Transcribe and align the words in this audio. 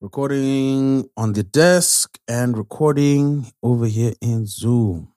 Recording 0.00 1.08
on 1.16 1.32
the 1.32 1.42
desk 1.42 2.18
and 2.28 2.56
recording 2.56 3.50
over 3.64 3.86
here 3.86 4.12
in 4.20 4.46
Zoom. 4.46 5.08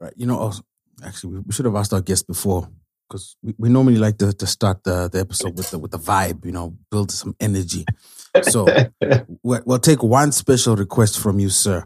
Right, 0.00 0.12
you 0.16 0.26
know, 0.26 0.36
also, 0.38 0.62
actually, 1.04 1.34
we- 1.34 1.40
we 1.46 1.52
should 1.52 1.66
have 1.66 1.76
asked 1.76 1.92
our 1.92 2.00
guest 2.00 2.26
before 2.26 2.68
because 3.08 3.36
we, 3.42 3.54
we 3.58 3.68
normally 3.68 3.98
like 3.98 4.18
to, 4.18 4.32
to 4.32 4.46
start 4.46 4.82
the, 4.82 5.08
the 5.08 5.20
episode 5.20 5.56
with 5.56 5.70
the 5.70 5.78
with 5.78 5.92
the 5.92 5.98
vibe, 5.98 6.44
you 6.44 6.50
know, 6.52 6.76
build 6.90 7.12
some 7.12 7.36
energy. 7.38 7.84
So 8.42 8.66
we'll, 9.44 9.62
we'll 9.64 9.78
take 9.78 10.02
one 10.02 10.32
special 10.32 10.74
request 10.74 11.20
from 11.20 11.38
you, 11.38 11.48
sir. 11.48 11.84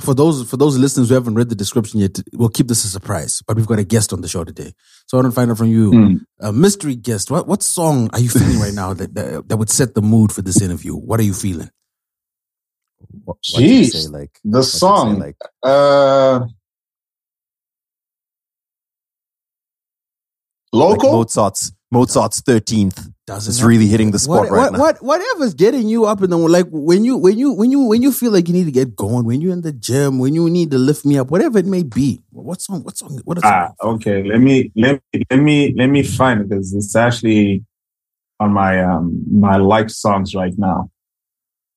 For 0.00 0.14
those 0.14 0.48
for 0.48 0.56
those 0.56 0.78
listeners 0.78 1.08
who 1.10 1.14
haven't 1.14 1.34
read 1.34 1.50
the 1.50 1.54
description 1.54 2.00
yet, 2.00 2.18
we'll 2.32 2.48
keep 2.48 2.66
this 2.68 2.82
a 2.84 2.88
surprise. 2.88 3.42
But 3.46 3.56
we've 3.56 3.66
got 3.66 3.78
a 3.78 3.84
guest 3.84 4.12
on 4.12 4.22
the 4.22 4.28
show 4.28 4.42
today, 4.42 4.72
so 5.06 5.18
I 5.18 5.20
want 5.20 5.32
to 5.32 5.34
find 5.34 5.50
out 5.50 5.58
from 5.58 5.68
you, 5.68 5.90
Hmm. 5.90 6.16
a 6.40 6.50
mystery 6.52 6.96
guest. 6.96 7.30
What 7.30 7.46
what 7.46 7.62
song 7.62 8.08
are 8.14 8.20
you 8.20 8.30
feeling 8.30 8.58
right 8.58 8.72
now 8.72 8.94
that, 8.94 9.14
that 9.14 9.48
that 9.48 9.56
would 9.58 9.68
set 9.70 9.94
the 9.94 10.00
mood 10.02 10.32
for 10.32 10.40
this 10.40 10.62
interview? 10.62 10.94
What 10.94 11.20
are 11.20 11.24
you 11.24 11.34
feeling? 11.34 11.70
What, 13.24 13.36
what 13.52 13.62
you 13.62 13.82
Jeez, 13.82 13.90
say, 13.90 14.08
like 14.08 14.38
the 14.44 14.60
do 14.60 14.62
say, 14.62 14.78
song. 14.78 15.18
like 15.18 15.36
Uh, 15.62 16.40
like 20.72 21.02
local. 21.02 21.12
Mozart's 21.12 21.72
Mozart's 21.90 22.40
thirteenth. 22.40 23.08
Doesn't 23.32 23.50
It's 23.50 23.62
really 23.62 23.86
hitting 23.86 24.10
the 24.10 24.18
spot 24.18 24.40
what, 24.40 24.50
right 24.50 24.58
what, 24.58 24.72
now. 24.72 24.78
What 24.78 25.02
whatever's 25.02 25.54
getting 25.54 25.88
you 25.88 26.04
up 26.04 26.20
in 26.20 26.28
the 26.28 26.36
like 26.36 26.66
when 26.70 27.02
you 27.02 27.16
when 27.16 27.38
you 27.38 27.52
when 27.52 27.70
you 27.70 27.80
when 27.80 28.02
you 28.02 28.12
feel 28.12 28.30
like 28.30 28.46
you 28.46 28.52
need 28.52 28.64
to 28.64 28.70
get 28.70 28.94
going, 28.94 29.24
when 29.24 29.40
you're 29.40 29.54
in 29.54 29.62
the 29.62 29.72
gym, 29.72 30.18
when 30.18 30.34
you 30.34 30.50
need 30.50 30.70
to 30.72 30.78
lift 30.78 31.06
me 31.06 31.16
up, 31.16 31.30
whatever 31.30 31.58
it 31.58 31.64
may 31.64 31.82
be. 31.82 32.22
What 32.30 32.60
song? 32.60 32.82
What 32.82 32.98
song? 32.98 33.22
What 33.24 33.38
ah, 33.42 33.72
song? 33.80 33.94
okay. 33.94 34.22
Let 34.22 34.40
me 34.40 34.70
let 34.76 35.00
me 35.14 35.24
let 35.30 35.40
me 35.40 35.74
let 35.78 35.86
me 35.86 36.02
find 36.02 36.42
it 36.42 36.50
because 36.50 36.74
it's 36.74 36.94
actually 36.94 37.64
on 38.38 38.52
my 38.52 38.84
um 38.84 39.24
my 39.30 39.56
like 39.56 39.88
songs 39.88 40.34
right 40.34 40.52
now. 40.58 40.90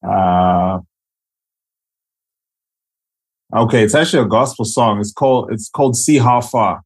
Uh, 0.06 0.80
okay, 3.56 3.84
it's 3.86 3.95
actually 3.95 4.23
a 4.23 4.28
gospel 4.28 4.66
song. 4.66 5.00
It's 5.00 5.14
called 5.14 5.53
it's 5.53 5.69
called 5.69 5.95
"See 5.95 6.17
How 6.17 6.42
Far" 6.42 6.81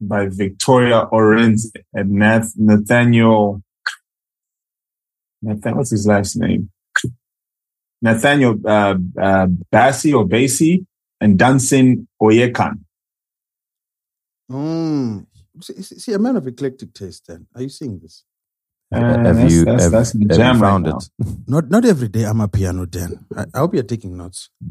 by 0.00 0.26
Victoria 0.26 1.06
Orenz 1.12 1.66
and 1.94 2.10
Nath, 2.10 2.54
Nathaniel. 2.56 3.62
Nathan, 5.42 5.76
what's 5.76 5.90
his 5.90 6.06
last 6.06 6.36
name? 6.36 6.70
Nathaniel 8.02 8.56
uh, 8.64 8.96
uh, 9.20 9.46
Bassi 9.70 10.12
or 10.12 10.26
Basie 10.26 10.86
and 11.20 11.38
Dunsin 11.38 12.06
Oyekan. 12.22 12.80
Mm. 14.50 15.26
See, 15.62 15.82
see, 15.82 15.98
see, 15.98 16.12
a 16.14 16.18
man 16.18 16.36
of 16.36 16.46
eclectic 16.46 16.94
taste. 16.94 17.26
Then 17.28 17.46
are 17.54 17.62
you 17.62 17.68
seeing 17.68 17.98
this? 17.98 18.24
Uh, 18.92 18.98
have 19.00 19.22
that's- 19.36 19.52
you 19.52 19.64
that's- 19.64 19.82
have, 19.84 19.92
that's 19.92 20.12
the 20.12 20.26
have 20.30 20.36
jam 20.36 20.54
you 20.56 20.60
found 20.62 20.84
now. 20.86 20.96
it? 20.98 21.10
Not 21.46 21.70
not 21.70 21.84
every 21.84 22.08
day. 22.08 22.24
I'm 22.24 22.40
a 22.40 22.48
piano. 22.48 22.86
Dan. 22.86 23.24
I, 23.36 23.44
I 23.54 23.58
hope 23.58 23.74
you're 23.74 23.82
taking 23.82 24.16
notes. 24.16 24.48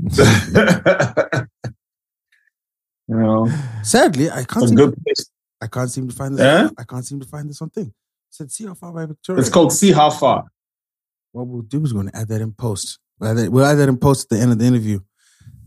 you 3.07 3.15
know, 3.15 3.47
Sadly, 3.83 4.29
I 4.29 4.43
can't. 4.43 4.67
Seem 4.67 4.75
good 4.75 4.95
to, 4.95 5.01
place. 5.01 5.29
I 5.61 5.67
can't 5.67 5.91
seem 5.91 6.07
to 6.09 6.15
find 6.15 6.35
this. 6.35 6.41
Yeah? 6.41 6.69
I 6.77 6.83
can't 6.83 7.05
seem 7.05 7.19
to 7.19 7.27
find 7.27 7.49
this 7.49 7.61
on 7.61 7.69
thing. 7.69 7.93
said, 8.29 8.51
see 8.51 8.65
how 8.65 8.73
far 8.73 8.91
by 8.91 9.05
Victoria. 9.05 9.39
It's 9.39 9.49
called 9.49 9.71
"See 9.71 9.91
How 9.91 10.09
Far." 10.09 10.45
What 11.31 11.47
we'll 11.47 11.61
do 11.61 11.83
is 11.83 11.93
we're 11.93 12.01
going 12.01 12.11
to 12.11 12.17
add 12.19 12.27
that 12.29 12.41
in 12.41 12.51
post. 12.53 12.99
We'll 13.19 13.31
add 13.31 13.37
that, 13.37 13.51
we'll 13.51 13.65
add 13.65 13.75
that 13.75 13.89
in 13.89 13.97
post 13.97 14.31
at 14.31 14.37
the 14.37 14.41
end 14.41 14.51
of 14.51 14.59
the 14.59 14.65
interview. 14.65 14.99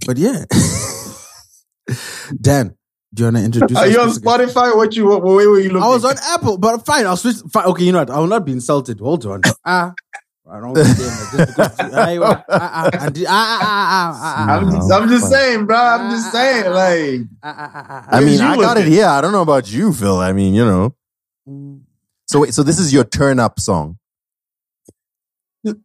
But 0.06 0.16
yeah, 0.18 0.44
Dan, 2.40 2.74
do 3.14 3.22
you 3.22 3.26
want 3.26 3.36
to 3.36 3.44
introduce? 3.44 3.78
Are 3.78 3.86
you 3.86 4.00
on 4.00 4.10
special 4.12 4.38
guest? 4.38 4.54
Spotify? 4.56 4.76
What 4.76 4.96
you? 4.96 5.06
What, 5.06 5.22
where 5.22 5.48
were 5.48 5.60
you 5.60 5.70
looking? 5.70 5.82
I 5.82 5.88
was 5.88 6.04
on 6.04 6.16
Apple, 6.30 6.58
but 6.58 6.84
fine. 6.84 7.06
I'll 7.06 7.16
switch. 7.16 7.36
Fine. 7.52 7.66
Okay, 7.66 7.84
you 7.84 7.92
know 7.92 7.98
what? 8.00 8.10
I 8.10 8.18
will 8.18 8.26
not 8.26 8.44
be 8.44 8.52
insulted. 8.52 8.98
Hold 9.00 9.24
on. 9.26 9.42
Ah. 9.64 9.92
I 10.50 10.58
don't 10.58 10.76
understand 10.76 10.98
that 10.98 11.56
just 11.56 11.56
because 11.78 11.94
I, 11.94 12.16
ah, 12.18 12.44
ah, 12.50 12.90
and 13.06 13.14
the- 13.14 13.26
ah, 13.28 13.30
ah, 13.30 13.58
ah, 13.62 14.18
ah, 14.20 14.46
ah, 14.48 14.56
I'm 14.56 14.70
just, 14.72 14.88
No, 14.88 14.96
I'm 14.96 15.08
just 15.08 15.30
saying, 15.30 15.66
bro. 15.66 15.76
I'm 15.76 16.10
just 16.10 16.32
saying, 16.32 16.64
like. 16.72 17.20
ah, 17.44 17.54
ah, 17.56 17.70
ah, 17.74 17.86
ah, 18.10 18.16
I 18.16 18.20
mean, 18.24 18.40
I 18.40 18.56
got 18.56 18.76
it 18.76 18.80
looking? 18.80 18.92
here. 18.92 19.06
I 19.06 19.20
don't 19.20 19.30
know 19.32 19.42
about 19.42 19.70
you, 19.72 19.92
Phil. 19.92 20.18
I 20.18 20.32
mean, 20.32 20.52
you 20.54 20.64
know. 20.64 20.94
Mm. 21.48 21.82
So 22.26 22.40
wait, 22.40 22.54
so 22.54 22.64
this 22.64 22.80
is 22.80 22.92
your 22.92 23.04
turn 23.04 23.38
up 23.38 23.60
song. 23.60 23.98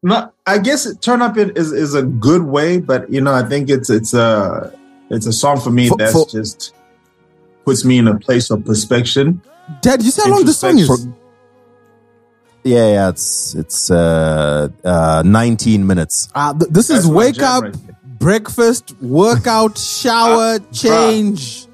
Not, 0.02 0.34
I 0.46 0.58
guess 0.58 0.88
turn 0.98 1.22
up 1.22 1.38
it 1.38 1.58
is 1.58 1.72
is 1.72 1.94
a 1.94 2.02
good 2.04 2.44
way, 2.44 2.80
but 2.80 3.10
you 3.12 3.22
know, 3.22 3.34
I 3.34 3.44
think 3.44 3.70
it's 3.70 3.90
it's 3.90 4.14
a 4.14 4.74
it's 5.10 5.28
a 5.28 5.34
song 5.34 5.60
for 5.60 5.70
me 5.70 5.90
For- 5.90 5.98
that's 5.98 6.14
for- 6.14 6.28
just 6.28 6.74
puts 7.64 7.86
me 7.86 7.98
in 8.00 8.08
a 8.08 8.18
place 8.18 8.50
of 8.50 8.66
perspection. 8.66 9.42
Dad, 9.82 10.02
you 10.02 10.10
see 10.12 10.22
how 10.24 10.32
long 10.32 10.46
this 10.46 10.58
song 10.60 10.78
is? 10.78 10.90
Introspection. 10.90 11.16
Yeah, 12.64 12.88
yeah, 12.92 13.10
it's 13.10 13.54
it's 13.56 13.92
uh 13.92 14.70
uh 14.84 15.22
19 15.26 15.86
minutes. 15.86 16.28
Ah, 16.34 16.54
th- 16.54 16.72
this 16.72 16.88
That's 16.88 17.02
is 17.06 17.08
wake 17.08 17.42
up, 17.42 17.64
right 17.64 17.76
breakfast, 18.20 18.96
workout, 19.00 19.78
shower, 20.02 20.60
change, 20.74 21.68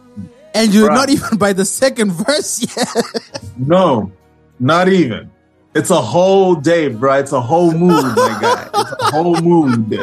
and 0.53 0.73
you're 0.73 0.89
Bruh. 0.89 0.95
not 0.95 1.09
even 1.09 1.37
by 1.37 1.53
the 1.53 1.65
second 1.65 2.11
verse 2.11 2.61
yet. 2.75 2.87
No, 3.57 4.11
not 4.59 4.89
even. 4.89 5.29
It's 5.75 5.89
a 5.89 6.01
whole 6.01 6.55
day, 6.55 6.87
bro. 6.87 7.15
It's 7.15 7.31
a 7.31 7.41
whole 7.41 7.71
mood, 7.71 8.15
my 8.15 8.37
guy. 8.41 8.69
It's 8.75 8.91
a 8.91 9.05
whole 9.11 9.41
mood. 9.41 9.99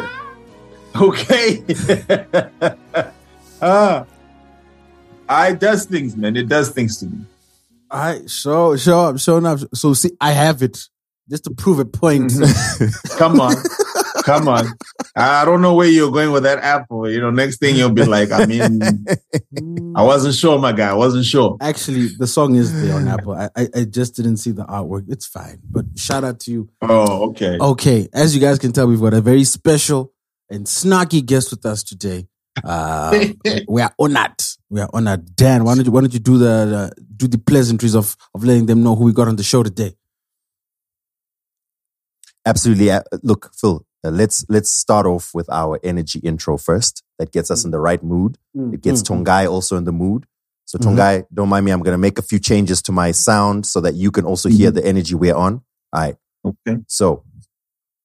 Okay. 0.95 1.63
Ah, 3.61 4.05
I 5.29 5.53
does 5.53 5.85
things, 5.85 6.17
man. 6.17 6.35
It 6.35 6.49
does 6.49 6.71
things 6.71 6.99
to 6.99 7.05
me. 7.05 7.25
I 7.89 8.21
show 8.27 8.75
show 8.75 8.99
up, 9.01 9.19
showing 9.19 9.45
up. 9.45 9.59
So 9.73 9.93
see, 9.93 10.11
I 10.19 10.31
have 10.31 10.61
it 10.61 10.77
just 11.29 11.45
to 11.45 11.51
prove 11.51 11.79
a 11.79 11.85
point. 11.85 12.31
Mm-hmm. 12.31 13.17
Come 13.17 13.39
on. 13.39 13.55
Come 14.23 14.47
on. 14.49 14.65
I 15.15 15.43
don't 15.45 15.61
know 15.61 15.73
where 15.73 15.87
you're 15.87 16.11
going 16.11 16.31
with 16.31 16.43
that 16.43 16.59
apple. 16.59 17.09
You 17.09 17.19
know, 17.19 17.31
next 17.31 17.57
thing 17.57 17.75
you'll 17.75 17.91
be 17.91 18.05
like, 18.05 18.31
I 18.31 18.45
mean. 18.45 18.81
I 19.95 20.03
wasn't 20.03 20.35
sure, 20.35 20.57
my 20.57 20.71
guy. 20.71 20.89
I 20.89 20.93
wasn't 20.93 21.25
sure. 21.25 21.57
Actually, 21.59 22.07
the 22.17 22.27
song 22.27 22.55
is 22.55 22.81
there 22.81 22.95
on 22.95 23.07
Apple. 23.15 23.33
I, 23.33 23.49
I 23.55 23.67
I 23.75 23.83
just 23.83 24.15
didn't 24.15 24.37
see 24.37 24.51
the 24.51 24.63
artwork. 24.65 25.05
It's 25.09 25.25
fine, 25.25 25.59
but 25.69 25.85
shout 25.97 26.23
out 26.23 26.39
to 26.41 26.51
you. 26.51 26.69
Oh, 26.81 27.29
okay. 27.29 27.57
Okay, 27.59 28.07
as 28.13 28.33
you 28.33 28.41
guys 28.41 28.57
can 28.57 28.71
tell, 28.71 28.87
we've 28.87 29.01
got 29.01 29.13
a 29.13 29.21
very 29.21 29.43
special 29.43 30.13
and 30.49 30.65
snarky 30.65 31.25
guest 31.25 31.51
with 31.51 31.65
us 31.65 31.83
today. 31.83 32.27
Uh, 32.63 33.27
we 33.67 33.81
are 33.81 33.93
honored. 33.99 34.41
We 34.69 34.81
are 34.81 34.89
honored. 34.93 35.35
Dan, 35.35 35.63
why 35.63 35.75
don't 35.75 35.85
you 35.85 35.91
why 35.91 36.01
don't 36.01 36.13
you 36.13 36.19
do 36.19 36.37
the, 36.37 36.45
the 36.95 37.01
do 37.17 37.27
the 37.27 37.37
pleasantries 37.37 37.95
of 37.95 38.15
of 38.33 38.43
letting 38.43 38.65
them 38.65 38.83
know 38.83 38.95
who 38.95 39.05
we 39.05 39.13
got 39.13 39.27
on 39.27 39.35
the 39.35 39.43
show 39.43 39.63
today? 39.63 39.95
Absolutely. 42.45 42.91
Uh, 42.91 43.01
Look, 43.23 43.51
Phil, 43.53 43.85
uh, 44.03 44.09
let's 44.09 44.45
let's 44.49 44.71
start 44.71 45.05
off 45.05 45.31
with 45.33 45.49
our 45.51 45.79
energy 45.83 46.19
intro 46.19 46.57
first. 46.57 47.03
That 47.19 47.31
gets 47.31 47.51
us 47.51 47.65
in 47.65 47.71
the 47.71 47.79
right 47.79 48.01
mood. 48.03 48.37
It 48.73 48.81
gets 48.81 49.01
Mm, 49.03 49.23
Tongayi 49.25 49.49
also 49.49 49.77
in 49.77 49.83
the 49.85 49.91
mood. 49.91 50.25
So 50.65 50.77
Mhm. 50.79 50.95
Tongayi, 50.95 51.25
don't 51.33 51.49
mind 51.49 51.65
me. 51.65 51.71
I'm 51.71 51.81
going 51.81 51.93
to 51.93 51.97
make 51.99 52.17
a 52.17 52.21
few 52.21 52.39
changes 52.39 52.81
to 52.83 52.91
my 52.91 53.11
sound 53.11 53.65
so 53.65 53.81
that 53.81 53.93
you 53.95 54.09
can 54.11 54.25
also 54.25 54.49
hear 54.49 54.71
the 54.71 54.83
energy 54.85 55.15
we're 55.15 55.35
on. 55.35 55.61
All 55.93 56.01
right. 56.01 56.15
Okay. 56.45 56.77
So, 56.87 57.23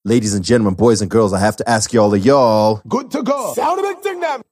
ladies 0.04 0.34
and 0.34 0.44
gentlemen, 0.44 0.74
boys 0.74 1.00
and 1.00 1.10
girls, 1.10 1.32
I 1.32 1.38
have 1.38 1.56
to 1.56 1.68
ask 1.68 1.92
y'all, 1.92 2.14
y'all. 2.16 2.82
Good 2.88 3.10
to 3.12 3.22
go. 3.22 3.54
Sound 3.54 3.78
of 3.78 3.84
it, 3.86 4.02
thing 4.02 4.20
them. 4.20 4.42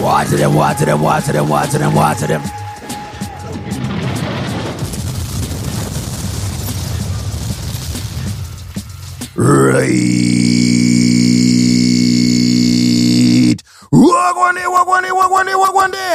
Water 0.00 0.36
them, 0.36 0.54
water 0.54 0.84
them, 0.86 1.02
water 1.02 1.32
them, 1.32 1.48
water 1.48 1.78
them, 1.78 1.94
water 1.94 2.26
them. 2.26 2.42
Right. 9.36 9.90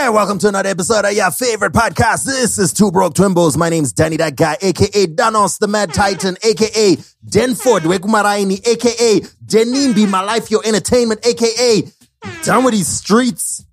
Welcome 0.07 0.39
to 0.39 0.47
another 0.47 0.69
episode 0.69 1.05
of 1.05 1.13
your 1.13 1.29
favorite 1.31 1.73
podcast. 1.73 2.25
This 2.25 2.57
is 2.57 2.73
Two 2.73 2.91
Broke 2.91 3.13
Twimbos. 3.13 3.55
My 3.57 3.69
name's 3.69 3.93
Danny 3.93 4.17
That 4.17 4.35
Guy, 4.35 4.57
aka 4.61 5.07
Danos 5.07 5.59
the 5.59 5.67
Mad 5.67 5.93
Titan, 5.93 6.37
aka 6.43 6.95
Denford 7.25 7.81
Wekumaraini, 7.81 8.65
aka 8.67 9.19
Denimbi, 9.45 10.09
My 10.09 10.21
Life 10.21 10.49
Your 10.49 10.65
Entertainment, 10.65 11.25
aka 11.25 11.83
Down 12.43 12.63
with 12.63 12.73
these 12.73 12.87
streets. 12.87 13.63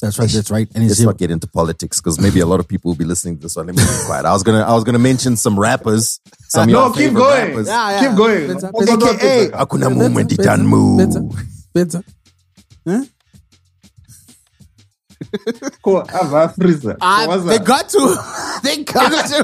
That's 0.00 0.18
right. 0.18 0.28
That's 0.28 0.50
right. 0.50 0.68
And 0.74 0.86
Let's 0.86 1.00
not 1.00 1.16
get 1.18 1.30
into 1.30 1.46
politics 1.46 2.00
because 2.00 2.20
maybe 2.20 2.40
a 2.40 2.46
lot 2.46 2.60
of 2.60 2.66
people 2.68 2.90
will 2.90 2.96
be 2.96 3.04
listening 3.04 3.36
to 3.36 3.42
this 3.42 3.56
one. 3.56 3.66
Let 3.66 3.76
me 3.76 3.82
be 3.82 3.88
quiet. 4.06 4.24
I 4.26 4.32
was 4.32 4.42
gonna, 4.42 4.60
I 4.62 4.74
was 4.74 4.84
gonna 4.84 4.98
mention 4.98 5.36
some 5.36 5.58
rappers. 5.58 6.20
Some 6.48 6.68
No, 6.70 6.92
keep 6.92 7.12
going. 7.14 7.48
rappers. 7.48 7.66
Yeah, 7.68 7.90
yeah. 7.90 8.08
Keep 8.08 8.16
going. 8.18 8.46
Better, 8.54 8.68
What's 8.72 8.90
better. 8.90 9.04
up, 9.06 9.14
AKA 9.16 9.50
better? 9.50 9.64
Akuna 9.64 9.96
Moment 9.96 10.30
Better, 10.30 10.42
Done 10.42 10.66
Move. 10.66 10.98
better, 10.98 11.22
better. 11.72 12.04
Huh? 12.86 13.04
Cool. 15.82 16.06
Ava 16.14 16.48
freezer. 16.56 16.96
Ah, 17.00 17.26
they 17.38 17.58
that? 17.58 17.64
got 17.66 17.88
to. 17.88 18.16
they 18.62 18.84
got 18.84 19.10
to. 19.26 19.38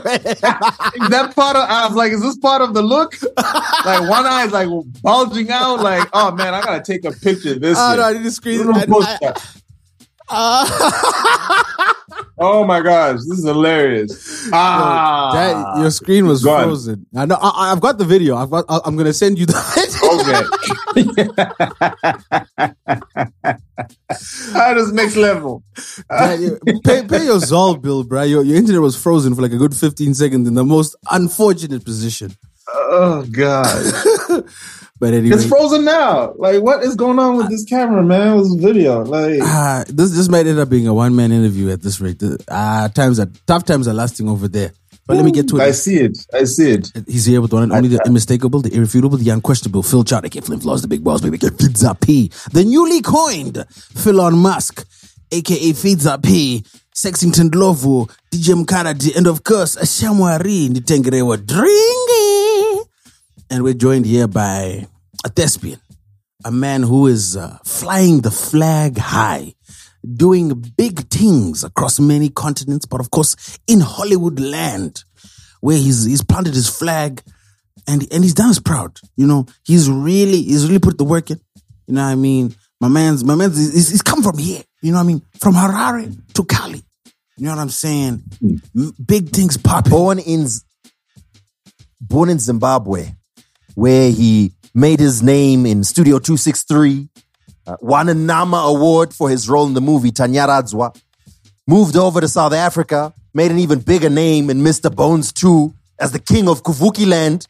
Is 1.02 1.08
that 1.10 1.32
part 1.34 1.56
of 1.56 1.68
I 1.68 1.86
was 1.86 1.96
like, 1.96 2.12
is 2.12 2.20
this 2.22 2.36
part 2.36 2.60
of 2.62 2.74
the 2.74 2.82
look? 2.82 3.14
like 3.36 4.08
one 4.08 4.26
eye 4.26 4.44
is 4.46 4.52
like 4.52 4.68
bulging 5.02 5.50
out, 5.50 5.80
like, 5.80 6.08
oh 6.12 6.32
man, 6.32 6.54
I 6.54 6.60
gotta 6.60 6.82
take 6.82 7.04
a 7.04 7.12
picture 7.12 7.52
of 7.54 7.60
this. 7.60 7.76
oh 7.80 7.90
shit. 7.92 7.98
no, 7.98 8.04
I 8.04 8.12
need 8.12 8.22
to 8.24 8.30
screen. 8.30 8.68
I- 8.68 8.84
I- 8.88 9.32
that. 10.30 10.36
Ah. 10.36 11.94
Oh 12.42 12.64
my 12.64 12.80
gosh, 12.80 13.16
this 13.28 13.38
is 13.40 13.44
hilarious. 13.44 14.48
Ah, 14.50 15.30
that, 15.34 15.78
your 15.82 15.90
screen 15.90 16.26
was 16.26 16.42
Go 16.42 16.52
on. 16.56 16.64
frozen. 16.64 17.04
I 17.14 17.26
know. 17.26 17.36
I, 17.38 17.70
I've 17.70 17.82
got 17.82 17.98
the 17.98 18.06
video. 18.06 18.34
I've 18.34 18.48
got. 18.50 18.64
I- 18.66 18.80
I'm 18.86 18.96
gonna 18.96 19.12
send 19.12 19.38
you 19.38 19.44
the. 19.44 19.52
okay. 20.96 21.12
that 24.54 24.76
is 24.78 24.90
next 24.92 25.16
level. 25.16 25.62
That- 26.08 26.80
pay, 26.84 27.06
pay 27.06 27.24
your 27.26 27.38
Zol 27.40 27.80
bill, 27.80 28.04
bro. 28.04 28.22
Your, 28.22 28.42
your 28.42 28.56
internet 28.56 28.80
was 28.80 28.96
frozen 28.96 29.34
for 29.34 29.42
like 29.42 29.52
a 29.52 29.58
good 29.58 29.76
15 29.76 30.14
seconds 30.14 30.48
in 30.48 30.54
the 30.54 30.64
most 30.64 30.96
unfortunate 31.10 31.84
position. 31.84 32.32
Oh 32.72 33.26
god, 33.30 34.44
But 35.00 35.14
anyway, 35.14 35.34
it's 35.34 35.46
frozen 35.46 35.86
now. 35.86 36.34
Like, 36.36 36.62
what 36.62 36.84
is 36.84 36.94
going 36.94 37.18
on 37.18 37.36
with 37.38 37.48
this 37.48 37.64
camera, 37.64 38.02
man? 38.02 38.36
This 38.36 38.52
video, 38.54 39.02
like, 39.02 39.40
ah, 39.42 39.82
this 39.88 40.10
this 40.10 40.28
might 40.28 40.46
end 40.46 40.58
up 40.58 40.68
being 40.68 40.86
a 40.86 40.92
one 40.92 41.16
man 41.16 41.32
interview 41.32 41.70
at 41.70 41.80
this 41.80 42.02
rate. 42.02 42.22
Ah, 42.50 42.90
times 42.94 43.18
are 43.18 43.28
tough. 43.46 43.64
Times 43.64 43.88
are 43.88 43.94
lasting 43.94 44.28
over 44.28 44.46
there. 44.46 44.72
But 45.06 45.16
let 45.16 45.24
me 45.24 45.32
get 45.32 45.48
to 45.48 45.56
it. 45.56 45.62
I 45.62 45.70
see 45.72 45.96
it. 45.96 46.18
I 46.32 46.44
see 46.44 46.70
it. 46.72 46.92
He's 47.08 47.24
here 47.24 47.40
with 47.40 47.52
one 47.52 47.64
and 47.64 47.72
only 47.72 47.88
the 47.88 48.04
unmistakable, 48.06 48.60
the 48.60 48.72
irrefutable, 48.72 49.16
the 49.16 49.30
unquestionable 49.30 49.82
Phil 49.82 50.04
Chadwick, 50.04 50.34
Flynn 50.44 50.60
Flaws, 50.60 50.82
the 50.82 50.88
big 50.88 51.02
boss, 51.02 51.20
baby, 51.20 51.38
Pizza 51.38 51.96
P, 52.00 52.30
the 52.52 52.62
newly 52.62 53.00
coined 53.00 53.54
Philon 53.94 54.36
Musk, 54.36 54.86
aka 55.32 55.72
Pizza 55.72 56.16
P, 56.22 56.62
Sexington 56.94 57.50
Glovo, 57.50 58.08
DJ 58.30 58.62
Mkaradi, 58.62 59.16
and 59.16 59.26
of 59.26 59.42
course, 59.42 59.76
Shamwari, 59.76 60.68
Nitengerewa 60.68 61.38
Dringy. 61.38 62.39
And 63.50 63.64
we're 63.64 63.74
joined 63.74 64.06
here 64.06 64.28
by 64.28 64.86
a 65.24 65.28
thespian, 65.28 65.80
a 66.44 66.52
man 66.52 66.82
who 66.84 67.08
is 67.08 67.36
uh, 67.36 67.58
flying 67.64 68.20
the 68.20 68.30
flag 68.30 68.96
high, 68.96 69.54
doing 70.08 70.64
big 70.76 71.08
things 71.08 71.64
across 71.64 71.98
many 71.98 72.28
continents, 72.28 72.86
but 72.86 73.00
of 73.00 73.10
course 73.10 73.58
in 73.66 73.80
Hollywood 73.80 74.38
land, 74.38 75.02
where 75.60 75.76
he's 75.76 76.04
he's 76.04 76.22
planted 76.22 76.54
his 76.54 76.68
flag, 76.68 77.22
and 77.88 78.06
and 78.12 78.22
he's 78.22 78.34
done 78.34 78.50
us 78.50 78.60
proud. 78.60 78.98
You 79.16 79.26
know, 79.26 79.46
he's 79.64 79.90
really 79.90 80.42
he's 80.42 80.66
really 80.66 80.78
put 80.78 80.96
the 80.96 81.04
work 81.04 81.30
in. 81.30 81.40
You 81.86 81.94
know 81.94 82.04
what 82.04 82.12
I 82.12 82.14
mean? 82.14 82.54
My 82.80 82.88
man's 82.88 83.24
my 83.24 83.34
man's 83.34 83.56
he's, 83.58 83.90
he's 83.90 84.02
come 84.02 84.22
from 84.22 84.38
here. 84.38 84.62
You 84.80 84.92
know 84.92 84.98
what 84.98 85.04
I 85.04 85.06
mean? 85.08 85.22
From 85.40 85.54
Harare 85.54 86.16
to 86.34 86.44
Cali. 86.44 86.82
You 87.36 87.46
know 87.46 87.50
what 87.50 87.58
I'm 87.60 87.68
saying? 87.70 88.22
M- 88.42 88.94
Big 89.04 89.30
things 89.30 89.56
popping. 89.56 89.90
born 89.90 90.18
in 90.20 90.46
born 92.00 92.30
in 92.30 92.38
Zimbabwe, 92.38 93.10
where 93.80 94.10
he 94.10 94.52
made 94.74 95.00
his 95.00 95.22
name 95.22 95.64
in 95.64 95.82
Studio 95.84 96.18
263, 96.18 97.08
uh, 97.66 97.76
won 97.80 98.10
a 98.10 98.14
NAMA 98.14 98.58
award 98.58 99.14
for 99.14 99.30
his 99.30 99.48
role 99.48 99.66
in 99.66 99.72
the 99.72 99.80
movie 99.80 100.10
Tanyaradzwa, 100.10 100.94
moved 101.66 101.96
over 101.96 102.20
to 102.20 102.28
South 102.28 102.52
Africa, 102.52 103.14
made 103.32 103.50
an 103.50 103.58
even 103.58 103.78
bigger 103.78 104.10
name 104.10 104.50
in 104.50 104.58
Mr. 104.58 104.94
Bones 104.94 105.32
2 105.32 105.72
as 105.98 106.12
the 106.12 106.18
king 106.18 106.46
of 106.46 106.62
Kuvuki 106.62 107.06
land 107.06 107.46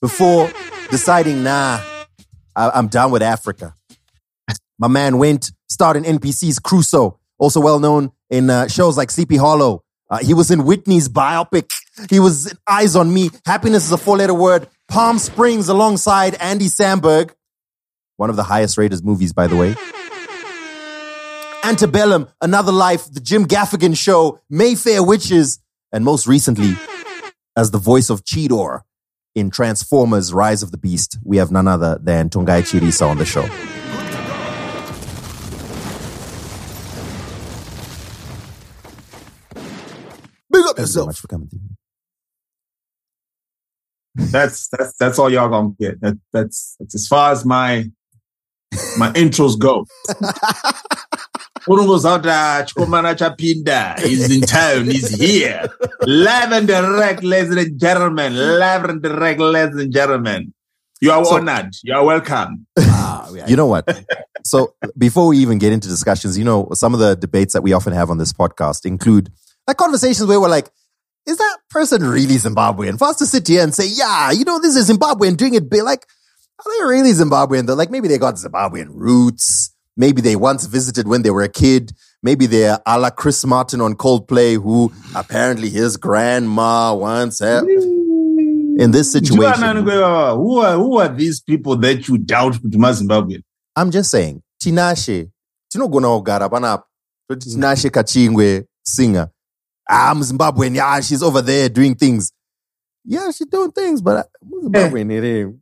before 0.00 0.50
deciding, 0.90 1.44
nah, 1.44 1.78
I- 2.56 2.70
I'm 2.70 2.88
done 2.88 3.12
with 3.12 3.22
Africa. 3.22 3.74
My 4.76 4.88
man 4.88 5.18
went, 5.18 5.52
starred 5.68 5.98
in 5.98 6.02
NBC's 6.18 6.58
Crusoe, 6.58 7.16
also 7.38 7.60
well 7.60 7.78
known 7.78 8.10
in 8.28 8.50
uh, 8.50 8.66
shows 8.66 8.96
like 8.96 9.12
Sleepy 9.12 9.36
Hollow. 9.36 9.84
Uh, 10.10 10.18
he 10.18 10.34
was 10.34 10.50
in 10.50 10.64
Whitney's 10.64 11.08
biopic. 11.08 11.70
He 12.10 12.18
was 12.18 12.50
in 12.50 12.58
Eyes 12.66 12.96
on 12.96 13.14
Me. 13.14 13.30
Happiness 13.46 13.84
is 13.84 13.92
a 13.92 13.98
four 13.98 14.16
letter 14.16 14.34
word. 14.34 14.66
Palm 14.88 15.18
Springs 15.18 15.68
alongside 15.68 16.34
Andy 16.36 16.66
Samberg. 16.66 17.32
One 18.16 18.30
of 18.30 18.36
the 18.36 18.44
highest 18.44 18.78
rated 18.78 19.04
movies, 19.04 19.32
by 19.32 19.46
the 19.46 19.56
way. 19.56 19.74
Antebellum, 21.62 22.28
Another 22.40 22.72
Life, 22.72 23.12
The 23.12 23.20
Jim 23.20 23.44
Gaffigan 23.46 23.96
Show, 23.96 24.40
Mayfair 24.48 25.02
Witches, 25.02 25.60
and 25.92 26.04
most 26.04 26.26
recently, 26.26 26.74
as 27.56 27.70
the 27.70 27.78
voice 27.78 28.08
of 28.10 28.24
Cheetor 28.24 28.82
in 29.34 29.50
Transformers 29.50 30.32
Rise 30.32 30.62
of 30.62 30.70
the 30.70 30.78
Beast, 30.78 31.18
we 31.22 31.36
have 31.36 31.50
none 31.50 31.68
other 31.68 31.98
than 32.02 32.30
Tongayi 32.30 32.62
Chirisa 32.62 33.06
on 33.08 33.18
the 33.18 33.26
show. 33.26 33.42
Big 40.50 40.62
up 40.64 40.76
Thank 40.76 40.78
you 40.78 40.82
very 40.82 40.82
yourself. 40.82 41.06
much 41.08 41.20
for 41.20 41.28
coming 41.28 41.48
through. 41.48 41.60
That's 44.14 44.68
that's 44.68 44.94
that's 44.98 45.18
all 45.18 45.30
y'all 45.30 45.48
gonna 45.48 45.74
get. 45.78 46.00
That, 46.00 46.18
that's 46.32 46.76
that's 46.78 46.94
as 46.94 47.06
far 47.06 47.32
as 47.32 47.44
my 47.44 47.84
my 48.98 49.10
intros 49.12 49.58
go. 49.58 49.84
Chapinda 53.16 54.00
is 54.02 54.34
in 54.34 54.40
town, 54.42 54.86
he's 54.86 55.08
here. 55.18 55.66
Live 56.02 56.52
and 56.52 56.66
direct, 56.66 57.22
ladies 57.22 57.54
and 57.56 57.78
gentlemen. 57.80 58.34
Live 58.58 58.84
and 58.84 59.02
direct, 59.02 59.40
ladies 59.40 59.76
and 59.76 59.92
gentlemen. 59.92 60.52
You 61.00 61.12
are 61.12 61.24
So- 61.24 61.36
honored. 61.36 61.74
You 61.82 61.94
are 61.94 62.04
welcome. 62.04 62.66
Ah, 62.78 63.28
yeah. 63.32 63.46
You 63.46 63.56
know 63.56 63.66
what? 63.66 63.86
so 64.44 64.74
before 64.96 65.26
we 65.28 65.38
even 65.38 65.58
get 65.58 65.72
into 65.72 65.88
discussions, 65.88 66.36
you 66.38 66.44
know, 66.44 66.68
some 66.72 66.92
of 66.94 67.00
the 67.00 67.14
debates 67.14 67.52
that 67.52 67.62
we 67.62 67.72
often 67.72 67.92
have 67.92 68.10
on 68.10 68.18
this 68.18 68.32
podcast 68.32 68.84
include 68.84 69.30
like 69.66 69.76
conversations 69.76 70.26
where 70.26 70.40
we're 70.40 70.48
like, 70.48 70.70
is 71.26 71.36
that 71.36 71.58
person 71.70 72.02
really 72.02 72.36
Zimbabwean? 72.36 72.98
For 72.98 73.08
us 73.08 73.16
to 73.16 73.26
sit 73.26 73.46
here 73.46 73.62
and 73.62 73.74
say, 73.74 73.86
yeah, 73.86 74.30
you 74.30 74.44
know, 74.44 74.58
this 74.60 74.76
is 74.76 74.90
Zimbabwean 74.90 75.36
doing 75.36 75.54
it 75.54 75.68
big. 75.68 75.82
Like, 75.82 76.06
are 76.58 76.72
they 76.78 76.84
really 76.84 77.12
Zimbabwean? 77.12 77.66
Though, 77.66 77.74
like 77.74 77.90
maybe 77.90 78.08
they 78.08 78.18
got 78.18 78.34
Zimbabwean 78.34 78.88
roots. 78.90 79.74
Maybe 79.96 80.22
they 80.22 80.36
once 80.36 80.64
visited 80.66 81.08
when 81.08 81.22
they 81.22 81.30
were 81.30 81.42
a 81.42 81.48
kid. 81.48 81.92
Maybe 82.22 82.46
they're 82.46 82.78
a 82.86 82.98
la 82.98 83.10
Chris 83.10 83.44
Martin 83.44 83.80
on 83.80 83.94
Coldplay, 83.94 84.54
who 84.60 84.92
apparently 85.14 85.70
his 85.70 85.96
grandma 85.96 86.94
once 86.94 87.40
had. 87.40 87.64
In 87.64 88.92
this 88.92 89.10
situation, 89.10 89.64
ah, 89.64 90.36
who 90.36 90.58
are 90.60 90.76
who 90.76 90.98
are 90.98 91.08
these 91.08 91.40
people 91.40 91.76
that 91.78 92.06
you 92.06 92.16
doubt 92.16 92.54
to 92.54 92.94
Zimbabwe? 92.94 93.38
I'm 93.74 93.90
just 93.90 94.10
saying, 94.10 94.40
Tinashe, 94.62 95.30
tinogona 95.72 96.08
kugara 96.22 96.48
panapa. 96.48 96.84
Toti 97.30 97.56
Tinashe 97.56 97.90
Kachingwe 97.90 98.64
singer. 98.84 99.30
Ah, 99.88 100.10
I'm 100.10 100.20
Zimbabwean. 100.20 100.74
Yeah, 100.74 101.00
she's 101.00 101.22
over 101.22 101.40
there 101.42 101.68
doing 101.68 101.94
things. 101.94 102.32
Yeah, 103.04 103.30
she's 103.30 103.46
doing 103.46 103.70
things, 103.72 104.02
but 104.02 104.28
I'm 104.42 104.70
Zimbabwean. 104.70 105.10
it 105.10 105.24
ain't- 105.24 105.56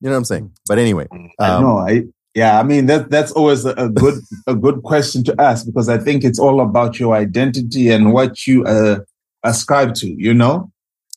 You 0.00 0.08
know 0.08 0.10
what 0.10 0.16
I'm 0.18 0.24
saying? 0.24 0.52
But 0.68 0.78
anyway, 0.78 1.06
I 1.40 1.48
um, 1.48 1.62
know. 1.64 1.78
I 1.78 2.02
yeah. 2.34 2.58
I 2.60 2.62
mean 2.62 2.86
that 2.86 3.08
that's 3.10 3.32
always 3.32 3.64
a, 3.64 3.70
a 3.72 3.88
good 3.88 4.20
a 4.46 4.54
good 4.54 4.82
question 4.82 5.24
to 5.24 5.34
ask 5.40 5.64
because 5.64 5.88
I 5.88 5.96
think 5.98 6.22
it's 6.24 6.38
all 6.38 6.60
about 6.60 7.00
your 7.00 7.14
identity 7.14 7.88
and 7.90 8.12
what 8.12 8.46
you 8.46 8.64
uh, 8.66 8.98
ascribe 9.42 9.94
to. 9.94 10.06
You 10.08 10.34
know, 10.34 10.70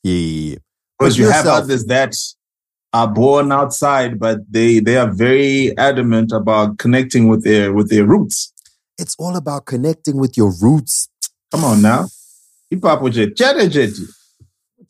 yeah, 0.04 0.14
yeah, 0.14 0.50
yeah. 0.52 0.56
because 0.98 1.16
But 1.18 1.20
you 1.20 1.30
have 1.30 1.46
others 1.48 1.86
that 1.86 2.16
are 2.94 3.08
born 3.08 3.52
outside, 3.52 4.18
but 4.18 4.40
they 4.50 4.80
they 4.80 4.96
are 4.96 5.12
very 5.12 5.78
adamant 5.78 6.32
about 6.32 6.78
connecting 6.78 7.28
with 7.28 7.44
their 7.44 7.74
with 7.74 7.90
their 7.90 8.06
roots. 8.06 8.54
it's 8.98 9.16
all 9.20 9.36
about 9.36 9.66
connecting 9.66 10.18
with 10.18 10.38
your 10.38 10.52
roots. 10.62 11.10
Come 11.52 11.64
on 11.64 11.82
now, 11.82 12.08
hip 12.70 12.82
hop 12.84 13.02
with 13.02 13.16
your 13.16 13.30
jetty 13.32 13.68
jetty. 13.70 14.04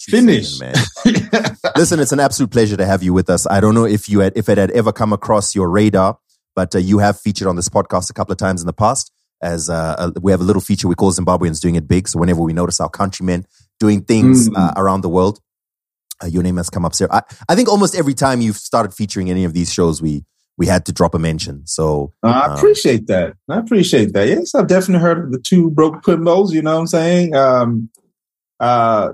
Finish. 0.01 0.57
saying, 0.57 0.73
man. 0.73 1.55
Listen, 1.75 1.99
it's 1.99 2.11
an 2.13 2.19
absolute 2.21 2.51
pleasure 2.51 2.77
to 2.77 2.85
have 2.85 3.03
you 3.03 3.11
with 3.13 3.29
us. 3.29 3.45
I 3.47 3.59
don't 3.59 3.75
know 3.75 3.85
if 3.85 4.07
you 4.07 4.19
had, 4.21 4.33
if 4.37 4.47
it 4.47 4.57
had 4.57 4.71
ever 4.71 4.93
come 4.93 5.11
across 5.11 5.53
your 5.55 5.69
radar, 5.69 6.17
but 6.55 6.73
uh, 6.73 6.77
you 6.79 6.99
have 6.99 7.19
featured 7.19 7.47
on 7.47 7.55
this 7.57 7.67
podcast 7.67 8.09
a 8.09 8.13
couple 8.13 8.31
of 8.31 8.37
times 8.37 8.61
in 8.61 8.67
the 8.67 8.73
past. 8.73 9.11
As 9.41 9.69
uh, 9.69 9.95
uh, 9.97 10.11
we 10.21 10.31
have 10.31 10.39
a 10.41 10.43
little 10.43 10.61
feature 10.61 10.87
we 10.87 10.95
call 10.95 11.11
Zimbabweans 11.11 11.59
doing 11.61 11.75
it 11.75 11.87
big. 11.87 12.07
So 12.07 12.19
whenever 12.19 12.41
we 12.41 12.53
notice 12.53 12.79
our 12.79 12.89
countrymen 12.89 13.45
doing 13.79 14.01
things 14.03 14.49
Mm. 14.49 14.57
uh, 14.57 14.73
around 14.77 15.01
the 15.01 15.09
world, 15.09 15.39
uh, 16.23 16.27
your 16.27 16.43
name 16.43 16.57
has 16.57 16.69
come 16.69 16.85
up, 16.85 16.93
sir. 16.93 17.07
I, 17.11 17.21
I 17.49 17.55
think 17.55 17.67
almost 17.69 17.95
every 17.95 18.13
time 18.13 18.41
you've 18.41 18.57
started 18.57 18.93
featuring 18.93 19.29
any 19.29 19.43
of 19.45 19.53
these 19.53 19.71
shows, 19.73 20.01
we 20.01 20.23
we 20.59 20.67
had 20.67 20.85
to 20.85 20.91
drop 20.91 21.15
a 21.15 21.19
mention. 21.19 21.65
So 21.65 22.11
I 22.21 22.41
Um, 22.41 22.57
appreciate 22.57 23.07
that. 23.07 23.33
I 23.49 23.57
appreciate 23.57 24.11
that. 24.13 24.27
Yes, 24.27 24.53
I've 24.53 24.67
definitely 24.67 25.01
heard 25.01 25.23
of 25.23 25.31
the 25.31 25.39
two 25.39 25.71
broke 25.71 26.03
Twimbos. 26.03 26.51
You 26.51 26.61
know 26.61 26.73
what 26.73 26.81
I'm 26.81 26.87
saying? 26.87 27.33
Um, 27.33 27.89
uh, 28.59 29.13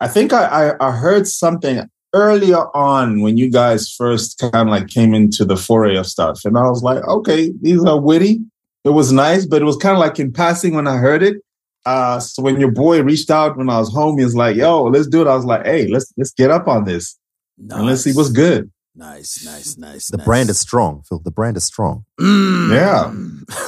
I 0.00 0.08
think 0.08 0.32
I, 0.32 0.70
I, 0.70 0.88
I 0.88 0.90
heard 0.92 1.28
something 1.28 1.86
earlier 2.14 2.64
on 2.74 3.20
when 3.20 3.36
you 3.36 3.50
guys 3.50 3.90
first 3.90 4.38
kind 4.38 4.54
of 4.54 4.68
like 4.68 4.88
came 4.88 5.12
into 5.12 5.44
the 5.44 5.56
foray 5.56 5.96
of 5.96 6.06
stuff, 6.06 6.40
and 6.46 6.56
I 6.56 6.62
was 6.62 6.82
like, 6.82 7.06
okay, 7.06 7.52
these 7.60 7.84
are 7.84 8.00
witty. 8.00 8.40
It 8.84 8.90
was 8.90 9.12
nice, 9.12 9.44
but 9.46 9.60
it 9.60 9.66
was 9.66 9.76
kind 9.76 9.94
of 9.94 10.00
like 10.00 10.18
in 10.18 10.32
passing 10.32 10.74
when 10.74 10.88
I 10.88 10.96
heard 10.96 11.22
it. 11.22 11.36
Uh, 11.84 12.18
so 12.20 12.42
when 12.42 12.58
your 12.58 12.70
boy 12.70 13.02
reached 13.02 13.30
out 13.30 13.58
when 13.58 13.68
I 13.68 13.78
was 13.78 13.92
home, 13.92 14.16
he 14.18 14.24
was 14.24 14.34
like, 14.34 14.56
"Yo, 14.56 14.84
let's 14.84 15.06
do 15.06 15.20
it." 15.20 15.26
I 15.26 15.36
was 15.36 15.44
like, 15.44 15.66
"Hey, 15.66 15.88
let's 15.88 16.10
let's 16.16 16.32
get 16.32 16.50
up 16.50 16.68
on 16.68 16.84
this 16.84 17.18
and 17.70 17.84
let's 17.86 18.00
see 18.02 18.12
what's 18.14 18.30
good." 18.30 18.70
Nice, 18.96 19.44
nice, 19.44 19.76
nice. 19.76 20.08
The 20.08 20.18
nice. 20.18 20.24
brand 20.24 20.50
is 20.50 20.60
strong, 20.60 21.02
Phil. 21.08 21.18
The 21.18 21.32
brand 21.32 21.56
is 21.56 21.64
strong. 21.64 22.04
Mm. 22.20 22.70
Yeah. 22.70 23.12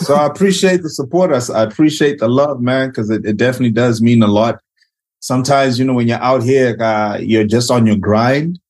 So 0.00 0.14
I 0.14 0.26
appreciate 0.26 0.82
the 0.82 0.90
support. 0.90 1.32
I, 1.32 1.52
I 1.52 1.64
appreciate 1.64 2.20
the 2.20 2.28
love, 2.28 2.60
man, 2.60 2.90
because 2.90 3.10
it, 3.10 3.24
it 3.26 3.36
definitely 3.36 3.72
does 3.72 4.00
mean 4.00 4.22
a 4.22 4.28
lot. 4.28 4.60
Sometimes, 5.18 5.78
you 5.80 5.84
know, 5.84 5.94
when 5.94 6.06
you're 6.06 6.22
out 6.22 6.44
here, 6.44 6.80
uh, 6.80 7.18
you're 7.18 7.46
just 7.46 7.72
on 7.72 7.86
your 7.86 7.96
grind, 7.96 8.60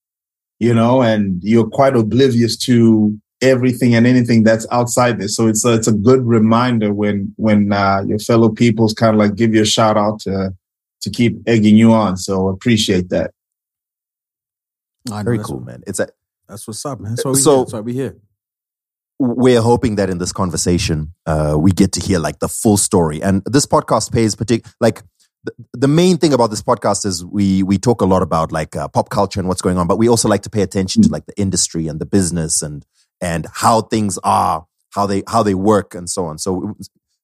you 0.58 0.72
know, 0.72 1.02
and 1.02 1.42
you're 1.42 1.68
quite 1.68 1.94
oblivious 1.94 2.56
to 2.58 3.18
everything 3.42 3.94
and 3.94 4.06
anything 4.06 4.42
that's 4.42 4.66
outside 4.70 5.18
this. 5.18 5.36
So 5.36 5.48
it's 5.48 5.62
a, 5.66 5.74
it's 5.74 5.88
a 5.88 5.92
good 5.92 6.24
reminder 6.24 6.94
when 6.94 7.34
when 7.36 7.70
uh, 7.70 8.02
your 8.06 8.18
fellow 8.18 8.48
people's 8.48 8.94
kind 8.94 9.14
of 9.14 9.18
like 9.18 9.34
give 9.34 9.54
you 9.54 9.60
a 9.60 9.66
shout 9.66 9.98
out 9.98 10.20
to 10.20 10.54
to 11.02 11.10
keep 11.10 11.36
egging 11.46 11.76
you 11.76 11.92
on. 11.92 12.16
So 12.16 12.48
appreciate 12.48 13.10
that. 13.10 13.32
I 15.12 15.22
Very 15.22 15.38
cool, 15.38 15.60
man. 15.60 15.82
It's 15.86 16.00
a, 16.00 16.08
That's 16.48 16.66
what's 16.66 16.84
up, 16.86 17.00
man. 17.00 17.12
That's 17.12 17.24
why 17.24 17.30
we 17.32 17.38
So- 17.40 17.50
here. 17.56 17.64
That's 17.64 17.72
why 17.72 17.80
we 17.80 17.92
here. 17.94 18.16
we're 19.18 19.62
hoping 19.62 19.96
that 19.96 20.10
in 20.10 20.18
this 20.18 20.30
conversation, 20.32 21.14
uh, 21.24 21.56
we 21.58 21.70
get 21.72 21.90
to 21.92 22.00
hear 22.00 22.18
like 22.18 22.38
the 22.38 22.48
full 22.48 22.76
story. 22.76 23.22
And 23.22 23.42
this 23.46 23.64
podcast 23.64 24.12
pays 24.12 24.34
partic- 24.34 24.66
like 24.78 25.02
the, 25.44 25.52
the 25.72 25.88
main 25.88 26.18
thing 26.18 26.32
about 26.34 26.50
this 26.50 26.60
podcast 26.62 27.06
is 27.06 27.24
we 27.24 27.62
we 27.62 27.78
talk 27.78 28.02
a 28.02 28.04
lot 28.04 28.20
about 28.22 28.52
like 28.52 28.76
uh, 28.76 28.88
pop 28.88 29.08
culture 29.08 29.40
and 29.40 29.48
what's 29.48 29.62
going 29.62 29.78
on, 29.78 29.86
but 29.86 29.96
we 29.96 30.08
also 30.08 30.28
like 30.28 30.42
to 30.42 30.50
pay 30.50 30.60
attention 30.62 31.02
to 31.02 31.08
like 31.08 31.24
the 31.26 31.38
industry 31.40 31.88
and 31.88 31.98
the 32.00 32.04
business 32.06 32.60
and 32.62 32.84
and 33.22 33.46
how 33.54 33.80
things 33.80 34.18
are, 34.22 34.66
how 34.90 35.06
they 35.06 35.22
how 35.28 35.42
they 35.42 35.54
work, 35.54 35.94
and 35.94 36.10
so 36.10 36.26
on. 36.26 36.36
So 36.38 36.74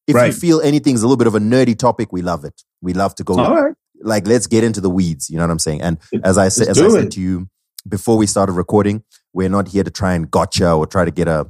if 0.06 0.14
you 0.14 0.14
Right. 0.14 0.34
feel 0.34 0.60
anything's 0.62 1.02
a 1.02 1.06
little 1.06 1.16
bit 1.18 1.26
of 1.26 1.34
a 1.34 1.40
nerdy 1.40 1.76
topic, 1.78 2.10
we 2.12 2.22
love 2.22 2.44
it. 2.46 2.62
We 2.80 2.92
love 2.94 3.14
to 3.16 3.24
go 3.24 3.34
right. 3.36 3.74
like 4.00 4.26
let's 4.26 4.46
get 4.46 4.64
into 4.64 4.80
the 4.80 4.90
weeds 4.90 5.28
you 5.30 5.36
know 5.36 5.44
what 5.44 5.50
i'm 5.52 5.60
saying 5.60 5.80
and 5.80 5.96
as 6.24 6.36
i 6.36 6.48
said 6.48 6.66
as 6.66 6.80
i 6.80 6.88
said 6.88 7.04
it. 7.04 7.12
to 7.12 7.20
you 7.20 7.48
before 7.88 8.16
we 8.16 8.26
started 8.26 8.54
recording 8.54 9.04
we're 9.32 9.48
not 9.48 9.68
here 9.68 9.84
to 9.84 9.90
try 9.90 10.14
and 10.14 10.30
gotcha 10.30 10.72
or 10.72 10.86
try 10.86 11.04
to 11.04 11.10
get 11.10 11.28
a 11.28 11.46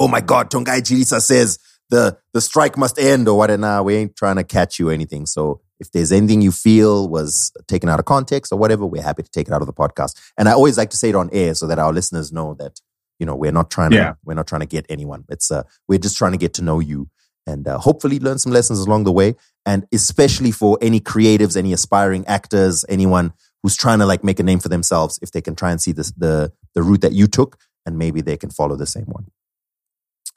oh 0.00 0.08
my 0.08 0.20
god 0.20 0.50
tongayi 0.50 0.80
chirisa 0.82 1.20
says 1.20 1.58
the 1.90 2.16
the 2.32 2.40
strike 2.40 2.76
must 2.78 2.98
end 2.98 3.28
or 3.28 3.36
whatever. 3.38 3.60
nah 3.60 3.82
we 3.82 3.94
ain't 3.94 4.16
trying 4.16 4.36
to 4.36 4.44
catch 4.44 4.78
you 4.78 4.88
or 4.88 4.92
anything 4.92 5.26
so 5.26 5.60
if 5.80 5.90
there's 5.92 6.12
anything 6.12 6.40
you 6.40 6.52
feel 6.52 7.08
was 7.08 7.52
taken 7.68 7.88
out 7.88 7.98
of 7.98 8.04
context 8.06 8.52
or 8.52 8.58
whatever 8.58 8.86
we're 8.86 9.02
happy 9.02 9.22
to 9.22 9.30
take 9.30 9.48
it 9.48 9.52
out 9.52 9.60
of 9.60 9.66
the 9.66 9.72
podcast 9.72 10.18
and 10.38 10.48
i 10.48 10.52
always 10.52 10.76
like 10.78 10.90
to 10.90 10.96
say 10.96 11.08
it 11.10 11.14
on 11.14 11.28
air 11.32 11.54
so 11.54 11.66
that 11.66 11.78
our 11.78 11.92
listeners 11.92 12.32
know 12.32 12.54
that 12.54 12.80
you 13.18 13.26
know 13.26 13.36
we're 13.36 13.52
not 13.52 13.70
trying 13.70 13.90
to 13.90 13.96
Yeah. 13.96 14.14
we're 14.24 14.34
not 14.34 14.46
trying 14.46 14.60
to 14.62 14.66
get 14.66 14.86
anyone 14.88 15.24
it's 15.28 15.50
uh 15.50 15.62
we're 15.88 15.98
just 15.98 16.16
trying 16.16 16.32
to 16.32 16.38
get 16.38 16.54
to 16.54 16.62
know 16.62 16.80
you 16.80 17.08
and 17.46 17.68
uh, 17.68 17.78
hopefully 17.78 18.18
learn 18.18 18.38
some 18.38 18.52
lessons 18.52 18.80
along 18.80 19.04
the 19.04 19.12
way 19.12 19.34
and 19.66 19.86
especially 19.92 20.50
for 20.50 20.78
any 20.80 20.98
creatives 21.00 21.56
any 21.56 21.72
aspiring 21.72 22.26
actors 22.26 22.84
anyone 22.88 23.32
who's 23.62 23.76
trying 23.76 23.98
to 23.98 24.06
like 24.06 24.24
make 24.24 24.40
a 24.40 24.42
name 24.42 24.58
for 24.58 24.68
themselves 24.68 25.18
if 25.22 25.30
they 25.32 25.42
can 25.42 25.54
try 25.54 25.70
and 25.70 25.80
see 25.80 25.92
this 25.92 26.10
the 26.12 26.50
the 26.74 26.82
route 26.82 27.00
that 27.00 27.12
you 27.12 27.26
took 27.26 27.56
and 27.86 27.98
maybe 27.98 28.20
they 28.20 28.36
can 28.36 28.50
follow 28.50 28.76
the 28.76 28.86
same 28.86 29.06
one 29.06 29.26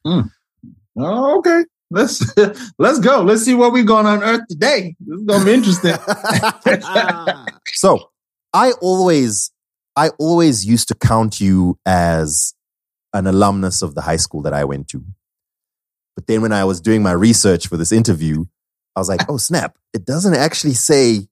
hmm. 0.06 0.28
Oh, 1.00 1.38
okay. 1.40 1.64
Let's 1.92 2.34
let's 2.80 3.00
go. 3.00 3.22
Let's 3.22 3.44
see 3.44 3.54
what 3.54 3.72
we're 3.72 3.84
going 3.84 4.06
on 4.06 4.24
Earth 4.24 4.42
today. 4.50 4.96
This 5.00 5.20
is 5.20 5.26
gonna 5.26 5.46
be 5.46 5.54
interesting. 5.54 5.96
so 7.74 8.10
i 8.54 8.72
always 8.82 9.52
i 9.96 10.10
always 10.20 10.66
used 10.66 10.88
to 10.88 10.96
count 10.96 11.40
you 11.40 11.78
as 11.86 12.54
an 13.14 13.28
alumnus 13.28 13.82
of 13.82 13.94
the 13.94 14.02
high 14.02 14.16
school 14.16 14.42
that 14.42 14.54
i 14.54 14.64
went 14.64 14.88
to 14.88 15.04
but 16.16 16.28
then 16.28 16.42
when 16.42 16.54
i 16.54 16.64
was 16.64 16.80
doing 16.80 17.04
my 17.04 17.12
research 17.12 17.68
for 17.68 17.76
this 17.76 17.92
interview 17.92 18.46
i 18.96 19.00
was 19.00 19.10
like 19.10 19.22
oh 19.30 19.38
snap 19.38 19.78
it 19.94 20.06
doesn't 20.06 20.34
actually 20.34 20.74
say 20.74 21.28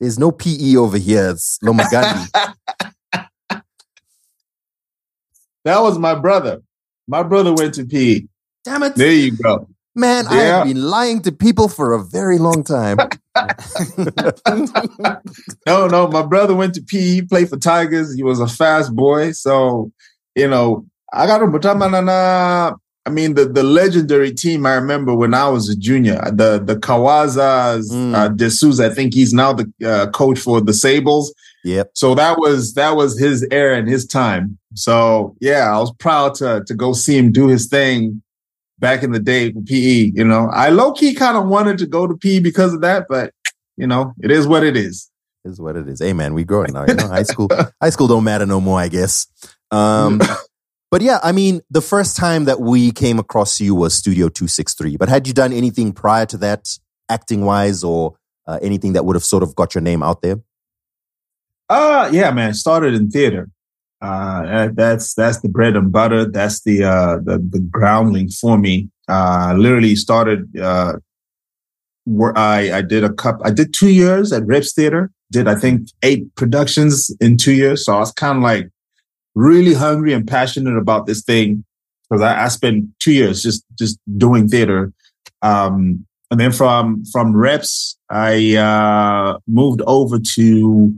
there's 0.00 0.18
no 0.18 0.32
pe 0.32 0.76
over 0.76 0.98
here 0.98 1.30
it's 1.30 1.58
lomagandi 1.62 2.26
that 5.66 5.80
was 5.82 5.98
my 5.98 6.14
brother. 6.14 6.62
My 7.08 7.22
brother 7.22 7.52
went 7.54 7.74
to 7.74 7.84
PE. 7.84 8.22
damn 8.64 8.82
it 8.82 8.94
There 8.96 9.12
you 9.12 9.32
go. 9.36 9.68
man 9.94 10.26
i 10.28 10.36
have 10.50 10.64
been 10.66 10.82
lying 10.96 11.20
to 11.26 11.30
people 11.32 11.68
for 11.68 11.92
a 11.94 12.02
very 12.18 12.38
long 12.38 12.64
time 12.64 12.96
No, 15.66 15.86
no, 15.94 16.08
my 16.08 16.22
brother 16.22 16.54
went 16.54 16.74
to 16.76 16.82
PE. 16.82 16.98
He 17.16 17.22
played 17.22 17.48
for 17.48 17.56
Tigers. 17.58 18.14
He 18.14 18.22
was 18.22 18.40
a 18.40 18.46
fast 18.48 18.94
boy. 18.94 19.32
So, 19.32 19.90
you 20.34 20.48
know, 20.48 20.86
I 21.12 21.26
got 21.26 21.42
him. 21.42 21.54
I 23.06 23.10
mean, 23.10 23.34
the, 23.34 23.44
the 23.46 23.62
legendary 23.62 24.32
team 24.32 24.66
I 24.66 24.74
remember 24.74 25.14
when 25.14 25.32
I 25.34 25.48
was 25.48 25.68
a 25.68 25.76
junior, 25.76 26.20
the 26.32 26.60
the 26.64 26.76
Kawazas, 26.76 27.90
Mm. 27.92 28.14
uh, 28.14 28.28
D'Souza, 28.28 28.86
I 28.86 28.90
think 28.96 29.14
he's 29.14 29.32
now 29.32 29.52
the 29.52 29.66
uh, 29.84 30.06
coach 30.10 30.38
for 30.40 30.60
the 30.60 30.74
Sables. 30.74 31.32
yep 31.64 31.90
So 31.94 32.14
that 32.16 32.38
was 32.38 32.74
that 32.74 32.96
was 32.96 33.18
his 33.18 33.46
era 33.50 33.76
and 33.78 33.88
his 33.88 34.06
time. 34.06 34.58
So 34.76 35.36
yeah, 35.40 35.74
I 35.74 35.78
was 35.78 35.92
proud 35.98 36.34
to 36.36 36.62
to 36.66 36.74
go 36.74 36.92
see 36.92 37.16
him 37.16 37.32
do 37.32 37.48
his 37.48 37.66
thing 37.66 38.22
back 38.78 39.02
in 39.02 39.12
the 39.12 39.18
day 39.18 39.52
for 39.52 39.60
PE. 39.62 40.12
You 40.14 40.24
know, 40.24 40.48
I 40.52 40.68
low 40.68 40.92
key 40.92 41.14
kind 41.14 41.36
of 41.36 41.48
wanted 41.48 41.78
to 41.78 41.86
go 41.86 42.06
to 42.06 42.16
PE 42.16 42.40
because 42.40 42.74
of 42.74 42.82
that, 42.82 43.06
but 43.08 43.32
you 43.76 43.86
know, 43.86 44.14
it 44.22 44.30
is 44.30 44.46
what 44.46 44.64
it 44.64 44.76
is. 44.76 45.10
is 45.44 45.60
what 45.60 45.76
it 45.76 45.88
is. 45.88 46.00
Hey 46.00 46.12
man, 46.12 46.34
we 46.34 46.44
growing 46.44 46.72
now. 46.72 46.84
You 46.86 46.94
know, 46.94 47.08
high 47.08 47.22
school, 47.22 47.48
high 47.82 47.90
school 47.90 48.08
don't 48.08 48.24
matter 48.24 48.46
no 48.46 48.60
more, 48.60 48.78
I 48.78 48.88
guess. 48.88 49.26
Um, 49.70 50.20
but 50.90 51.02
yeah, 51.02 51.18
I 51.22 51.32
mean, 51.32 51.62
the 51.70 51.80
first 51.82 52.16
time 52.16 52.44
that 52.44 52.60
we 52.60 52.90
came 52.90 53.18
across 53.18 53.60
you 53.60 53.74
was 53.74 53.94
Studio 53.94 54.28
Two 54.28 54.48
Six 54.48 54.74
Three. 54.74 54.96
But 54.96 55.08
had 55.08 55.26
you 55.26 55.34
done 55.34 55.52
anything 55.52 55.92
prior 55.92 56.26
to 56.26 56.36
that, 56.38 56.78
acting 57.08 57.44
wise, 57.44 57.84
or 57.84 58.16
uh, 58.46 58.58
anything 58.62 58.92
that 58.94 59.04
would 59.04 59.16
have 59.16 59.24
sort 59.24 59.42
of 59.42 59.54
got 59.54 59.74
your 59.74 59.82
name 59.82 60.02
out 60.02 60.22
there? 60.22 60.40
Uh 61.68 62.08
yeah, 62.12 62.30
man. 62.30 62.54
Started 62.54 62.94
in 62.94 63.10
theater. 63.10 63.50
Uh, 64.00 64.68
that's 64.74 65.14
that's 65.14 65.40
the 65.40 65.48
bread 65.48 65.76
and 65.76 65.90
butter. 65.90 66.24
That's 66.26 66.62
the 66.62 66.84
uh 66.84 67.16
the 67.16 67.38
the 67.38 67.60
grounding 67.60 68.28
for 68.28 68.58
me. 68.58 68.90
Uh, 69.08 69.54
literally 69.56 69.96
started 69.96 70.56
uh 70.58 70.94
where 72.04 72.36
I 72.36 72.78
I 72.78 72.82
did 72.82 73.04
a 73.04 73.12
cup. 73.12 73.40
I 73.44 73.50
did 73.50 73.72
two 73.72 73.90
years 73.90 74.32
at 74.32 74.46
Reps 74.46 74.74
Theater. 74.74 75.10
Did 75.32 75.48
I 75.48 75.54
think 75.54 75.88
eight 76.02 76.34
productions 76.36 77.14
in 77.20 77.36
two 77.36 77.52
years. 77.54 77.84
So 77.84 77.94
I 77.94 77.98
was 77.98 78.12
kind 78.12 78.38
of 78.38 78.42
like 78.42 78.70
really 79.34 79.74
hungry 79.74 80.12
and 80.12 80.26
passionate 80.26 80.76
about 80.76 81.06
this 81.06 81.22
thing 81.22 81.64
because 82.08 82.22
I, 82.22 82.44
I 82.44 82.48
spent 82.48 82.86
two 83.00 83.12
years 83.12 83.42
just 83.42 83.64
just 83.78 83.98
doing 84.16 84.48
theater. 84.48 84.92
Um, 85.42 86.06
and 86.30 86.40
then 86.40 86.52
from 86.52 87.04
from 87.12 87.36
Reps, 87.36 87.98
I 88.10 88.56
uh, 88.56 89.38
moved 89.46 89.82
over 89.86 90.18
to 90.34 90.94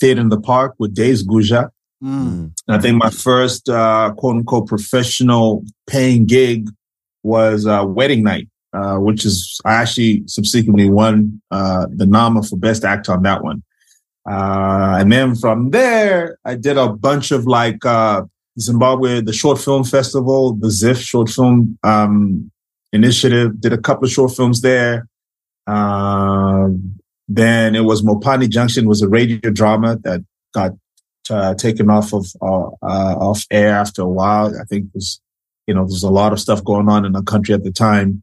Theater 0.00 0.20
in 0.20 0.28
the 0.28 0.40
Park 0.40 0.74
with 0.78 0.94
Daves 0.94 1.24
Guzha. 1.24 1.70
Mm. 2.02 2.52
I 2.68 2.78
think 2.78 2.96
my 2.96 3.10
first 3.10 3.68
uh, 3.68 4.12
quote 4.16 4.36
unquote 4.36 4.68
professional 4.68 5.64
paying 5.86 6.26
gig 6.26 6.68
was 7.22 7.66
uh, 7.66 7.84
Wedding 7.86 8.22
Night, 8.22 8.48
uh, 8.72 8.96
which 8.96 9.24
is 9.24 9.60
I 9.64 9.74
actually 9.74 10.22
subsequently 10.26 10.88
won 10.88 11.40
uh, 11.50 11.86
the 11.90 12.06
NAMA 12.06 12.44
for 12.44 12.56
Best 12.56 12.84
Actor 12.84 13.12
on 13.12 13.22
that 13.22 13.42
one. 13.42 13.62
Uh, 14.30 14.98
and 15.00 15.10
then 15.10 15.34
from 15.34 15.70
there, 15.70 16.38
I 16.44 16.54
did 16.54 16.76
a 16.76 16.88
bunch 16.88 17.30
of 17.30 17.46
like 17.46 17.84
uh, 17.84 18.22
Zimbabwe, 18.60 19.20
the 19.20 19.32
Short 19.32 19.58
Film 19.58 19.84
Festival, 19.84 20.52
the 20.54 20.68
ZIF 20.68 21.00
Short 21.00 21.30
Film 21.30 21.78
um, 21.82 22.50
Initiative, 22.92 23.60
did 23.60 23.72
a 23.72 23.78
couple 23.78 24.04
of 24.04 24.12
short 24.12 24.32
films 24.32 24.60
there. 24.60 25.08
Um 25.66 26.98
then 27.28 27.74
it 27.74 27.84
was 27.84 28.02
Mopani 28.02 28.48
Junction 28.48 28.88
was 28.88 29.02
a 29.02 29.08
radio 29.08 29.50
drama 29.50 29.98
that 30.02 30.24
got 30.54 30.72
uh, 31.30 31.54
taken 31.54 31.90
off 31.90 32.12
of 32.12 32.26
uh, 32.42 32.68
uh, 32.82 33.14
off 33.18 33.44
air 33.50 33.74
after 33.74 34.02
a 34.02 34.08
while. 34.08 34.54
I 34.58 34.64
think 34.64 34.86
was 34.94 35.20
you 35.66 35.74
know 35.74 35.84
there's 35.86 36.02
a 36.02 36.10
lot 36.10 36.32
of 36.32 36.40
stuff 36.40 36.64
going 36.64 36.88
on 36.88 37.04
in 37.04 37.12
the 37.12 37.22
country 37.22 37.54
at 37.54 37.64
the 37.64 37.72
time. 37.72 38.22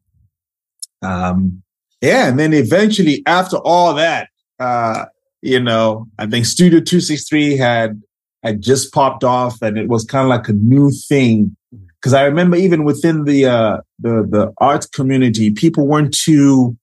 Um, 1.02 1.62
yeah, 2.00 2.28
and 2.28 2.38
then 2.38 2.52
eventually 2.52 3.22
after 3.26 3.56
all 3.56 3.94
that, 3.94 4.28
uh, 4.58 5.06
you 5.42 5.60
know, 5.60 6.08
I 6.18 6.26
think 6.26 6.46
Studio 6.46 6.80
Two 6.80 7.00
Six 7.00 7.28
Three 7.28 7.56
had 7.56 8.02
had 8.42 8.62
just 8.62 8.92
popped 8.92 9.24
off, 9.24 9.60
and 9.62 9.78
it 9.78 9.88
was 9.88 10.04
kind 10.04 10.24
of 10.24 10.28
like 10.28 10.48
a 10.48 10.52
new 10.52 10.90
thing. 10.90 11.56
Because 12.00 12.14
I 12.14 12.24
remember 12.24 12.56
even 12.56 12.84
within 12.84 13.24
the 13.24 13.46
uh, 13.46 13.78
the 13.98 14.26
the 14.28 14.52
arts 14.58 14.86
community, 14.86 15.50
people 15.50 15.86
weren't 15.86 16.16
too 16.16 16.76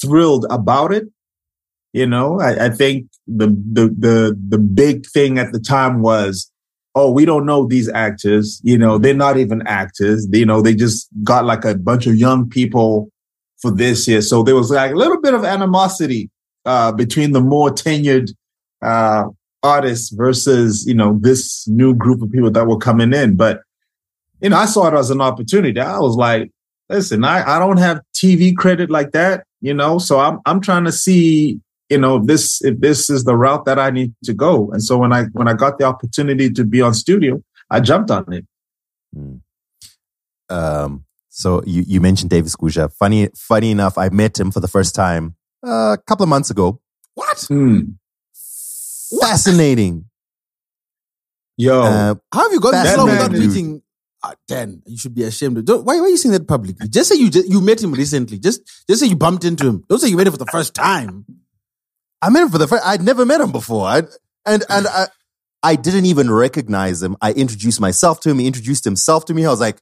thrilled 0.00 0.46
about 0.50 0.92
it. 0.92 1.04
You 1.92 2.06
know, 2.06 2.40
I, 2.40 2.66
I 2.66 2.68
think 2.70 3.08
the, 3.26 3.48
the 3.48 3.88
the 3.98 4.38
the 4.48 4.58
big 4.58 5.06
thing 5.06 5.38
at 5.38 5.52
the 5.52 5.58
time 5.58 6.02
was, 6.02 6.50
oh, 6.94 7.10
we 7.10 7.24
don't 7.24 7.46
know 7.46 7.66
these 7.66 7.88
actors. 7.88 8.60
You 8.62 8.78
know, 8.78 8.98
they're 8.98 9.14
not 9.14 9.38
even 9.38 9.66
actors. 9.66 10.28
You 10.30 10.46
know, 10.46 10.62
they 10.62 10.74
just 10.74 11.08
got 11.24 11.44
like 11.44 11.64
a 11.64 11.74
bunch 11.76 12.06
of 12.06 12.16
young 12.16 12.48
people 12.48 13.10
for 13.60 13.70
this 13.70 14.06
year. 14.06 14.22
So 14.22 14.42
there 14.42 14.54
was 14.54 14.70
like 14.70 14.92
a 14.92 14.96
little 14.96 15.20
bit 15.20 15.34
of 15.34 15.44
animosity 15.44 16.30
uh, 16.64 16.92
between 16.92 17.32
the 17.32 17.40
more 17.40 17.70
tenured 17.70 18.30
uh, 18.82 19.24
artists 19.62 20.10
versus 20.10 20.86
you 20.86 20.94
know 20.94 21.18
this 21.20 21.66
new 21.68 21.94
group 21.94 22.22
of 22.22 22.30
people 22.30 22.50
that 22.50 22.66
were 22.66 22.78
coming 22.78 23.12
in. 23.12 23.36
But 23.36 23.62
you 24.40 24.50
know, 24.50 24.56
I 24.56 24.66
saw 24.66 24.88
it 24.88 24.94
as 24.94 25.10
an 25.10 25.20
opportunity. 25.20 25.78
I 25.80 25.98
was 25.98 26.16
like, 26.16 26.50
listen, 26.88 27.24
I, 27.24 27.56
I 27.56 27.58
don't 27.58 27.76
have 27.78 28.00
TV 28.14 28.56
credit 28.56 28.90
like 28.90 29.12
that, 29.12 29.44
you 29.60 29.74
know, 29.74 29.98
so 29.98 30.18
I'm 30.18 30.40
I'm 30.46 30.60
trying 30.60 30.84
to 30.84 30.92
see 30.92 31.60
you 31.90 31.98
know, 31.98 32.24
this 32.24 32.62
if 32.62 32.80
this 32.80 33.10
is 33.10 33.24
the 33.24 33.36
route 33.36 33.64
that 33.64 33.78
I 33.78 33.90
need 33.90 34.14
to 34.24 34.32
go. 34.32 34.70
And 34.72 34.82
so 34.82 34.96
when 34.96 35.12
I 35.12 35.24
when 35.32 35.48
I 35.48 35.54
got 35.54 35.78
the 35.78 35.84
opportunity 35.84 36.50
to 36.50 36.64
be 36.64 36.80
on 36.80 36.94
studio, 36.94 37.42
I 37.70 37.80
jumped 37.80 38.10
on 38.10 38.32
it. 38.32 38.46
Mm. 39.16 39.40
Um, 40.48 41.04
so 41.28 41.62
you, 41.64 41.84
you 41.86 42.00
mentioned 42.00 42.30
Daves 42.30 42.56
Guzha. 42.56 42.92
Funny, 42.92 43.28
funny 43.36 43.70
enough, 43.70 43.98
I 43.98 44.08
met 44.08 44.38
him 44.38 44.50
for 44.50 44.60
the 44.60 44.68
first 44.68 44.94
time 44.94 45.36
uh, 45.66 45.96
a 45.98 45.98
couple 46.06 46.22
of 46.24 46.28
months 46.28 46.50
ago. 46.50 46.80
What? 47.14 47.36
Mm. 47.50 47.94
Fascinating. 49.20 50.06
Yo, 51.56 51.82
Uh, 51.82 52.14
How 52.32 52.44
have 52.44 52.52
you 52.52 52.60
gotten 52.60 52.78
That 52.78 52.84
this 52.84 52.96
long 52.96 53.08
without 53.10 53.32
meeting? 53.32 53.82
Uh, 54.22 54.34
Dan, 54.46 54.82
you 54.86 54.98
should 54.98 55.14
be 55.14 55.24
ashamed. 55.24 55.64
Don't, 55.64 55.84
why, 55.84 55.96
why 55.96 56.06
are 56.06 56.08
you 56.08 56.16
saying 56.16 56.32
that 56.32 56.46
publicly? 56.46 56.88
Just 56.88 57.10
say 57.10 57.16
you 57.16 57.30
just, 57.30 57.48
you 57.48 57.60
met 57.60 57.82
him 57.82 57.92
recently. 57.92 58.38
Just 58.38 58.62
just 58.88 59.00
say 59.00 59.06
you 59.06 59.16
bumped 59.16 59.44
into 59.44 59.66
him. 59.66 59.84
Don't 59.88 59.98
say 59.98 60.08
you 60.08 60.16
met 60.16 60.26
him 60.26 60.32
for 60.32 60.38
the 60.38 60.46
first 60.46 60.74
time. 60.74 61.24
I 62.22 62.30
met 62.30 62.42
him 62.42 62.50
for 62.50 62.58
the 62.58 62.68
first. 62.68 62.84
I'd 62.84 63.02
never 63.02 63.24
met 63.24 63.40
him 63.40 63.52
before. 63.52 63.86
I, 63.86 63.98
and 64.46 64.64
and 64.68 64.86
I, 64.86 65.06
I 65.62 65.76
didn't 65.76 66.06
even 66.06 66.30
recognize 66.30 67.02
him. 67.02 67.16
I 67.20 67.32
introduced 67.32 67.80
myself 67.80 68.20
to 68.20 68.30
him. 68.30 68.38
He 68.38 68.46
introduced 68.46 68.84
himself 68.84 69.24
to 69.26 69.34
me. 69.34 69.46
I 69.46 69.50
was 69.50 69.60
like, 69.60 69.80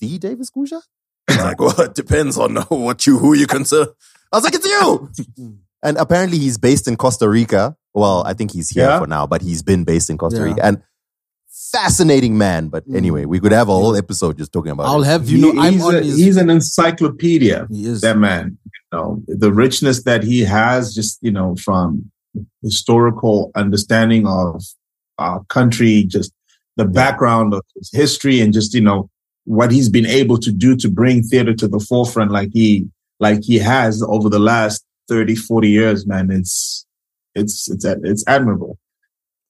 "The 0.00 0.18
Daves 0.18 0.50
Guzha." 0.52 0.80
He's 1.28 1.38
like, 1.38 1.60
"Well, 1.60 1.80
it 1.80 1.94
depends 1.94 2.38
on 2.38 2.56
what 2.68 3.06
you 3.06 3.18
who 3.18 3.34
you 3.34 3.46
consider." 3.46 3.92
I 4.32 4.36
was 4.36 4.44
like, 4.44 4.54
"It's 4.54 4.66
you." 4.66 5.10
and 5.82 5.96
apparently, 5.98 6.38
he's 6.38 6.58
based 6.58 6.88
in 6.88 6.96
Costa 6.96 7.28
Rica. 7.28 7.76
Well, 7.94 8.22
I 8.26 8.34
think 8.34 8.52
he's 8.52 8.68
here 8.70 8.84
Yeah. 8.88 8.98
for 8.98 9.06
now, 9.06 9.26
but 9.26 9.40
he's 9.42 9.62
been 9.62 9.84
based 9.84 10.10
in 10.10 10.18
Costa 10.18 10.38
Yeah. 10.40 10.44
Rica. 10.46 10.64
And 10.64 10.82
fascinating 11.72 12.36
man. 12.38 12.68
But 12.68 12.88
Mm. 12.88 12.96
anyway, 12.96 13.24
we 13.24 13.40
could 13.40 13.52
have 13.52 13.68
a 13.68 13.72
whole 13.74 13.96
episode 13.96 14.38
just 14.38 14.52
talking 14.52 14.72
about. 14.72 14.86
I'll 14.86 15.02
it. 15.02 15.06
have 15.06 15.28
you 15.28 15.36
He- 15.36 15.42
know 15.42 15.60
I'm 15.62 15.72
he's, 15.74 15.82
on 15.84 15.94
a- 15.96 16.00
his. 16.02 16.16
he's 16.16 16.36
an 16.36 16.50
encyclopedia. 16.50 17.66
he 17.70 17.86
is. 17.86 18.00
That 18.00 18.18
man, 18.18 18.58
you 18.64 18.70
know, 18.92 19.22
the 19.26 19.52
richness 19.52 20.02
that 20.04 20.22
he 20.24 20.40
has, 20.40 20.94
just 20.94 21.18
you 21.22 21.30
know, 21.30 21.56
from 21.56 22.10
historical 22.62 23.50
understanding 23.54 24.26
of 24.26 24.62
our 25.18 25.44
country, 25.44 26.04
just 26.04 26.32
the 26.76 26.84
background 26.84 27.54
of 27.54 27.62
his 27.76 27.90
history, 27.92 28.40
and 28.40 28.52
just 28.52 28.74
you 28.74 28.80
know 28.80 29.08
what 29.44 29.70
he's 29.70 29.88
been 29.88 30.06
able 30.06 30.38
to 30.38 30.50
do 30.52 30.76
to 30.76 30.88
bring 30.88 31.22
theater 31.22 31.54
to 31.54 31.68
the 31.68 31.80
forefront, 31.80 32.30
like 32.30 32.50
he 32.52 32.86
like 33.20 33.42
he 33.42 33.58
has 33.58 34.02
over 34.02 34.28
the 34.28 34.38
last 34.38 34.84
30, 35.08 35.34
40 35.36 35.70
years. 35.70 36.06
Man, 36.06 36.30
it's 36.30 36.84
it's 37.34 37.68
it's 37.70 37.84
it's 37.84 38.24
admirable. 38.26 38.78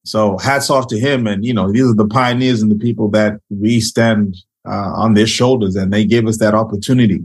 So 0.07 0.39
hats 0.39 0.71
off 0.71 0.87
to 0.89 0.99
him, 0.99 1.27
and 1.27 1.45
you 1.45 1.53
know 1.53 1.71
these 1.71 1.85
are 1.85 1.95
the 1.95 2.07
pioneers 2.07 2.63
and 2.63 2.71
the 2.71 2.77
people 2.77 3.11
that 3.11 3.41
we 3.51 3.81
stand 3.81 4.37
uh, 4.67 4.93
on 4.95 5.15
their 5.15 5.27
shoulders, 5.27 5.77
and 5.77 5.93
they 5.93 6.05
gave 6.05 6.27
us 6.27 6.39
that 6.39 6.55
opportunity. 6.55 7.23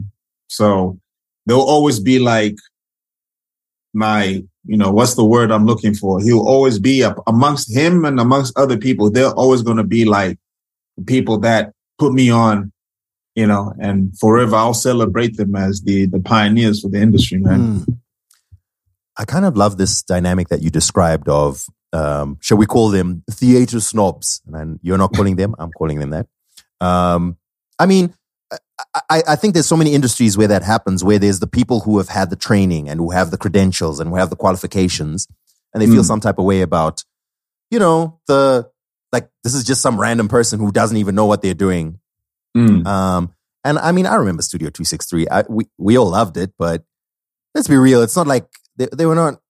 So 0.48 0.98
they'll 1.46 1.60
always 1.60 2.00
be 2.00 2.18
like 2.18 2.56
my, 3.94 4.42
you 4.64 4.76
know, 4.76 4.90
what's 4.90 5.14
the 5.14 5.24
word 5.24 5.50
I'm 5.50 5.66
looking 5.66 5.94
for? 5.94 6.20
He'll 6.20 6.46
always 6.46 6.78
be 6.78 7.04
up 7.04 7.22
amongst 7.26 7.74
him 7.74 8.04
and 8.04 8.18
amongst 8.18 8.58
other 8.58 8.76
people. 8.76 9.10
They're 9.10 9.32
always 9.32 9.62
going 9.62 9.76
to 9.76 9.84
be 9.84 10.04
like 10.04 10.38
people 11.06 11.38
that 11.38 11.72
put 11.98 12.12
me 12.12 12.30
on, 12.30 12.72
you 13.34 13.46
know, 13.46 13.72
and 13.80 14.16
forever 14.18 14.56
I'll 14.56 14.74
celebrate 14.74 15.36
them 15.36 15.54
as 15.54 15.82
the 15.82 16.06
the 16.06 16.20
pioneers 16.20 16.80
for 16.82 16.88
the 16.88 17.00
industry, 17.00 17.38
man. 17.38 17.60
Mm. 17.60 17.98
I 19.16 19.24
kind 19.24 19.44
of 19.44 19.56
love 19.56 19.76
this 19.76 20.02
dynamic 20.02 20.48
that 20.48 20.62
you 20.62 20.70
described 20.70 21.28
of, 21.28 21.66
um, 21.92 22.38
shall 22.40 22.56
we 22.56 22.66
call 22.66 22.90
them 22.90 23.22
theater 23.30 23.80
snobs? 23.80 24.42
And 24.52 24.78
you're 24.82 24.98
not 24.98 25.12
calling 25.14 25.36
them, 25.36 25.54
I'm 25.58 25.70
calling 25.72 25.98
them 25.98 26.10
that. 26.10 26.26
Um, 26.80 27.36
I 27.78 27.86
mean, 27.86 28.14
I, 28.50 29.00
I, 29.10 29.22
I 29.28 29.36
think 29.36 29.54
there's 29.54 29.66
so 29.66 29.76
many 29.76 29.94
industries 29.94 30.36
where 30.36 30.48
that 30.48 30.62
happens, 30.62 31.04
where 31.04 31.18
there's 31.18 31.40
the 31.40 31.46
people 31.46 31.80
who 31.80 31.98
have 31.98 32.08
had 32.08 32.30
the 32.30 32.36
training 32.36 32.88
and 32.88 32.98
who 33.00 33.10
have 33.10 33.30
the 33.30 33.38
credentials 33.38 34.00
and 34.00 34.10
who 34.10 34.16
have 34.16 34.30
the 34.30 34.36
qualifications, 34.36 35.26
and 35.72 35.82
they 35.82 35.86
feel 35.86 36.02
Mm. 36.02 36.06
some 36.06 36.20
type 36.20 36.38
of 36.38 36.44
way 36.44 36.60
about, 36.62 37.04
you 37.70 37.78
know, 37.78 38.20
the 38.26 38.68
like 39.12 39.28
this 39.44 39.54
is 39.54 39.64
just 39.64 39.82
some 39.82 40.00
random 40.00 40.28
person 40.28 40.58
who 40.58 40.72
doesn't 40.72 40.96
even 40.96 41.14
know 41.14 41.26
what 41.26 41.42
they're 41.42 41.54
doing. 41.54 41.98
Mm. 42.56 42.86
Um, 42.86 43.34
and 43.64 43.78
I 43.78 43.92
mean, 43.92 44.06
I 44.06 44.14
remember 44.16 44.42
Studio 44.42 44.70
263. 44.70 45.28
I, 45.28 45.44
we, 45.48 45.66
we 45.78 45.96
all 45.98 46.10
loved 46.10 46.36
it, 46.36 46.52
but 46.58 46.82
let's 47.54 47.68
be 47.68 47.76
real. 47.76 48.02
It's 48.02 48.16
not 48.16 48.26
like 48.26 48.46
they, 48.76 48.88
they 48.92 49.06
were 49.06 49.14
not, 49.14 49.40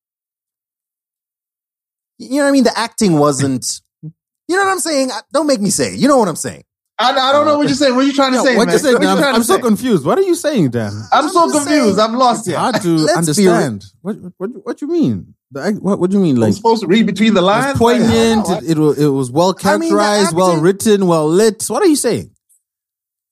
you 2.19 2.37
know 2.39 2.45
what 2.45 2.49
I 2.49 2.53
mean? 2.53 2.65
The 2.65 2.79
acting 2.79 3.19
wasn't, 3.19 3.81
you 4.03 4.57
know 4.57 4.65
what 4.65 4.73
I'm 4.73 4.79
saying? 4.81 5.11
Don't 5.33 5.47
make 5.47 5.61
me 5.61 5.71
say 5.71 5.95
it. 5.95 5.99
You 5.99 6.09
know 6.09 6.19
what 6.19 6.29
I'm 6.29 6.37
saying? 6.37 6.65
I, 6.99 7.11
I 7.11 7.33
don't 7.33 7.47
know 7.47 7.57
what 7.59 7.67
you're 7.67 7.75
saying. 7.75 7.97
What 7.97 8.05
are 8.05 8.07
you 8.07 8.13
trying 8.13 8.31
to 8.33 8.37
Yeah, 8.37 8.43
say, 8.45 8.57
what 8.57 8.69
man? 8.69 8.79
you? 8.79 8.93
What 8.95 9.03
you 9.03 9.09
I'm, 9.09 9.35
I'm 9.37 9.43
so 9.43 9.59
confused. 9.59 10.05
What 10.05 10.19
are 10.19 10.23
you 10.23 10.35
saying, 10.37 10.71
Dan? 10.71 10.93
I'm, 11.11 11.29
so 11.31 11.43
I'm 11.45 11.51
just 11.53 11.67
confused. 11.67 11.97
saying- 11.97 12.11
I'm 12.11 12.17
lost 12.17 12.47
here. 12.47 12.59
hard 12.59 12.81
to 12.83 12.89
Let's 12.97 13.17
understand. 13.19 13.85
What, 14.03 14.17
what 14.37 14.51
what 14.65 14.83
you 14.83 14.89
mean? 14.89 15.35
The 15.51 15.73
What 15.81 15.99
what 15.99 16.11
do 16.11 16.17
you 16.19 16.23
mean? 16.23 16.37
I'm 16.37 16.43
Like 16.43 16.55
supposed 16.55 16.83
to 16.83 16.87
read 16.87 17.07
between 17.07 17.35
the 17.35 17.41
it 17.41 17.45
lines. 17.45 17.67
was 17.73 17.79
poignant. 17.79 18.47
Like, 18.49 18.63
It, 18.63 18.71
it 18.71 18.79
was 18.79 18.99
it 18.99 19.07
was 19.09 19.31
well 19.33 19.57
I 19.65 19.77
mean, 19.79 19.91
characterized, 19.91 20.37
well 20.37 20.57
written, 20.59 21.07
well 21.07 21.27
lit. 21.29 21.65
What 21.69 21.83
are 21.83 21.87
you 21.87 21.97
saying? 21.97 22.31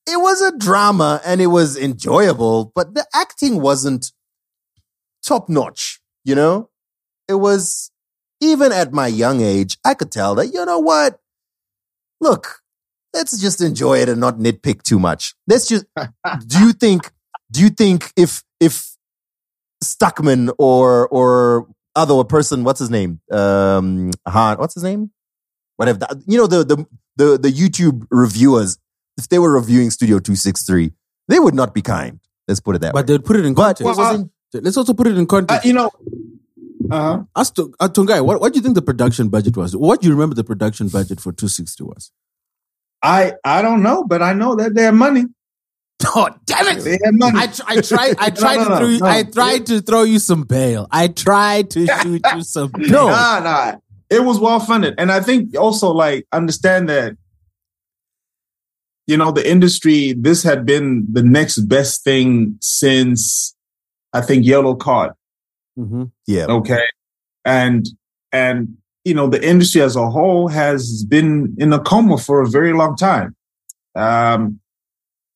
It 0.08 0.16
was 0.20 0.40
a 0.40 0.56
drama 0.56 1.20
and 1.24 1.40
it 1.40 1.46
was 1.48 1.76
enjoyable, 1.76 2.72
but 2.74 2.94
the 2.94 3.06
acting 3.14 3.60
wasn't 3.60 4.10
top 5.24 5.48
notch, 5.48 6.00
you 6.24 6.34
know? 6.34 6.70
It 7.28 7.34
was, 7.34 7.92
even 8.40 8.72
at 8.72 8.92
my 8.92 9.06
young 9.06 9.40
age, 9.40 9.78
I 9.84 9.94
could 9.94 10.10
tell 10.10 10.34
that, 10.36 10.46
you 10.52 10.64
know 10.64 10.78
what? 10.78 11.20
Look, 12.20 12.60
let's 13.14 13.38
just 13.40 13.60
enjoy 13.60 13.98
it 13.98 14.08
and 14.08 14.20
not 14.20 14.38
nitpick 14.38 14.82
too 14.82 14.98
much. 14.98 15.34
Let's 15.46 15.66
just, 15.66 15.84
do 16.46 16.58
you 16.60 16.72
think, 16.72 17.10
do 17.50 17.60
you 17.60 17.70
think 17.70 18.12
if, 18.16 18.42
if 18.60 18.96
Stuckmann 19.82 20.52
or, 20.58 21.08
or 21.08 21.68
other 21.96 22.22
person, 22.24 22.64
what's 22.64 22.80
his 22.80 22.90
name? 22.90 23.20
Um, 23.30 24.10
Han, 24.28 24.58
what's 24.58 24.74
his 24.74 24.82
name? 24.82 25.10
Whatever. 25.76 25.98
that- 26.00 26.22
You 26.26 26.38
know, 26.38 26.46
the, 26.46 26.64
the, 26.64 26.86
the, 27.16 27.38
the 27.38 27.48
YouTube 27.50 28.06
reviewers, 28.10 28.78
if 29.18 29.28
they 29.28 29.38
were 29.38 29.52
reviewing 29.52 29.90
Studio 29.90 30.18
263, 30.18 30.92
they 31.28 31.38
would 31.38 31.54
not 31.54 31.74
be 31.74 31.82
kind. 31.82 32.20
Let's 32.48 32.60
put 32.60 32.76
it 32.76 32.80
that 32.80 32.92
But 32.92 32.98
way. 32.98 33.02
But 33.02 33.06
they'd 33.06 33.24
put 33.24 33.36
it 33.36 33.44
in 33.44 33.54
But 33.54 33.80
it 33.80 33.84
context. 33.84 33.98
wasn't, 33.98 34.30
Let's 34.52 34.76
also 34.76 34.94
put 34.94 35.06
it 35.06 35.16
in 35.16 35.22
uh, 35.22 35.26
context. 35.26 35.64
you 35.64 35.72
know, 35.72 35.90
uh-huh. 36.90 37.22
Ask 37.36 37.54
to, 37.56 37.72
uh, 37.80 37.88
Tongayi, 37.88 38.24
what, 38.24 38.40
what 38.40 38.52
do 38.52 38.58
you 38.58 38.62
think 38.62 38.74
the 38.74 38.82
production 38.82 39.28
budget 39.28 39.56
was? 39.56 39.76
What 39.76 40.00
do 40.00 40.08
you 40.08 40.14
remember 40.14 40.34
the 40.34 40.44
production 40.44 40.88
budget 40.88 41.20
for 41.20 41.32
260 41.32 41.84
was? 41.84 42.10
I 43.02 43.34
I 43.44 43.62
don't 43.62 43.82
know, 43.82 44.04
but 44.04 44.22
I 44.22 44.32
know 44.32 44.56
that 44.56 44.74
they 44.74 44.82
had 44.82 44.94
money. 44.94 45.24
Oh, 46.02 46.30
damn 46.46 46.66
it! 46.78 46.82
They 46.82 46.98
have 47.04 47.12
money. 47.12 47.38
I, 47.38 47.46
tr- 47.46 47.62
I 47.66 47.80
tried. 47.82 48.16
I 48.18 48.30
tried 48.42 48.56
no, 48.56 48.68
to 48.68 48.76
throw. 48.78 48.86
you, 48.86 48.98
no. 49.00 49.06
I 49.06 49.22
tried 49.22 49.66
to 49.66 49.82
throw 49.82 50.02
you 50.04 50.18
some 50.18 50.44
bail. 50.44 50.86
I 50.90 51.08
tried 51.08 51.68
to 51.72 51.86
shoot 52.02 52.22
you 52.34 52.42
some. 52.42 52.70
Bail. 52.70 52.88
No, 52.88 53.08
nah, 53.08 53.40
nah. 53.40 53.76
It 54.08 54.24
was 54.24 54.38
well 54.38 54.60
funded, 54.60 54.94
and 54.96 55.12
I 55.12 55.20
think 55.20 55.54
also 55.58 55.90
like 55.90 56.26
understand 56.32 56.88
that. 56.88 57.18
You 59.06 59.18
know, 59.18 59.30
the 59.30 59.48
industry. 59.48 60.14
This 60.14 60.42
had 60.42 60.64
been 60.64 61.06
the 61.12 61.22
next 61.22 61.58
best 61.68 62.02
thing 62.02 62.56
since, 62.62 63.54
I 64.14 64.22
think, 64.22 64.46
Yellow 64.46 64.76
Card. 64.76 65.12
Mm-hmm. 65.80 66.04
yeah. 66.26 66.46
Okay, 66.46 66.84
and 67.44 67.86
and 68.32 68.76
you 69.04 69.14
know, 69.14 69.28
the 69.28 69.44
industry 69.46 69.80
as 69.80 69.96
a 69.96 70.10
whole 70.10 70.48
has 70.48 71.04
been 71.04 71.56
in 71.58 71.72
a 71.72 71.80
coma 71.80 72.18
for 72.18 72.42
a 72.42 72.48
very 72.48 72.72
long 72.72 72.96
time. 72.96 73.34
Um, 73.94 74.60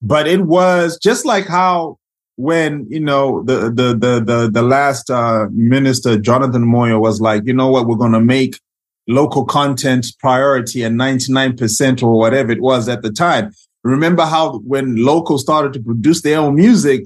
but 0.02 0.26
it 0.26 0.42
was 0.42 0.98
just 0.98 1.24
like 1.24 1.46
how 1.46 1.98
when 2.36 2.86
you 2.90 3.00
know 3.00 3.42
the 3.44 3.70
the 3.70 3.94
the 3.94 4.22
the, 4.24 4.50
the 4.52 4.62
last 4.62 5.10
uh, 5.10 5.46
minister 5.50 6.18
Jonathan 6.18 6.64
Moyo 6.64 7.00
was 7.00 7.20
like, 7.20 7.42
you 7.46 7.54
know 7.54 7.68
what, 7.68 7.86
we're 7.86 7.96
going 7.96 8.12
to 8.12 8.20
make 8.20 8.60
local 9.06 9.44
content 9.44 10.06
priority 10.18 10.82
and 10.82 10.98
99% 10.98 12.02
or 12.02 12.18
whatever 12.18 12.50
it 12.52 12.62
was 12.62 12.88
at 12.88 13.02
the 13.02 13.10
time. 13.10 13.52
Remember 13.82 14.24
how 14.24 14.58
when 14.60 14.96
locals 14.96 15.42
started 15.42 15.74
to 15.74 15.80
produce 15.80 16.22
their 16.22 16.38
own 16.38 16.54
music, 16.54 17.04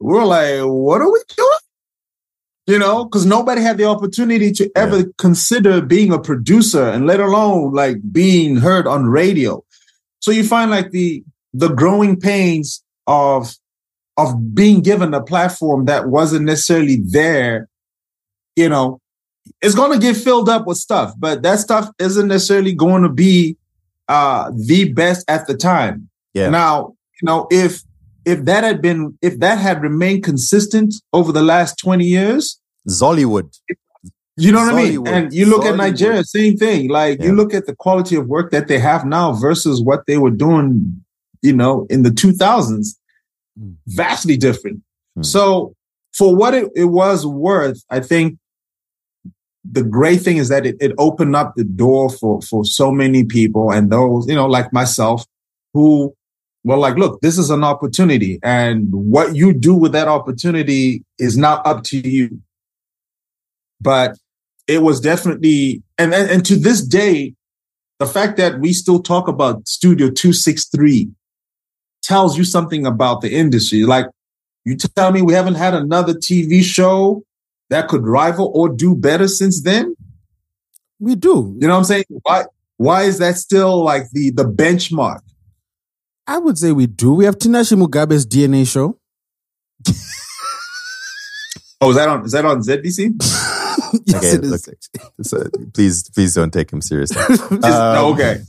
we're 0.00 0.24
like, 0.24 0.60
what 0.62 1.00
are 1.00 1.10
we 1.10 1.22
doing? 1.36 1.45
You 2.66 2.80
know, 2.80 3.04
because 3.04 3.24
nobody 3.24 3.62
had 3.62 3.78
the 3.78 3.84
opportunity 3.84 4.50
to 4.52 4.68
ever 4.74 5.04
consider 5.18 5.80
being 5.80 6.12
a 6.12 6.18
producer 6.18 6.82
and 6.82 7.06
let 7.06 7.20
alone 7.20 7.72
like 7.72 7.98
being 8.10 8.56
heard 8.56 8.88
on 8.88 9.06
radio. 9.06 9.62
So 10.18 10.32
you 10.32 10.42
find 10.42 10.70
like 10.70 10.90
the 10.90 11.22
the 11.54 11.68
growing 11.68 12.18
pains 12.18 12.82
of 13.06 13.54
of 14.16 14.54
being 14.54 14.80
given 14.80 15.14
a 15.14 15.22
platform 15.22 15.84
that 15.84 16.08
wasn't 16.08 16.46
necessarily 16.46 16.96
there, 17.04 17.68
you 18.56 18.68
know, 18.68 19.00
it's 19.60 19.74
going 19.74 19.92
to 19.92 19.98
get 19.98 20.16
filled 20.16 20.48
up 20.48 20.66
with 20.66 20.78
stuff, 20.78 21.12
but 21.18 21.42
that 21.42 21.58
stuff 21.60 21.88
isn't 21.98 22.28
necessarily 22.28 22.74
going 22.74 23.02
to 23.02 23.08
be 23.08 23.56
uh 24.08 24.50
the 24.54 24.92
best 24.92 25.24
at 25.30 25.46
the 25.46 25.56
time. 25.56 26.08
Yeah. 26.34 26.50
Now, 26.50 26.94
you 27.20 27.26
know, 27.26 27.46
if 27.50 27.82
if 28.26 28.44
that 28.44 28.62
had 28.64 28.82
been 28.82 29.16
if 29.22 29.38
that 29.38 29.56
had 29.58 29.80
remained 29.80 30.24
consistent 30.24 30.94
over 31.12 31.32
the 31.32 31.42
last 31.42 31.78
20 31.78 32.04
years, 32.04 32.60
Zollywood. 32.88 33.56
you 34.36 34.52
know 34.52 34.60
what 34.64 34.74
I 34.74 34.82
mean? 34.84 35.06
And 35.06 35.32
you 35.32 35.46
look 35.46 35.64
at 35.64 35.76
Nigeria, 35.76 36.22
same 36.24 36.56
thing. 36.58 36.90
Like 36.90 37.20
Yeah. 37.20 37.26
you 37.26 37.32
look 37.34 37.54
at 37.54 37.66
the 37.66 37.74
quality 37.74 38.16
of 38.16 38.26
work 38.26 38.50
that 38.50 38.68
they 38.68 38.78
have 38.78 39.06
now 39.06 39.32
versus 39.32 39.80
what 39.80 40.04
they 40.06 40.18
were 40.18 40.30
doing, 40.46 41.02
you 41.40 41.54
know, 41.54 41.86
in 41.88 42.02
the 42.02 42.10
2000s, 42.10 42.98
Mm. 43.58 43.76
vastly 43.86 44.36
different. 44.36 44.82
Mm. 45.18 45.24
So 45.24 45.74
for 46.12 46.36
what 46.36 46.52
it, 46.52 46.70
it 46.76 46.84
was 46.86 47.24
worth, 47.24 47.82
I 47.88 48.00
think 48.00 48.36
the 49.64 49.82
great 49.82 50.20
thing 50.20 50.36
is 50.36 50.48
that 50.50 50.66
it, 50.66 50.76
it 50.80 50.92
opened 50.98 51.34
up 51.34 51.54
the 51.56 51.64
door 51.64 52.10
for 52.10 52.40
for 52.42 52.64
so 52.64 52.92
many 52.92 53.24
people 53.24 53.72
and 53.72 53.90
those 53.90 54.28
you 54.28 54.34
know 54.34 54.46
like 54.46 54.72
myself 54.72 55.24
who 55.74 56.14
were 56.66 56.76
like 56.76 56.96
look 56.96 57.20
this 57.20 57.38
is 57.38 57.50
an 57.50 57.64
opportunity 57.64 58.38
and 58.42 58.92
what 58.92 59.34
you 59.34 59.52
do 59.52 59.74
with 59.74 59.92
that 59.92 60.08
opportunity 60.08 61.04
is 61.18 61.36
not 61.36 61.66
up 61.66 61.82
to 61.82 61.98
you 61.98 62.40
but 63.80 64.16
it 64.66 64.82
was 64.82 65.00
definitely 65.00 65.82
and 65.98 66.12
and, 66.12 66.30
and 66.30 66.44
to 66.44 66.56
this 66.56 66.82
day 66.82 67.34
the 67.98 68.06
fact 68.06 68.36
that 68.36 68.60
we 68.60 68.72
still 68.72 69.02
talk 69.02 69.28
about 69.28 69.66
studio 69.66 70.08
263 70.08 71.08
tells 72.02 72.36
you 72.36 72.44
something 72.44 72.86
about 72.86 73.20
the 73.20 73.32
industry 73.34 73.84
like 73.84 74.06
you 74.64 74.76
tell 74.76 75.12
me 75.12 75.22
we 75.22 75.32
haven't 75.32 75.54
had 75.54 75.74
another 75.74 76.12
tv 76.12 76.62
show 76.62 77.22
that 77.70 77.88
could 77.88 78.06
rival 78.06 78.50
or 78.54 78.68
do 78.68 78.94
better 78.94 79.28
since 79.28 79.62
then? 79.62 79.96
We 80.98 81.14
do. 81.14 81.56
You 81.58 81.66
know 81.66 81.74
what 81.74 81.78
I'm 81.78 81.84
saying? 81.84 82.04
Why 82.22 82.44
why 82.76 83.02
is 83.02 83.18
that 83.18 83.36
still 83.36 83.82
like 83.82 84.10
the 84.12 84.30
the 84.30 84.44
benchmark? 84.44 85.20
I 86.26 86.38
would 86.38 86.58
say 86.58 86.72
we 86.72 86.86
do. 86.86 87.14
We 87.14 87.24
have 87.24 87.38
Tinashe 87.38 87.76
Mugabe's 87.80 88.26
DNA 88.26 88.66
show. 88.66 88.98
oh, 91.80 91.90
is 91.90 91.96
that 91.96 92.08
on 92.08 92.24
is 92.24 92.32
that 92.32 92.44
on 92.44 92.60
ZBC? 92.60 93.14
yes, 94.06 94.14
Okay, 94.16 94.28
it 94.30 94.44
is. 94.44 94.50
look, 94.50 94.62
so 95.22 95.44
please, 95.74 96.08
please 96.10 96.34
don't 96.34 96.52
take 96.52 96.72
him 96.72 96.80
seriously. 96.80 97.22
Just- 97.28 97.52
Um, 97.64 98.14
okay. 98.14 98.40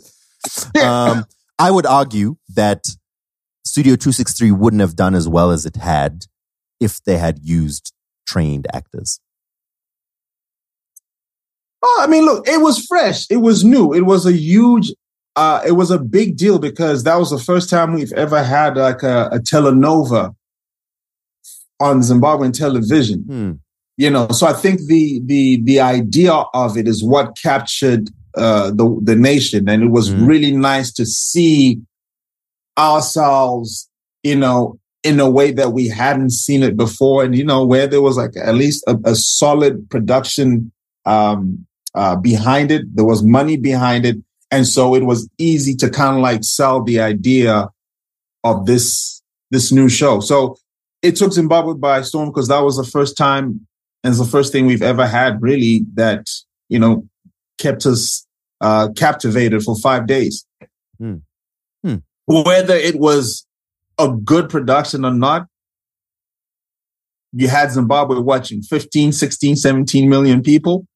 um, 0.83 1.25
I 1.59 1.69
would 1.71 1.85
argue 1.85 2.37
that 2.55 2.85
Studio 3.65 3.95
263 3.95 4.51
wouldn't 4.51 4.79
have 4.81 4.95
done 4.95 5.13
as 5.13 5.27
well 5.27 5.51
as 5.51 5.65
it 5.65 5.75
had 5.75 6.25
if 6.79 7.03
they 7.03 7.17
had 7.17 7.39
used 7.43 7.93
trained 8.27 8.65
actors. 8.73 9.19
Oh, 11.83 11.99
I 12.03 12.07
mean, 12.07 12.25
look, 12.25 12.47
it 12.47 12.59
was 12.61 12.85
fresh. 12.85 13.29
It 13.29 13.37
was 13.37 13.63
new. 13.63 13.93
It 13.93 14.01
was 14.01 14.25
a 14.25 14.31
huge, 14.33 14.93
uh, 15.37 15.61
it 15.65 15.73
was 15.73 15.91
a 15.91 15.99
big 15.99 16.35
deal 16.35 16.57
because 16.59 17.03
that 17.03 17.15
was 17.17 17.29
the 17.29 17.37
first 17.39 17.69
time 17.69 17.93
we've 17.93 18.11
ever 18.13 18.43
had 18.43 18.75
like 18.75 19.03
a, 19.03 19.29
a 19.31 19.39
telenova 19.39 20.35
on 21.79 22.01
Zimbabwean 22.01 22.53
television. 22.57 23.19
Hmm. 23.21 23.51
You 23.97 24.09
know, 24.09 24.27
so 24.29 24.45
I 24.47 24.53
think 24.53 24.81
the 24.87 25.21
the 25.25 25.61
the 25.63 25.79
idea 25.79 26.33
of 26.33 26.77
it 26.77 26.87
is 26.87 27.03
what 27.03 27.37
captured 27.41 28.09
uh, 28.35 28.69
the 28.71 28.99
the 29.01 29.15
nation, 29.15 29.67
and 29.69 29.81
it 29.83 29.89
was 29.89 30.09
Mhm. 30.11 30.27
really 30.27 30.51
nice 30.51 30.91
to 30.93 31.05
see 31.05 31.81
ourselves, 32.77 33.89
you 34.23 34.35
know, 34.35 34.79
in 35.03 35.19
a 35.19 35.29
way 35.29 35.51
that 35.51 35.71
we 35.73 35.87
hadn't 35.87 36.31
seen 36.31 36.61
it 36.63 36.77
before, 36.77 37.23
and 37.23 37.35
you 37.35 37.43
know, 37.43 37.65
where 37.65 37.87
there 37.87 38.01
was 38.01 38.17
like 38.17 38.35
at 38.37 38.55
least 38.55 38.83
a, 38.87 38.97
a 39.05 39.15
solid 39.15 39.89
production 39.89 40.71
um, 41.05 41.65
uh, 41.95 42.15
behind 42.15 42.71
it. 42.71 42.83
There 42.95 43.05
was 43.05 43.23
money 43.23 43.57
behind 43.57 44.05
it. 44.05 44.17
And 44.51 44.65
so 44.65 44.95
it 44.95 45.03
was 45.03 45.29
easy 45.37 45.75
to 45.75 45.89
kind 45.89 46.15
of 46.15 46.21
like 46.21 46.43
sell 46.43 46.83
the 46.83 46.99
idea 47.01 47.69
of 48.43 48.65
this, 48.65 49.21
this 49.51 49.71
new 49.71 49.89
show. 49.89 50.19
So 50.19 50.57
it 51.01 51.15
took 51.15 51.33
Zimbabwe 51.33 51.75
by 51.75 52.01
storm 52.01 52.29
because 52.29 52.47
that 52.47 52.59
was 52.59 52.77
the 52.77 52.85
first 52.85 53.17
time 53.17 53.67
and 54.03 54.11
it's 54.11 54.19
the 54.19 54.29
first 54.29 54.51
thing 54.51 54.65
we've 54.65 54.81
ever 54.81 55.05
had 55.05 55.41
really 55.41 55.85
that, 55.95 56.27
you 56.69 56.79
know, 56.79 57.05
kept 57.57 57.85
us, 57.85 58.25
uh, 58.61 58.89
captivated 58.95 59.63
for 59.63 59.75
five 59.75 60.07
days. 60.07 60.45
Hmm. 60.97 61.15
Hmm. 61.83 61.95
Whether 62.25 62.75
it 62.75 62.99
was 62.99 63.45
a 63.97 64.09
good 64.09 64.49
production 64.49 65.03
or 65.03 65.13
not, 65.13 65.47
you 67.33 67.47
had 67.47 67.71
Zimbabwe 67.71 68.19
watching 68.19 68.61
15, 68.61 69.11
16, 69.11 69.55
17 69.57 70.09
million 70.09 70.41
people. 70.41 70.87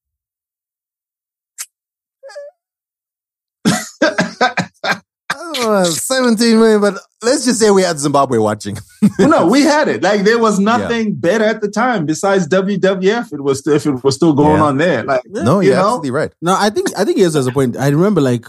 Oh, 5.71 5.83
17 5.83 6.59
million, 6.59 6.81
but 6.81 6.95
let's 7.23 7.45
just 7.45 7.59
say 7.59 7.69
we 7.71 7.83
had 7.83 7.97
Zimbabwe 7.99 8.37
watching. 8.37 8.77
well, 9.19 9.29
no, 9.29 9.45
we 9.47 9.61
had 9.61 9.87
it. 9.87 10.01
Like 10.03 10.23
there 10.23 10.39
was 10.39 10.59
nothing 10.73 11.15
better 11.15 11.45
at 11.45 11.61
the 11.61 11.69
time 11.69 12.05
besides 12.05 12.47
WWF. 12.47 13.33
It 13.33 13.41
was 13.41 13.65
if 13.67 13.85
it 13.85 14.03
was 14.03 14.15
still 14.15 14.33
going 14.33 14.57
Yeah. 14.57 14.63
on 14.69 14.77
there. 14.77 15.03
Like 15.03 15.21
No, 15.27 15.59
you 15.59 15.67
you're 15.69 15.77
know? 15.77 15.83
absolutely 15.87 16.11
right. 16.11 16.31
No, 16.41 16.55
I 16.57 16.69
think 16.69 16.87
I 16.97 17.05
think 17.05 17.17
here's 17.17 17.35
as 17.35 17.47
a 17.47 17.51
point. 17.51 17.77
I 17.77 17.87
remember 17.89 18.21
like 18.21 18.45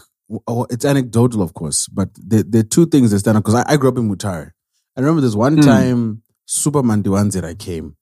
oh, 0.46 0.66
it's 0.70 0.84
anecdotal, 0.84 1.42
of 1.42 1.54
course, 1.54 1.88
but 1.88 2.08
the 2.14 2.42
the 2.42 2.62
two 2.64 2.86
things 2.86 3.10
that 3.10 3.18
stand 3.20 3.36
out 3.36 3.44
because 3.44 3.56
I, 3.62 3.64
I 3.74 3.76
grew 3.76 3.90
up 3.90 3.98
in 3.98 4.08
Mutare. 4.10 4.52
I 4.96 5.00
remember 5.00 5.20
this 5.20 5.34
one 5.34 5.56
Mm. 5.56 5.64
time 5.64 6.22
Supa 6.48 6.82
Mandiwanzira 6.82 7.58
came, 7.58 7.96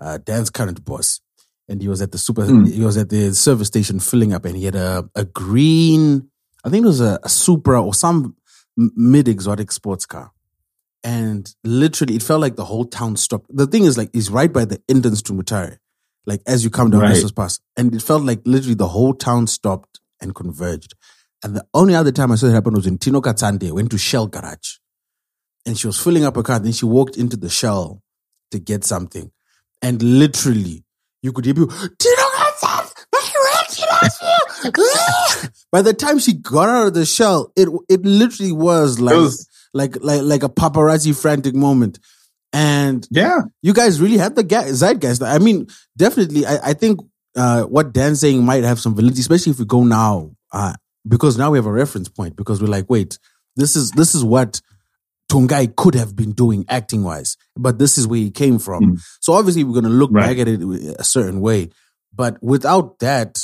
uh, 0.00 0.18
Dan's 0.18 0.50
current 0.50 0.84
boss, 0.84 1.20
and 1.68 1.80
he 1.82 1.88
was 1.88 2.00
at 2.02 2.12
the 2.12 2.18
super. 2.18 2.42
Mm. 2.46 2.72
He 2.72 2.84
was 2.84 2.96
at 2.96 3.08
the 3.08 3.32
service 3.34 3.68
station 3.68 4.00
filling 4.00 4.32
up, 4.32 4.44
and 4.44 4.56
he 4.56 4.64
had 4.64 4.76
a 4.76 5.08
a 5.14 5.24
green. 5.24 6.28
I 6.64 6.68
think 6.70 6.84
it 6.84 6.88
was 6.88 7.00
a, 7.00 7.18
a 7.22 7.28
Supra 7.28 7.80
or 7.82 7.94
some 7.94 8.34
mid 8.76 9.28
exotic 9.28 9.72
sports 9.72 10.06
car. 10.06 10.32
And 11.02 11.52
literally, 11.62 12.16
it 12.16 12.22
felt 12.22 12.40
like 12.40 12.56
the 12.56 12.64
whole 12.64 12.84
town 12.84 13.16
stopped. 13.16 13.46
The 13.48 13.66
thing 13.66 13.84
is, 13.84 13.96
like, 13.96 14.10
he's 14.12 14.30
right 14.30 14.52
by 14.52 14.64
the 14.64 14.82
entrance 14.88 15.22
to 15.22 15.32
Mutare, 15.32 15.78
like 16.24 16.42
as 16.46 16.64
you 16.64 16.70
come 16.70 16.90
down 16.90 17.02
Right. 17.02 17.10
Nessus 17.10 17.32
Pass, 17.32 17.60
and 17.76 17.94
it 17.94 18.02
felt 18.02 18.22
like 18.24 18.40
literally 18.44 18.74
the 18.74 18.88
whole 18.88 19.14
town 19.14 19.46
stopped 19.46 20.00
and 20.20 20.34
converged. 20.34 20.94
And 21.44 21.54
the 21.54 21.64
only 21.74 21.94
other 21.94 22.10
time 22.10 22.32
I 22.32 22.34
saw 22.34 22.46
it 22.46 22.52
happen 22.52 22.74
was 22.74 22.86
when 22.86 22.98
Tino 22.98 23.20
Katsande 23.20 23.70
went 23.70 23.90
to 23.92 23.98
Shell 23.98 24.28
Garage, 24.28 24.78
and 25.64 25.78
she 25.78 25.86
was 25.86 26.00
filling 26.00 26.24
up 26.24 26.34
her 26.34 26.42
car. 26.42 26.58
Then 26.58 26.72
she 26.72 26.86
walked 26.86 27.16
into 27.16 27.36
the 27.36 27.50
Shell 27.50 28.02
to 28.50 28.58
get 28.58 28.82
something, 28.84 29.30
and 29.82 30.02
literally 30.02 30.84
you 31.22 31.32
could 31.32 31.44
hear 31.44 31.54
people, 31.54 31.68
Tino 31.68 32.25
by 35.72 35.82
the 35.82 35.94
time 35.94 36.18
she 36.18 36.32
got 36.34 36.68
out 36.68 36.86
of 36.88 36.94
the 36.94 37.04
shell, 37.06 37.52
it 37.56 37.68
it 37.88 38.04
literally 38.04 38.52
was 38.52 39.00
like 39.00 39.16
was- 39.16 39.48
like 39.74 39.96
like 40.02 40.22
like 40.22 40.42
a 40.42 40.48
paparazzi 40.48 41.14
frantic 41.18 41.54
moment. 41.54 41.98
And 42.52 43.06
yeah. 43.10 43.40
you 43.60 43.74
guys 43.74 44.00
really 44.00 44.16
had 44.16 44.34
the 44.36 44.42
ga- 44.44 44.72
zeitgeist. 44.72 45.22
I 45.22 45.38
mean, 45.38 45.66
definitely, 45.98 46.46
I, 46.46 46.70
I 46.70 46.72
think 46.74 47.00
uh, 47.36 47.64
what 47.64 47.92
Dan's 47.92 48.20
saying 48.20 48.42
might 48.44 48.64
have 48.64 48.78
some 48.80 48.94
validity, 48.94 49.20
especially 49.20 49.50
if 49.50 49.58
we 49.58 49.66
go 49.66 49.84
now, 49.84 50.30
uh, 50.52 50.72
because 51.06 51.36
now 51.36 51.50
we 51.50 51.58
have 51.58 51.66
a 51.66 51.72
reference 51.72 52.08
point. 52.08 52.34
Because 52.36 52.62
we're 52.62 52.68
like, 52.68 52.88
wait, 52.88 53.18
this 53.56 53.76
is 53.76 53.90
this 53.90 54.14
is 54.14 54.24
what 54.24 54.62
Tongayi 55.30 55.74
could 55.76 55.96
have 55.96 56.16
been 56.16 56.32
doing 56.32 56.64
acting 56.68 57.02
wise, 57.02 57.36
but 57.56 57.78
this 57.78 57.98
is 57.98 58.06
where 58.06 58.20
he 58.20 58.30
came 58.30 58.58
from. 58.58 58.82
Mm. 58.96 59.00
So 59.20 59.34
obviously, 59.34 59.64
we're 59.64 59.72
going 59.80 59.84
to 59.84 59.90
look 59.90 60.10
Right. 60.12 60.28
back 60.28 60.38
at 60.38 60.48
it 60.48 60.62
a 60.98 61.04
certain 61.04 61.40
way. 61.40 61.68
But 62.14 62.42
without 62.42 63.00
that, 63.00 63.38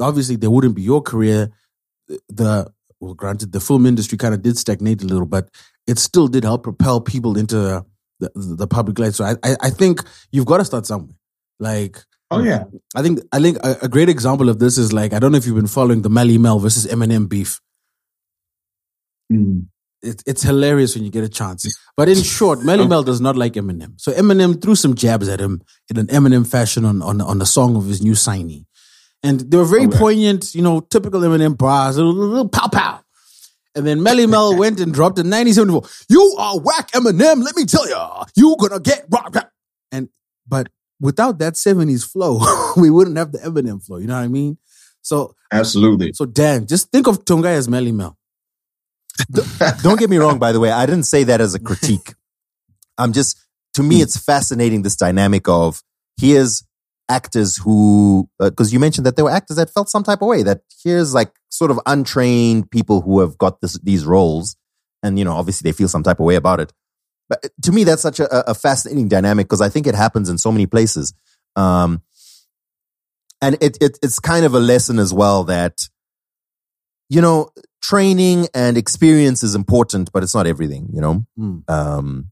obviously, 0.00 0.36
there 0.36 0.50
wouldn't 0.50 0.76
be 0.76 0.82
your 0.82 1.02
career. 1.02 1.50
The 2.28 2.72
well, 3.00 3.14
granted, 3.14 3.52
the 3.52 3.60
film 3.60 3.86
industry 3.86 4.16
kind 4.16 4.34
of 4.34 4.42
did 4.42 4.56
stagnate 4.56 5.02
a 5.02 5.06
little, 5.06 5.26
but 5.26 5.48
it 5.86 5.98
still 5.98 6.28
did 6.28 6.44
help 6.44 6.62
propel 6.62 7.00
people 7.00 7.36
into 7.36 7.84
the, 8.20 8.30
the 8.34 8.66
public 8.68 8.98
light. 8.98 9.14
So 9.14 9.24
I, 9.24 9.32
I, 9.42 9.56
I 9.62 9.70
think 9.70 10.04
you've 10.30 10.46
got 10.46 10.58
to 10.58 10.64
start 10.64 10.86
somewhere. 10.86 11.16
Like, 11.58 11.98
Oh 12.32 12.42
yeah. 12.42 12.64
I 12.94 13.02
think, 13.02 13.20
I 13.30 13.40
think 13.40 13.58
a, 13.62 13.76
a 13.82 13.88
great 13.88 14.08
example 14.08 14.48
of 14.48 14.58
this 14.58 14.78
is 14.78 14.90
like, 14.90 15.12
I 15.12 15.18
don't 15.18 15.32
know 15.32 15.38
if 15.38 15.44
you've 15.44 15.56
been 15.56 15.66
following 15.66 16.00
the 16.00 16.08
Melle 16.08 16.38
Mel 16.38 16.58
versus 16.58 16.86
Eminem 16.86 17.28
beef. 17.28 17.60
Mm. 19.30 19.66
It, 20.00 20.22
it's 20.26 20.42
hilarious 20.42 20.94
when 20.94 21.04
you 21.04 21.10
get 21.10 21.24
a 21.24 21.28
chance. 21.28 21.66
But 21.94 22.08
in 22.08 22.22
short, 22.22 22.60
Melle 22.60 22.88
Mel 22.88 23.02
does 23.02 23.20
not 23.20 23.36
like 23.36 23.52
Eminem. 23.52 24.00
So 24.00 24.12
Eminem 24.12 24.62
threw 24.62 24.74
some 24.74 24.94
jabs 24.94 25.28
at 25.28 25.40
him 25.40 25.62
in 25.90 25.98
an 25.98 26.06
Eminem 26.06 26.50
fashion 26.50 26.86
on, 26.86 27.02
on, 27.02 27.20
on 27.20 27.38
the 27.38 27.44
song 27.44 27.76
of 27.76 27.84
his 27.84 28.02
new 28.02 28.12
signee. 28.12 28.64
And 29.22 29.40
they 29.40 29.56
were 29.56 29.64
very 29.64 29.86
Okay. 29.86 29.98
poignant, 29.98 30.54
you 30.54 30.62
know, 30.62 30.80
typical 30.80 31.20
Eminem 31.20 31.56
bars, 31.56 31.96
a 31.96 32.02
little, 32.04 32.26
little 32.28 32.48
pow 32.48 32.68
pow. 32.68 33.00
And 33.74 33.86
then 33.86 34.00
Melle 34.00 34.28
Mel 34.28 34.56
went 34.62 34.80
and 34.80 34.92
dropped 34.92 35.18
a 35.18 35.22
1974. 35.22 35.82
You 36.08 36.34
are 36.38 36.58
whack 36.58 36.90
Eminem, 36.92 37.42
let 37.42 37.56
me 37.56 37.64
tell 37.64 37.88
ya. 37.88 38.24
You 38.36 38.56
gonna 38.58 38.80
get 38.80 39.06
rock. 39.10 39.34
rock." 39.34 39.50
And 39.90 40.08
but 40.46 40.68
without 41.00 41.38
that 41.38 41.54
70s 41.54 42.04
flow, 42.04 42.40
we 42.76 42.90
wouldn't 42.90 43.16
have 43.16 43.32
the 43.32 43.38
Eminem 43.38 43.84
flow. 43.84 43.98
You 43.98 44.08
know 44.08 44.16
what 44.16 44.24
I 44.24 44.28
mean? 44.28 44.58
So 45.02 45.34
Absolutely. 45.52 46.12
so 46.12 46.26
Dan, 46.26 46.66
just 46.66 46.90
think 46.90 47.06
of 47.06 47.24
Tongayi 47.24 47.56
as 47.56 47.68
Melle 47.68 47.92
Mel. 47.92 48.16
Don't 49.82 49.98
get 49.98 50.10
me 50.10 50.16
wrong, 50.16 50.38
by 50.38 50.52
the 50.52 50.60
way. 50.60 50.70
I 50.70 50.86
didn't 50.86 51.04
say 51.04 51.24
that 51.24 51.40
as 51.40 51.54
a 51.54 51.60
critique. 51.60 52.14
I'm 52.98 53.12
just, 53.12 53.38
to 53.74 53.82
me, 53.82 53.96
hmm. 53.96 54.02
it's 54.02 54.16
fascinating 54.16 54.82
this 54.82 54.96
dynamic 54.96 55.48
of 55.48 55.82
here's 56.18 56.64
actors 57.08 57.56
who, 57.56 58.28
because 58.38 58.72
you 58.72 58.78
mentioned 58.78 59.06
that 59.06 59.16
there 59.16 59.24
were 59.24 59.30
actors 59.30 59.56
that 59.56 59.70
felt 59.70 59.88
some 59.88 60.02
type 60.02 60.22
of 60.22 60.28
way, 60.28 60.42
that 60.42 60.62
here's 60.82 61.14
like 61.14 61.32
sort 61.50 61.70
of 61.70 61.78
untrained 61.86 62.70
people 62.70 63.00
who 63.02 63.20
have 63.20 63.36
got 63.38 63.60
this, 63.60 63.78
these 63.80 64.04
roles. 64.04 64.56
And, 65.02 65.18
you 65.18 65.24
know, 65.24 65.32
obviously 65.32 65.68
they 65.68 65.76
feel 65.76 65.88
some 65.88 66.02
type 66.02 66.20
of 66.20 66.26
way 66.26 66.36
about 66.36 66.60
it. 66.60 66.72
But 67.28 67.50
to 67.62 67.72
me, 67.72 67.84
that's 67.84 68.02
such 68.02 68.20
a, 68.20 68.50
a 68.50 68.54
fascinating 68.54 69.08
dynamic 69.08 69.46
because 69.46 69.60
I 69.60 69.68
think 69.68 69.86
it 69.86 69.94
happens 69.94 70.28
in 70.28 70.38
so 70.38 70.52
many 70.52 70.66
places. 70.66 71.14
Um, 71.56 72.02
and 73.40 73.56
it, 73.60 73.78
it 73.80 73.98
it's 74.02 74.18
kind 74.18 74.44
of 74.44 74.54
a 74.54 74.60
lesson 74.60 74.98
as 74.98 75.12
well 75.12 75.44
that, 75.44 75.88
you 77.08 77.20
know, 77.20 77.50
training 77.82 78.48
and 78.54 78.78
experience 78.78 79.42
is 79.42 79.54
important, 79.54 80.12
but 80.12 80.22
it's 80.22 80.34
not 80.34 80.46
everything, 80.46 80.88
you 80.92 81.00
know? 81.00 81.24
Hmm. 81.36 81.58
Um, 81.68 82.30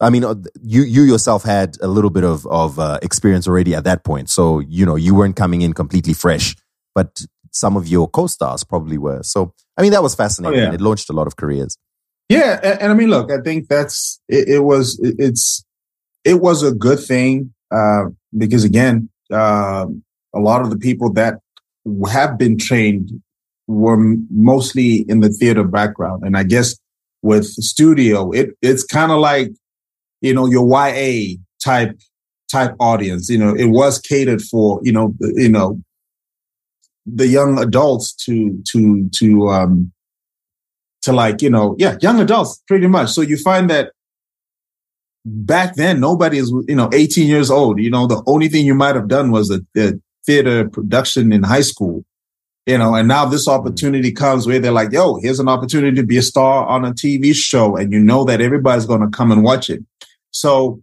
I 0.00 0.10
mean, 0.10 0.24
uh, 0.24 0.36
you 0.62 0.82
you 0.82 1.02
yourself 1.02 1.42
had 1.42 1.76
a 1.82 1.88
little 1.88 2.10
bit 2.10 2.24
of 2.24 2.46
of 2.46 2.78
uh, 2.78 2.98
experience 3.02 3.48
already 3.48 3.74
at 3.74 3.84
that 3.84 4.04
point, 4.04 4.30
so 4.30 4.60
you 4.60 4.86
know 4.86 4.96
you 4.96 5.14
weren't 5.14 5.36
coming 5.36 5.62
in 5.62 5.72
completely 5.72 6.12
fresh, 6.12 6.54
but 6.94 7.24
some 7.50 7.76
of 7.76 7.88
your 7.88 8.08
co-stars 8.08 8.62
probably 8.64 8.98
were. 8.98 9.22
So, 9.22 9.52
I 9.76 9.82
mean, 9.82 9.92
that 9.92 10.02
was 10.02 10.14
fascinating. 10.14 10.60
Oh, 10.60 10.62
yeah. 10.64 10.74
It 10.74 10.80
launched 10.80 11.10
a 11.10 11.12
lot 11.12 11.26
of 11.26 11.36
careers. 11.36 11.76
Yeah, 12.28 12.60
and, 12.62 12.82
and, 12.82 12.92
I 12.92 12.94
mean, 12.94 13.08
look, 13.08 13.32
I 13.32 13.40
think 13.40 13.68
that's 13.68 14.20
it, 14.28 14.48
it 14.48 14.58
was 14.60 15.00
it, 15.02 15.16
it's 15.18 15.64
it 16.24 16.40
was 16.40 16.62
a 16.62 16.72
good 16.72 17.00
thing 17.00 17.52
uh, 17.70 18.04
because 18.36 18.64
again, 18.64 19.08
uh, 19.32 19.86
a 20.34 20.38
lot 20.38 20.60
of 20.60 20.70
the 20.70 20.76
people 20.78 21.12
that 21.14 21.38
have 22.10 22.38
been 22.38 22.58
trained 22.58 23.10
were 23.66 23.96
mostly 24.30 25.06
in 25.08 25.20
the 25.20 25.30
theater 25.30 25.64
background, 25.64 26.22
and 26.24 26.36
I 26.36 26.42
guess 26.42 26.78
with 27.22 27.46
studio, 27.46 28.30
it 28.30 28.50
it's 28.62 28.84
kind 28.84 29.10
of 29.10 29.18
like 29.18 29.50
you 30.20 30.34
know, 30.34 30.46
your 30.46 30.66
YA 30.66 31.36
type 31.62 31.98
type 32.50 32.74
audience. 32.80 33.28
You 33.28 33.38
know, 33.38 33.54
it 33.54 33.66
was 33.66 33.98
catered 34.00 34.42
for, 34.42 34.80
you 34.82 34.92
know, 34.92 35.14
you 35.20 35.48
know, 35.48 35.80
the 37.06 37.26
young 37.26 37.58
adults 37.58 38.12
to 38.24 38.62
to 38.72 39.08
to 39.16 39.48
um 39.48 39.92
to 41.02 41.12
like, 41.12 41.42
you 41.42 41.50
know, 41.50 41.76
yeah, 41.78 41.96
young 42.00 42.20
adults 42.20 42.62
pretty 42.66 42.86
much. 42.86 43.10
So 43.10 43.22
you 43.22 43.36
find 43.36 43.70
that 43.70 43.92
back 45.24 45.76
then 45.76 46.00
nobody 46.00 46.38
is, 46.38 46.50
you 46.68 46.74
know, 46.74 46.90
18 46.92 47.26
years 47.26 47.50
old. 47.50 47.80
You 47.80 47.90
know, 47.90 48.06
the 48.06 48.22
only 48.26 48.48
thing 48.48 48.66
you 48.66 48.74
might 48.74 48.96
have 48.96 49.08
done 49.08 49.30
was 49.30 49.50
a, 49.50 49.60
a 49.76 49.92
theater 50.26 50.68
production 50.68 51.32
in 51.32 51.42
high 51.42 51.62
school 51.62 52.04
you 52.68 52.76
know, 52.76 52.94
and 52.94 53.08
now 53.08 53.24
this 53.24 53.48
opportunity 53.48 54.12
comes 54.12 54.46
where 54.46 54.58
they're 54.60 54.70
like, 54.70 54.92
yo, 54.92 55.16
here's 55.16 55.40
an 55.40 55.48
opportunity 55.48 55.96
to 55.96 56.06
be 56.06 56.18
a 56.18 56.22
star 56.22 56.66
on 56.66 56.84
a 56.84 56.92
TV 56.92 57.34
show. 57.34 57.78
And 57.78 57.90
you 57.90 57.98
know 57.98 58.24
that 58.26 58.42
everybody's 58.42 58.84
going 58.84 59.00
to 59.00 59.08
come 59.08 59.32
and 59.32 59.42
watch 59.42 59.70
it. 59.70 59.82
So 60.40 60.82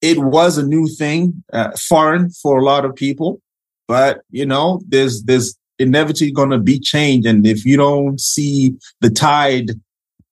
it 0.00 0.18
was 0.18 0.56
a 0.56 0.66
new 0.66 0.86
thing, 0.86 1.44
uh, 1.52 1.72
foreign 1.76 2.30
for 2.30 2.58
a 2.58 2.64
lot 2.64 2.84
of 2.84 2.94
people, 2.94 3.40
but 3.86 4.22
you 4.30 4.46
know, 4.46 4.80
there's, 4.88 5.24
there's 5.24 5.56
inevitably 5.78 6.32
going 6.32 6.50
to 6.50 6.58
be 6.58 6.78
change. 6.78 7.26
And 7.26 7.46
if 7.46 7.66
you 7.66 7.76
don't 7.76 8.18
see 8.20 8.74
the 9.00 9.10
tide, 9.10 9.72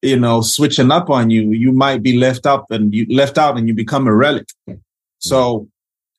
you 0.03 0.19
know, 0.19 0.41
switching 0.41 0.91
up 0.91 1.11
on 1.11 1.31
you, 1.31 1.51
you 1.51 1.73
might 1.73 2.03
be 2.03 2.19
left 2.19 2.47
up 2.47 2.71
and 2.71 2.95
you 2.95 3.07
left 3.15 3.37
out 3.39 3.59
and 3.59 3.69
you 3.69 3.75
become 3.75 4.07
a 4.07 4.15
relic. 4.15 4.49
So 5.19 5.69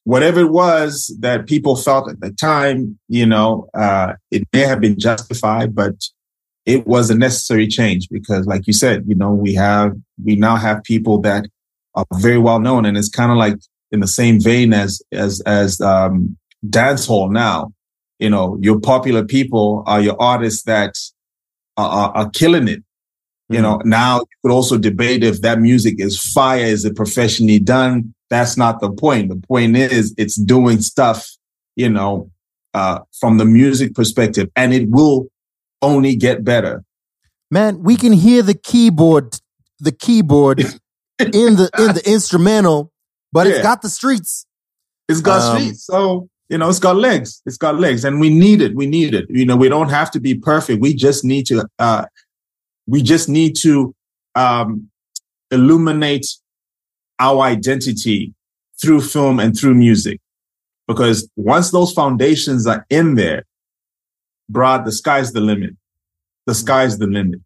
whatever 0.03 0.41
it 0.41 0.51
was 0.51 1.15
that 1.19 1.47
people 1.47 1.75
felt 1.75 2.09
at 2.09 2.19
the 2.19 2.31
time, 2.31 2.99
you 3.07 3.25
know, 3.25 3.69
uh, 3.73 4.13
it 4.31 4.47
may 4.53 4.61
have 4.61 4.81
been 4.81 4.99
justified, 4.99 5.73
but 5.73 5.95
it 6.67 6.85
was 6.85 7.09
a 7.09 7.17
necessary 7.17 7.65
change 7.65 8.09
because, 8.09 8.45
like 8.45 8.67
you 8.67 8.73
said, 8.73 9.05
you 9.07 9.15
know, 9.15 9.33
we 9.33 9.53
have, 9.53 9.93
we 10.23 10.35
now 10.35 10.57
have 10.57 10.83
people 10.83 11.17
that 11.21 11.47
are 11.95 12.05
very 12.15 12.37
well 12.37 12.59
known 12.59 12.85
and 12.85 12.97
it's 12.97 13.09
kind 13.09 13.31
of 13.31 13.37
like 13.37 13.55
in 13.91 14.01
the 14.01 14.07
same 14.07 14.39
vein 14.39 14.73
as, 14.73 15.01
as, 15.13 15.39
as, 15.45 15.79
um, 15.79 16.37
dance 16.69 17.07
hall 17.07 17.31
now. 17.31 17.71
You 18.19 18.29
know, 18.29 18.59
your 18.61 18.81
popular 18.81 19.23
people 19.23 19.83
are 19.87 20.01
your 20.01 20.21
artists 20.21 20.63
that 20.63 20.95
are, 21.77 21.89
are, 21.89 22.17
are 22.17 22.29
killing 22.31 22.67
it. 22.67 22.79
Mm-hmm. 22.79 23.53
You 23.55 23.61
know, 23.61 23.81
now 23.85 24.19
you 24.19 24.25
could 24.43 24.51
also 24.51 24.77
debate 24.77 25.23
if 25.23 25.41
that 25.41 25.59
music 25.59 25.95
is 25.99 26.21
fire, 26.21 26.65
is 26.65 26.83
it 26.83 26.97
professionally 26.97 27.59
done? 27.59 28.13
That's 28.29 28.57
not 28.57 28.81
the 28.81 28.91
point. 28.91 29.29
The 29.29 29.37
point 29.47 29.77
is 29.77 30.13
it's 30.17 30.35
doing 30.35 30.81
stuff, 30.81 31.31
you 31.77 31.89
know, 31.89 32.29
uh, 32.73 32.99
from 33.21 33.37
the 33.37 33.45
music 33.45 33.95
perspective 33.95 34.49
and 34.57 34.73
it 34.73 34.89
will 34.89 35.29
only 35.81 36.15
get 36.15 36.43
better. 36.43 36.83
Man, 37.49 37.83
we 37.83 37.95
can 37.95 38.13
hear 38.13 38.41
the 38.41 38.53
keyboard, 38.53 39.35
the 39.79 39.91
keyboard 39.91 40.59
in 41.19 41.55
the 41.55 41.69
in 41.77 41.93
the 41.93 42.03
instrumental, 42.05 42.91
but 43.31 43.47
yeah. 43.47 43.53
it's 43.53 43.61
got 43.61 43.81
the 43.81 43.89
streets. 43.89 44.45
It's 45.07 45.21
got 45.21 45.41
um, 45.41 45.57
streets. 45.57 45.85
So 45.85 46.29
you 46.49 46.57
know, 46.57 46.69
it's 46.69 46.79
got 46.79 46.95
legs. 46.95 47.41
It's 47.45 47.57
got 47.57 47.79
legs, 47.79 48.05
and 48.05 48.19
we 48.19 48.29
need 48.29 48.61
it. 48.61 48.75
We 48.75 48.87
need 48.87 49.13
it. 49.13 49.25
You 49.29 49.45
know, 49.45 49.57
we 49.57 49.69
don't 49.69 49.89
have 49.89 50.11
to 50.11 50.19
be 50.19 50.35
perfect. 50.35 50.81
We 50.81 50.93
just 50.93 51.23
need 51.23 51.45
to. 51.47 51.67
Uh, 51.79 52.05
we 52.85 53.01
just 53.01 53.27
need 53.27 53.55
to 53.61 53.93
um, 54.35 54.89
illuminate 55.51 56.25
our 57.19 57.41
identity 57.41 58.33
through 58.81 59.01
film 59.01 59.39
and 59.39 59.57
through 59.57 59.75
music, 59.75 60.19
because 60.87 61.29
once 61.35 61.71
those 61.71 61.91
foundations 61.91 62.65
are 62.67 62.85
in 62.89 63.15
there, 63.15 63.43
broad, 64.49 64.85
the 64.85 64.91
sky's 64.91 65.33
the 65.33 65.41
limit. 65.41 65.71
The 66.45 66.55
sky's 66.55 66.97
the 66.97 67.07
limit. 67.07 67.41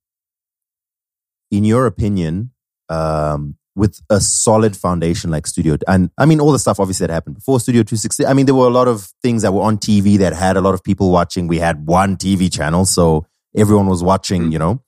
In 1.49 1.63
your 1.65 1.85
opinion, 1.85 2.51
um, 2.89 3.55
with 3.75 4.01
a 4.09 4.19
solid 4.19 4.75
foundation 4.75 5.31
like 5.31 5.47
Studio, 5.47 5.77
and 5.87 6.11
I 6.17 6.25
mean, 6.25 6.39
all 6.39 6.51
the 6.51 6.59
stuff 6.59 6.79
obviously 6.79 7.07
that 7.07 7.13
happened 7.13 7.35
before 7.35 7.59
Studio 7.59 7.83
260. 7.83 8.25
I 8.25 8.33
mean, 8.33 8.45
there 8.45 8.55
were 8.55 8.67
a 8.67 8.71
lot 8.71 8.87
of 8.87 9.09
things 9.21 9.41
that 9.41 9.53
were 9.53 9.61
on 9.61 9.77
TV 9.77 10.17
that 10.19 10.33
had 10.33 10.57
a 10.57 10.61
lot 10.61 10.73
of 10.73 10.83
people 10.83 11.11
watching. 11.11 11.47
We 11.47 11.59
had 11.59 11.85
one 11.85 12.17
TV 12.17 12.51
channel, 12.51 12.85
so 12.85 13.25
everyone 13.55 13.87
was 13.87 14.03
watching, 14.03 14.43
mm-hmm. 14.43 14.51
you 14.51 14.59
know. 14.59 14.83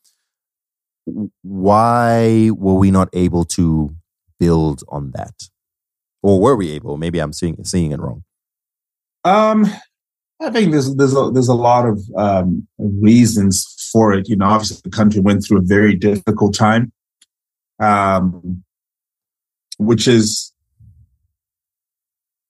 Why 1.42 2.50
were 2.52 2.76
we 2.76 2.92
not 2.92 3.10
able 3.14 3.44
to 3.46 3.94
build 4.40 4.84
on 4.88 5.12
that? 5.12 5.50
Or 6.22 6.40
were 6.40 6.56
we 6.56 6.72
able? 6.72 6.98
Maybe 6.98 7.20
I'm 7.20 7.34
seeing 7.34 7.64
seeing 7.66 7.92
it 7.92 8.00
wrong. 8.00 8.24
Um, 9.26 9.66
I 10.44 10.52
think 10.52 10.72
there's 10.72 10.94
there's 10.96 11.16
a, 11.16 11.32
there's 11.32 11.48
a 11.48 11.54
lot 11.54 11.88
of 11.88 12.00
um, 12.18 12.68
reasons 12.78 13.90
for 13.92 14.14
it. 14.14 14.28
You 14.28 14.36
know, 14.36 14.46
obviously 14.46 14.82
the 14.84 14.90
country 14.90 15.22
went 15.22 15.46
through 15.46 15.60
a 15.60 15.64
very 15.64 15.96
difficult 15.96 16.54
time, 16.54 16.92
um, 17.80 18.64
which 19.78 20.08
is 20.08 20.52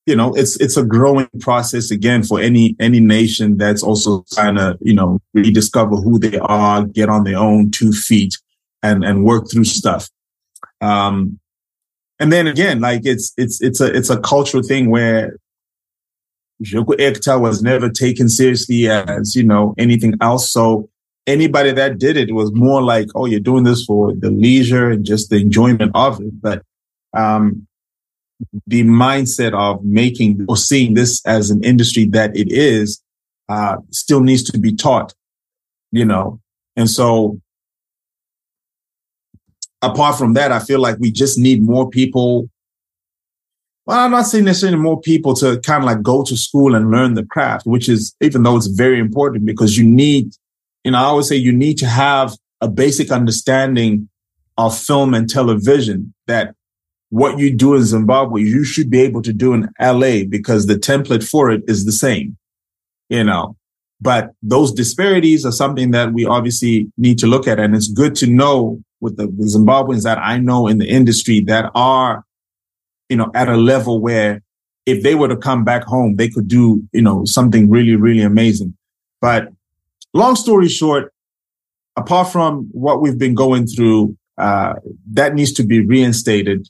you 0.06 0.16
know 0.16 0.34
it's 0.34 0.60
it's 0.60 0.76
a 0.76 0.84
growing 0.84 1.30
process 1.40 1.92
again 1.92 2.24
for 2.24 2.40
any 2.40 2.76
any 2.80 3.00
nation 3.00 3.58
that's 3.58 3.84
also 3.84 4.26
trying 4.34 4.56
to 4.56 4.78
you 4.82 4.94
know 4.94 5.20
rediscover 5.34 5.96
who 5.96 6.18
they 6.18 6.40
are, 6.40 6.86
get 6.86 7.10
on 7.10 7.24
their 7.24 7.38
own 7.38 7.70
two 7.70 7.92
feet, 7.92 8.36
and 8.82 9.04
and 9.04 9.24
work 9.24 9.52
through 9.52 9.66
stuff. 9.66 10.10
Um, 10.82 11.40
and 12.20 12.32
then 12.32 12.48
again, 12.48 12.80
like 12.80 13.02
it's 13.06 13.34
it's 13.38 13.62
it's 13.62 13.82
a 13.82 13.96
it's 13.96 14.10
a 14.10 14.20
cultural 14.20 14.64
thing 14.64 14.90
where 14.90 15.38
Joko 16.64 16.94
Ekta 16.94 17.40
was 17.40 17.62
never 17.62 17.90
taken 17.90 18.30
seriously 18.30 18.90
as, 18.90 19.36
you 19.36 19.44
know, 19.44 19.76
anything 19.78 20.16
else. 20.22 20.52
So 20.52 20.90
anybody 21.28 21.72
that 21.72 22.00
did 22.00 22.18
it 22.18 22.34
was 22.34 22.52
more 22.54 22.82
like, 22.82 23.10
oh, 23.16 23.26
you're 23.26 23.40
doing 23.40 23.64
this 23.64 23.86
for 23.86 24.14
the 24.14 24.32
leisure 24.32 24.90
and 24.90 25.06
just 25.06 25.30
the 25.30 25.38
enjoyment 25.38 25.92
of 25.94 26.20
it. 26.22 26.42
But 26.42 26.64
um, 27.14 27.68
the 28.68 28.84
mindset 28.84 29.54
of 29.54 29.84
making 29.84 30.46
or 30.48 30.58
seeing 30.58 30.94
this 30.94 31.24
as 31.26 31.50
an 31.50 31.64
industry 31.64 32.06
that 32.08 32.36
it 32.36 32.52
is 32.52 33.02
uh, 33.50 33.78
still 33.92 34.22
needs 34.22 34.44
to 34.44 34.58
be 34.58 34.74
taught, 34.74 35.14
you 35.92 36.06
know. 36.06 36.40
And 36.76 36.90
so 36.90 37.40
apart 39.82 40.18
from 40.18 40.34
that, 40.34 40.52
I 40.52 40.60
feel 40.60 40.80
like 40.80 40.98
we 40.98 41.12
just 41.12 41.38
need 41.38 41.62
more 41.62 41.90
people 41.90 42.50
well, 43.86 44.00
I'm 44.00 44.12
not 44.12 44.28
saying 44.28 44.46
necessarily 44.46 44.78
more 44.78 45.02
people 45.02 45.34
to 45.36 45.60
kind 45.60 45.84
of 45.84 45.88
like 45.88 46.02
go 46.02 46.24
to 46.24 46.38
school 46.38 46.74
and 46.74 46.90
learn 46.90 47.16
the 47.16 47.26
craft, 47.26 47.66
which 47.66 47.90
is, 47.90 48.16
even 48.22 48.44
though 48.44 48.56
it's 48.56 48.68
very 48.68 49.00
important 49.00 49.46
because 49.46 49.78
you 49.78 49.84
need, 49.84 50.34
you 50.84 50.92
know, 50.92 50.98
I 50.98 51.04
always 51.04 51.28
say 51.28 51.36
you 51.36 51.52
need 51.52 51.78
to 51.80 51.88
have 51.88 52.34
a 52.62 52.70
basic 52.70 53.12
understanding 53.12 54.10
of 54.58 54.78
film 54.78 55.14
and 55.14 55.30
television 55.30 56.14
that 56.28 56.56
what 57.10 57.38
you 57.38 57.54
do 57.54 57.76
in 57.76 57.84
Zimbabwe, 57.84 58.42
you 58.42 58.64
should 58.64 58.90
be 58.90 59.02
able 59.02 59.22
to 59.22 59.34
do 59.34 59.54
in 59.54 59.70
LA 59.80 60.24
because 60.28 60.66
the 60.66 60.76
template 60.76 61.28
for 61.28 61.52
it 61.52 61.64
is 61.68 61.86
the 61.86 61.92
same, 61.92 62.38
you 63.10 63.24
know. 63.24 63.58
But 64.00 64.32
those 64.42 64.74
disparities 64.74 65.46
are 65.46 65.52
something 65.52 65.92
that 65.92 66.14
we 66.14 66.26
obviously 66.26 66.92
need 66.98 67.20
to 67.20 67.28
look 67.28 67.48
at. 67.48 67.60
And 67.60 67.76
it's 67.76 67.88
good 67.88 68.16
to 68.16 68.28
know 68.28 68.82
with 69.00 69.18
the, 69.18 69.28
the 69.28 69.46
Zimbabweans 69.46 70.04
that 70.04 70.18
I 70.18 70.40
know 70.40 70.68
in 70.68 70.78
the 70.78 70.88
industry 70.88 71.42
that 71.42 71.70
are 71.76 72.26
you 73.14 73.18
know, 73.18 73.30
at 73.36 73.48
a 73.48 73.58
level 73.58 74.02
where 74.02 74.42
if 74.88 75.04
they 75.04 75.14
were 75.14 75.28
to 75.28 75.38
come 75.38 75.64
back 75.64 75.84
home, 75.84 76.16
they 76.16 76.28
could 76.28 76.48
do, 76.48 76.82
you 76.92 77.02
know, 77.04 77.26
something 77.26 77.70
really, 77.70 77.96
really 77.96 78.24
amazing. 78.24 78.76
But 79.22 79.50
long 80.16 80.36
story 80.36 80.68
short, 80.68 81.14
apart 81.96 82.32
from 82.32 82.70
what 82.72 83.02
we've 83.02 83.20
been 83.20 83.36
going 83.36 83.68
through, 83.68 84.18
uh, 84.40 84.74
that 85.12 85.36
needs 85.36 85.54
to 85.54 85.64
be 85.64 85.86
reinstated 85.86 86.68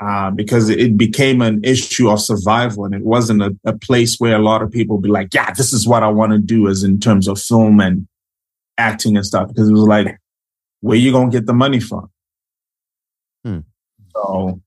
uh, 0.00 0.32
because 0.32 0.68
it 0.68 0.96
became 0.96 1.40
an 1.40 1.62
issue 1.62 2.10
of 2.10 2.20
survival 2.20 2.84
and 2.84 2.92
it 2.92 3.02
wasn't 3.02 3.40
a, 3.40 3.56
a 3.64 3.78
place 3.78 4.16
where 4.18 4.34
a 4.34 4.42
lot 4.42 4.62
of 4.62 4.72
people 4.72 4.98
be 4.98 5.08
like, 5.08 5.32
yeah, 5.32 5.52
this 5.52 5.72
is 5.72 5.86
what 5.86 6.02
I 6.02 6.08
want 6.08 6.32
to 6.32 6.38
do 6.38 6.66
as 6.66 6.82
in 6.82 6.98
terms 6.98 7.28
of 7.28 7.40
film 7.40 7.78
and 7.78 8.08
acting 8.78 9.16
and 9.16 9.24
stuff. 9.24 9.46
Because 9.46 9.70
it 9.70 9.74
was 9.74 9.86
like, 9.86 10.18
where 10.80 10.98
you 10.98 11.12
going 11.12 11.30
to 11.30 11.38
get 11.38 11.46
the 11.46 11.54
money 11.54 11.78
from? 11.78 12.10
Hmm. 13.44 13.60
So 14.12 14.60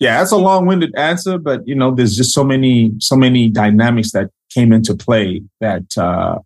yeah, 0.00 0.18
that's 0.18 0.32
a 0.32 0.36
long-winded 0.36 0.94
answer, 0.96 1.38
but 1.38 1.66
you 1.68 1.74
know, 1.74 1.94
there's 1.94 2.16
just 2.16 2.32
so 2.32 2.42
many, 2.42 2.92
so 2.98 3.14
many 3.14 3.48
dynamics 3.48 4.12
that 4.12 4.30
came 4.52 4.72
into 4.72 4.94
play 4.94 5.42
that 5.60 5.96
uh, 5.96 6.38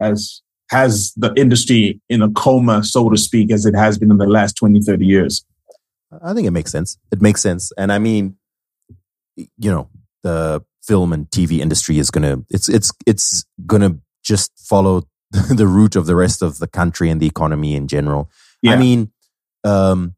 as 0.00 0.40
has 0.70 1.12
the 1.16 1.32
industry 1.34 2.00
in 2.08 2.22
a 2.22 2.30
coma, 2.30 2.84
so 2.84 3.08
to 3.10 3.16
speak, 3.16 3.50
as 3.50 3.66
it 3.66 3.74
has 3.74 3.98
been 3.98 4.10
in 4.10 4.18
the 4.18 4.26
last 4.26 4.54
20, 4.56 4.80
30 4.80 5.04
years. 5.04 5.44
I 6.22 6.32
think 6.34 6.46
it 6.46 6.52
makes 6.52 6.70
sense. 6.70 6.98
It 7.10 7.20
makes 7.20 7.42
sense. 7.42 7.72
And 7.76 7.90
I 7.92 7.98
mean, 7.98 8.36
you 9.36 9.70
know, 9.70 9.88
the 10.22 10.62
film 10.82 11.12
and 11.12 11.28
TV 11.30 11.58
industry 11.58 11.98
is 11.98 12.10
gonna 12.10 12.38
it's 12.48 12.68
it's 12.68 12.92
it's 13.06 13.44
gonna 13.66 13.98
just 14.22 14.52
follow 14.56 15.02
the 15.50 15.66
route 15.66 15.96
of 15.96 16.06
the 16.06 16.16
rest 16.16 16.42
of 16.42 16.58
the 16.58 16.66
country 16.66 17.10
and 17.10 17.20
the 17.20 17.26
economy 17.26 17.74
in 17.74 17.88
general. 17.88 18.30
Yeah. 18.62 18.72
I 18.72 18.76
mean, 18.76 19.12
um, 19.64 20.14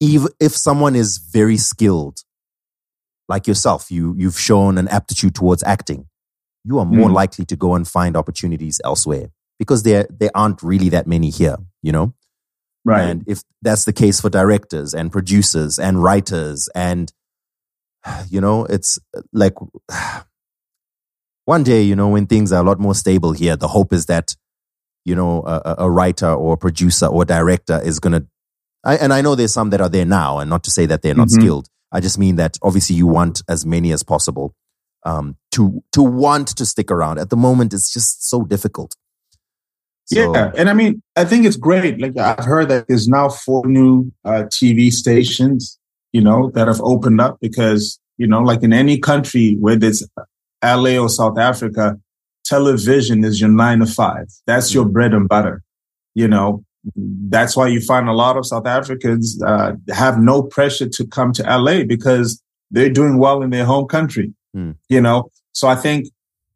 even 0.00 0.28
if 0.40 0.52
someone 0.52 0.94
is 0.96 1.18
very 1.18 1.56
skilled, 1.56 2.22
like 3.28 3.46
yourself, 3.46 3.90
you 3.90 4.14
you've 4.16 4.38
shown 4.38 4.78
an 4.78 4.88
aptitude 4.88 5.34
towards 5.34 5.62
acting, 5.64 6.06
you 6.64 6.78
are 6.78 6.84
more 6.84 7.08
Mm. 7.08 7.14
likely 7.14 7.44
to 7.46 7.56
go 7.56 7.74
and 7.74 7.86
find 7.88 8.16
opportunities 8.16 8.80
elsewhere 8.84 9.30
because 9.58 9.82
there 9.82 10.06
there 10.10 10.30
aren't 10.34 10.62
really 10.62 10.88
that 10.90 11.06
many 11.06 11.30
here. 11.30 11.56
You 11.82 11.92
know, 11.92 12.14
Right. 12.84 13.02
and 13.02 13.24
if 13.26 13.42
that's 13.62 13.84
the 13.84 13.92
case 13.92 14.20
for 14.20 14.30
directors 14.30 14.94
and 14.94 15.10
producers 15.10 15.78
and 15.78 16.02
writers 16.02 16.68
and 16.74 17.12
you 18.28 18.40
know, 18.40 18.64
it's 18.66 18.98
like 19.32 19.54
one 21.44 21.62
day, 21.62 21.82
you 21.82 21.96
know, 21.96 22.08
when 22.08 22.26
things 22.26 22.52
are 22.52 22.60
a 22.62 22.66
lot 22.66 22.78
more 22.80 22.94
stable 22.94 23.32
here, 23.32 23.56
the 23.56 23.68
hope 23.68 23.92
is 23.92 24.06
that 24.06 24.36
you 25.04 25.14
know 25.14 25.42
a, 25.46 25.62
a- 25.64 25.74
a 25.86 25.90
writer 25.90 26.32
or 26.32 26.54
a 26.54 26.56
producer 26.56 27.06
or 27.06 27.24
director 27.24 27.80
is 27.84 27.98
going 28.00 28.12
to 28.12 28.26
I, 28.86 28.96
and 28.96 29.12
I 29.12 29.20
know 29.20 29.34
there's 29.34 29.52
some 29.52 29.70
that 29.70 29.80
are 29.80 29.88
there 29.88 30.04
now 30.06 30.38
and 30.38 30.48
not 30.48 30.62
to 30.64 30.70
say 30.70 30.86
that 30.86 31.02
they're 31.02 31.14
not 31.14 31.28
Mhm. 31.28 31.40
skilled. 31.40 31.66
I 31.92 32.00
just 32.00 32.18
mean 32.18 32.36
that 32.36 32.56
obviously 32.62 32.96
you 32.96 33.06
want 33.06 33.42
as 33.48 33.66
many 33.66 33.92
as 33.92 34.02
possible 34.02 34.54
um, 35.04 35.36
to 35.52 35.82
to 35.92 36.02
want 36.02 36.48
to 36.48 36.66
stick 36.66 36.90
around. 36.90 37.18
At 37.18 37.30
the 37.30 37.36
moment, 37.36 37.72
it's 37.74 37.92
just 37.92 38.28
so 38.28 38.42
difficult. 38.44 38.96
So- 40.06 40.34
yeah, 40.34 40.52
and 40.56 40.68
I 40.68 40.72
mean, 40.72 41.02
I 41.16 41.24
think 41.24 41.46
it's 41.46 41.56
great. 41.56 42.00
Like 42.00 42.16
I've 42.16 42.44
heard 42.44 42.68
that 42.70 42.86
there's 42.88 43.08
now 43.08 43.28
four 43.28 43.66
new 43.66 44.10
uh, 44.24 44.44
TV 44.50 44.90
stations, 44.92 45.78
you 46.12 46.20
know, 46.20 46.50
that 46.54 46.66
have 46.68 46.80
opened 46.82 47.20
up 47.20 47.38
because 47.40 47.98
you 48.18 48.26
know, 48.26 48.40
like 48.40 48.62
in 48.62 48.72
any 48.72 48.98
country, 48.98 49.56
whether 49.60 49.86
it's 49.88 50.02
LA 50.64 50.96
or 50.96 51.08
South 51.08 51.38
Africa, 51.38 51.98
television 52.44 53.24
is 53.24 53.40
your 53.40 53.50
nine 53.50 53.80
to 53.80 53.86
five. 53.86 54.26
That's 54.46 54.72
your 54.74 54.86
bread 54.86 55.12
and 55.12 55.28
butter. 55.28 55.62
You 56.14 56.28
know, 56.28 56.64
that's 56.94 57.56
why 57.56 57.66
you 57.66 57.80
find 57.80 58.08
a 58.08 58.12
lot 58.12 58.36
of 58.36 58.46
South 58.46 58.66
Africans 58.66 59.40
uh, 59.42 59.72
have 59.90 60.18
no 60.18 60.42
pressure 60.42 60.88
to 60.88 61.06
come 61.06 61.32
to 61.32 61.42
LA 61.42 61.84
because 61.84 62.42
they're 62.70 62.90
doing 62.90 63.18
well 63.18 63.42
in 63.42 63.50
their 63.50 63.64
home 63.64 63.86
country. 63.86 64.32
Hmm. 64.54 64.72
You 64.88 65.00
know, 65.00 65.30
so 65.52 65.68
I 65.68 65.74
think 65.74 66.08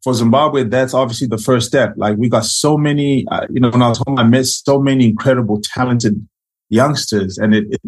for 0.03 0.13
Zimbabwe, 0.13 0.63
that's 0.63 0.93
obviously 0.93 1.27
the 1.27 1.37
first 1.37 1.67
step. 1.67 1.93
Like 1.95 2.17
we 2.17 2.29
got 2.29 2.45
so 2.45 2.77
many, 2.77 3.25
uh, 3.29 3.45
you 3.49 3.59
know, 3.59 3.69
when 3.69 3.81
I 3.81 3.89
was 3.89 4.01
home, 4.05 4.17
I 4.17 4.23
met 4.23 4.45
so 4.45 4.79
many 4.79 5.09
incredible, 5.09 5.61
talented 5.61 6.27
youngsters, 6.69 7.37
and 7.37 7.53
it, 7.53 7.65
it 7.69 7.81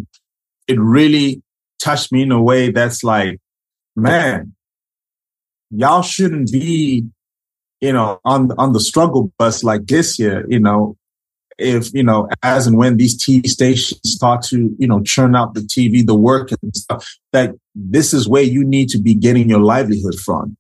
it 0.68 0.80
really 0.80 1.42
touched 1.80 2.12
me 2.12 2.24
in 2.24 2.32
a 2.32 2.42
way 2.42 2.72
that's 2.72 3.04
like, 3.04 3.40
man, 3.96 4.54
y'all 5.70 6.02
shouldn't 6.02 6.52
be, 6.52 7.06
you 7.82 7.94
know, 7.94 8.20
on 8.24 8.52
on 8.58 8.74
the 8.74 8.80
struggle 8.80 9.32
bus 9.38 9.64
like 9.64 9.88
this 9.88 10.20
year. 10.20 10.46
You 10.48 10.60
know, 10.60 10.96
if 11.58 11.94
you 11.94 12.04
know, 12.04 12.28
as 12.42 12.68
and 12.68 12.78
when 12.78 12.98
these 12.98 13.18
TV 13.18 13.48
stations 13.48 14.00
start 14.06 14.42
to, 14.44 14.76
you 14.78 14.88
know, 14.88 15.02
churn 15.04 15.36
out 15.36 15.54
the 15.54 15.62
TV, 15.62 16.06
the 16.06 16.16
work 16.16 16.52
and 16.52 16.76
stuff, 16.76 17.08
that 17.32 17.52
this 17.76 18.14
is 18.14 18.28
where 18.28 18.44
you 18.44 18.64
need 18.64 18.90
to 18.90 19.00
be 19.00 19.14
getting 19.14 19.50
your 19.50 19.60
livelihood 19.60 20.16
from. 20.16 20.58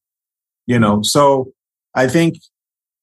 You 0.65 0.79
know, 0.79 1.01
so 1.01 1.51
I 1.95 2.07
think 2.07 2.35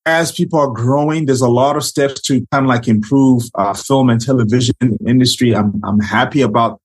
as 0.07 0.33
people 0.33 0.59
are 0.59 0.70
growing, 0.70 1.26
there's 1.26 1.40
a 1.40 1.48
lot 1.48 1.76
of 1.76 1.85
steps 1.85 2.20
to 2.22 2.44
kind 2.53 2.64
of 2.64 2.68
like 2.68 2.88
improve 2.88 3.42
uh, 3.55 3.74
film 3.74 4.11
and 4.11 4.20
television 4.20 4.74
industry. 5.07 5.55
I'm 5.55 5.81
I'm 5.85 6.00
happy 6.00 6.40
about 6.40 6.81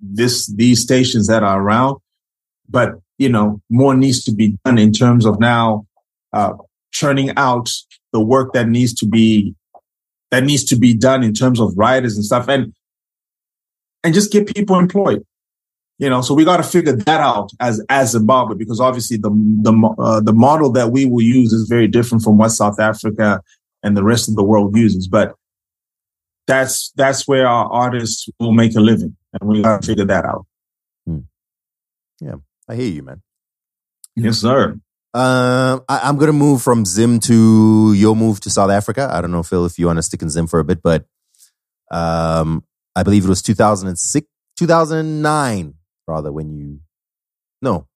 this 0.00 0.46
these 0.54 0.82
stations 0.82 1.26
that 1.26 1.42
are 1.42 1.60
around, 1.60 1.98
but 2.68 2.94
you 3.18 3.28
know 3.28 3.60
more 3.70 3.94
needs 3.94 4.24
to 4.24 4.32
be 4.32 4.56
done 4.64 4.78
in 4.78 4.92
terms 4.92 5.26
of 5.26 5.40
now 5.40 5.86
uh, 6.32 6.52
churning 6.92 7.32
out 7.36 7.68
the 8.12 8.20
work 8.20 8.52
that 8.52 8.68
needs 8.68 8.94
to 8.94 9.06
be 9.06 9.54
that 10.30 10.44
needs 10.44 10.64
to 10.64 10.76
be 10.76 10.94
done 10.94 11.22
in 11.22 11.34
terms 11.34 11.60
of 11.60 11.76
riders 11.76 12.16
and 12.16 12.24
stuff, 12.24 12.48
and 12.48 12.72
and 14.04 14.14
just 14.14 14.32
get 14.32 14.54
people 14.54 14.78
employed. 14.78 15.24
You 15.98 16.08
know, 16.08 16.22
so 16.22 16.32
we 16.32 16.46
got 16.46 16.56
to 16.56 16.62
figure 16.62 16.96
that 16.96 17.20
out 17.20 17.50
as 17.60 17.84
as 17.90 18.12
Zimbabwe 18.12 18.56
because 18.56 18.80
obviously 18.80 19.18
the 19.18 19.30
the 19.62 19.94
uh, 19.98 20.20
the 20.20 20.32
model 20.32 20.70
that 20.72 20.90
we 20.90 21.04
will 21.04 21.22
use 21.22 21.52
is 21.52 21.68
very 21.68 21.88
different 21.88 22.24
from 22.24 22.38
what 22.38 22.50
South 22.50 22.80
Africa 22.80 23.42
and 23.82 23.96
the 23.96 24.04
rest 24.04 24.28
of 24.28 24.34
the 24.34 24.44
world 24.44 24.76
uses. 24.76 25.08
But 25.08 25.34
that's 26.46 26.90
that's 26.96 27.28
where 27.28 27.46
our 27.46 27.66
artists 27.70 28.28
will 28.38 28.52
make 28.52 28.74
a 28.76 28.80
living, 28.80 29.16
and 29.38 29.50
we 29.50 29.62
got 29.62 29.82
to 29.82 29.86
figure 29.86 30.06
that 30.06 30.24
out. 30.24 30.46
Yeah, 32.20 32.36
I 32.68 32.76
hear 32.76 32.88
you, 32.88 33.02
man. 33.02 33.22
Yes, 34.14 34.38
sir. 34.38 34.78
Um, 35.12 35.82
I, 35.88 36.00
I'm 36.04 36.16
gonna 36.18 36.32
move 36.32 36.62
from 36.62 36.84
Zim 36.84 37.18
to 37.20 37.92
your 37.94 38.14
move 38.14 38.40
to 38.40 38.50
South 38.50 38.70
Africa. 38.70 39.08
I 39.12 39.20
don't 39.20 39.32
know, 39.32 39.42
Phil, 39.42 39.66
if 39.66 39.78
you 39.78 39.86
want 39.86 39.98
to 39.98 40.02
stick 40.02 40.22
in 40.22 40.30
Zim 40.30 40.46
for 40.46 40.60
a 40.60 40.64
bit, 40.64 40.82
but 40.82 41.04
um, 41.90 42.64
I 42.94 43.02
believe 43.02 43.24
it 43.24 43.28
was 43.28 43.42
2006, 43.42 44.26
2009, 44.58 45.74
rather, 46.06 46.32
when 46.32 46.56
you 46.56 46.80
no, 47.62 47.86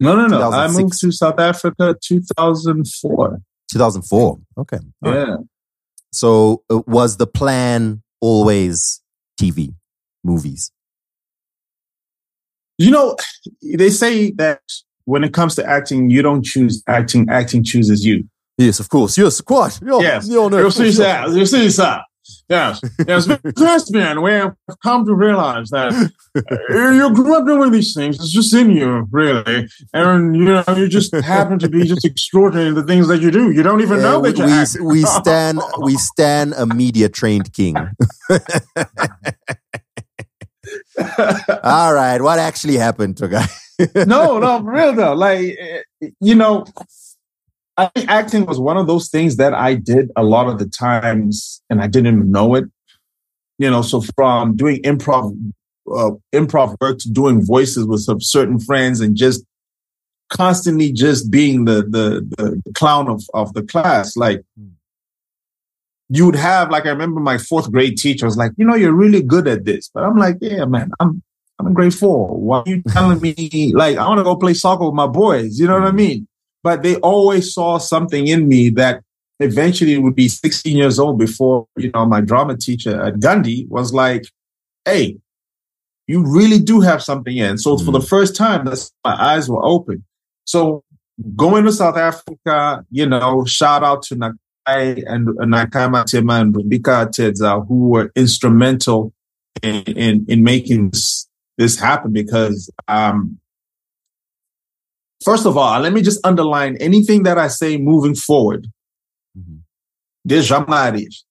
No, 0.00 0.16
no, 0.16 0.26
no. 0.26 0.50
I 0.50 0.68
moved 0.68 1.00
to 1.00 1.12
South 1.12 1.38
Africa 1.38 1.96
2004. 2.02 3.40
2004. 3.70 4.38
Okay, 4.58 4.78
All 5.04 5.12
right. 5.12 5.28
Yeah. 5.28 5.36
So 6.12 6.62
uh, 6.70 6.80
was 6.86 7.18
the 7.18 7.26
plan 7.26 8.02
always 8.20 9.02
TV, 9.40 9.74
movies? 10.24 10.72
You 12.78 12.90
know, 12.90 13.16
they 13.62 13.90
say 13.90 14.30
that 14.32 14.60
when 15.08 15.24
it 15.24 15.32
comes 15.32 15.54
to 15.56 15.64
acting, 15.64 16.10
you 16.10 16.20
don't 16.22 16.44
choose 16.44 16.82
acting; 16.86 17.26
acting 17.30 17.64
chooses 17.64 18.04
you. 18.04 18.28
Yes, 18.58 18.80
of 18.80 18.88
course. 18.88 19.16
Yes, 19.16 19.40
quite. 19.40 19.78
Yeah, 19.82 20.00
Yes. 20.00 20.28
yeah, 20.28 20.48
no, 20.48 20.58
You 20.58 20.64
for 20.64 20.70
see 20.70 20.92
sure. 20.92 21.04
that? 21.04 21.30
You 21.30 21.46
see 21.46 21.68
that? 21.68 22.02
Yes. 22.48 22.80
Yes. 23.06 23.26
Because, 23.42 23.90
man, 23.90 24.20
we 24.20 24.32
have 24.32 24.54
come 24.82 25.06
to 25.06 25.14
realize 25.14 25.70
that 25.70 25.92
uh, 26.70 26.90
you 26.90 27.14
grew 27.14 27.36
up 27.36 27.46
doing 27.46 27.70
these 27.72 27.94
things. 27.94 28.16
It's 28.16 28.32
just 28.32 28.52
in 28.54 28.70
you, 28.70 29.06
really. 29.10 29.68
And, 29.94 30.36
you 30.36 30.44
know, 30.44 30.64
you 30.76 30.88
just 30.88 31.14
happen 31.14 31.58
to 31.60 31.68
be 31.68 31.84
just 31.84 32.04
extraordinary 32.04 32.68
in 32.68 32.74
the 32.74 32.82
things 32.84 33.08
that 33.08 33.20
you 33.22 33.30
do. 33.30 33.50
You 33.50 33.62
don't 33.62 33.80
even 33.80 33.98
Yeah, 33.98 34.02
know 34.10 34.20
we, 34.20 34.32
that 34.32 34.38
you're 34.38 34.84
we, 34.84 34.94
we 34.96 35.02
stand 35.04 35.60
we 35.80 35.96
stand 35.96 36.54
a 36.54 36.66
media 36.66 37.08
trained 37.08 37.52
king. 37.52 37.76
All 41.62 41.94
right, 41.94 42.20
what 42.20 42.38
actually 42.38 42.76
happened 42.76 43.16
to 43.18 43.28
guy? 43.28 43.46
no, 44.06 44.38
no, 44.38 44.60
for 44.60 44.72
real 44.72 44.92
though. 44.92 45.14
Like, 45.14 45.56
eh, 45.58 46.08
you 46.20 46.34
know, 46.34 46.66
I 47.76 47.86
think 47.94 48.08
acting 48.08 48.46
was 48.46 48.58
one 48.58 48.76
of 48.76 48.86
those 48.86 49.08
things 49.08 49.36
that 49.36 49.54
I 49.54 49.74
did 49.74 50.10
a 50.16 50.24
lot 50.24 50.48
of 50.48 50.58
the 50.58 50.66
times 50.66 51.62
and 51.70 51.80
I 51.80 51.86
didn't 51.86 52.14
even 52.14 52.30
know 52.30 52.54
it. 52.56 52.64
You 53.58 53.70
know, 53.70 53.82
so 53.82 54.00
from 54.16 54.56
doing 54.56 54.82
improv, 54.82 55.36
uh, 55.92 56.10
improv 56.34 56.76
work 56.80 56.98
to 56.98 57.10
doing 57.10 57.44
voices 57.44 57.86
with 57.86 58.00
some 58.00 58.20
certain 58.20 58.58
friends 58.58 59.00
and 59.00 59.16
just 59.16 59.44
constantly 60.28 60.92
just 60.92 61.30
being 61.30 61.64
the, 61.64 61.82
the, 61.82 62.60
the 62.64 62.72
clown 62.74 63.08
of, 63.08 63.22
of 63.34 63.54
the 63.54 63.62
class. 63.62 64.16
Like, 64.16 64.42
you 66.08 66.26
would 66.26 66.36
have, 66.36 66.70
like, 66.70 66.86
I 66.86 66.90
remember 66.90 67.20
my 67.20 67.38
fourth 67.38 67.70
grade 67.70 67.98
teacher 67.98 68.26
was 68.26 68.36
like, 68.36 68.52
you 68.56 68.64
know, 68.64 68.74
you're 68.74 68.94
really 68.94 69.22
good 69.22 69.46
at 69.46 69.64
this. 69.64 69.90
But 69.92 70.04
I'm 70.04 70.16
like, 70.16 70.38
yeah, 70.40 70.64
man, 70.64 70.90
I'm, 71.00 71.22
I'm 71.58 71.66
in 71.66 71.74
grade 71.74 71.94
four. 71.94 72.28
Why 72.28 72.58
are 72.60 72.64
you 72.66 72.82
telling 72.88 73.20
me 73.20 73.72
like 73.74 73.96
I 73.96 74.06
want 74.06 74.18
to 74.18 74.24
go 74.24 74.36
play 74.36 74.54
soccer 74.54 74.86
with 74.86 74.94
my 74.94 75.06
boys? 75.06 75.58
You 75.58 75.66
know 75.66 75.74
what 75.74 75.88
I 75.88 75.90
mm. 75.90 75.96
mean? 75.96 76.28
But 76.62 76.82
they 76.82 76.96
always 76.96 77.52
saw 77.52 77.78
something 77.78 78.26
in 78.26 78.48
me 78.48 78.70
that 78.70 79.02
eventually 79.40 79.96
would 79.98 80.14
be 80.14 80.28
16 80.28 80.76
years 80.76 80.98
old 80.98 81.18
before, 81.18 81.66
you 81.76 81.90
know, 81.92 82.04
my 82.06 82.20
drama 82.20 82.56
teacher 82.56 83.00
at 83.02 83.20
Gandhi 83.20 83.66
was 83.68 83.92
like, 83.92 84.26
Hey, 84.84 85.18
you 86.06 86.24
really 86.26 86.58
do 86.58 86.80
have 86.80 87.02
something 87.02 87.36
in. 87.36 87.58
So 87.58 87.76
for 87.76 87.92
the 87.92 87.98
mm. 87.98 88.08
first 88.08 88.34
time, 88.34 88.64
that's 88.64 88.92
my 89.04 89.14
eyes 89.14 89.48
were 89.48 89.64
open. 89.64 90.04
So 90.44 90.82
going 91.36 91.64
to 91.64 91.72
South 91.72 91.96
Africa, 91.96 92.84
you 92.90 93.06
know, 93.06 93.44
shout 93.44 93.84
out 93.84 94.02
to 94.04 94.16
and 94.76 95.28
and 95.28 95.52
Nakai 95.52 95.88
Matima 95.90 96.40
and 96.40 96.56
Rebecca 96.56 97.08
Tedza, 97.10 97.66
who 97.66 97.88
were 97.90 98.12
instrumental 98.14 99.12
in, 99.62 99.82
in, 99.84 100.26
in 100.28 100.42
making 100.42 100.90
this, 100.90 101.28
this 101.56 101.78
happen 101.78 102.12
because, 102.12 102.70
um, 102.86 103.38
first 105.24 105.46
of 105.46 105.56
all, 105.56 105.80
let 105.80 105.92
me 105.92 106.02
just 106.02 106.24
underline 106.24 106.76
anything 106.76 107.24
that 107.24 107.38
I 107.38 107.48
say 107.48 107.76
moving 107.76 108.14
forward. 108.14 108.68
Mhm. 109.36 109.62
Jamais. 110.26 111.24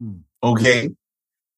Hmm. 0.00 0.12
Okay. 0.42 0.90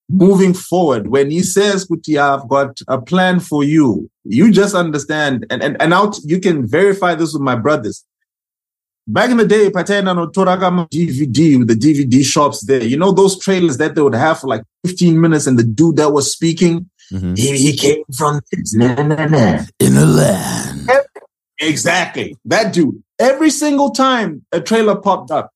Moving 0.08 0.54
forward, 0.54 1.06
when 1.06 1.30
he 1.30 1.40
says, 1.42 1.86
Kuti, 1.86 2.18
I've 2.18 2.48
got 2.48 2.80
a 2.88 3.00
plan 3.00 3.38
for 3.38 3.62
you, 3.62 4.10
you 4.24 4.50
just 4.50 4.74
understand. 4.74 5.46
And, 5.50 5.62
and, 5.62 5.80
and 5.80 5.94
out, 5.94 6.16
you 6.24 6.40
can 6.40 6.66
verify 6.66 7.14
this 7.14 7.32
with 7.32 7.42
my 7.42 7.54
brothers. 7.54 8.04
Back 9.12 9.30
in 9.30 9.38
the 9.38 9.46
day, 9.46 9.70
Patena 9.70 10.14
no 10.14 10.28
Toragama 10.28 10.88
DVD 10.88 11.58
with 11.58 11.68
the 11.68 11.74
DVD 11.74 12.24
shops 12.24 12.64
there. 12.64 12.82
You 12.84 12.96
know 12.96 13.12
those 13.12 13.38
trailers 13.38 13.76
that 13.78 13.94
they 13.94 14.02
would 14.02 14.14
have 14.14 14.40
for 14.40 14.46
like 14.46 14.62
15 14.86 15.20
minutes 15.20 15.46
and 15.46 15.58
the 15.58 15.64
dude 15.64 15.96
that 15.96 16.10
was 16.10 16.32
speaking, 16.32 16.88
Mhm. 17.12 17.36
He, 17.36 17.56
he 17.58 17.76
came 17.76 18.04
from 18.16 18.40
this. 18.52 18.72
Nah, 18.74 18.94
nah, 19.02 19.26
nah. 19.26 19.64
In 19.80 19.94
the 19.94 20.06
land. 20.06 20.88
Exactly. 21.58 22.36
That 22.44 22.72
dude. 22.72 23.02
Every 23.18 23.50
single 23.50 23.90
time 23.90 24.46
a 24.52 24.60
trailer 24.60 24.96
popped 24.96 25.30
up, 25.30 25.50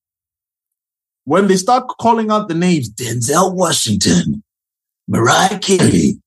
when 1.24 1.46
they 1.46 1.56
start 1.56 1.84
calling 2.00 2.30
out 2.30 2.48
the 2.48 2.54
names 2.54 2.90
Denzel 2.90 3.54
Washington, 3.54 4.42
Mariah 5.08 5.58
Carey, 5.60 6.20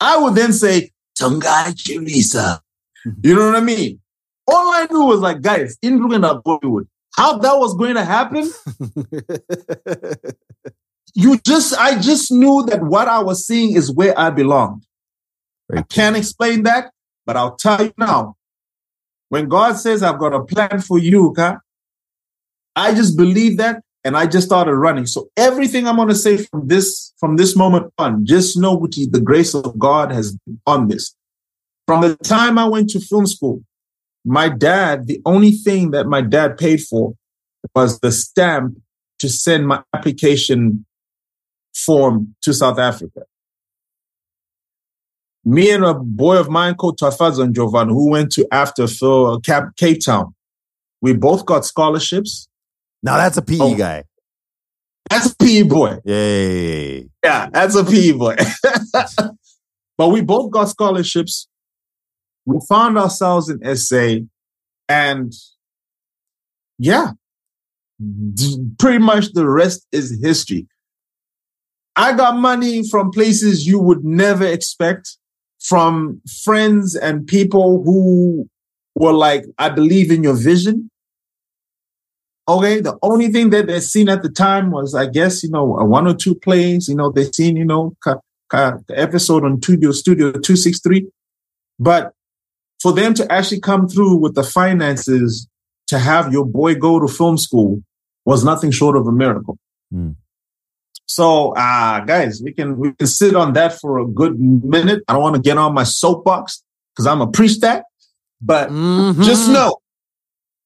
I 0.00 0.16
would 0.18 0.34
then 0.36 0.52
say 0.52 0.92
Tongayi 1.18 1.74
Chirisa. 1.74 2.60
You 3.24 3.34
know 3.34 3.46
what 3.46 3.56
I 3.56 3.60
mean? 3.60 3.98
All 4.52 4.72
I 4.74 4.86
knew 4.90 5.06
was 5.06 5.20
like, 5.20 5.40
guys, 5.40 5.78
in 5.82 5.98
Rugana 5.98 6.42
Bollywood, 6.42 6.86
how 7.16 7.38
that 7.38 7.54
was 7.54 7.74
going 7.74 7.94
to 7.94 8.04
happen, 8.04 8.50
you 11.14 11.38
just, 11.38 11.76
I 11.78 11.98
just 12.00 12.30
knew 12.30 12.64
that 12.66 12.82
what 12.82 13.08
I 13.08 13.22
was 13.22 13.46
seeing 13.46 13.76
is 13.76 13.90
where 13.90 14.18
I 14.18 14.30
belonged. 14.30 14.84
I 15.74 15.82
can't 15.82 16.16
explain 16.16 16.64
that, 16.64 16.90
but 17.24 17.36
I'll 17.36 17.56
tell 17.56 17.82
you 17.82 17.94
now. 17.96 18.36
When 19.30 19.48
God 19.48 19.78
says, 19.78 20.02
I've 20.02 20.18
got 20.18 20.34
a 20.34 20.44
plan 20.44 20.80
for 20.80 20.98
you, 20.98 21.28
okay, 21.28 21.54
I 22.76 22.94
just 22.94 23.16
believe 23.16 23.56
that 23.58 23.82
and 24.04 24.16
I 24.16 24.26
just 24.26 24.46
started 24.46 24.74
running. 24.74 25.06
So 25.06 25.30
everything 25.36 25.86
I'm 25.86 25.96
going 25.96 26.08
to 26.08 26.14
say 26.14 26.36
from 26.36 26.66
this, 26.68 27.12
from 27.18 27.36
this 27.36 27.56
moment 27.56 27.92
on, 27.98 28.26
just 28.26 28.58
know 28.58 28.74
what 28.74 28.92
the 28.92 29.20
grace 29.22 29.54
of 29.54 29.78
God 29.78 30.12
has 30.12 30.36
been 30.36 30.60
on 30.66 30.88
this. 30.88 31.14
From 31.86 32.02
the 32.02 32.16
time 32.16 32.58
I 32.58 32.66
went 32.66 32.90
to 32.90 33.00
film 33.00 33.26
school, 33.26 33.62
my 34.24 34.48
dad, 34.48 35.06
the 35.06 35.20
only 35.26 35.50
thing 35.52 35.90
that 35.92 36.06
my 36.06 36.20
dad 36.20 36.56
paid 36.56 36.80
for 36.82 37.14
was 37.74 38.00
the 38.00 38.12
stamp 38.12 38.76
to 39.18 39.28
send 39.28 39.66
my 39.68 39.82
application 39.94 40.84
form 41.74 42.34
to 42.42 42.52
South 42.52 42.78
Africa. 42.78 43.22
Me 45.44 45.70
and 45.72 45.84
a 45.84 45.94
boy 45.94 46.36
of 46.38 46.48
mine 46.48 46.74
called 46.74 46.98
Tafazan 46.98 47.52
Jovan, 47.52 47.88
who 47.88 48.10
went 48.10 48.30
to 48.32 48.46
after 48.52 48.86
for 48.86 49.40
Cap, 49.40 49.70
Cape 49.76 50.04
Town, 50.04 50.34
we 51.00 51.14
both 51.14 51.44
got 51.46 51.64
scholarships. 51.64 52.48
Now 53.02 53.16
that's 53.16 53.36
a 53.36 53.42
PE 53.42 53.58
Oh. 53.60 53.74
guy. 53.74 54.04
That's 55.10 55.32
a 55.32 55.36
PE 55.36 55.62
boy. 55.64 55.98
Yay. 56.04 57.08
Yeah, 57.24 57.50
that's 57.52 57.74
a 57.74 57.84
PE 57.84 58.12
boy. 58.12 58.36
but 59.98 60.08
we 60.10 60.20
both 60.20 60.52
got 60.52 60.68
scholarships. 60.68 61.48
We 62.44 62.58
found 62.68 62.98
ourselves 62.98 63.48
in 63.48 63.76
SA, 63.76 64.16
and 64.88 65.32
yeah, 66.78 67.12
d- 68.34 68.64
pretty 68.78 68.98
much 68.98 69.32
the 69.32 69.48
rest 69.48 69.86
is 69.92 70.20
history. 70.22 70.66
I 71.94 72.14
got 72.14 72.36
money 72.36 72.88
from 72.88 73.10
places 73.10 73.66
you 73.66 73.78
would 73.78 74.04
never 74.04 74.46
expect, 74.46 75.16
from 75.60 76.20
friends 76.44 76.96
and 76.96 77.26
people 77.26 77.82
who 77.84 78.48
were 78.94 79.12
like, 79.12 79.44
I 79.58 79.68
believe 79.68 80.10
in 80.10 80.22
your 80.22 80.34
vision. 80.34 80.90
Okay, 82.48 82.80
the 82.80 82.98
only 83.02 83.28
thing 83.28 83.50
that 83.50 83.68
they 83.68 83.78
seen 83.78 84.08
at 84.08 84.22
the 84.22 84.28
time 84.28 84.72
was, 84.72 84.94
I 84.94 85.06
guess, 85.06 85.44
you 85.44 85.50
know, 85.50 85.64
one 85.64 86.08
or 86.08 86.14
two 86.14 86.34
plays. 86.34 86.88
You 86.88 86.96
know, 86.96 87.10
they 87.12 87.30
seen, 87.30 87.56
you 87.56 87.64
know, 87.64 87.94
ka, 88.02 88.16
ka, 88.48 88.78
the 88.88 88.98
episode 88.98 89.44
on 89.44 89.62
Studio 89.62 89.92
Studio 89.92 90.32
Two 90.32 90.56
Six 90.56 90.80
Three, 90.80 91.06
but 91.78 92.12
for 92.82 92.92
them 92.92 93.14
to 93.14 93.30
actually 93.32 93.60
come 93.60 93.88
through 93.88 94.16
with 94.16 94.34
the 94.34 94.42
finances 94.42 95.48
to 95.88 95.98
have 95.98 96.32
your 96.32 96.44
boy 96.46 96.74
go 96.74 96.98
to 97.00 97.08
film 97.08 97.36
school 97.38 97.82
was 98.24 98.44
nothing 98.44 98.70
short 98.70 98.96
of 98.96 99.06
a 99.06 99.12
miracle. 99.12 99.58
Hmm. 99.90 100.10
So, 101.06 101.52
uh, 101.54 102.00
guys, 102.00 102.40
we 102.42 102.52
can 102.52 102.78
we 102.78 102.92
can 102.92 103.06
sit 103.06 103.34
on 103.36 103.52
that 103.54 103.78
for 103.80 103.98
a 103.98 104.06
good 104.06 104.38
minute. 104.40 105.02
I 105.08 105.12
don't 105.12 105.22
want 105.22 105.36
to 105.36 105.42
get 105.42 105.58
on 105.58 105.74
my 105.74 105.84
soapbox 105.84 106.62
because 106.94 107.06
I'm 107.06 107.20
a 107.20 107.26
preach 107.30 107.60
that, 107.60 107.84
but 108.40 108.70
Mhm. 108.70 109.22
just 109.24 109.48
know 109.50 109.76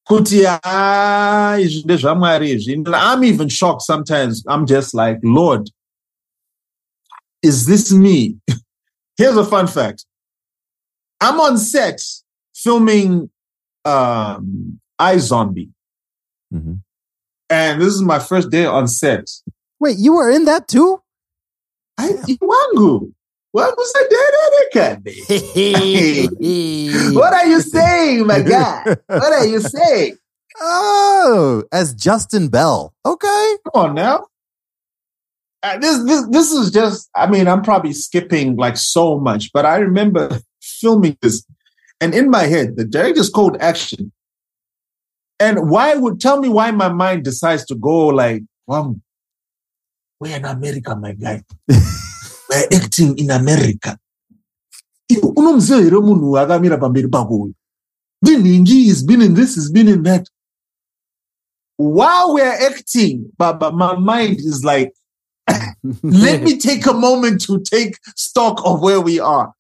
kuti 0.09 0.39
izvi 1.65 1.83
ndezvamwari 1.85 2.51
izvi. 2.51 2.85
i'm 2.95 3.25
even 3.25 3.49
shocked 3.49 3.83
sometimes 3.83 4.45
i'm 4.49 4.65
just 4.67 4.95
like 4.95 5.19
lord 5.25 5.69
is 7.43 7.67
this 7.67 7.91
me 7.93 8.37
here's 9.19 9.37
a 9.37 9.45
fun 9.45 9.67
fact 9.67 10.07
i'm 11.21 11.39
on 11.41 11.59
set 11.59 12.01
filming 12.55 13.29
um 13.85 14.81
iZombie, 15.01 15.71
Mhm. 16.53 16.81
and 17.51 17.81
this 17.83 17.95
is 17.95 18.03
my 18.03 18.19
first 18.19 18.51
day 18.51 18.65
on 18.67 18.89
set 18.89 19.29
Wait, 19.79 19.99
you 19.99 20.15
were 20.15 20.31
in 20.31 20.47
that 20.47 20.69
too? 20.69 21.03
Iwangu, 22.01 23.13
what 23.53 23.77
was 23.77 23.93
I, 23.97 24.05
wangu 24.05 24.09
wangu 24.73 24.73
sadedekade. 24.73 27.15
what 27.15 27.33
are 27.35 27.47
you 27.47 27.61
saying 27.61 28.27
my 28.27 28.41
guy 28.41 28.83
what 29.07 29.33
are 29.33 29.47
you 29.47 29.61
saying 29.61 30.17
Oh, 30.59 31.65
as 31.71 31.93
Justin 31.93 32.49
Bell. 32.49 32.95
Okay. 33.05 33.57
Come 33.75 33.91
on 33.91 33.95
now. 33.95 34.25
Uh, 35.63 35.77
this 35.77 36.03
this 36.05 36.27
this 36.31 36.51
is 36.51 36.71
just. 36.71 37.11
I 37.15 37.27
mean, 37.27 37.47
I'm 37.47 37.61
probably 37.61 37.93
skipping 37.93 38.57
like 38.57 38.79
so 38.79 39.19
much, 39.21 39.53
but 39.53 39.67
I 39.67 39.77
remember 39.77 40.41
filming 40.81 41.17
this, 41.21 41.45
and 42.01 42.15
in 42.15 42.31
my 42.31 42.45
head, 42.45 42.77
the 42.77 42.85
director's 42.85 43.31
called 43.31 43.57
action. 43.61 44.13
And 45.39 45.71
why 45.71 45.95
would 45.95 46.21
tell 46.21 46.41
me 46.41 46.49
why 46.49 46.71
my 46.71 46.89
mind 46.89 47.25
decides 47.25 47.65
to 47.67 47.75
go 47.75 48.07
like, 48.07 48.43
well, 48.67 48.97
we're 50.19 50.37
in 50.37 50.45
America, 50.45 50.97
my 50.97 51.13
guy. 51.13 51.43
we're 51.69 52.69
acting 52.73 53.19
in 53.19 53.31
America. 53.31 53.99
Unomziva 55.13 55.83
here 55.83 56.01
munhu 56.01 56.39
akamira 56.39 56.79
pamberi 56.79 57.09
pako 57.09 57.35
uyu 57.35 57.55
ndinhingi 58.23 58.85
he's 58.85 59.05
been 59.05 59.23
in 59.23 59.35
this 59.35 59.55
he's 59.55 59.71
been 59.71 59.89
in 59.89 60.03
that 60.03 60.27
while 61.77 62.35
we're 62.35 62.67
acting, 62.71 63.31
Baba, 63.37 63.73
my 63.73 63.97
mind 63.97 64.39
is 64.39 64.65
like, 64.65 64.93
let 66.03 66.43
me 66.43 66.59
take 66.59 66.87
a 66.87 66.93
moment 66.93 67.43
to 67.43 67.61
take 67.61 67.99
stock 68.17 68.61
of 68.65 68.81
where 68.81 69.01
we 69.01 69.21
are. 69.21 69.53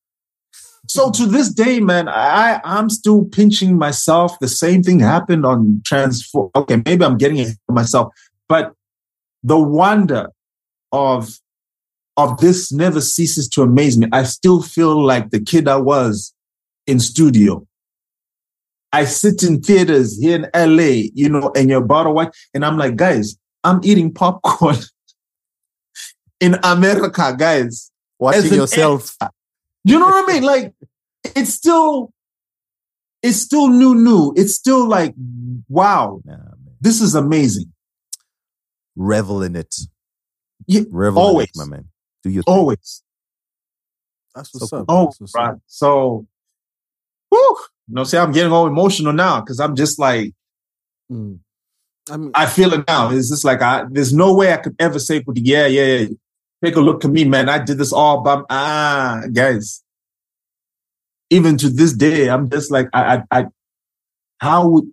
So 0.88 1.10
to 1.10 1.26
this 1.26 1.52
day, 1.52 1.80
man, 1.80 2.08
I 2.08 2.60
I'm 2.64 2.90
still 2.90 3.24
pinching 3.24 3.78
myself. 3.78 4.38
The 4.38 4.48
same 4.48 4.82
thing 4.82 5.00
happened 5.00 5.44
on 5.44 5.82
transform. 5.84 6.50
Okay, 6.54 6.82
maybe 6.84 7.04
I'm 7.04 7.18
getting 7.18 7.38
it 7.38 7.56
myself, 7.68 8.12
but 8.48 8.72
the 9.42 9.58
wonder 9.58 10.30
of 10.92 11.38
of 12.16 12.38
this 12.38 12.72
never 12.72 13.00
ceases 13.00 13.48
to 13.50 13.62
amaze 13.62 13.98
me. 13.98 14.08
I 14.12 14.22
still 14.22 14.62
feel 14.62 15.02
like 15.02 15.30
the 15.30 15.40
kid 15.40 15.68
I 15.68 15.76
was 15.76 16.32
in 16.86 17.00
studio. 17.00 17.66
I 18.92 19.04
sit 19.04 19.42
in 19.42 19.60
theaters 19.60 20.18
here 20.18 20.36
in 20.36 20.76
LA, 20.76 21.10
you 21.14 21.28
know, 21.28 21.52
and 21.54 21.68
you're 21.68 21.82
about 21.82 22.04
to 22.04 22.10
watch, 22.10 22.36
and 22.54 22.64
I'm 22.64 22.78
like, 22.78 22.96
guys, 22.96 23.36
I'm 23.64 23.80
eating 23.82 24.12
popcorn 24.14 24.76
in 26.40 26.56
America, 26.62 27.34
guys. 27.36 27.90
Watching 28.18 28.54
yourself. 28.54 29.14
You 29.88 29.98
know 30.00 30.06
what 30.06 30.28
I 30.28 30.32
mean? 30.32 30.42
Like, 30.42 30.74
it's 31.36 31.54
still, 31.54 32.12
it's 33.22 33.36
still 33.38 33.68
new, 33.68 33.94
new. 33.94 34.32
It's 34.36 34.54
still 34.54 34.86
like, 34.88 35.14
wow, 35.68 36.20
Nah, 36.24 36.36
this 36.80 37.00
is 37.00 37.14
amazing. 37.14 37.72
Revel 38.96 39.42
in 39.42 39.54
it. 39.54 39.74
Yeah, 40.66 40.82
Revel 40.90 41.22
always. 41.22 41.50
in 41.54 41.62
it, 41.62 41.64
my 41.66 41.76
man. 41.76 41.88
Do 42.24 42.30
your 42.30 42.42
thing. 42.42 42.52
Always. 42.54 43.02
That's 44.34 44.52
what's 44.52 44.70
So 44.70 44.78
up. 44.78 44.84
Oh, 44.88 45.04
That's 45.06 45.20
what's 45.20 45.34
up. 45.36 45.40
right. 45.40 45.56
So, 45.66 46.26
whew, 47.30 47.56
you 47.88 47.94
know, 47.94 48.02
see, 48.04 48.18
I'm 48.18 48.32
getting 48.32 48.52
all 48.52 48.66
emotional 48.66 49.12
now 49.12 49.40
because 49.40 49.60
I'm 49.60 49.76
just 49.76 49.98
like, 49.98 50.32
Mm. 51.12 51.38
I 52.10 52.16
mean, 52.16 52.32
I 52.34 52.46
feel 52.46 52.72
it 52.72 52.84
now. 52.88 53.10
It's 53.10 53.28
just 53.30 53.44
like 53.44 53.62
I 53.62 53.84
there's 53.88 54.12
no 54.12 54.34
way 54.34 54.52
I 54.52 54.56
could 54.56 54.74
ever 54.80 54.98
say, 54.98 55.22
yeah, 55.34 55.66
yeah, 55.68 55.84
yeah. 55.98 56.06
Take 56.64 56.76
a 56.76 56.80
look 56.80 57.04
at 57.04 57.10
me, 57.10 57.24
man. 57.24 57.48
I 57.48 57.58
did 57.58 57.78
this 57.78 57.92
all 57.92 58.22
by 58.22 58.42
ah, 58.48 59.22
guys. 59.32 59.82
Even 61.30 61.56
to 61.58 61.68
this 61.68 61.92
day, 61.92 62.30
I'm 62.30 62.48
just 62.48 62.70
like, 62.70 62.88
I, 62.92 63.16
I, 63.16 63.22
I 63.30 63.46
how 64.38 64.68
would 64.68 64.84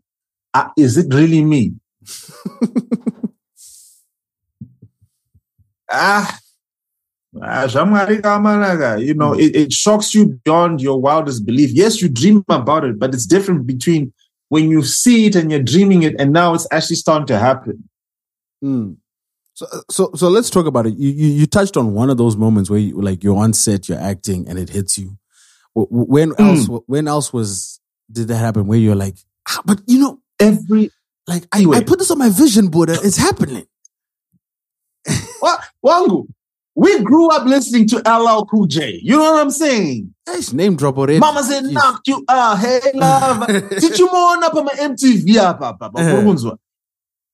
I, 0.53 0.71
is 0.77 0.97
it 0.97 1.13
really 1.13 1.43
me? 1.43 1.73
ah, 5.91 6.37
ah, 7.41 7.65
you 8.95 9.13
know, 9.13 9.33
it, 9.33 9.55
it 9.55 9.73
shocks 9.73 10.13
you 10.13 10.39
beyond 10.43 10.81
your 10.81 10.99
wildest 10.99 11.45
belief. 11.45 11.71
Yes, 11.71 12.01
you 12.01 12.09
dream 12.09 12.43
about 12.49 12.83
it, 12.83 12.99
but 12.99 13.13
it's 13.13 13.25
different 13.25 13.65
between 13.65 14.11
when 14.49 14.69
you 14.69 14.83
see 14.83 15.27
it 15.27 15.35
and 15.35 15.49
you're 15.49 15.63
dreaming 15.63 16.03
it, 16.03 16.15
and 16.19 16.33
now 16.33 16.53
it's 16.53 16.67
actually 16.71 16.97
starting 16.97 17.27
to 17.27 17.39
happen. 17.39 17.89
Mm. 18.63 18.97
So, 19.55 19.67
uh, 19.71 19.81
so, 19.89 20.11
so 20.15 20.29
let's 20.29 20.49
talk 20.49 20.65
about 20.65 20.87
it. 20.87 20.95
You, 20.95 21.09
you, 21.09 21.27
you 21.27 21.45
touched 21.45 21.77
on 21.77 21.93
one 21.93 22.09
of 22.09 22.17
those 22.17 22.35
moments 22.35 22.69
where 22.69 22.79
you, 22.79 22.99
like 22.99 23.23
you're 23.23 23.37
on 23.37 23.53
set, 23.53 23.87
you're 23.87 23.99
acting, 23.99 24.47
and 24.47 24.57
it 24.57 24.69
hits 24.69 24.97
you. 24.97 25.17
Wh- 25.75 25.87
wh- 25.89 26.09
When 26.09 26.31
hmm. 26.31 26.43
else? 26.43 26.67
When 26.87 27.07
else 27.07 27.31
was 27.31 27.79
did 28.11 28.27
that 28.29 28.37
happen? 28.37 28.67
Where 28.67 28.79
you're 28.79 28.95
like, 28.95 29.17
ah, 29.47 29.61
but 29.65 29.81
you 29.87 29.99
know, 29.99 30.19
Every 30.39 30.91
like 31.27 31.45
I, 31.51 31.57
Anyway. 31.57 31.77
I 31.77 31.83
put 31.83 31.99
this 31.99 32.11
on 32.11 32.17
my 32.17 32.29
vision 32.29 32.67
board. 32.67 32.89
It's 32.89 33.17
happening. 33.17 33.65
Wa- 35.41 35.61
wangu, 35.85 36.27
we 36.75 37.01
grew 37.01 37.29
up 37.29 37.45
listening 37.45 37.87
to 37.89 37.97
LL 37.99 38.45
Cool 38.45 38.65
J. 38.67 38.99
You 39.01 39.17
know 39.17 39.31
what 39.31 39.41
I'm 39.41 39.51
saying? 39.51 40.13
Eish, 40.27 40.53
name 40.53 40.75
drop 40.75 40.97
already. 40.97 41.19
Mama 41.19 41.43
said, 41.43 41.65
knocked 41.65 42.07
you 42.07 42.23
out. 42.27 42.59
Hey, 42.59 42.79
love. 42.93 43.47
Did 43.69 43.99
you 43.99 44.11
more 44.11 44.43
up 44.43 44.55
on 44.55 44.65
my 44.65 44.71
MTV? 44.73 45.35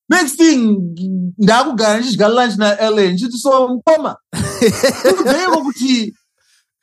Next 0.09 0.35
thing, 0.37 0.79
ndakugara 1.37 1.99
ndichidya 1.99 2.27
lunch 2.27 2.57
na 2.57 2.89
LA, 2.89 3.01
ndichiti 3.11 3.37
so 3.37 3.67
mkoma. 3.67 4.17
Kubheka 5.17 5.51
ukuthi, 5.57 6.13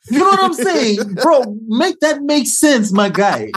You 0.09 0.19
know 0.19 0.27
what 0.27 0.39
I'm 0.39 0.53
saying? 0.53 1.15
Bro, 1.15 1.57
make 1.67 1.99
that 1.99 2.21
make 2.21 2.47
sense, 2.47 2.93
my 2.93 3.09
guy. 3.09 3.51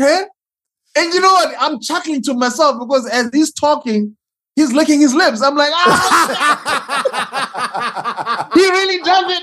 Okay? 0.00 0.22
And 0.96 1.12
you 1.12 1.20
know 1.20 1.32
what? 1.32 1.54
I'm 1.58 1.80
chuckling 1.80 2.22
to 2.22 2.34
myself 2.34 2.78
because 2.78 3.08
as 3.08 3.30
he's 3.32 3.52
talking, 3.52 4.16
he's 4.54 4.72
licking 4.72 5.00
his 5.00 5.12
lips. 5.14 5.42
I'm 5.42 5.56
like, 5.56 5.72
ah! 5.74 6.08
he 8.54 8.60
really 8.60 9.02
does 9.02 9.32
it. 9.32 9.42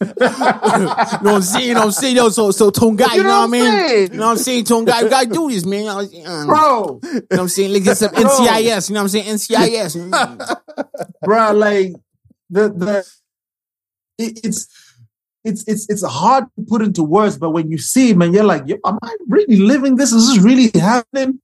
You 0.00 0.06
know 0.08 0.14
what 0.16 1.26
I'm 1.26 1.42
saying? 1.42 1.68
You 1.68 1.74
know 1.74 1.80
what 1.80 1.86
I'm 1.86 1.92
saying? 1.92 2.16
Yo, 2.16 2.28
so, 2.30 2.50
so, 2.50 2.70
Tongayi, 2.70 3.16
you, 3.16 3.22
know 3.22 3.40
what 3.40 3.44
I 3.44 3.46
mean? 3.48 4.12
You 4.12 4.18
know 4.18 4.26
what 4.26 4.32
I'm 4.32 4.36
saying? 4.38 4.64
Tongayi, 4.64 5.02
you 5.02 5.10
gotta 5.10 5.28
do 5.28 5.50
this, 5.50 5.66
man. 5.66 5.80
You 5.80 5.86
know 5.86 5.96
what 5.96 6.04
I'm 6.04 6.08
saying? 6.10 6.46
Bro, 6.46 7.00
You 7.02 7.12
know 7.12 7.20
what 7.28 7.40
I'm 7.40 7.48
saying? 7.48 7.72
Let's 7.72 7.84
get 7.84 7.96
some 7.98 8.10
NCIS. 8.10 8.88
You 8.88 8.94
know 8.94 9.00
what 9.00 9.04
I'm 9.04 9.08
saying? 9.08 9.36
NCIS. 9.36 10.60
bro, 11.22 11.52
like 11.52 11.92
the 12.48 12.68
the 12.70 13.06
it, 14.18 14.40
it's 14.44 14.68
it's 15.44 15.64
it's 15.68 15.88
it's 15.90 16.06
hard 16.06 16.44
to 16.56 16.64
put 16.66 16.82
into 16.82 17.02
words, 17.02 17.36
but 17.36 17.50
when 17.50 17.70
you 17.70 17.76
see 17.78 18.10
it, 18.10 18.16
man, 18.16 18.32
you're 18.32 18.44
like, 18.44 18.66
Yo, 18.66 18.76
am 18.86 18.98
I 19.02 19.14
really 19.28 19.56
living 19.56 19.96
this? 19.96 20.12
Is 20.12 20.28
this 20.28 20.42
really 20.42 20.70
happening? 20.80 21.40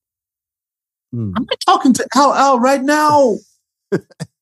Hmm. 1.12 1.32
Am 1.36 1.46
I 1.50 1.54
talking 1.64 1.92
to 1.92 2.07
LL 2.14 2.59
right 2.59 2.82
now? 2.82 3.36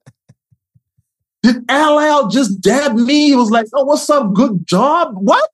Did 1.44 1.56
LL 1.70 2.28
just 2.28 2.62
dab 2.62 2.94
me? 2.96 3.26
He 3.26 3.36
was 3.36 3.50
like, 3.50 3.66
"Oh, 3.74 3.84
what's 3.84 4.08
up? 4.08 4.32
Good 4.32 4.66
job." 4.66 5.12
What? 5.14 5.50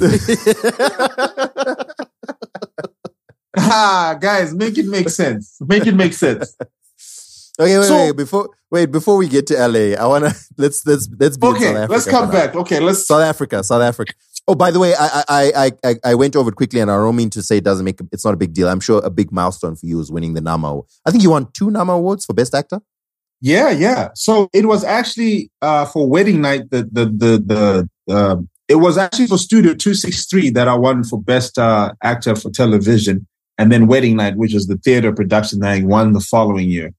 ah, 3.58 4.16
guys, 4.20 4.54
make 4.54 4.78
it 4.78 4.86
make 4.86 5.08
sense. 5.08 5.56
Make 5.60 5.88
it 5.88 5.94
make 5.94 6.14
sense. 6.14 6.56
Okay, 7.56 7.78
wait, 7.78 7.86
So- 7.86 7.96
wait, 7.96 8.16
before 8.16 8.48
wait, 8.72 8.86
before 8.90 9.16
we 9.16 9.28
get 9.28 9.46
to 9.46 9.54
LA, 9.54 9.94
I 9.94 10.06
wanna 10.08 10.32
let's 10.58 10.84
let's 10.84 11.08
let's 11.20 11.36
be 11.36 11.46
Okay, 11.46 11.86
let's 11.86 12.04
come 12.04 12.28
back. 12.28 12.56
Okay, 12.56 12.80
let's. 12.80 13.06
South 13.06 13.22
Africa, 13.22 13.62
South 13.62 13.80
Africa. 13.80 14.12
Oh, 14.48 14.56
by 14.56 14.72
the 14.72 14.80
way, 14.80 14.92
I 14.98 15.22
I 15.28 15.52
I 15.54 15.72
I, 15.84 15.94
I 16.04 16.14
went 16.16 16.34
over 16.34 16.50
it 16.50 16.56
quickly, 16.56 16.80
and 16.80 16.90
I 16.90 16.96
don't 16.96 17.14
mean 17.14 17.30
to 17.30 17.44
say 17.44 17.58
it 17.58 17.64
doesn't 17.64 17.84
make 17.84 18.00
it's 18.10 18.24
not 18.24 18.34
a 18.34 18.36
big 18.36 18.54
deal. 18.54 18.68
I'm 18.68 18.80
sure 18.80 19.00
a 19.04 19.10
big 19.10 19.30
milestone 19.30 19.76
for 19.76 19.86
you 19.86 20.00
is 20.00 20.10
winning 20.10 20.34
the 20.34 20.40
NAMA. 20.40 20.80
I 21.06 21.12
think 21.12 21.22
you 21.22 21.30
won 21.30 21.46
two 21.52 21.70
NAMA 21.70 21.92
awards 21.92 22.24
for 22.24 22.34
best 22.34 22.56
actor. 22.56 22.80
Yeah, 23.44 23.68
yeah. 23.68 24.08
So 24.14 24.48
it 24.54 24.64
was 24.64 24.84
actually 24.84 25.50
uh, 25.60 25.84
for 25.84 26.08
wedding 26.08 26.40
night. 26.40 26.70
The 26.70 26.88
the 26.90 27.04
the 27.04 27.88
the 28.06 28.14
uh, 28.14 28.36
it 28.68 28.76
was 28.76 28.96
actually 28.96 29.26
for 29.26 29.36
Studio 29.36 29.74
Two 29.74 29.92
Six 29.92 30.24
Three 30.24 30.48
that 30.48 30.66
I 30.66 30.74
won 30.74 31.04
for 31.04 31.20
best 31.20 31.58
uh, 31.58 31.92
actor 32.02 32.34
for 32.36 32.48
television, 32.50 33.26
and 33.58 33.70
then 33.70 33.86
wedding 33.86 34.16
night, 34.16 34.36
which 34.36 34.54
was 34.54 34.66
the 34.66 34.78
theater 34.78 35.12
production 35.12 35.58
that 35.60 35.72
I 35.72 35.82
won 35.82 36.14
the 36.14 36.20
following 36.20 36.70
year. 36.70 36.94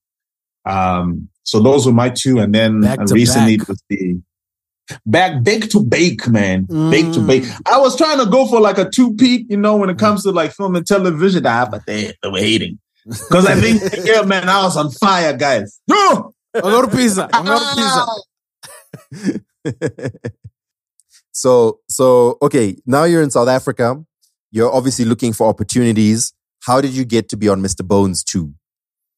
Um, 0.64 1.28
so 1.42 1.60
those 1.60 1.84
were 1.84 1.92
my 1.92 2.10
two, 2.10 2.38
and 2.38 2.54
then 2.54 2.82
recently 3.10 3.56
back. 3.56 3.62
it 3.64 3.68
was 3.68 3.82
the 3.90 4.20
back 5.04 5.42
bake 5.42 5.68
to 5.70 5.82
bake, 5.82 6.28
man, 6.28 6.62
bake 6.92 7.12
to 7.14 7.18
Mm. 7.18 7.26
bake. 7.26 7.44
I 7.66 7.80
was 7.80 7.96
trying 7.96 8.24
to 8.24 8.26
go 8.30 8.46
for 8.46 8.60
like 8.60 8.78
a 8.78 8.88
two 8.88 9.14
peat, 9.16 9.50
you 9.50 9.56
know, 9.56 9.74
when 9.74 9.90
it 9.90 9.98
comes 9.98 10.22
to 10.22 10.30
like 10.30 10.52
film 10.52 10.76
and 10.76 10.86
television. 10.86 11.44
Ah, 11.44 11.66
but 11.68 11.82
they 11.86 12.12
they 12.22 12.28
were 12.28 12.38
hating 12.38 12.78
because 13.04 13.46
I 13.46 13.56
think 13.56 13.82
yeah, 14.04 14.22
man, 14.22 14.48
I 14.48 14.62
was 14.62 14.76
on 14.76 14.92
fire, 14.92 15.36
guys. 15.36 15.80
I'm 16.56 16.70
going 16.70 16.90
to 16.90 16.96
pizza. 16.96 17.28
I'm 17.32 17.44
going 17.44 17.60
to 17.60 19.34
pizza. 19.64 20.20
So 21.36 21.80
so 21.86 22.38
okay, 22.40 22.76
now 22.86 23.04
you're 23.04 23.22
in 23.22 23.30
South 23.30 23.48
Africa. 23.48 24.02
You're 24.50 24.72
obviously 24.72 25.04
looking 25.04 25.34
for 25.34 25.46
opportunities. 25.46 26.32
How 26.62 26.80
did 26.80 26.92
you 26.92 27.04
get 27.04 27.28
to 27.28 27.36
be 27.36 27.46
on 27.46 27.60
Mr. 27.60 27.86
Bones 27.86 28.24
too? 28.24 28.54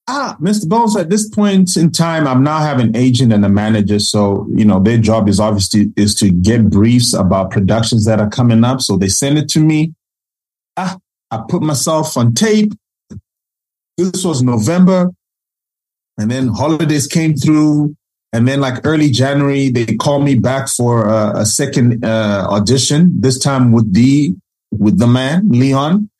Ah, 0.09 0.36
Mr. 0.41 0.68
Bones, 0.68 0.97
at 0.97 1.11
this 1.11 1.28
point 1.28 1.76
in 1.76 1.93
time, 1.93 2.26
I'm 2.26 2.43
now 2.43 2.59
have 2.59 2.80
an 2.80 2.97
agent 2.97 3.32
and 3.32 3.45
a 3.45 3.49
manager. 3.49 4.01
So, 4.01 4.49
you 4.53 4.64
know, 4.64 4.80
their 4.80 4.99
job 4.99 5.28
is 5.28 5.39
obviously 5.39 5.93
is 5.97 6.16
to 6.16 6.30
get 6.30 6.70
briefs 6.70 7.14
about 7.14 7.53
productions 7.53 8.05
that 8.07 8.18
are 8.18 8.28
coming 8.28 8.64
up. 8.64 8.80
So 8.80 8.97
they 8.97 9.09
send 9.09 9.39
it 9.39 9.49
to 9.51 9.61
me. 9.61 9.95
Ah, 10.76 10.99
I 11.30 11.43
put 11.49 11.62
myself 11.62 12.16
on 12.16 12.34
tape. 12.34 12.72
This 13.97 14.24
was 14.24 14.43
November. 14.43 15.12
And 16.19 16.31
then 16.31 16.49
holidays 16.49 17.07
came 17.07 17.37
through. 17.37 17.97
And 18.33 18.47
then 18.47 18.61
like 18.61 18.85
early 18.85 19.11
January, 19.11 19.71
they 19.71 19.97
called 19.97 20.25
me 20.25 20.35
back 20.35 20.69
for 20.69 21.09
a, 21.09 21.39
a 21.39 21.47
second 21.47 22.05
uh, 22.05 22.47
audition, 22.51 23.19
this 23.21 23.39
time 23.39 23.73
with 23.73 23.95
the 23.95 24.35
with 24.71 24.99
the 24.99 25.07
man, 25.07 25.49
Leon. 25.49 26.11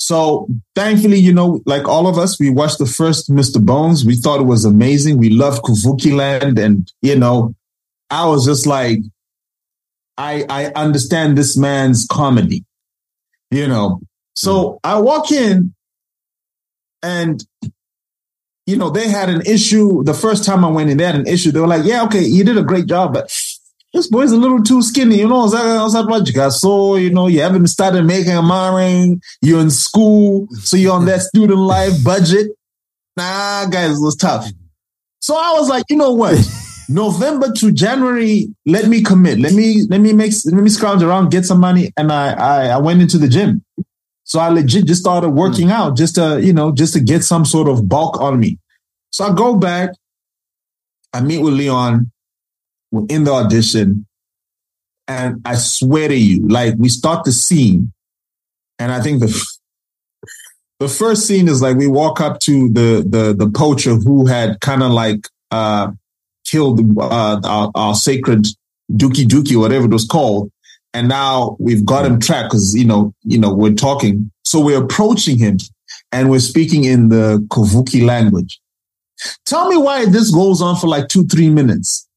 So 0.00 0.48
thankfully, 0.74 1.18
you 1.18 1.32
know, 1.32 1.60
like 1.66 1.86
all 1.86 2.06
of 2.06 2.16
us, 2.16 2.40
we 2.40 2.48
watched 2.48 2.78
the 2.78 2.86
first 2.86 3.30
Mr. 3.30 3.64
Bones. 3.64 4.04
We 4.04 4.16
thought 4.16 4.40
it 4.40 4.46
was 4.46 4.64
amazing. 4.64 5.18
We 5.18 5.28
loved 5.28 5.62
Kuvukiland. 5.62 6.58
And, 6.58 6.90
you 7.02 7.16
know, 7.16 7.54
I 8.08 8.26
was 8.26 8.46
just 8.46 8.66
like, 8.66 9.00
I, 10.16 10.46
I 10.48 10.66
understand 10.74 11.36
this 11.36 11.54
man's 11.56 12.06
comedy, 12.06 12.64
you 13.50 13.68
know. 13.68 14.00
So 14.34 14.80
I 14.82 14.98
walk 14.98 15.30
in 15.30 15.74
and, 17.02 17.44
you 18.70 18.76
know, 18.76 18.90
they 18.90 19.08
had 19.08 19.28
an 19.28 19.42
issue. 19.42 20.04
The 20.04 20.14
first 20.14 20.44
time 20.44 20.64
I 20.64 20.68
went 20.68 20.90
in, 20.90 20.96
they 20.96 21.04
had 21.04 21.16
an 21.16 21.26
issue. 21.26 21.50
They 21.50 21.60
were 21.60 21.66
like, 21.66 21.84
yeah, 21.84 22.04
okay, 22.04 22.22
you 22.22 22.44
did 22.44 22.56
a 22.56 22.62
great 22.62 22.86
job, 22.86 23.12
but 23.12 23.30
this 23.92 24.06
boy's 24.06 24.32
a 24.32 24.36
little 24.36 24.62
too 24.62 24.82
skinny, 24.82 25.18
you 25.18 25.28
know. 25.28 25.48
So, 25.48 26.96
you 26.96 27.10
know, 27.10 27.26
you 27.26 27.40
haven't 27.40 27.66
started 27.66 28.04
making 28.04 28.32
a 28.32 28.42
marring. 28.42 29.20
You're 29.42 29.60
in 29.60 29.70
school, 29.70 30.46
so 30.52 30.76
you're 30.76 30.94
on 30.94 31.06
that 31.06 31.20
student 31.20 31.58
life 31.58 32.04
budget. 32.04 32.52
Nah, 33.16 33.66
guys, 33.66 33.98
it 33.98 34.02
was 34.02 34.16
tough. 34.16 34.46
So 35.18 35.34
I 35.34 35.52
was 35.58 35.68
like, 35.68 35.84
you 35.90 35.96
know 35.96 36.12
what? 36.12 36.38
November 36.88 37.52
to 37.52 37.70
January, 37.70 38.48
let 38.66 38.88
me 38.88 39.02
commit. 39.02 39.38
Let 39.38 39.52
me 39.52 39.84
let 39.88 40.00
me 40.00 40.12
make 40.12 40.32
let 40.46 40.62
me 40.62 40.70
scrounge 40.70 41.02
around, 41.02 41.30
get 41.30 41.44
some 41.44 41.60
money, 41.60 41.92
and 41.96 42.10
I 42.10 42.32
I, 42.32 42.66
I 42.68 42.78
went 42.78 43.00
into 43.00 43.18
the 43.18 43.28
gym. 43.28 43.64
So 44.30 44.38
I 44.38 44.48
legit 44.48 44.84
just 44.84 45.00
started 45.00 45.30
working 45.30 45.72
out, 45.72 45.96
just 45.96 46.14
to 46.14 46.40
you 46.40 46.52
know, 46.52 46.70
just 46.70 46.92
to 46.92 47.00
get 47.00 47.24
some 47.24 47.44
sort 47.44 47.66
of 47.68 47.88
bulk 47.88 48.20
on 48.20 48.38
me. 48.38 48.58
So 49.10 49.24
I 49.24 49.34
go 49.34 49.56
back, 49.56 49.90
I 51.12 51.20
meet 51.20 51.38
with 51.38 51.54
Leon, 51.54 52.12
we're 52.92 53.06
in 53.10 53.24
the 53.24 53.32
audition, 53.32 54.06
and 55.08 55.42
I 55.44 55.56
swear 55.56 56.06
to 56.06 56.14
you, 56.14 56.46
like 56.46 56.76
we 56.78 56.88
start 56.88 57.24
the 57.24 57.32
scene, 57.32 57.92
and 58.78 58.92
I 58.92 59.00
think 59.00 59.18
the 59.18 59.46
the 60.78 60.86
first 60.86 61.26
scene 61.26 61.48
is 61.48 61.60
like 61.60 61.76
we 61.76 61.88
walk 61.88 62.20
up 62.20 62.38
to 62.42 62.68
the 62.68 63.04
the 63.04 63.34
the 63.36 63.50
poacher 63.50 63.96
who 63.96 64.26
had 64.26 64.60
kind 64.60 64.84
of 64.84 64.92
like 64.92 65.26
uh 65.50 65.90
killed 66.46 66.80
uh 67.00 67.40
our, 67.42 67.72
our 67.74 67.94
sacred 67.96 68.46
dookie 68.92 69.26
dookie 69.26 69.58
whatever 69.58 69.86
it 69.86 69.92
was 69.92 70.06
called 70.06 70.52
and 70.92 71.08
now 71.08 71.56
we've 71.60 71.84
got 71.84 72.06
him 72.06 72.20
trapped 72.20 72.50
because 72.50 72.74
you 72.74 72.84
know 72.84 73.14
you 73.22 73.38
know 73.38 73.52
we're 73.52 73.74
talking. 73.74 74.30
So 74.44 74.60
we're 74.60 74.82
approaching 74.82 75.38
him 75.38 75.58
and 76.12 76.30
we're 76.30 76.40
speaking 76.40 76.84
in 76.84 77.08
the 77.08 77.46
Kuvuki 77.50 78.04
language. 78.04 78.60
Tell 79.46 79.68
me 79.68 79.76
why 79.76 80.06
this 80.06 80.30
goes 80.30 80.60
on 80.60 80.76
for 80.76 80.88
like 80.88 81.08
two 81.08 81.24
three 81.26 81.50
minutes 81.50 82.08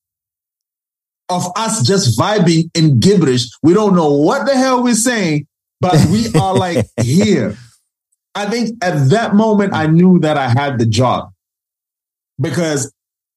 of 1.29 1.45
us 1.55 1.85
just 1.85 2.17
vibing 2.17 2.69
in 2.73 2.99
gibberish. 2.99 3.49
We 3.61 3.73
don't 3.73 3.95
know 3.95 4.11
what 4.11 4.45
the 4.45 4.55
hell 4.55 4.83
we're 4.83 4.95
saying 4.95 5.47
but 5.83 6.05
we 6.09 6.33
are 6.39 6.55
like 6.55 6.85
here. 7.01 7.57
I 8.35 8.45
think 8.45 8.81
at 8.81 9.09
that 9.09 9.35
moment 9.35 9.73
I 9.73 9.85
knew 9.87 10.17
that 10.19 10.37
I 10.37 10.47
had 10.47 10.79
the 10.79 10.85
job 10.85 11.31
because 12.39 12.91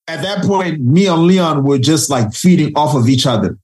at 0.07 0.23
that 0.23 0.45
point 0.45 0.81
me 0.81 1.07
and 1.07 1.25
Leon 1.25 1.65
were 1.65 1.79
just 1.79 2.09
like 2.09 2.33
feeding 2.33 2.73
off 2.77 2.95
of 2.95 3.09
each 3.09 3.27
other, 3.27 3.59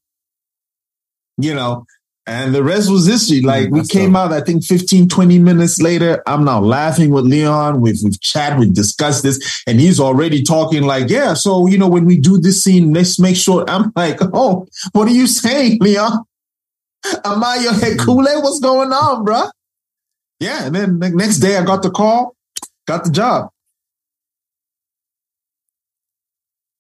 you 1.43 1.55
know, 1.55 1.87
and 2.27 2.55
the 2.55 2.63
rest 2.63 2.91
was 2.91 3.07
history. 3.07 3.41
Like 3.41 3.71
we 3.71 3.81
that's 3.81 3.91
came 3.91 4.15
out, 4.15 4.33
I 4.33 4.41
think 4.41 4.65
15, 4.65 5.09
20 5.09 5.39
minutes 5.41 5.81
later, 5.81 6.23
I'm 6.27 6.45
now 6.45 6.61
laughing 6.61 7.11
with 7.11 7.25
Leon. 7.25 7.81
We've, 7.81 7.99
we've 8.05 8.21
chatted, 8.21 8.61
we've 8.61 8.73
discussed 8.73 9.25
this 9.25 9.63
and 9.67 9.81
he's 9.81 9.99
already 9.99 10.43
talking 10.43 10.83
like, 10.83 11.11
yeah. 11.11 11.35
So, 11.35 11.67
you 11.67 11.77
know, 11.77 11.89
when 11.89 12.05
we 12.05 12.19
do 12.19 12.39
this 12.39 12.63
scene, 12.63 12.93
let's 12.93 13.19
make 13.19 13.37
sure 13.37 13.65
I'm 13.69 13.93
like, 13.97 14.19
oh, 14.33 14.67
what 14.93 15.09
are 15.09 15.13
you 15.13 15.27
saying, 15.27 15.79
Leon? 15.81 16.25
Am 17.25 17.43
I 17.43 17.57
your 17.57 17.73
head 17.73 17.99
Kool-Aid? 17.99 18.43
What's 18.45 18.61
going 18.61 18.93
on, 18.93 19.27
bruh? 19.27 19.51
Yeah, 20.39 20.67
and 20.67 20.75
then 20.75 20.99
the 21.01 21.11
next 21.11 21.39
day 21.39 21.57
I 21.57 21.65
got 21.65 21.83
the 21.83 21.91
call, 21.91 22.37
got 22.87 23.05
the 23.05 23.11
job. 23.11 23.49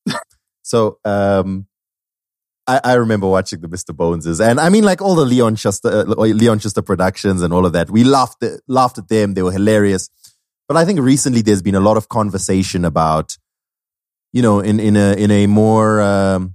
So 0.64 0.98
um, 1.04 1.66
I, 2.76 2.80
I 2.92 2.94
remember 2.94 3.26
watching 3.28 3.60
the 3.60 3.68
Mr. 3.68 3.94
Boneses, 3.96 4.40
and 4.40 4.58
I 4.60 4.68
mean, 4.68 4.84
like 4.84 5.00
all 5.02 5.14
the 5.14 5.24
Leon 5.24 5.56
Schuster, 5.56 5.88
uh, 6.08 6.14
Leon 6.14 6.58
Schuster 6.60 6.82
productions 6.82 7.42
and 7.42 7.52
all 7.52 7.66
of 7.66 7.72
that. 7.72 7.90
We 7.90 8.04
laughed 8.04 8.42
at, 8.42 8.60
laughed 8.68 8.98
at 8.98 9.08
them; 9.08 9.34
they 9.34 9.42
were 9.42 9.52
hilarious. 9.52 10.08
But 10.68 10.76
I 10.76 10.84
think 10.84 11.00
recently 11.00 11.42
there's 11.42 11.62
been 11.62 11.74
a 11.74 11.80
lot 11.80 11.96
of 11.96 12.08
conversation 12.08 12.84
about 12.84 13.36
you 14.32 14.40
know, 14.42 14.60
in 14.60 14.80
in 14.80 14.96
a 14.96 15.12
in 15.14 15.30
a 15.30 15.46
more 15.46 16.00
um, 16.00 16.54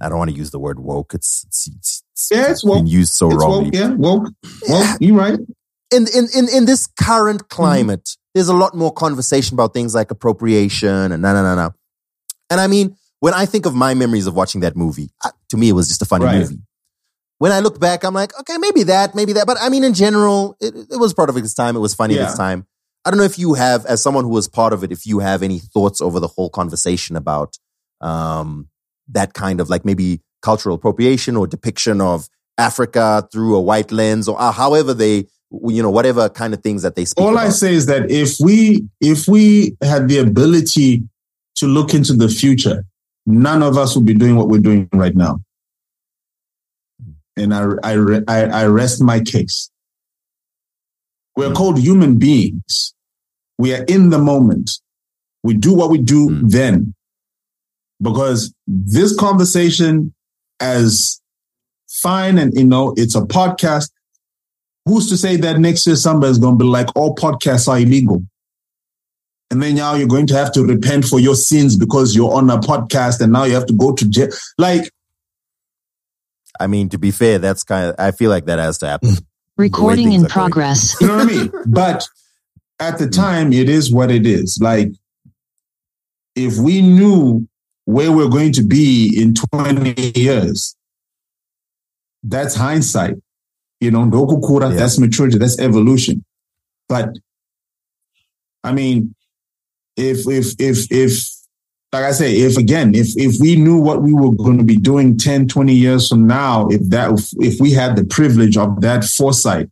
I 0.00 0.08
don't 0.08 0.18
want 0.18 0.30
to 0.30 0.36
use 0.36 0.50
the 0.50 0.58
word 0.60 0.78
woke. 0.80 1.14
It's 1.14 1.44
it's, 1.48 1.68
it's, 1.68 2.28
Yeah, 2.30 2.50
it's 2.50 2.64
woke. 2.64 2.78
been 2.78 2.86
used 2.86 3.12
so 3.14 3.28
it's 3.30 3.36
wrongly. 3.42 3.64
woke, 3.64 3.74
yeah, 3.74 3.88
woke, 3.94 4.28
woke. 4.68 4.96
You 5.00 5.18
right? 5.18 5.38
in, 5.92 6.06
in, 6.14 6.28
in, 6.36 6.48
in 6.48 6.64
this 6.66 6.86
current 6.86 7.40
Mm-hmm. 7.48 7.62
climate, 7.62 8.16
there's 8.34 8.48
a 8.48 8.54
lot 8.54 8.76
more 8.76 8.92
conversation 8.92 9.56
about 9.56 9.74
things 9.74 9.94
like 9.94 10.10
appropriation 10.12 11.10
and 11.12 11.20
na 11.22 11.32
na 11.32 11.42
na 11.42 11.54
na. 11.56 11.70
And 12.48 12.60
I 12.60 12.68
mean, 12.68 12.96
when 13.20 13.32
I 13.34 13.46
think 13.46 13.66
of 13.66 13.74
my 13.74 13.94
memories 13.94 14.26
of 14.26 14.34
watching 14.34 14.60
that 14.62 14.76
movie, 14.76 15.10
uh, 15.24 15.30
to 15.50 15.56
me, 15.56 15.68
it 15.68 15.72
was 15.72 15.88
just 15.88 16.02
a 16.02 16.04
funny 16.04 16.24
Right. 16.24 16.40
movie. 16.40 16.60
When 17.38 17.52
I 17.52 17.60
look 17.60 17.80
back, 17.80 18.04
I'm 18.04 18.12
like, 18.12 18.38
okay, 18.40 18.58
maybe 18.58 18.82
that, 18.84 19.14
maybe 19.14 19.32
that. 19.34 19.46
But 19.46 19.56
I 19.60 19.68
mean, 19.70 19.82
in 19.84 19.94
general, 19.94 20.56
it, 20.60 20.74
it 20.90 20.96
was 20.98 21.14
part 21.14 21.30
of 21.30 21.36
its 21.38 21.54
time. 21.54 21.74
It 21.76 21.80
was 21.80 21.94
funny 21.94 22.14
at 22.14 22.20
Yeah. 22.20 22.28
its 22.28 22.36
time. 22.36 22.66
I 23.04 23.10
don't 23.10 23.16
know 23.16 23.24
if 23.24 23.38
you 23.38 23.54
have, 23.54 23.86
as 23.86 24.02
someone 24.02 24.24
who 24.24 24.30
was 24.30 24.46
part 24.46 24.74
of 24.74 24.84
it, 24.84 24.92
if 24.92 25.06
you 25.06 25.20
have 25.20 25.42
any 25.42 25.58
thoughts 25.58 26.02
over 26.02 26.20
the 26.20 26.26
whole 26.28 26.50
conversation 26.50 27.16
about 27.16 27.56
um, 28.02 28.68
that 29.08 29.32
kind 29.32 29.58
of 29.60 29.70
like 29.70 29.84
maybe 29.86 30.20
cultural 30.42 30.74
appropriation 30.74 31.36
or 31.36 31.46
depiction 31.46 32.00
of 32.02 32.28
Africa 32.58 33.26
through 33.32 33.56
a 33.56 33.60
white 33.60 33.90
lens 33.90 34.28
or 34.28 34.38
uh, 34.40 34.52
however 34.52 34.92
they, 34.92 35.26
you 35.50 35.82
know, 35.82 35.90
whatever 35.90 36.28
kind 36.28 36.52
of 36.52 36.62
things 36.62 36.82
that 36.82 36.94
they 36.94 37.04
speak 37.06 37.24
All 37.24 37.38
I 37.38 37.48
say 37.48 37.72
is 37.74 37.86
that 37.86 38.10
if 38.10 38.36
we 38.38 38.86
if 39.00 39.26
we 39.26 39.76
had 39.82 40.08
the 40.08 40.18
ability 40.18 41.02
to 41.56 41.66
look 41.66 41.94
into 41.94 42.12
the 42.12 42.28
future, 42.28 42.84
none 43.30 43.62
of 43.62 43.76
us 43.78 43.94
would 43.96 44.06
be 44.06 44.14
doing 44.14 44.36
what 44.36 44.48
we're 44.48 44.60
doing 44.60 44.88
right 44.92 45.14
now. 45.14 45.40
And 47.36 47.54
I 47.54 47.66
I 47.82 48.20
I, 48.28 48.40
I 48.62 48.66
rest 48.66 49.00
my 49.02 49.20
case. 49.20 49.70
We're 51.36 51.52
called 51.52 51.78
human 51.78 52.18
beings. 52.18 52.92
We 53.58 53.74
are 53.74 53.84
in 53.84 54.10
the 54.10 54.18
moment. 54.18 54.72
We 55.42 55.54
do 55.54 55.74
what 55.74 55.90
we 55.90 55.98
do 55.98 56.28
Mm. 56.28 56.50
then. 56.50 56.94
Because 58.02 58.52
this 58.66 59.14
conversation, 59.16 60.12
as 60.58 61.20
fine 61.88 62.38
and 62.38 62.52
you 62.54 62.64
know, 62.66 62.94
it's 62.96 63.14
a 63.14 63.20
podcast. 63.22 63.90
Who's 64.86 65.08
to 65.10 65.16
say 65.16 65.36
that 65.36 65.58
next 65.60 65.86
year 65.86 65.96
somebody's 65.96 66.38
going 66.38 66.58
to 66.58 66.64
be 66.64 66.68
like, 66.68 66.88
all 66.96 67.14
podcasts 67.14 67.68
are 67.68 67.78
illegal? 67.78 68.22
And 69.50 69.60
then 69.62 69.74
now 69.74 69.94
you're 69.94 70.06
going 70.06 70.26
to 70.28 70.34
have 70.34 70.52
to 70.52 70.64
repent 70.64 71.04
for 71.04 71.18
your 71.18 71.34
sins 71.34 71.76
because 71.76 72.14
you're 72.14 72.32
on 72.32 72.48
a 72.50 72.58
podcast 72.58 73.20
and 73.20 73.32
now 73.32 73.44
you 73.44 73.54
have 73.54 73.66
to 73.66 73.72
go 73.72 73.92
to 73.92 74.08
jail. 74.08 74.28
Like, 74.58 74.90
I 76.60 76.66
mean, 76.68 76.88
to 76.90 76.98
be 76.98 77.10
fair, 77.10 77.38
that's 77.38 77.64
kind 77.64 77.90
of, 77.90 77.96
I 77.98 78.12
feel 78.12 78.30
like 78.30 78.44
that 78.46 78.58
has 78.58 78.78
to 78.78 78.86
happen. 78.88 79.08
Mm. 79.10 79.24
Recording 79.56 80.12
in 80.12 80.20
are 80.20 80.28
going. 80.28 80.30
progress. 80.30 81.00
you 81.00 81.06
know 81.08 81.16
what 81.16 81.26
I 81.26 81.30
mean? 81.30 81.52
But 81.66 82.06
at 82.78 82.98
the 82.98 83.08
time, 83.08 83.52
it 83.52 83.68
is 83.68 83.92
what 83.92 84.10
it 84.10 84.24
is. 84.26 84.58
Like, 84.60 84.92
if 86.36 86.56
we 86.58 86.80
knew 86.80 87.46
where 87.86 88.12
we're 88.12 88.28
going 88.28 88.52
to 88.52 88.62
be 88.62 89.12
in 89.20 89.34
20 89.34 90.12
years, 90.18 90.76
that's 92.22 92.54
hindsight. 92.54 93.16
You 93.80 93.90
know, 93.90 94.04
dokukura, 94.04 94.70
Yeah. 94.70 94.76
that's 94.76 94.98
maturity, 94.98 95.38
that's 95.38 95.58
evolution. 95.58 96.24
But 96.88 97.16
I 98.62 98.72
mean, 98.72 99.14
if 100.00 100.26
if 100.28 100.54
if 100.58 100.90
if 100.90 101.28
like 101.92 102.04
I 102.04 102.12
say, 102.12 102.36
if 102.36 102.56
again, 102.56 102.94
if 102.94 103.08
if 103.16 103.40
we 103.40 103.56
knew 103.56 103.80
what 103.80 104.02
we 104.02 104.12
were 104.12 104.32
going 104.32 104.58
to 104.58 104.64
be 104.64 104.76
doing 104.76 105.18
10, 105.18 105.48
20 105.48 105.74
years 105.74 106.08
from 106.08 106.26
now, 106.26 106.68
if 106.68 106.82
that 106.90 107.10
if 107.38 107.60
we 107.60 107.72
had 107.72 107.96
the 107.96 108.04
privilege 108.04 108.56
of 108.56 108.80
that 108.80 109.04
foresight, 109.04 109.68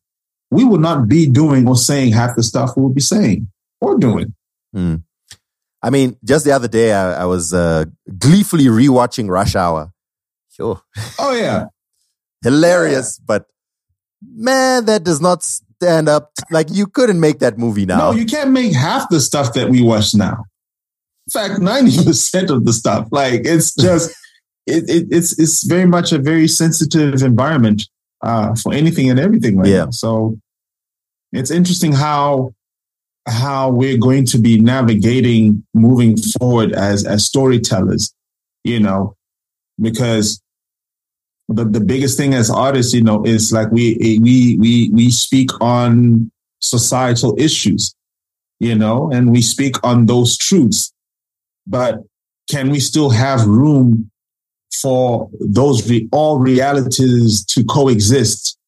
we 0.50 0.64
would 0.64 0.80
not 0.80 1.08
be 1.08 1.28
doing 1.28 1.68
or 1.68 1.76
saying 1.76 2.12
half 2.12 2.34
the 2.34 2.42
stuff 2.42 2.76
we 2.76 2.82
would 2.82 2.94
be 2.94 3.00
saying 3.00 3.48
or 3.80 3.98
doing. 3.98 4.34
I 5.82 5.90
mean, 5.90 6.16
just 6.24 6.44
the 6.44 6.52
other 6.52 6.68
day, 6.68 6.92
I, 6.92 7.22
I 7.22 7.24
was 7.24 7.54
uh, 7.54 7.84
gleefully 8.18 8.64
rewatching 8.64 9.28
Rush 9.28 9.54
Hour. 9.54 9.92
Sure. 10.50 10.80
Oh 11.18 11.32
yeah. 11.32 11.66
Hilarious, 12.42 13.18
but 13.18 13.46
man, 14.22 14.84
that 14.86 15.04
does 15.04 15.20
not 15.20 15.44
stand 15.80 16.08
up. 16.08 16.30
Like, 16.50 16.68
you 16.70 16.86
couldn't 16.86 17.20
make 17.20 17.38
that 17.40 17.58
movie 17.58 17.86
now. 17.86 17.98
No, 17.98 18.10
you 18.12 18.26
can't 18.26 18.50
make 18.50 18.72
half 18.74 19.08
the 19.10 19.20
stuff 19.20 19.52
that 19.54 19.68
we 19.70 19.82
watch 19.82 20.14
now. 20.14 20.44
In 21.26 21.30
fact, 21.30 21.60
90% 21.60 22.50
of 22.50 22.64
the 22.64 22.72
stuff. 22.72 23.06
Like 23.10 23.42
it's 23.44 23.74
just 23.74 24.10
it, 24.66 24.88
it, 24.88 25.06
it's 25.10 25.38
it's 25.38 25.62
very 25.66 25.84
much 25.84 26.10
a 26.12 26.18
very 26.18 26.48
sensitive 26.48 27.22
environment 27.22 27.82
uh, 28.22 28.54
for 28.54 28.72
anything 28.72 29.10
and 29.10 29.20
everything 29.20 29.58
right 29.58 29.68
Yeah. 29.68 29.84
now. 29.84 29.90
So 29.90 30.38
it's 31.32 31.50
interesting 31.50 31.92
how 31.92 32.52
how 33.26 33.68
we're 33.70 33.98
going 33.98 34.24
to 34.24 34.38
be 34.38 34.58
navigating 34.58 35.66
moving 35.74 36.16
forward 36.16 36.72
as 36.72 37.04
as 37.04 37.26
storytellers, 37.26 38.14
you 38.64 38.80
know, 38.80 39.14
because 39.78 40.40
the, 41.48 41.64
the 41.64 41.80
biggest 41.80 42.18
thing 42.18 42.34
as 42.34 42.50
artists, 42.50 42.92
you 42.92 43.02
know, 43.02 43.24
is 43.24 43.52
like 43.52 43.70
we 43.70 43.96
we 44.22 44.56
we 44.58 44.90
we 44.90 45.10
speak 45.10 45.50
on 45.60 46.30
societal 46.60 47.34
issues, 47.38 47.94
you 48.60 48.74
know, 48.74 49.10
and 49.10 49.32
we 49.32 49.40
speak 49.40 49.82
on 49.84 50.06
those 50.06 50.36
truths. 50.36 50.92
But 51.66 52.00
can 52.50 52.70
we 52.70 52.80
still 52.80 53.10
have 53.10 53.46
room 53.46 54.10
for 54.80 55.30
those 55.40 55.88
re- 55.88 56.08
all 56.12 56.38
realities 56.38 57.44
to 57.46 57.64
coexist, 57.64 58.58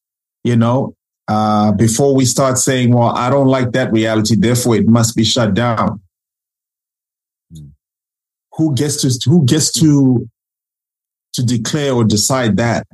you 0.44 0.56
know, 0.56 0.94
uh, 1.28 1.72
before 1.72 2.14
we 2.14 2.24
start 2.24 2.58
saying, 2.58 2.92
well, 2.92 3.10
I 3.10 3.30
don't 3.30 3.46
like 3.46 3.72
that 3.72 3.92
reality, 3.92 4.36
therefore 4.36 4.76
it 4.76 4.88
must 4.88 5.14
be 5.14 5.24
shut 5.24 5.54
down. 5.54 6.00
Mm. 7.54 7.72
Who 8.56 8.74
gets 8.74 9.02
to 9.02 9.30
who 9.30 9.44
gets 9.44 9.70
to 9.80 10.28
to 11.34 11.42
declare 11.44 11.92
or 11.92 12.04
decide 12.04 12.56
that? 12.56 12.86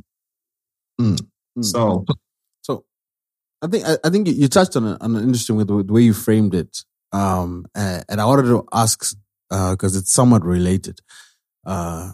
Mm. 1.01 1.19
Mm. 1.59 1.65
So 1.65 2.05
So, 2.63 2.85
I 3.63 3.67
think 3.69 3.85
I, 3.87 3.97
I 4.05 4.11
think 4.11 4.29
you- 4.29 4.49
touched 4.49 4.77
on, 4.77 4.85
a, 4.85 4.97
on 5.01 5.17
an 5.17 5.23
interesting 5.25 5.57
with 5.57 5.69
the, 5.69 5.93
way 5.93 6.03
you 6.03 6.15
framed 6.15 6.55
it, 6.55 6.85
um, 7.13 7.67
and, 7.75 8.05
and 8.09 8.21
I 8.21 8.27
wanted 8.27 8.45
to 8.49 8.67
ask 8.73 9.15
because 9.51 9.97
it's 9.97 10.13
somewhat 10.13 10.45
related. 10.45 11.01
Uh, 11.65 12.13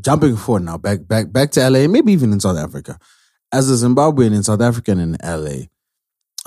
jumping 0.00 0.36
forward 0.36 0.64
now, 0.64 0.78
back 0.78 1.06
back 1.06 1.32
back 1.32 1.50
to 1.52 1.68
LA, 1.68 1.86
maybe 1.88 2.12
even 2.12 2.32
in 2.32 2.40
South 2.40 2.56
Africa. 2.58 2.98
As 3.52 3.70
a 3.70 3.86
Zimbabwean 3.86 4.34
in 4.34 4.42
South 4.42 4.62
Africa 4.62 4.92
and 4.92 5.00
in 5.00 5.16
LA, 5.22 5.66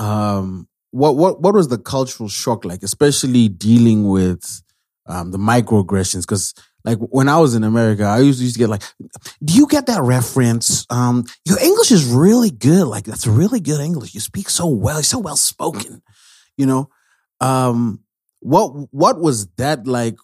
um, 0.03 0.67
what 0.91 1.15
what 1.15 1.41
what 1.41 1.53
was 1.53 1.67
the 1.67 1.77
cultural 1.77 2.29
shock 2.29 2.65
like, 2.65 2.81
especially 2.83 3.47
dealing 3.47 4.07
with 4.07 4.63
um, 5.05 5.31
the 5.31 5.37
microaggressions? 5.37 6.21
Because 6.21 6.53
like 6.85 6.99
when 6.99 7.27
I 7.27 7.39
was 7.39 7.55
in 7.55 7.63
America, 7.63 8.03
I 8.03 8.19
used 8.19 8.39
to, 8.39 8.43
used 8.43 8.55
to 8.55 8.59
get 8.59 8.69
like, 8.69 8.83
"Do 9.43 9.53
you 9.53 9.67
get 9.67 9.87
that 9.87 10.01
reference? 10.01 10.85
Um, 10.89 11.25
your 11.43 11.59
English 11.59 11.91
is 11.91 12.05
really 12.05 12.51
good. 12.51 12.85
Like 12.85 13.05
that's 13.05 13.25
really 13.25 13.59
good 13.59 13.81
English. 13.81 14.13
You 14.13 14.19
speak 14.19 14.49
so 14.49 14.67
well. 14.67 14.97
You're 14.97 15.03
so 15.03 15.19
well 15.19 15.35
spoken. 15.35 16.01
You 16.57 16.67
know, 16.67 16.89
um, 17.41 18.01
what 18.39 18.67
what 18.91 19.19
was 19.19 19.47
that 19.57 19.87
like 19.87 20.15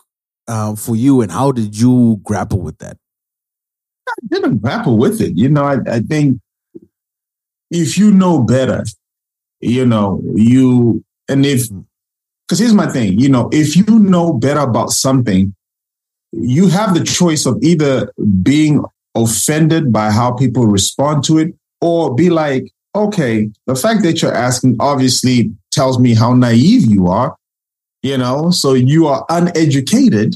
uh, 0.48 0.76
for 0.76 0.96
you, 0.96 1.22
and 1.22 1.32
how 1.32 1.52
did 1.52 1.78
you 1.78 2.20
grapple 2.24 2.62
with 2.62 2.78
that? 2.78 2.98
I 4.08 4.14
didn't 4.28 4.60
grapple 4.60 4.98
with 4.98 5.20
it. 5.22 5.38
You 5.38 5.50
know, 5.50 5.64
I, 5.64 5.78
I 5.88 6.00
think 6.02 6.40
if 7.72 7.98
you 7.98 8.12
know 8.12 8.44
better, 8.44 8.84
you 9.62 9.86
know, 9.86 10.22
you, 10.36 11.04
and 11.30 11.46
if, 11.46 11.70
because 12.48 12.60
here's 12.60 12.74
my 12.74 12.88
thing, 12.88 13.18
you 13.20 13.30
know, 13.30 13.50
if 13.54 13.76
you 13.76 13.86
know 14.00 14.34
better 14.34 14.60
about 14.60 14.90
something, 14.90 15.56
you 16.32 16.68
have 16.68 16.94
the 16.94 17.04
choice 17.04 17.46
of 17.46 17.62
either 17.62 18.12
being 18.42 18.84
offended 19.16 19.92
by 19.92 20.12
how 20.12 20.32
people 20.32 20.66
respond 20.66 21.24
to 21.26 21.38
it 21.38 21.54
or 21.82 22.16
be 22.16 22.30
like, 22.30 22.72
okay, 22.96 23.50
the 23.68 23.76
fact 23.76 24.04
that 24.04 24.22
you're 24.22 24.34
asking 24.34 24.78
obviously 24.80 25.52
tells 25.72 26.00
me 26.00 26.14
how 26.14 26.34
naive 26.34 26.86
you 26.86 27.08
are, 27.08 27.36
you 28.02 28.18
know, 28.18 28.52
so 28.52 28.74
you 28.74 29.08
are 29.08 29.26
uneducated. 29.30 30.36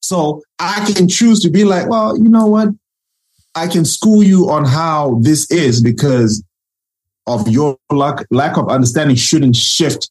So 0.00 0.42
I 0.58 0.90
can 0.92 1.08
choose 1.08 1.40
to 1.40 1.50
be 1.50 1.64
like, 1.64 1.88
well, 1.88 2.16
you 2.16 2.28
know 2.28 2.46
what? 2.46 2.68
I 3.54 3.66
can 3.66 3.84
school 3.84 4.22
you 4.22 4.50
on 4.50 4.64
how 4.64 5.18
this 5.22 5.50
is 5.50 5.82
because 5.82 6.44
of 7.26 7.48
your 7.48 7.76
lack, 7.90 8.24
lack 8.30 8.56
of 8.56 8.68
understanding 8.68 9.16
shouldn't 9.16 9.56
shift 9.56 10.10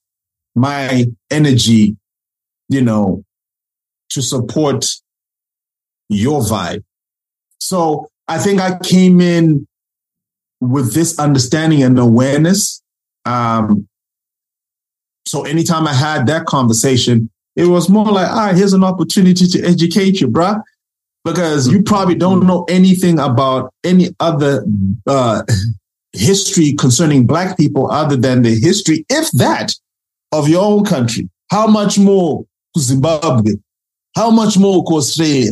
my 0.55 1.05
energy, 1.31 1.95
you 2.69 2.81
know, 2.81 3.23
to 4.09 4.21
support 4.21 4.85
your 6.09 6.41
vibe. 6.41 6.83
So 7.59 8.09
I 8.27 8.37
think 8.37 8.61
I 8.61 8.77
came 8.79 9.21
in 9.21 9.67
with 10.61 10.93
this 10.93 11.19
understanding 11.19 11.83
and 11.83 11.97
awareness. 11.97 12.81
Um, 13.25 13.87
so 15.27 15.43
anytime 15.43 15.87
I 15.87 15.93
had 15.93 16.27
that 16.27 16.45
conversation, 16.45 17.29
it 17.55 17.65
was 17.65 17.89
more 17.89 18.05
like, 18.05 18.27
ah, 18.29 18.53
here's 18.53 18.73
an 18.73 18.83
opportunity 18.83 19.47
to 19.47 19.63
educate 19.63 20.21
you, 20.21 20.27
bruh 20.27 20.61
because 21.25 21.67
you 21.67 21.81
probably 21.81 22.15
don't 22.15 22.45
know 22.45 22.63
anything 22.69 23.19
about 23.19 23.73
any 23.83 24.09
other 24.19 24.63
uh, 25.07 25.41
history 26.13 26.73
concerning 26.73 27.25
black 27.25 27.57
people 27.57 27.91
other 27.91 28.15
than 28.15 28.43
the 28.43 28.57
history, 28.59 29.03
if 29.09 29.29
that, 29.31 29.73
of 30.31 30.47
your 30.47 30.63
own 30.63 30.85
country. 30.85 31.27
How 31.49 31.65
much 31.65 31.97
more 31.97 32.45
Zimbabwe? 32.77 33.53
How 34.15 34.31
much 34.31 34.57
more 34.57 34.83
could 34.85 34.97
Australia? 34.97 35.51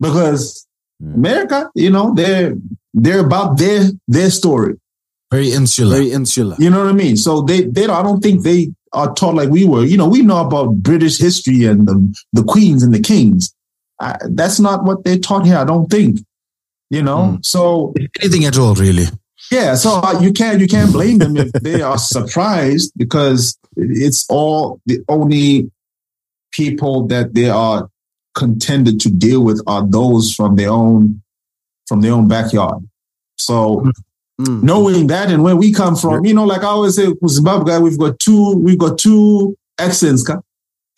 Because 0.00 0.64
Hmm. 1.00 1.14
America, 1.14 1.70
you 1.76 1.90
know, 1.90 2.12
they're 2.12 2.56
they're 2.92 3.20
about 3.24 3.56
their 3.56 3.90
their 4.08 4.30
story. 4.30 4.74
Very 5.30 5.52
insular. 5.52 5.94
Very 5.96 6.10
insular. 6.10 6.56
You 6.58 6.70
know 6.70 6.80
what 6.80 6.88
I 6.88 6.92
mean? 6.92 7.16
So 7.16 7.42
they 7.42 7.60
they 7.62 7.86
I 7.86 8.02
don't 8.02 8.20
think 8.20 8.42
they 8.42 8.72
are 8.92 9.14
taught 9.14 9.36
like 9.36 9.48
we 9.48 9.64
were. 9.64 9.84
You 9.84 9.96
know, 9.96 10.08
we 10.08 10.22
know 10.22 10.38
about 10.44 10.82
British 10.82 11.18
history 11.18 11.64
and 11.66 11.86
the 11.86 11.96
the 12.32 12.42
queens 12.42 12.82
and 12.82 12.92
the 12.92 12.98
kings. 13.00 13.54
I, 14.00 14.16
that's 14.30 14.58
not 14.58 14.82
what 14.84 15.04
they're 15.04 15.18
taught 15.20 15.46
here. 15.46 15.56
I 15.58 15.64
don't 15.64 15.88
think. 15.88 16.18
You 16.90 17.02
know, 17.02 17.22
Hmm. 17.32 17.36
so 17.42 17.94
Anything 18.20 18.44
at 18.46 18.58
all, 18.58 18.74
really. 18.74 19.06
yeah, 19.52 19.76
so 19.76 20.00
uh, 20.02 20.18
you 20.20 20.32
can't 20.32 20.58
you 20.60 20.66
can't 20.66 20.92
blame 20.92 21.18
them 21.18 21.36
if 21.36 21.52
they 21.52 21.80
are 21.80 21.98
surprised 22.16 22.90
because 22.96 23.56
it's 23.76 24.26
all 24.28 24.80
the 24.86 24.98
only 25.08 25.70
people 26.62 27.06
that 27.06 27.34
they 27.34 27.48
are 27.48 27.88
contended 28.34 29.00
to 29.00 29.08
deal 29.10 29.42
with 29.48 29.60
are 29.66 29.84
those 29.98 30.34
from 30.34 30.56
their 30.56 30.70
own 30.70 31.22
from 31.88 32.00
their 32.02 32.12
own 32.12 32.26
backyard. 32.28 32.80
So 33.36 33.58
Mm. 34.40 34.62
knowing 34.62 35.08
that 35.08 35.32
and 35.32 35.42
where 35.42 35.56
we 35.56 35.72
come 35.72 35.96
from, 35.96 36.24
you 36.24 36.32
know, 36.34 36.44
like 36.44 36.62
I 36.62 36.66
always 36.76 36.94
say, 36.94 37.06
Zimbabwe 37.26 37.78
we've 37.80 37.98
got 37.98 38.14
two 38.20 38.44
we've 38.66 38.78
got 38.78 38.96
two 38.98 39.56
accents, 39.86 40.22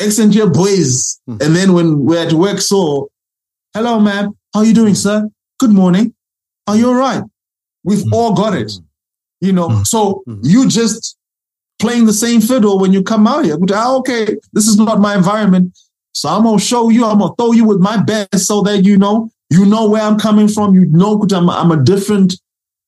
accent 0.06 0.34
here 0.34 0.50
boys, 0.62 1.18
Mm. 1.28 1.38
and 1.42 1.50
then 1.56 1.68
when 1.76 1.88
we're 2.06 2.22
at 2.26 2.32
work, 2.34 2.60
so 2.60 3.08
hello, 3.74 3.98
ma'am, 4.08 4.26
how 4.52 4.60
you 4.62 4.74
doing, 4.74 4.94
sir? 4.94 5.16
Good 5.58 5.70
morning. 5.82 6.12
Are 6.66 6.76
you 6.76 6.88
all 6.88 7.00
right? 7.08 7.22
We've 7.88 8.04
Mm. 8.04 8.12
all 8.16 8.32
got 8.34 8.54
it. 8.62 8.72
You 9.40 9.52
know, 9.52 9.68
Mm. 9.70 9.86
so 9.86 10.22
Mhm. 10.28 10.40
you 10.52 10.60
just 10.68 11.16
playing 11.80 12.06
the 12.06 12.12
same 12.12 12.40
fiddle 12.40 12.78
when 12.78 12.92
you 12.92 13.02
come 13.02 13.26
out 13.26 13.44
here. 13.44 13.58
Ah, 13.72 13.94
okay, 13.96 14.36
this 14.52 14.68
is 14.68 14.76
not 14.76 15.00
my 15.00 15.16
environment. 15.16 15.76
So 16.12 16.28
I'm 16.28 16.42
gonna 16.44 16.58
show 16.60 16.88
you, 16.90 17.04
I'm 17.04 17.18
gonna 17.18 17.34
throw 17.36 17.52
you 17.52 17.64
with 17.64 17.80
my 17.80 17.96
best 18.02 18.46
so 18.46 18.62
that 18.62 18.84
you 18.84 18.96
know, 18.98 19.30
you 19.48 19.64
know 19.66 19.88
where 19.88 20.02
I'm 20.02 20.18
coming 20.18 20.48
from. 20.48 20.74
You 20.74 20.86
know 20.86 21.20
I'm, 21.32 21.48
I'm 21.50 21.70
a 21.70 21.82
different, 21.82 22.34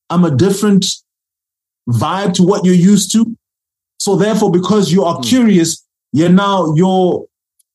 I'm 0.09 0.23
a 0.23 0.31
different 0.35 0.85
vibe 1.89 2.33
to 2.35 2.43
what 2.43 2.65
you're 2.65 2.75
used 2.75 3.11
to. 3.13 3.35
So 3.99 4.15
therefore, 4.15 4.51
because 4.51 4.91
you 4.91 5.03
are 5.03 5.17
Mm. 5.17 5.23
curious, 5.23 5.85
you're 6.11 6.29
now 6.29 6.73
your 6.75 7.25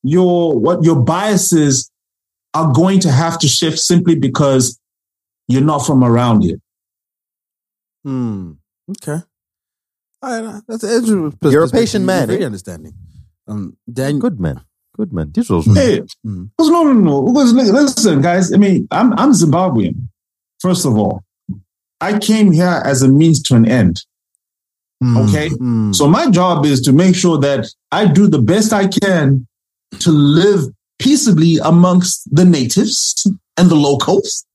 your 0.02 0.58
what 0.58 0.84
your 0.84 0.96
biases 0.96 1.90
are 2.54 2.72
going 2.72 3.00
to 3.00 3.10
have 3.10 3.38
to 3.40 3.48
shift 3.48 3.78
simply 3.78 4.14
because 4.14 4.78
you're 5.48 5.62
not 5.62 5.80
from 5.80 6.04
around 6.04 6.42
here. 6.42 6.58
Hmm. 8.04 8.52
Okay. 8.90 9.22
All 10.22 10.42
right, 10.42 10.62
that's 10.66 10.82
an 10.82 10.90
interesting 10.90 11.50
You're 11.52 11.64
a 11.64 11.68
patient 11.68 12.04
man, 12.04 12.26
Very 12.28 12.42
eh? 12.42 12.46
understanding. 12.46 12.94
Um, 13.46 13.76
Dan, 13.90 14.18
Good 14.18 14.40
man. 14.40 14.60
Good 14.96 15.12
man. 15.12 15.30
This 15.32 15.48
was 15.48 15.64
Hey, 15.66 16.00
Mm. 16.26 16.50
because 16.56 16.70
no, 16.70 16.82
no, 16.82 16.92
no. 16.92 17.22
Because 17.22 17.52
listen, 17.52 18.20
guys. 18.20 18.52
I 18.52 18.56
mean, 18.56 18.88
I'm 18.90 19.12
I'm 19.12 19.30
Zimbabwean. 19.32 20.08
First 20.60 20.84
of 20.84 20.98
all, 20.98 21.22
I 22.00 22.18
came 22.18 22.50
here 22.50 22.82
as 22.84 23.02
a 23.02 23.08
means 23.08 23.40
to 23.44 23.54
an 23.54 23.66
end. 23.66 24.04
Mm. 25.02 25.28
Okay, 25.28 25.48
Mm. 25.50 25.94
so 25.94 26.08
my 26.08 26.28
job 26.30 26.66
is 26.66 26.80
to 26.82 26.92
make 26.92 27.14
sure 27.14 27.38
that 27.38 27.72
I 27.92 28.06
do 28.06 28.26
the 28.26 28.42
best 28.42 28.72
I 28.72 28.88
can 28.88 29.46
to 30.00 30.10
live 30.10 30.64
peaceably 30.98 31.58
amongst 31.58 32.28
the 32.34 32.44
natives 32.44 33.24
and 33.58 33.68
the 33.68 33.74
locals. 33.74 34.46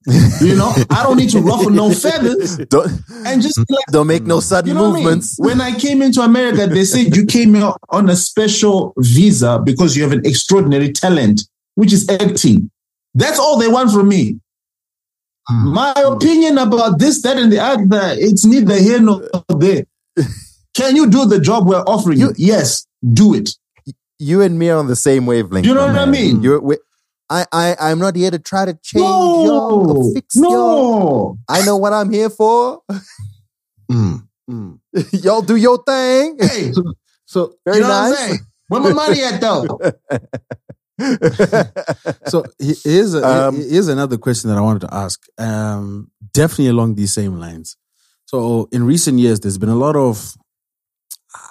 You 0.41 0.55
know, 0.55 0.73
I 0.89 1.03
don't 1.03 1.17
need 1.17 1.29
to 1.31 1.39
ruffle 1.39 1.69
no 1.69 1.91
feathers 1.91 2.57
don't, 2.69 2.91
and 3.25 3.41
just 3.41 3.57
like, 3.57 3.85
don't 3.91 4.07
make 4.07 4.23
no 4.23 4.39
sudden 4.39 4.69
you 4.69 4.73
know 4.73 4.89
what 4.89 4.91
I 4.91 4.93
mean? 4.95 5.03
movements. 5.03 5.35
When 5.37 5.61
I 5.61 5.77
came 5.77 6.01
into 6.01 6.21
America, 6.21 6.67
they 6.67 6.83
said 6.83 7.15
you 7.15 7.25
came 7.25 7.53
here 7.53 7.71
on 7.89 8.09
a 8.09 8.15
special 8.15 8.93
visa 8.97 9.61
because 9.63 9.95
you 9.95 10.03
have 10.03 10.11
an 10.11 10.25
extraordinary 10.25 10.91
talent, 10.91 11.41
which 11.75 11.93
is 11.93 12.09
acting. 12.09 12.69
That's 13.13 13.39
all 13.39 13.57
they 13.57 13.67
want 13.67 13.91
from 13.91 14.09
me. 14.09 14.39
Mm. 15.49 15.73
My 15.73 15.93
opinion 16.05 16.57
about 16.57 16.99
this, 16.99 17.21
that, 17.21 17.37
and 17.37 17.51
the 17.51 17.59
other, 17.59 18.15
it's 18.17 18.45
neither 18.45 18.75
here 18.75 18.99
nor 18.99 19.29
there. 19.49 19.85
Can 20.73 20.95
you 20.95 21.09
do 21.09 21.25
the 21.25 21.39
job 21.39 21.67
we're 21.67 21.83
offering 21.83 22.19
you? 22.19 22.33
Yes, 22.37 22.87
do 23.13 23.33
it. 23.35 23.51
You 24.19 24.41
and 24.41 24.57
me 24.57 24.69
are 24.69 24.77
on 24.77 24.87
the 24.87 24.95
same 24.95 25.25
wavelength. 25.25 25.67
You 25.67 25.73
know 25.73 25.85
what 25.85 25.97
I 25.97 26.05
mean? 26.05 26.41
You're, 26.41 26.61
I, 27.33 27.45
I, 27.51 27.75
I'm 27.89 27.97
not 27.97 28.15
here 28.15 28.29
to 28.29 28.37
try 28.37 28.65
to 28.65 28.73
change 28.75 29.01
y'all 29.01 29.85
No, 29.85 29.93
or 29.95 30.13
fix 30.13 30.35
y'all. 30.35 31.37
I 31.49 31.65
know 31.65 31.77
what 31.77 31.91
I'm 31.91 32.11
here 32.11 32.29
for. 32.29 32.81
Mm. 33.91 34.27
Mm. 34.49 34.79
y'all 35.23 35.41
do 35.41 35.55
your 35.55 35.81
thing. 35.83 36.37
Hey, 36.39 36.71
So, 37.25 37.55
Very 37.65 37.77
you 37.77 37.81
know 37.83 37.89
what 37.89 37.95
I'm 37.95 38.11
nice. 38.11 38.19
saying? 38.19 38.39
Where 38.67 38.81
my 38.81 38.93
money 38.93 39.23
at 39.23 39.41
though? 39.41 39.65
so 42.27 42.43
he- 42.59 42.75
here's 42.83 43.13
a, 43.15 43.25
Um, 43.47 43.55
here's 43.55 43.87
another 43.87 44.17
question 44.17 44.49
that 44.49 44.57
I 44.57 44.61
wanted 44.61 44.81
to 44.87 44.93
ask. 44.93 45.19
Um, 45.37 46.11
definitely 46.33 46.67
along 46.67 46.95
these 46.95 47.13
same 47.13 47.39
lines. 47.39 47.75
So 48.25 48.67
in 48.71 48.83
recent 48.85 49.19
years, 49.19 49.39
there's 49.39 49.57
been 49.57 49.69
a 49.69 49.75
lot 49.75 49.95
of, 49.95 50.35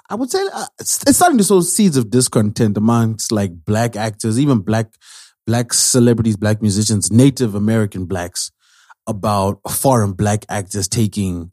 I 0.09 0.15
would 0.15 0.31
say, 0.31 0.43
uh, 0.53 0.65
it's, 0.79 1.01
it's 1.07 1.17
starting 1.17 1.37
to 1.39 1.43
sow 1.43 1.59
seeds 1.61 1.97
of 1.97 2.09
discontent 2.09 2.77
amongst 2.77 3.31
like 3.31 3.51
black 3.65 3.95
actors, 3.95 4.39
even 4.39 4.59
black 4.59 4.93
black 5.45 5.73
celebrities, 5.73 6.37
black 6.37 6.61
musicians, 6.61 7.11
Native 7.11 7.55
American 7.55 8.05
blacks, 8.05 8.51
about 9.07 9.59
foreign 9.69 10.13
black 10.13 10.45
actors 10.49 10.87
taking, 10.87 11.51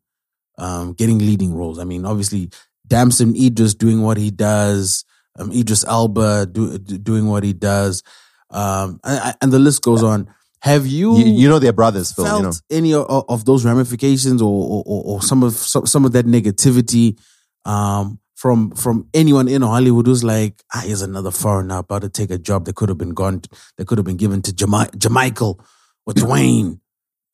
um, 0.59 0.93
getting 0.93 1.19
leading 1.19 1.53
roles. 1.55 1.79
I 1.79 1.85
mean, 1.85 2.05
obviously, 2.05 2.51
Damson 2.87 3.35
Idris 3.37 3.75
doing 3.75 4.03
what 4.03 4.17
he 4.17 4.31
does, 4.31 5.05
um, 5.39 5.51
Idris 5.53 5.85
Elba 5.85 6.47
do, 6.47 6.79
do- 6.79 6.99
doing 6.99 7.27
what 7.29 7.43
he 7.45 7.53
does, 7.53 8.03
um, 8.51 9.01
and, 9.05 9.35
and 9.41 9.53
the 9.53 9.59
list 9.59 9.83
goes 9.83 10.03
on. 10.03 10.29
Have 10.63 10.87
you, 10.87 11.17
you, 11.17 11.25
you 11.25 11.49
know 11.49 11.59
they're 11.59 11.73
brothers, 11.73 12.13
Phil. 12.13 12.25
felt 12.27 12.39
You 12.41 12.47
know. 12.49 12.53
any 12.71 12.93
of, 12.95 13.25
of 13.29 13.45
those 13.47 13.65
ramifications 13.65 14.43
or, 14.43 14.49
or, 14.51 14.83
or- 14.87 15.05
or 15.15 15.23
some 15.23 15.43
of 15.43 15.55
some, 15.55 15.87
some 15.87 16.05
of 16.05 16.13
that 16.13 16.27
negativity 16.27 17.19
um, 17.65 18.19
from 18.41 18.71
from 18.71 19.07
anyone 19.13 19.49
in 19.49 19.61
Hollywood 19.61 20.07
who's 20.07 20.25
like, 20.25 20.63
ah, 20.75 20.83
here's 20.83 21.03
another 21.03 21.31
foreigner 21.31 21.77
about 21.77 22.01
to 22.01 22.09
take 22.09 22.31
a 22.31 22.39
job 22.39 22.65
that 22.65 22.75
could 22.75 22.89
have 22.89 22.97
been 22.97 23.13
gone, 23.13 23.43
that 23.77 23.87
could 23.87 23.99
have 23.99 24.07
been 24.07 24.17
given 24.17 24.41
to 24.41 24.53
Jami- 24.55 24.97
Jamichael 24.97 25.61
or 26.07 26.15
Dwayne. 26.15 26.81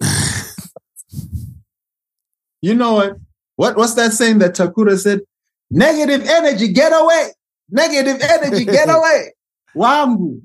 You 2.62 2.74
know 2.74 2.94
what? 2.94 3.16
What 3.54 3.76
what's 3.76 3.94
that 3.94 4.12
saying 4.12 4.38
that 4.38 4.56
Takura 4.56 4.98
said? 4.98 5.20
Negative 5.70 6.26
energy, 6.28 6.72
get 6.72 6.90
away. 6.92 7.30
Negative 7.70 8.20
energy, 8.20 8.64
get 8.64 8.88
away. 8.96 9.34
Wangu. 9.76 10.42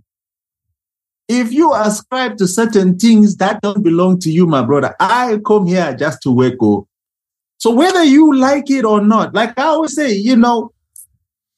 If 1.28 1.52
you 1.52 1.74
ascribe 1.74 2.38
to 2.38 2.48
certain 2.48 3.00
things 3.00 3.38
that 3.38 3.62
don't 3.62 3.82
belong 3.82 4.20
to 4.20 4.30
you, 4.30 4.46
my 4.46 4.64
brother, 4.64 4.96
I 5.00 5.40
come 5.44 5.66
here 5.66 5.96
just 5.96 6.22
to 6.24 6.32
work. 6.32 6.56
Oh. 6.62 6.88
So 7.62 7.70
whether 7.70 8.04
you 8.04 8.36
like 8.36 8.72
it 8.72 8.84
or 8.86 9.06
not, 9.06 9.36
like 9.36 9.54
I 9.60 9.66
always 9.66 9.94
say, 9.94 10.12
you 10.14 10.36
know, 10.36 10.72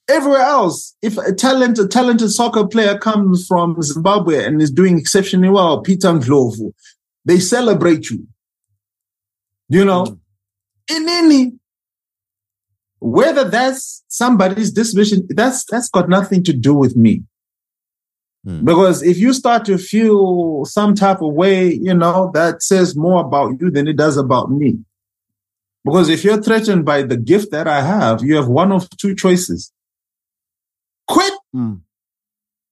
everywhere 0.09 0.41
else, 0.41 0.97
if 1.01 1.17
a 1.17 1.31
talented, 1.31 1.91
talented 1.91 2.29
soccer 2.29 2.67
player 2.67 2.97
comes 2.97 3.47
from 3.47 3.81
Zimbabwe 3.81 4.43
and 4.43 4.61
is 4.61 4.69
doing 4.69 4.99
exceptionally 4.99 5.47
well, 5.47 5.79
Peter 5.81 6.09
Ndlovu, 6.09 6.73
they 7.23 7.39
celebrate 7.39 8.09
you. 8.09 8.27
You 9.69 9.85
know, 9.85 10.19
in 10.93 11.07
any 11.07 11.53
whether 12.99 13.45
that's 13.45 14.03
somebody's 14.09 14.71
disposition, 14.71 15.25
that's 15.29 15.63
that's 15.63 15.87
got 15.87 16.09
nothing 16.09 16.43
to 16.43 16.51
do 16.51 16.73
with 16.73 16.97
me. 16.97 17.23
Hmm. 18.43 18.65
Because 18.65 19.03
if 19.03 19.19
you 19.19 19.31
start 19.31 19.63
to 19.67 19.77
feel 19.77 20.65
some 20.65 20.95
type 20.95 21.21
of 21.21 21.33
way, 21.33 21.71
you 21.71 21.93
know, 21.93 22.29
that 22.33 22.61
says 22.61 22.93
more 22.93 23.21
about 23.21 23.53
you 23.61 23.71
than 23.71 23.87
it 23.87 23.95
does 23.95 24.17
about 24.17 24.51
me. 24.51 24.79
Because 25.85 26.09
if 26.09 26.23
you're 26.23 26.41
threatened 26.41 26.85
by 26.85 27.03
the 27.03 27.17
gift 27.17 27.51
that 27.51 27.67
I 27.67 27.81
have, 27.81 28.23
you 28.23 28.35
have 28.35 28.47
one 28.47 28.71
of 28.71 28.89
two 28.97 29.15
choices. 29.15 29.71
Quit 31.07 31.33
Mm. 31.55 31.81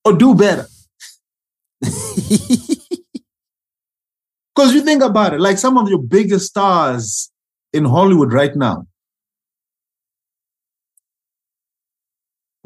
or 0.05 0.13
do 0.13 0.33
better. 0.33 0.65
Because 4.53 4.73
you 4.73 4.81
think 4.81 5.01
about 5.01 5.33
it, 5.33 5.39
like 5.39 5.57
some 5.57 5.77
of 5.77 5.87
your 5.89 6.01
biggest 6.01 6.47
stars 6.47 7.31
in 7.73 7.85
Hollywood 7.85 8.33
right 8.33 8.53
now, 8.55 8.85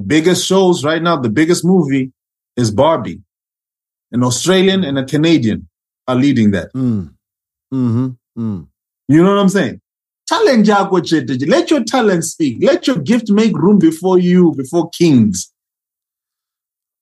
biggest 0.06 0.46
shows 0.46 0.84
right 0.84 1.02
now, 1.02 1.18
the 1.18 1.30
biggest 1.30 1.64
movie 1.64 2.12
is 2.58 2.72
Barbie. 2.72 3.22
An 4.12 4.24
Australian 4.24 4.84
and 4.84 4.98
a 4.98 5.06
Canadian 5.06 5.68
are 6.08 6.16
leading 6.16 6.52
that. 6.52 6.74
Mm. 6.74 7.14
Mm-hmm. 7.74 8.08
Mm. 8.38 8.68
You 9.08 9.24
know 9.24 9.30
what 9.36 9.39
I'm 9.39 9.50
saying? 9.50 9.82
Cheteji. 10.30 11.48
Let 11.48 11.70
your 11.72 11.84
talent 11.84 12.24
speak. 12.24 12.58
Let 12.62 12.88
your 12.88 12.98
gift 12.98 13.30
make 13.30 13.56
room 13.58 13.80
before 13.80 14.20
you, 14.20 14.54
before 14.56 14.90
kings. 14.90 15.52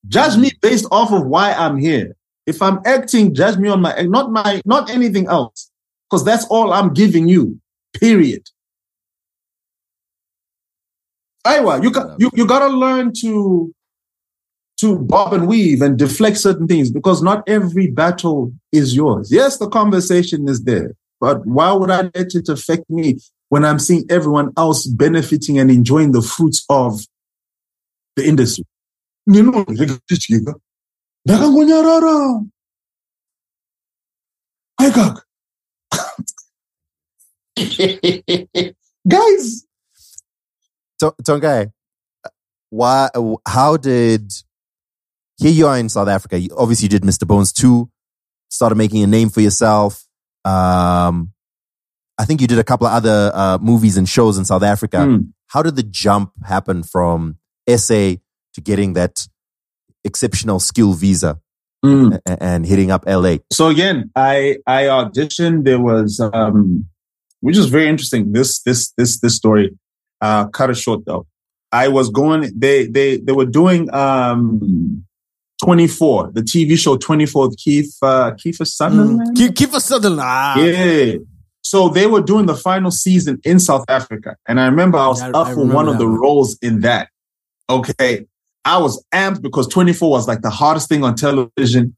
Judge 0.06 0.36
me 0.36 0.52
based 0.60 0.86
off 0.90 1.12
of 1.12 1.26
why 1.26 1.52
I'm 1.52 1.78
here. 1.78 2.16
If 2.46 2.60
I'm 2.60 2.80
acting, 2.84 3.34
judge 3.34 3.56
me 3.56 3.68
on 3.68 3.80
my 3.80 4.02
not 4.02 4.30
my 4.30 4.60
not 4.64 4.90
anything 4.90 5.26
else. 5.28 5.70
Because 6.10 6.24
that's 6.24 6.44
all 6.46 6.72
I'm 6.72 6.92
giving 6.92 7.26
you. 7.26 7.58
Period. 7.98 8.48
Aywa, 11.46 11.82
you 11.82 11.90
got 11.90 12.20
you, 12.20 12.30
you 12.34 12.46
gotta 12.46 12.68
learn 12.68 13.12
to 13.20 13.74
to 14.78 14.98
bob 14.98 15.32
and 15.32 15.46
weave 15.46 15.80
and 15.82 15.98
deflect 15.98 16.36
certain 16.36 16.66
things 16.66 16.90
because 16.90 17.22
not 17.22 17.48
every 17.48 17.86
battle 17.86 18.52
is 18.72 18.94
yours. 18.94 19.30
Yes, 19.30 19.58
the 19.58 19.68
conversation 19.68 20.48
is 20.48 20.64
there, 20.64 20.94
but 21.24 21.46
why 21.46 21.72
would 21.72 21.90
I 21.90 22.02
let 22.02 22.34
it 22.34 22.50
affect 22.50 22.90
me 22.90 23.16
when 23.48 23.64
I'm 23.64 23.78
seeing 23.78 24.04
everyone 24.10 24.52
else 24.58 24.86
benefiting 24.86 25.58
and 25.58 25.70
enjoying 25.70 26.12
the 26.12 26.20
fruits 26.20 26.66
of 26.68 27.00
the 28.16 28.26
industry? 28.28 28.66
You 29.26 29.44
know, 29.44 29.64
Nakangonyarara. 31.26 32.46
Haikak. 34.78 35.22
Guys, 39.08 39.64
To- 40.98 41.14
Tongayi, 41.22 41.72
why? 42.68 43.08
How 43.48 43.78
did? 43.78 44.30
Here 45.38 45.52
you 45.52 45.66
are 45.68 45.78
in 45.78 45.88
South 45.88 46.08
Africa. 46.08 46.38
You, 46.38 46.50
obviously, 46.54 46.84
you 46.84 46.90
did 46.90 47.02
Mr. 47.02 47.26
Bones 47.26 47.50
two, 47.50 47.88
started 48.50 48.74
making 48.76 49.02
a 49.02 49.06
name 49.06 49.30
for 49.30 49.40
yourself. 49.40 50.03
Um, 50.44 51.32
I 52.18 52.24
think 52.24 52.40
you 52.40 52.46
did 52.46 52.58
a 52.58 52.64
couple 52.64 52.86
of 52.86 52.92
other 52.92 53.30
uh, 53.34 53.58
movies 53.60 53.96
and 53.96 54.08
shows 54.08 54.38
in 54.38 54.44
South 54.44 54.62
Africa. 54.62 54.98
Mm. 54.98 55.32
How 55.48 55.62
did 55.62 55.76
the 55.76 55.82
jump 55.82 56.32
happen 56.46 56.82
from 56.82 57.38
SA 57.68 58.14
to 58.54 58.60
getting 58.62 58.92
that 58.94 59.26
exceptional 60.04 60.60
skill 60.60 60.92
visa 60.92 61.40
mm. 61.84 62.18
a- 62.26 62.42
and 62.42 62.66
hitting 62.66 62.90
up 62.90 63.04
LA? 63.06 63.36
so 63.52 63.68
again, 63.68 64.10
I 64.14 64.58
I 64.66 64.84
auditioned. 64.84 65.64
There 65.64 65.80
was 65.80 66.20
um, 66.20 66.86
which 67.40 67.56
is 67.56 67.66
very 67.66 67.88
interesting. 67.88 68.32
This 68.32 68.60
this 68.62 68.92
this 68.96 69.20
this 69.20 69.36
story. 69.36 69.76
Uh, 70.20 70.46
cut 70.48 70.70
it 70.70 70.76
short 70.76 71.04
though. 71.04 71.26
I 71.72 71.88
was 71.88 72.08
going. 72.08 72.52
They 72.56 72.86
they 72.86 73.16
they 73.18 73.32
were 73.32 73.46
doing 73.46 73.92
um, 73.92 75.04
twenty 75.62 75.86
four, 75.86 76.30
the 76.32 76.40
TV 76.42 76.78
show 76.78 76.96
twenty 76.96 77.26
four 77.26 77.48
with 77.48 77.58
Keith 77.58 77.96
uh, 78.02 78.32
Kiefer 78.32 78.66
Sutherland. 78.66 79.36
Keep, 79.36 79.54
keep 79.56 79.74
us 79.74 79.84
Sutherland. 79.86 80.20
Ah. 80.22 80.58
Yeah. 80.58 81.14
So 81.62 81.88
they 81.88 82.06
were 82.06 82.20
doing 82.20 82.46
the 82.46 82.54
final 82.56 82.90
season 82.90 83.40
in 83.44 83.58
South 83.58 83.84
Africa. 83.88 84.36
And 84.46 84.60
I 84.60 84.66
remember 84.66 84.98
I 84.98 85.08
was 85.08 85.20
Yeah, 85.20 85.28
I- 85.34 85.40
up 85.40 85.46
I 85.48 85.54
for 85.54 85.64
one 85.66 85.88
of 85.88 85.98
the 85.98 86.06
one. 86.06 86.18
roles 86.20 86.58
in 86.60 86.80
that. 86.80 87.08
Okay. 87.70 88.26
I 88.66 88.78
was 88.78 89.02
amped 89.14 89.42
because 89.42 89.66
24 89.68 90.10
was 90.10 90.28
like 90.28 90.42
the 90.42 90.50
hardest 90.50 90.88
thing 90.88 91.04
on 91.04 91.14
television. 91.14 91.96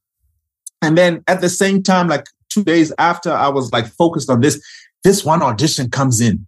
And 0.83 0.97
then 0.97 1.23
at 1.27 1.41
the 1.41 1.49
same 1.49 1.83
time, 1.83 2.07
like 2.09 2.27
two 2.49 2.63
days 2.65 2.93
after 2.99 3.33
I 3.33 3.49
was 3.49 3.73
like 3.73 3.87
focused 3.89 4.31
on 4.31 4.41
this, 4.41 4.61
this 5.05 5.25
one 5.25 5.43
audition 5.43 5.91
comes 5.91 6.21
in. 6.21 6.47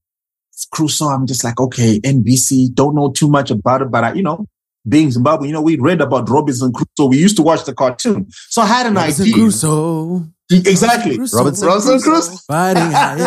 It's 0.52 0.66
Crusoe. 0.66 1.06
I'm 1.06 1.26
just 1.26 1.42
like, 1.44 1.59
okay, 1.61 2.00
NBC, 2.00 2.72
don't 2.74 2.94
know 2.94 3.11
too 3.11 3.28
much 3.28 3.50
about 3.50 3.82
it, 3.82 3.90
but 3.90 4.04
I, 4.04 4.12
you 4.14 4.22
know, 4.22 4.46
being 4.87 5.11
Zimbabwe, 5.11 5.49
you 5.49 5.53
know, 5.53 5.62
we 5.62 5.79
read 5.79 6.01
about 6.01 6.29
Robinson 6.29 6.72
Crusoe. 6.72 7.09
We 7.09 7.18
used 7.18 7.37
to 7.37 7.43
watch 7.43 7.64
the 7.64 7.74
cartoon. 7.74 8.26
So 8.31 8.62
I 8.62 8.66
had 8.66 8.87
an 8.87 8.95
Robinson 8.95 9.22
idea. 9.24 9.35
Crusoe. 9.35 10.29
Exactly. 10.51 11.16
Crusoe. 11.16 11.39
Robinson 11.39 11.68
Robinson 11.68 12.01
Crusoe. 12.01 12.37
Fighting 12.47 12.83
hide. 12.93 13.18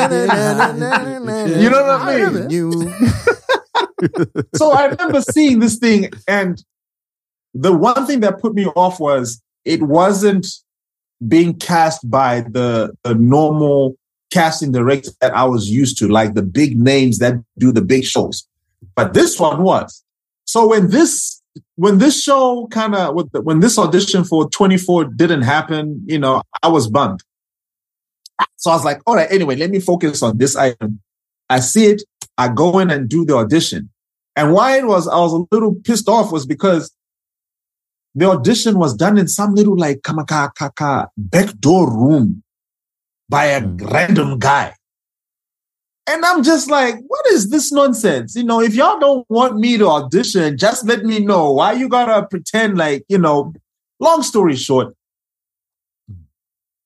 You 1.62 1.70
know 1.70 1.84
what 1.84 2.02
I 2.02 2.30
mean? 2.30 2.50
You. 2.50 2.72
so 4.56 4.72
I 4.72 4.86
remember 4.86 5.22
seeing 5.22 5.60
this 5.60 5.78
thing, 5.78 6.10
and 6.28 6.64
the 7.54 7.74
one 7.74 8.08
thing 8.08 8.22
that 8.22 8.40
put 8.40 8.54
me 8.54 8.66
off 8.68 9.00
was 9.00 9.42
it 9.66 9.84
wasn't 9.84 10.48
being 11.28 11.54
cast 11.54 12.10
by 12.10 12.42
the, 12.42 12.92
the 13.04 13.14
normal 13.14 13.96
casting 14.32 14.72
director 14.72 15.12
that 15.20 15.36
I 15.36 15.44
was 15.44 15.70
used 15.70 15.98
to, 16.00 16.08
like 16.08 16.34
the 16.34 16.42
big 16.42 16.80
names 16.80 17.20
that 17.20 17.36
do 17.58 17.72
the 17.72 17.82
big 17.82 18.04
shows. 18.04 18.48
But 18.96 19.14
this 19.14 19.40
one 19.40 19.62
was. 19.62 20.04
So 20.46 20.70
when 20.70 20.90
this 20.90 21.41
when 21.76 21.98
this 21.98 22.22
show 22.22 22.68
kind 22.68 22.96
of 22.96 23.16
when 23.44 23.60
this 23.60 23.78
audition 23.78 24.24
for 24.24 24.50
24 24.50 25.06
didn't 25.06 25.42
happen, 25.42 26.04
you 26.08 26.20
know, 26.20 26.42
I 26.64 26.68
was 26.70 26.88
bummed. 26.88 27.22
So 28.58 28.72
I 28.72 28.76
was 28.76 28.86
like, 28.86 29.02
all 29.06 29.16
right, 29.16 29.32
anyway, 29.32 29.56
let 29.56 29.70
me 29.70 29.80
focus 29.80 30.24
on 30.24 30.38
this 30.38 30.56
item. 30.56 31.02
I 31.50 31.60
see 31.60 31.86
it, 31.88 32.04
I 32.38 32.48
go 32.48 32.80
in 32.80 32.90
and 32.90 33.10
do 33.10 33.26
the 33.26 33.36
audition. 33.36 33.90
And 34.36 34.54
why 34.54 34.78
it 34.78 34.86
was 34.86 35.08
I 35.08 35.18
was 35.18 35.34
a 35.34 35.44
little 35.52 35.76
pissed 35.76 36.08
off 36.08 36.32
was 36.32 36.46
because 36.46 36.94
the 38.16 38.30
audition 38.30 38.78
was 38.78 38.94
done 38.94 39.18
in 39.18 39.28
some 39.28 39.54
little 39.56 39.78
like 39.78 40.02
kamaka 40.02 40.54
kaka 40.56 41.10
backdoor 41.18 41.90
room 41.92 42.44
by 43.30 43.46
a 43.46 43.62
Mm. 43.62 43.92
random 43.92 44.40
guy. 44.40 44.74
And 46.08 46.26
I'm 46.26 46.44
just 46.44 46.70
like, 46.70 46.96
what 47.08 47.26
is 47.28 47.50
this 47.50 47.72
nonsense? 47.72 48.36
You 48.36 48.44
know, 48.44 48.60
if 48.60 48.74
y'all 48.74 49.00
don't 49.00 49.26
want 49.30 49.58
me 49.58 49.78
to 49.78 49.88
audition, 49.88 50.58
just 50.58 50.86
let 50.86 51.04
me 51.04 51.20
know. 51.20 51.52
Why 51.52 51.74
you 51.74 51.88
gotta 51.88 52.26
pretend 52.28 52.78
like, 52.78 53.06
you 53.08 53.18
know, 53.18 53.54
long 54.00 54.24
story 54.24 54.56
short, 54.56 54.96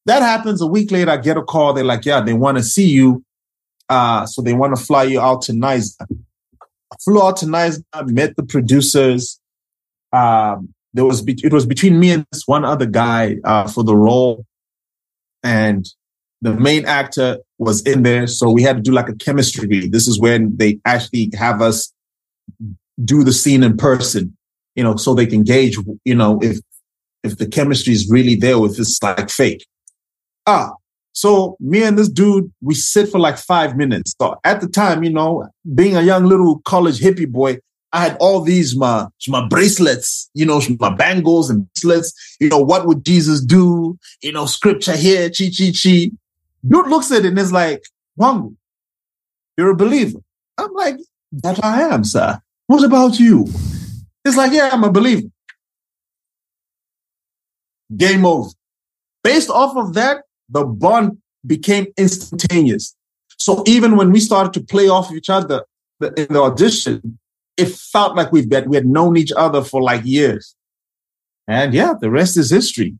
that 0.06 0.22
happens 0.22 0.62
a 0.62 0.68
week 0.68 0.92
later. 0.92 1.12
I 1.12 1.18
get 1.18 1.38
a 1.38 1.42
call. 1.44 1.74
They're 1.74 1.84
like, 1.84 2.06
yeah, 2.06 2.22
they 2.22 2.34
want 2.34 2.58
to 2.58 2.64
see 2.64 2.88
you. 2.88 3.24
Uh, 3.90 4.26
so 4.26 4.42
they 4.42 4.54
want 4.54 4.76
to 4.76 4.84
fly 4.84 5.04
you 5.04 5.20
out 5.20 5.44
to 5.44 5.54
Nice. 5.54 5.98
I 6.02 6.06
flew 7.04 7.22
out 7.22 7.38
to 7.38 7.48
Nice, 7.48 7.82
met 8.06 8.36
the 8.36 8.44
producers. 8.44 9.40
Um, 10.12 10.74
there 10.94 11.06
was 11.06 11.22
be- 11.22 11.40
it 11.44 11.52
was 11.52 11.66
between 11.66 12.00
me 12.00 12.12
and 12.12 12.26
this 12.32 12.44
one 12.46 12.66
other 12.66 12.86
guy 12.86 13.38
uh, 13.44 13.68
for 13.68 13.84
the 13.84 13.96
role, 13.96 14.46
and 15.44 15.86
the 16.42 16.54
main 16.54 16.86
actor 16.86 17.40
was 17.58 17.82
in 17.84 18.04
there. 18.04 18.28
So 18.28 18.52
we 18.52 18.62
had 18.62 18.78
to 18.78 18.82
do 18.82 18.92
like 18.92 19.10
a 19.10 19.16
chemistry 19.16 19.68
read. 19.68 19.92
This 19.92 20.08
is 20.08 20.20
when 20.20 20.56
they 20.58 20.80
actually 20.86 21.32
have 21.36 21.62
us 21.62 21.92
do 23.04 23.24
the 23.24 23.34
scene 23.34 23.64
in 23.64 23.78
person, 23.78 24.36
you 24.76 24.84
know, 24.84 24.96
so 24.96 25.14
they 25.14 25.26
can 25.26 25.44
gauge, 25.44 25.78
you 26.04 26.16
know, 26.16 26.40
if 26.42 26.60
if 27.24 27.38
the 27.38 27.48
chemistry 27.48 27.94
is 27.94 28.08
really 28.10 28.36
there, 28.36 28.64
if 28.66 28.78
it's 28.78 29.02
like 29.02 29.30
fake. 29.30 29.66
Ah, 30.46 30.74
so 31.14 31.56
me 31.60 31.82
and 31.82 31.98
this 31.98 32.10
dude, 32.10 32.52
we 32.62 32.76
sit 32.76 33.10
for 33.10 33.20
like 33.20 33.38
five 33.38 33.76
minutes. 33.76 34.14
So 34.22 34.36
at 34.44 34.62
the 34.62 34.68
time, 34.68 35.04
you 35.04 35.12
know, 35.12 35.48
being 35.74 35.96
a 35.96 36.02
young 36.02 36.26
little 36.26 36.60
college 36.66 37.00
hippie 37.00 37.32
boy, 37.32 37.58
I 37.94 38.04
had 38.04 38.18
all 38.20 38.42
these 38.42 38.76
my 38.76 39.08
my 39.30 39.48
bracelets, 39.48 40.30
you 40.34 40.46
know, 40.46 40.62
my 40.80 40.94
bangles 40.94 41.50
and 41.50 41.68
bracelets. 41.74 42.14
You 42.42 42.50
know, 42.50 42.60
what 42.60 42.86
would 42.86 43.06
Jesus 43.06 43.42
do? 43.42 43.98
You 44.22 44.34
know, 44.34 44.46
scripture 44.46 44.98
here, 44.98 45.30
chi 45.30 45.50
chi 45.58 45.72
chi. 45.72 46.12
Dude 46.68 46.88
looks 46.88 47.12
at 47.12 47.26
it 47.26 47.30
and 47.30 47.40
is 47.40 47.52
like, 47.52 47.84
Wangu, 48.20 48.56
you're 49.58 49.72
a 49.72 49.76
believer. 49.76 50.20
I'm 50.58 50.74
like, 50.74 50.98
that 51.32 51.64
I 51.64 51.82
am, 51.82 52.04
sir. 52.04 52.40
What 52.68 52.84
about 52.84 53.20
you? 53.20 53.48
It's 54.24 54.38
like, 54.38 54.52
yeah, 54.52 54.70
I'm 54.72 54.84
a 54.84 54.92
believer. 54.92 55.28
Game 57.96 58.26
over. 58.26 58.50
Based 59.24 59.50
off 59.50 59.76
of 59.78 59.94
that, 59.94 60.24
the 60.50 60.64
bond 60.64 61.18
became 61.46 61.88
instantaneous. 61.98 62.96
So 63.38 63.64
even 63.68 63.98
when 63.98 64.12
we 64.12 64.20
started 64.20 64.54
to 64.54 64.66
play 64.66 64.88
off 64.88 65.12
each 65.12 65.30
other 65.30 65.66
in 66.02 66.28
the 66.30 66.42
audition, 66.42 67.20
it 67.58 67.70
felt 67.70 68.16
like 68.16 68.32
we've 68.32 68.50
been, 68.50 68.70
we 68.70 68.76
had 68.76 68.86
known 68.86 69.18
each 69.18 69.32
other 69.36 69.64
for 69.64 69.82
like 69.82 70.04
years. 70.06 70.56
And 71.48 71.74
yeah, 71.74 71.94
the 72.00 72.10
rest 72.10 72.38
is 72.38 72.50
history. 72.50 72.98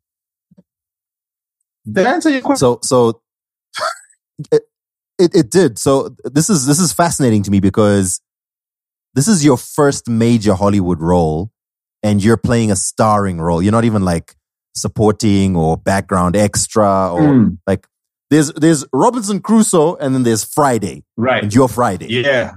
Did 1.92 2.06
I 2.06 2.14
answer 2.14 2.30
your 2.30 2.42
question? 2.42 2.60
So 2.60 2.80
so 2.84 3.22
it, 4.52 4.64
it 5.20 5.36
it 5.36 5.50
did. 5.52 5.78
So 5.80 6.16
this 6.24 6.50
is 6.50 6.66
this 6.66 6.80
is 6.80 6.92
fascinating 6.94 7.44
to 7.44 7.52
me 7.52 7.60
because 7.60 8.22
this 9.14 9.28
is 9.28 9.44
your 9.46 9.58
first 9.58 10.10
major 10.10 10.54
Hollywood 10.56 11.02
role 11.02 11.52
and 12.04 12.24
you're 12.24 12.38
playing 12.38 12.72
a 12.72 12.76
starring 12.76 13.40
role. 13.40 13.62
You're 13.62 13.72
not 13.72 13.86
even 13.86 14.04
like 14.04 14.36
supporting 14.76 15.56
or 15.56 15.78
background 15.78 16.36
extra 16.36 17.14
or 17.14 17.22
Mm, 17.22 17.58
like 17.66 17.88
there's 18.30 18.52
there's 18.54 18.84
Robinson 18.92 19.40
Crusoe 19.40 19.96
and 19.96 20.14
then 20.14 20.24
there's 20.24 20.44
Friday 20.44 21.04
right. 21.16 21.44
and 21.44 21.54
you're 21.54 21.70
Friday. 21.70 22.08
Yeah. 22.10 22.56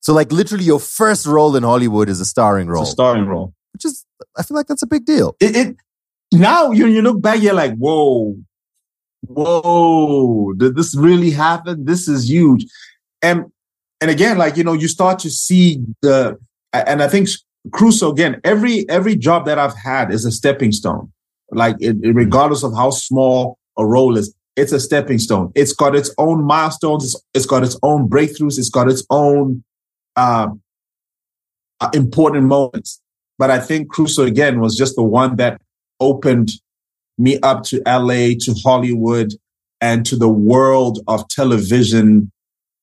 So 0.00 0.12
like 0.12 0.32
literally 0.32 0.64
your 0.64 0.80
first 0.80 1.26
role 1.26 1.54
in 1.54 1.62
Hollywood 1.62 2.08
is 2.08 2.20
a 2.20 2.24
starring 2.24 2.66
role, 2.68 2.82
It's 2.82 2.90
a 2.90 2.92
starring 2.92 3.26
role. 3.26 3.54
which 3.72 3.84
is 3.84 4.04
I 4.36 4.42
feel 4.42 4.56
like 4.56 4.66
that's 4.66 4.82
a 4.82 4.86
big 4.88 5.04
deal. 5.04 5.36
It, 5.38 5.56
it 5.56 5.76
now 6.32 6.72
you 6.72 6.86
you 6.86 7.02
look 7.02 7.22
back, 7.22 7.40
you're 7.40 7.54
like, 7.54 7.74
whoa, 7.76 8.34
whoa, 9.26 10.52
did 10.54 10.76
this 10.76 10.96
really 10.96 11.30
happen? 11.30 11.84
This 11.84 12.08
is 12.08 12.28
huge. 12.28 12.66
And 13.22 13.44
and 14.00 14.10
again, 14.10 14.38
like 14.38 14.56
you 14.56 14.64
know, 14.64 14.72
you 14.72 14.88
start 14.88 15.18
to 15.20 15.30
see 15.30 15.82
the 16.02 16.38
and 16.72 17.02
I 17.02 17.08
think 17.08 17.28
Crusoe 17.72 18.10
again, 18.10 18.40
every 18.44 18.88
every 18.88 19.16
job 19.16 19.46
that 19.46 19.58
I've 19.58 19.76
had 19.76 20.12
is 20.12 20.24
a 20.24 20.32
stepping 20.32 20.72
stone. 20.72 21.12
Like 21.50 21.76
it, 21.80 21.96
it- 22.02 22.14
regardless 22.14 22.62
of 22.64 22.74
how 22.74 22.90
small 22.90 23.58
a 23.78 23.86
role 23.86 24.16
is, 24.16 24.34
it's 24.56 24.72
a 24.72 24.80
stepping 24.80 25.18
stone. 25.18 25.52
It's 25.54 25.72
got 25.72 25.94
its 25.94 26.14
own 26.18 26.44
milestones. 26.44 27.04
It's, 27.04 27.22
it's 27.34 27.46
got 27.46 27.62
its 27.62 27.78
own 27.82 28.08
breakthroughs. 28.08 28.58
It's 28.58 28.68
got 28.70 28.90
its 28.90 29.04
own 29.10 29.62
um, 30.16 30.60
uh, 31.80 31.90
important 31.94 32.44
moments. 32.44 33.00
But 33.38 33.50
I 33.50 33.58
think 33.60 33.90
Crusoe 33.90 34.24
again 34.24 34.60
was 34.60 34.76
just 34.76 34.94
the 34.96 35.02
one 35.02 35.36
that 35.36 35.60
opened 36.00 36.50
me 37.18 37.38
up 37.40 37.62
to 37.64 37.82
LA, 37.86 38.34
to 38.40 38.54
Hollywood, 38.64 39.32
and 39.80 40.04
to 40.06 40.16
the 40.16 40.28
world 40.28 41.00
of 41.08 41.28
television 41.28 42.30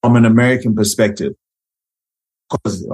from 0.01 0.15
an 0.15 0.25
American 0.25 0.75
perspective. 0.75 1.33
Because 2.49 2.85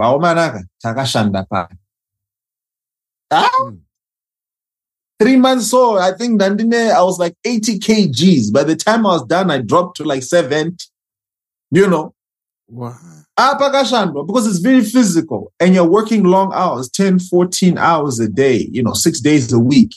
Ah, 3.31 3.49
Mm. 3.61 3.79
three 5.19 5.37
months 5.37 5.67
so 5.67 5.97
I 5.97 6.11
think 6.11 6.39
Nandine, 6.39 6.91
I 6.91 7.01
was 7.03 7.19
like 7.19 7.35
80 7.43 7.79
kgs. 7.79 8.51
By 8.51 8.63
the 8.63 8.75
time 8.75 9.05
I 9.05 9.13
was 9.13 9.23
done, 9.25 9.49
I 9.49 9.59
dropped 9.59 9.97
to 9.97 10.03
like 10.03 10.23
70. 10.23 10.85
You 11.71 11.87
know, 11.87 12.13
Wow. 12.67 12.97
Ah, 13.37 13.55
because 13.57 14.47
it's 14.47 14.59
very 14.59 14.83
physical 14.83 15.51
and 15.59 15.75
you're 15.75 15.87
working 15.89 16.23
long 16.23 16.51
hours 16.53 16.89
10 16.89 17.19
14 17.19 17.77
hours 17.77 18.19
a 18.19 18.27
day 18.29 18.67
you 18.71 18.81
know 18.81 18.93
six 18.93 19.19
days 19.19 19.51
a 19.51 19.59
week 19.59 19.91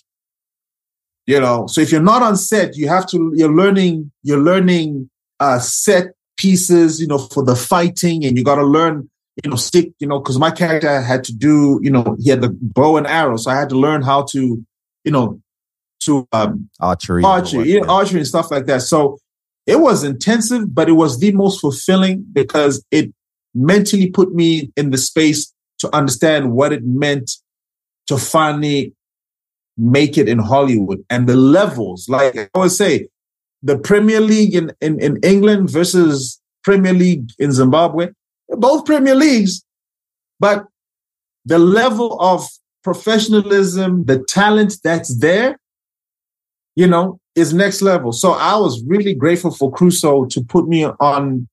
you 1.28 1.40
know 1.40 1.66
so 1.68 1.80
if 1.80 1.92
you're 1.92 2.02
not 2.02 2.22
on 2.22 2.36
set 2.36 2.76
you 2.76 2.88
have 2.88 3.06
to 3.06 3.32
you're 3.34 3.54
learning 3.54 4.10
you're 4.22 4.40
learning 4.40 5.08
uh 5.38 5.58
set 5.60 6.06
pieces 6.36 7.00
you 7.00 7.06
know 7.06 7.18
for 7.18 7.44
the 7.44 7.54
fighting 7.54 8.24
and 8.24 8.36
you 8.36 8.42
got 8.42 8.56
to 8.56 8.64
learn 8.64 9.08
you 9.42 9.50
know 9.50 9.56
stick 9.56 9.92
you 10.00 10.06
know 10.06 10.18
because 10.18 10.38
my 10.38 10.50
character 10.50 11.00
had 11.00 11.22
to 11.22 11.32
do 11.32 11.78
you 11.82 11.90
know 11.90 12.16
he 12.18 12.30
had 12.30 12.40
the 12.40 12.56
bow 12.60 12.96
and 12.96 13.06
arrow 13.06 13.36
so 13.36 13.50
i 13.50 13.54
had 13.54 13.68
to 13.68 13.78
learn 13.78 14.02
how 14.02 14.22
to 14.22 14.64
you 15.04 15.12
know 15.12 15.40
to 16.00 16.26
um 16.32 16.68
Archery. 16.80 17.22
archery, 17.24 17.72
yeah. 17.74 17.80
archery 17.88 18.20
and 18.20 18.26
stuff 18.26 18.50
like 18.50 18.66
that. 18.66 18.82
So 18.82 19.18
it 19.66 19.80
was 19.80 20.04
intensive, 20.04 20.74
but 20.74 20.88
it 20.88 20.92
was 20.92 21.18
the 21.18 21.32
most 21.32 21.60
fulfilling 21.60 22.24
because 22.32 22.84
it 22.90 23.12
mentally 23.54 24.10
put 24.10 24.32
me 24.34 24.72
in 24.76 24.90
the 24.90 24.98
space 24.98 25.52
to 25.80 25.94
understand 25.94 26.52
what 26.52 26.72
it 26.72 26.84
meant 26.84 27.30
to 28.06 28.16
finally 28.16 28.94
make 29.78 30.18
it 30.18 30.28
in 30.28 30.38
Hollywood 30.38 31.04
and 31.08 31.28
the 31.28 31.36
levels. 31.36 32.08
Like 32.08 32.36
I 32.36 32.48
always 32.54 32.76
say, 32.76 33.08
the 33.62 33.78
Premier 33.78 34.20
League 34.20 34.54
in, 34.54 34.72
in, 34.80 35.00
in 35.00 35.18
England 35.22 35.70
versus 35.70 36.40
Premier 36.64 36.92
League 36.92 37.30
in 37.38 37.52
Zimbabwe, 37.52 38.08
both 38.48 38.84
Premier 38.84 39.14
Leagues, 39.14 39.64
but 40.40 40.66
the 41.44 41.58
level 41.58 42.20
of 42.20 42.46
professionalism, 42.82 44.04
the 44.04 44.22
talent 44.28 44.76
that's 44.82 45.18
there, 45.18 45.58
you 46.76 46.86
know, 46.86 47.18
is 47.34 47.54
next 47.54 47.82
level. 47.82 48.12
So 48.12 48.32
I 48.32 48.56
was 48.56 48.82
really 48.84 49.14
grateful 49.14 49.50
for 49.50 49.72
Crusoe 49.72 50.26
to 50.26 50.42
put 50.42 50.68
me 50.68 50.84
on 50.84 51.48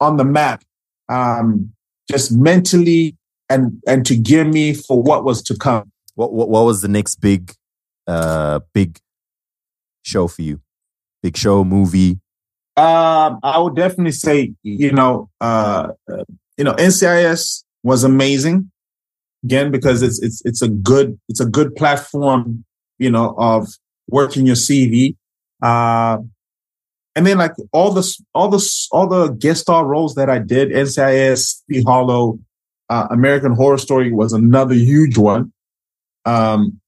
on 0.00 0.16
the 0.16 0.24
map, 0.24 0.62
um, 1.08 1.72
just 2.10 2.32
mentally 2.32 3.16
and 3.48 3.80
and 3.86 4.04
to 4.06 4.16
gear 4.16 4.44
me 4.44 4.74
for 4.74 5.02
what 5.02 5.24
was 5.24 5.42
to 5.42 5.56
come. 5.56 5.90
What, 6.14 6.32
what 6.32 6.48
what 6.48 6.64
was 6.64 6.82
the 6.82 6.88
next 6.88 7.16
big 7.16 7.54
uh 8.06 8.60
big 8.72 8.98
show 10.02 10.28
for 10.28 10.42
you? 10.42 10.60
Big 11.22 11.36
show, 11.36 11.64
movie. 11.64 12.20
Um, 12.76 13.38
I 13.42 13.58
would 13.58 13.76
definitely 13.76 14.12
say, 14.12 14.52
you 14.62 14.92
know, 14.92 15.30
uh, 15.40 15.88
uh, 16.10 16.24
you 16.56 16.64
know, 16.64 16.74
NCIS 16.74 17.62
was 17.82 18.02
amazing 18.02 18.70
again 19.44 19.70
because 19.70 20.02
it's 20.02 20.20
it's 20.22 20.42
it's 20.44 20.62
a 20.62 20.68
good 20.68 21.18
it's 21.28 21.40
a 21.40 21.46
good 21.46 21.76
platform, 21.76 22.64
you 22.98 23.10
know, 23.10 23.34
of 23.38 23.68
working 24.08 24.46
your 24.46 24.56
CV. 24.56 25.16
Uh, 25.62 26.18
and 27.16 27.26
then 27.26 27.38
like 27.38 27.52
all 27.72 27.92
the 27.92 28.18
all 28.34 28.48
the 28.48 28.86
all 28.90 29.06
the 29.06 29.28
guest 29.28 29.62
star 29.62 29.86
roles 29.86 30.16
that 30.16 30.28
I 30.28 30.38
did, 30.38 30.70
NCIS, 30.70 31.62
Sleepy 31.66 31.84
Hollow, 31.84 32.40
uh, 32.90 33.06
American 33.10 33.52
Horror 33.52 33.78
Story 33.78 34.12
was 34.12 34.32
another 34.32 34.74
huge 34.74 35.16
one. 35.16 35.52
Um, 36.24 36.80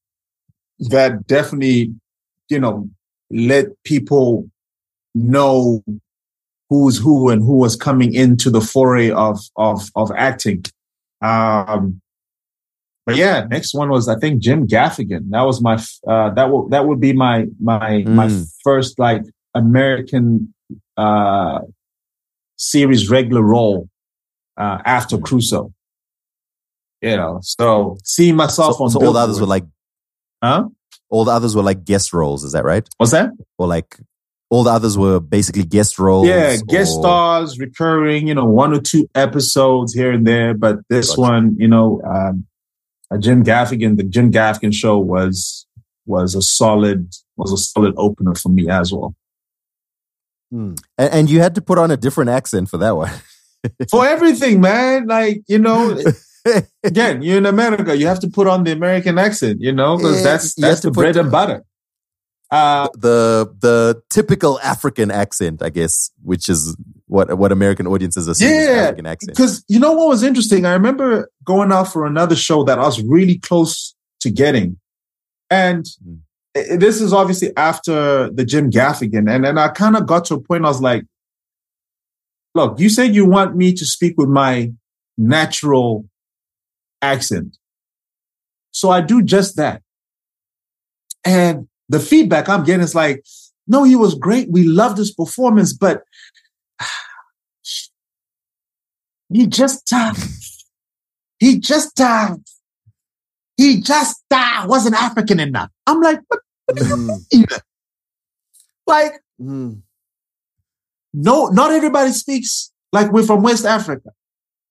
that 0.78 1.26
definitely, 1.26 1.94
you 2.48 2.58
know, 2.60 2.88
let 3.30 3.66
people 3.84 4.48
know 5.14 5.82
who's 6.68 6.98
who 6.98 7.30
and 7.30 7.42
who 7.42 7.56
was 7.56 7.76
coming 7.76 8.12
into 8.14 8.50
the 8.50 8.60
foray 8.60 9.10
of 9.10 9.38
of 9.56 9.88
of 9.94 10.10
acting. 10.16 10.64
Um, 11.22 12.00
but 13.06 13.16
yeah, 13.16 13.46
next 13.48 13.72
one 13.72 13.88
was 13.88 14.08
I 14.08 14.16
think 14.18 14.42
Jim 14.42 14.66
Gaffigan. 14.66 15.30
That 15.30 15.42
was 15.42 15.60
my 15.62 15.74
uh, 16.06 16.30
that 16.30 16.50
would 16.50 16.70
that 16.70 16.86
would 16.86 17.00
be 17.00 17.12
my 17.12 17.46
my 17.60 18.02
my 18.06 18.26
Mm. 18.26 18.50
first 18.64 18.98
like 18.98 19.22
American 19.54 20.52
uh, 20.96 21.60
series 22.56 23.08
regular 23.08 23.42
role 23.42 23.88
uh, 24.56 24.78
after 24.84 25.18
Crusoe. 25.18 25.72
You 27.02 27.16
know, 27.16 27.38
so 27.42 27.96
seeing 28.02 28.36
myself 28.36 28.76
So, 28.76 28.84
on 28.84 28.90
so 28.90 29.04
all 29.04 29.12
the 29.12 29.20
others 29.20 29.40
were 29.40 29.46
like 29.46 29.64
huh? 30.42 30.68
all 31.08 31.24
the 31.24 31.30
others 31.30 31.54
were 31.54 31.62
like 31.62 31.84
guest 31.84 32.12
roles, 32.12 32.44
is 32.44 32.52
that 32.52 32.64
right? 32.64 32.88
What's 32.98 33.12
that? 33.12 33.30
Or 33.58 33.66
like 33.66 33.96
all 34.50 34.64
the 34.64 34.70
others 34.70 34.96
were 34.96 35.20
basically 35.20 35.64
guest 35.64 35.98
roles. 35.98 36.28
Yeah, 36.28 36.56
guest 36.68 36.96
or- 36.96 37.02
stars, 37.02 37.58
recurring, 37.58 38.28
you 38.28 38.34
know, 38.34 38.44
one 38.44 38.72
or 38.72 38.80
two 38.80 39.08
episodes 39.14 39.92
here 39.94 40.12
and 40.12 40.26
there. 40.26 40.54
But 40.54 40.78
this 40.88 41.10
Gotcha. 41.10 41.20
one, 41.20 41.56
you 41.58 41.68
know, 41.68 42.00
um, 42.02 42.46
uh, 43.10 43.18
Jim 43.18 43.44
Gaffigan, 43.44 43.96
the 43.96 44.04
Jim 44.04 44.32
Gaffigan 44.32 44.74
show 44.74 44.98
was 44.98 45.66
was 46.06 46.34
a 46.34 46.42
solid 46.42 47.12
was 47.36 47.52
a 47.52 47.56
solid 47.56 47.94
opener 47.96 48.34
for 48.34 48.48
me 48.48 48.68
as 48.68 48.92
well. 48.92 49.14
And, 50.98 51.12
and 51.12 51.30
you 51.30 51.40
had 51.40 51.54
to 51.56 51.60
put 51.62 51.78
on 51.78 51.90
a 51.90 51.96
different 51.96 52.30
accent 52.30 52.68
for 52.68 52.78
that 52.78 52.96
one. 52.96 53.10
For 53.90 54.06
everything, 54.06 54.60
man, 54.60 55.06
like 55.06 55.42
you 55.48 55.58
know, 55.58 55.98
again, 56.84 57.22
you're 57.22 57.38
in 57.38 57.46
America, 57.46 57.96
you 57.96 58.06
have 58.06 58.20
to 58.20 58.28
put 58.28 58.46
on 58.46 58.64
the 58.64 58.72
American 58.72 59.18
accent, 59.18 59.60
you 59.60 59.72
know, 59.72 59.96
because 59.96 60.22
that's 60.22 60.54
that's 60.54 60.80
the 60.80 60.90
bread 60.90 61.16
and 61.16 61.30
butter. 61.30 61.64
Uh, 62.50 62.88
the 62.94 63.52
the 63.60 64.00
typical 64.08 64.60
African 64.60 65.10
accent, 65.10 65.62
I 65.62 65.70
guess, 65.70 66.10
which 66.22 66.48
is 66.48 66.76
what 67.06 67.36
what 67.36 67.50
American 67.50 67.86
audiences 67.86 68.28
assume 68.28 68.52
is 68.52 68.66
Yeah, 68.66 68.72
African 68.82 69.06
accent. 69.06 69.36
Because 69.36 69.64
you 69.68 69.80
know 69.80 69.92
what 69.92 70.08
was 70.08 70.22
interesting? 70.22 70.64
I 70.64 70.72
remember 70.72 71.28
going 71.44 71.72
out 71.72 71.92
for 71.92 72.06
another 72.06 72.36
show 72.36 72.62
that 72.64 72.78
I 72.78 72.84
was 72.84 73.02
really 73.02 73.38
close 73.38 73.94
to 74.20 74.30
getting. 74.30 74.78
And 75.50 75.86
Mm. 76.06 76.20
this 76.78 77.00
is 77.00 77.12
obviously 77.12 77.50
after 77.56 78.30
the 78.30 78.44
Jim 78.44 78.70
Gaffigan. 78.70 79.28
And 79.30 79.44
then 79.44 79.58
I 79.58 79.68
kind 79.68 79.96
of 79.96 80.06
got 80.06 80.24
to 80.26 80.34
a 80.34 80.40
point 80.40 80.64
I 80.64 80.68
was 80.68 80.80
like, 80.80 81.04
look, 82.54 82.78
you 82.78 82.88
said 82.88 83.14
you 83.14 83.26
want 83.26 83.56
me 83.56 83.72
to 83.74 83.84
speak 83.84 84.14
with 84.16 84.28
my 84.28 84.72
natural 85.18 86.04
accent. 87.02 87.56
So 88.70 88.90
I 88.90 89.00
do 89.00 89.22
just 89.22 89.56
that. 89.56 89.82
And 91.24 91.68
the 91.88 92.00
feedback 92.00 92.48
I'm 92.48 92.64
getting 92.64 92.82
is 92.82 92.94
like, 92.94 93.24
no, 93.66 93.82
he 93.84 93.96
was 93.96 94.14
great. 94.14 94.48
We 94.50 94.64
loved 94.64 94.98
his 94.98 95.12
performance, 95.12 95.72
but 95.72 96.02
he 99.32 99.46
just 99.46 99.92
uh, 99.92 100.14
he 101.38 101.58
just 101.58 102.00
uh, 102.00 102.36
he 103.56 103.80
just 103.80 104.22
uh, 104.30 104.66
wasn't 104.68 104.94
African 104.94 105.40
enough. 105.40 105.70
I'm 105.86 106.00
like, 106.00 106.20
what 106.28 106.40
do 106.76 106.86
you 106.86 106.96
mean? 106.96 107.46
Like, 108.86 109.14
Mm. 109.38 109.82
no, 111.12 111.48
not 111.48 111.70
everybody 111.70 112.10
speaks 112.12 112.70
like 112.90 113.12
we're 113.12 113.22
from 113.22 113.42
West 113.42 113.66
Africa. 113.66 114.10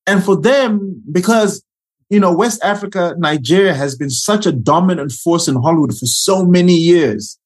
And 0.07 0.23
for 0.23 0.35
them, 0.35 1.03
because 1.11 1.63
you 2.09 2.19
know, 2.19 2.33
West 2.33 2.63
Africa, 2.63 3.15
Nigeria 3.17 3.73
has 3.73 3.95
been 3.95 4.09
such 4.09 4.45
a 4.45 4.51
dominant 4.51 5.11
force 5.11 5.47
in 5.47 5.55
Hollywood 5.55 5.97
for 5.97 6.05
so 6.05 6.45
many 6.45 6.75
years. 6.75 7.39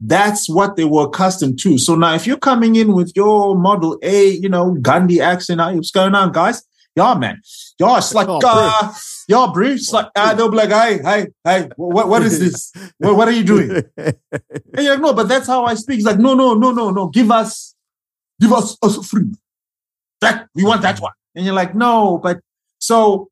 That's 0.00 0.48
what 0.48 0.76
they 0.76 0.84
were 0.84 1.04
accustomed 1.04 1.58
to. 1.60 1.78
So 1.78 1.94
now 1.94 2.14
if 2.14 2.26
you're 2.26 2.36
coming 2.36 2.76
in 2.76 2.92
with 2.92 3.12
your 3.14 3.56
model 3.56 3.98
A, 4.02 4.30
you 4.30 4.48
know, 4.48 4.74
Gandhi 4.82 5.20
accent, 5.20 5.60
"Hey, 5.60 5.76
what's 5.76 5.92
going 5.92 6.14
on, 6.14 6.32
guys? 6.32 6.62
Y'all, 6.96 7.16
man. 7.16 7.40
Y'all, 7.78 7.96
it's 7.96 8.14
like, 8.14 8.28
Oh, 8.28 8.40
uh, 8.44 8.92
y'all, 9.28 9.52
bro. 9.52 9.68
It's 9.68 9.92
like, 9.92 10.06
uh, 10.14 10.34
they'll 10.34 10.50
be 10.50 10.56
like, 10.56 10.70
hey, 10.70 10.98
hey, 11.02 11.26
hey, 11.42 11.68
what, 11.76 12.08
what 12.08 12.22
is 12.22 12.38
this? 12.38 12.72
What, 12.98 13.16
what 13.16 13.28
are 13.28 13.32
you 13.32 13.44
doing? 13.44 13.82
And 14.76 14.84
you're 14.84 14.94
like, 14.94 15.00
no, 15.02 15.12
but 15.12 15.28
that's 15.28 15.46
how 15.46 15.64
I 15.64 15.74
speak. 15.74 15.96
He's 15.96 16.04
like, 16.04 16.18
no, 16.18 16.34
no, 16.34 16.54
no, 16.54 16.72
no, 16.72 16.90
no. 16.90 17.08
Give 17.08 17.30
us, 17.30 17.74
give 18.40 18.52
us 18.52 18.76
us 18.82 19.06
free. 19.08 19.32
That 20.20 20.48
we 20.54 20.64
want 20.64 20.82
that 20.82 21.00
one. 21.00 21.12
And 21.34 21.44
you're 21.44 21.54
like, 21.54 21.74
no, 21.74 22.18
but 22.18 22.40
so 22.78 23.28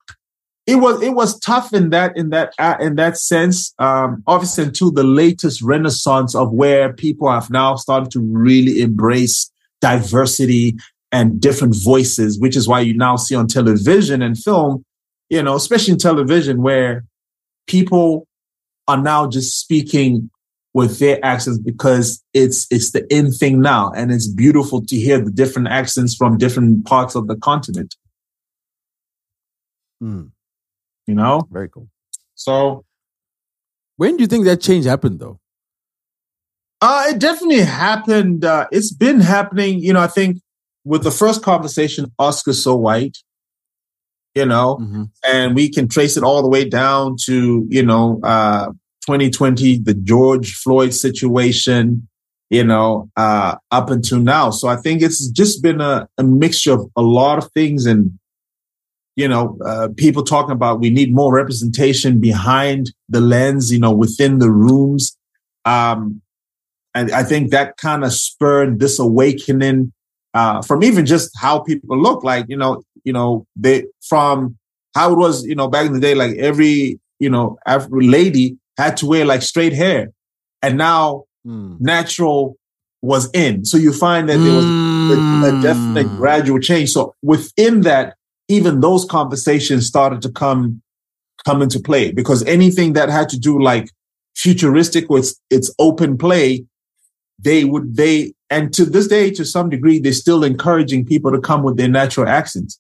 it 0.67 0.77
was 0.77 1.03
it 1.03 1.15
was 1.15 1.39
tough 1.41 1.73
in 1.73 1.91
that 1.91 2.17
in 2.17 2.31
that 2.31 2.55
uh, 2.59 2.77
in 2.81 2.95
that 2.97 3.19
sense. 3.19 3.75
Um, 3.79 4.23
obviously, 4.27 4.65
until 4.65 4.93
the 4.93 5.05
latest 5.05 5.61
renaissance 5.61 6.35
of 6.35 6.53
where 6.53 6.93
people 6.93 7.31
have 7.31 7.51
now 7.51 7.75
started 7.77 8.11
to 8.13 8.21
really 8.21 8.81
embrace 8.81 9.51
diversity 9.81 10.77
and 11.11 11.41
different 11.41 11.77
voices, 11.83 12.39
which 12.39 12.57
is 12.57 12.69
why 12.69 12.81
you 12.81 12.95
now 12.95 13.17
see 13.17 13.35
on 13.35 13.49
television 13.49 14.23
and 14.23 14.39
film, 14.39 14.85
you 15.29 15.43
know, 15.43 15.57
especially 15.57 15.93
in 15.93 15.99
television, 15.99 16.63
where 16.63 17.05
people 17.67 18.27
are 18.87 19.03
now 19.03 19.27
just 19.27 19.61
speaking 19.61 20.31
with 20.75 20.99
their 21.01 21.23
accents 21.25 21.59
because 21.59 22.23
it's 22.33 22.67
it's 22.71 22.93
the 22.93 23.05
in 23.15 23.33
thing 23.33 23.61
now, 23.61 23.91
and 23.97 24.13
it's 24.13 24.29
beautiful 24.29 24.81
to 24.87 24.97
hear 24.97 25.19
the 25.19 25.31
different 25.31 25.69
accents 25.69 26.15
from 26.15 26.39
different 26.39 26.87
parts 26.87 27.17
of 27.17 27.27
the 27.27 27.37
continent. 27.37 27.97
Hmm, 30.01 30.27
You 31.07 31.15
know, 31.15 31.49
very 31.51 31.69
cool. 31.69 31.89
so 32.35 32.85
When 33.97 34.17
do 34.17 34.23
you 34.23 34.27
think 34.29 34.45
that 34.47 34.61
change 34.61 34.85
happened, 34.85 35.19
though? 35.21 35.39
uh, 36.81 37.05
it 37.09 37.19
definitely 37.21 37.61
happened. 37.61 38.45
Uh, 38.45 38.67
it's 38.73 38.93
been 38.93 39.21
happening. 39.21 39.79
You 39.79 39.93
know, 39.93 40.01
I 40.01 40.09
think 40.09 40.39
with 40.85 41.05
the 41.05 41.11
first 41.13 41.43
conversation, 41.43 42.11
Oscar 42.19 42.53
so 42.53 42.75
white. 42.77 43.19
you 44.35 44.47
know, 44.47 44.79
Mhm. 44.81 45.11
and 45.29 45.55
we 45.55 45.69
can 45.69 45.87
trace 45.89 46.17
it 46.17 46.23
all 46.25 46.41
the 46.41 46.49
way 46.49 46.65
down 46.67 47.17
to 47.27 47.67
you 47.69 47.83
know 47.85 48.19
uh 48.25 48.71
2020 49.05 49.77
the 49.79 49.93
george 49.93 50.55
floyd 50.55 50.95
situation 50.95 52.09
you 52.49 52.65
know 52.65 53.11
uh 53.19 53.57
up 53.71 53.91
until 53.91 54.19
now 54.21 54.49
so 54.49 54.69
i 54.69 54.77
think 54.77 55.03
it's 55.03 55.29
just 55.29 55.63
been 55.63 55.83
a, 55.83 56.09
a 56.17 56.23
mixture 56.25 56.73
of 56.73 56.87
a 56.97 57.03
lot 57.03 57.37
of 57.37 57.51
things 57.53 57.85
and 57.85 58.19
you 59.17 59.29
know 59.29 59.59
uh, 59.65 59.89
people 59.97 60.23
talking 60.23 60.53
about 60.53 60.81
we 60.81 60.91
need 60.91 61.15
more 61.15 61.35
representation 61.35 62.21
behind 62.21 62.93
the 63.09 63.21
lens 63.21 63.73
you 63.73 63.79
know 63.79 63.93
within 63.93 64.39
the 64.39 64.51
rooms 64.51 65.17
um 65.65 66.21
and 66.95 67.11
i 67.13 67.23
think 67.23 67.51
that 67.51 67.77
kind 67.77 68.05
of 68.05 68.13
spurred 68.13 68.81
this 68.81 68.99
awakening 68.99 69.93
uh 70.35 70.63
from 70.63 70.83
even 70.83 71.05
just 71.05 71.31
how 71.39 71.59
people 71.61 71.99
look 71.99 72.25
like 72.25 72.47
you 72.49 72.57
know 72.57 72.83
you 73.05 73.13
know 73.13 73.47
they 73.57 73.85
from 74.01 74.57
how 74.95 75.13
it 75.13 75.17
was, 75.17 75.45
you 75.45 75.55
know, 75.55 75.69
back 75.69 75.87
in 75.87 75.93
the 75.95 76.01
day, 76.01 76.15
like 76.15 76.37
every, 76.37 77.01
you 77.19 77.31
know, 77.31 77.59
African 77.67 78.11
lady 78.11 78.57
had 78.77 78.97
to 78.99 79.07
wear 79.07 79.25
like 79.25 79.43
straight 79.43 79.73
hair. 79.73 80.13
And 80.61 80.79
now 80.79 81.25
Mm. 81.45 81.81
natural 81.81 82.57
was 83.01 83.29
in. 83.33 83.65
So 83.65 83.77
you 83.77 83.93
find 83.93 84.29
that 84.29 84.45
there 84.45 84.53
was 84.53 84.71
a, 85.11 85.15
a 85.45 85.53
definite 85.53 86.07
Mm. 86.07 86.17
gradual 86.17 86.61
change. 86.61 86.91
So 86.91 87.17
within 87.21 87.81
that, 87.81 88.15
even 88.53 88.81
those 88.81 89.05
conversations 89.07 89.87
started 89.87 90.21
to 90.23 90.31
come 90.31 90.83
come 91.47 91.63
into 91.63 91.81
play 91.81 92.13
because 92.13 92.45
anything 92.45 92.93
that 92.93 93.09
had 93.09 93.29
to 93.31 93.39
do 93.39 93.61
like 93.61 93.89
futuristic 94.37 95.09
with 95.09 95.35
its 95.51 95.75
open 95.79 96.19
play, 96.19 96.65
they 97.39 97.65
would 97.65 97.97
they 97.97 98.35
and 98.51 98.73
to 98.75 98.85
this 98.85 99.09
day, 99.09 99.31
to 99.31 99.47
some 99.47 99.71
degree, 99.71 99.99
they're 99.99 100.13
still 100.13 100.45
encouraging 100.45 101.07
people 101.07 101.33
to 101.33 101.41
come 101.41 101.63
with 101.63 101.79
their 101.79 101.89
natural 101.89 102.29
accents. 102.29 102.79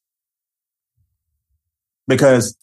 Because 2.07 2.57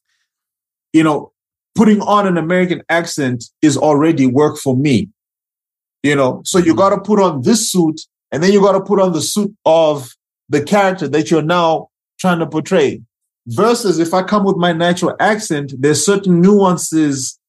you 0.94 1.04
know 1.04 1.32
putting 1.76 2.02
on 2.02 2.28
an 2.28 2.36
american 2.38 2.82
accent 2.90 3.46
is 3.62 3.78
already 3.78 4.26
work 4.26 4.58
for 4.58 4.78
me. 4.78 5.10
You 6.04 6.16
know 6.16 6.42
so 6.46 6.60
you 6.60 6.74
mm-hmm. 6.74 6.78
got 6.78 6.90
to 6.92 7.02
put 7.02 7.20
on 7.20 7.42
this 7.42 7.72
suit 7.72 8.02
and 8.32 8.44
then 8.44 8.52
you 8.52 8.62
got 8.62 8.74
to 8.74 8.82
put 8.82 9.00
on 9.00 9.14
the 9.14 9.22
suit 9.22 9.56
of 9.66 10.16
the 10.50 10.64
character 10.64 11.08
that 11.08 11.32
you're 11.32 11.42
now 11.42 11.90
trying 12.20 12.40
to 12.40 12.48
portray 12.48 13.02
versus 13.48 14.00
if 14.00 14.14
i 14.14 14.22
come 14.22 14.44
with 14.44 14.58
my 14.58 14.72
natural 14.74 15.16
accent 15.20 15.74
there's 15.80 16.06
certain 16.06 16.42
nuances 16.42 17.40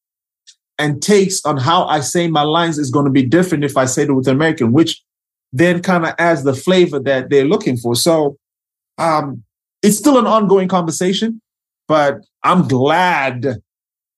and 0.79 1.03
takes 1.03 1.45
on 1.45 1.57
how 1.57 1.85
i 1.87 2.01
say 2.01 2.29
my 2.29 2.43
lines 2.43 2.79
is 2.79 2.91
going 2.91 3.05
to 3.05 3.11
be 3.11 3.25
different 3.25 3.65
if 3.65 3.77
i 3.77 3.85
say 3.85 4.03
it 4.03 4.15
with 4.15 4.29
american 4.29 4.73
which 4.73 5.03
then 5.53 5.83
kind 5.83 6.07
of 6.07 6.15
adds 6.19 6.45
the 6.45 6.55
flavor 6.55 6.99
that 7.01 7.29
they're 7.29 7.45
looking 7.45 7.77
for 7.77 7.95
so 7.95 8.37
um 8.99 9.43
it's 9.83 9.99
still 9.99 10.19
an 10.19 10.27
ongoing 10.27 10.69
conversation 10.69 11.41
but 11.91 12.21
I'm 12.45 12.69
glad 12.69 13.57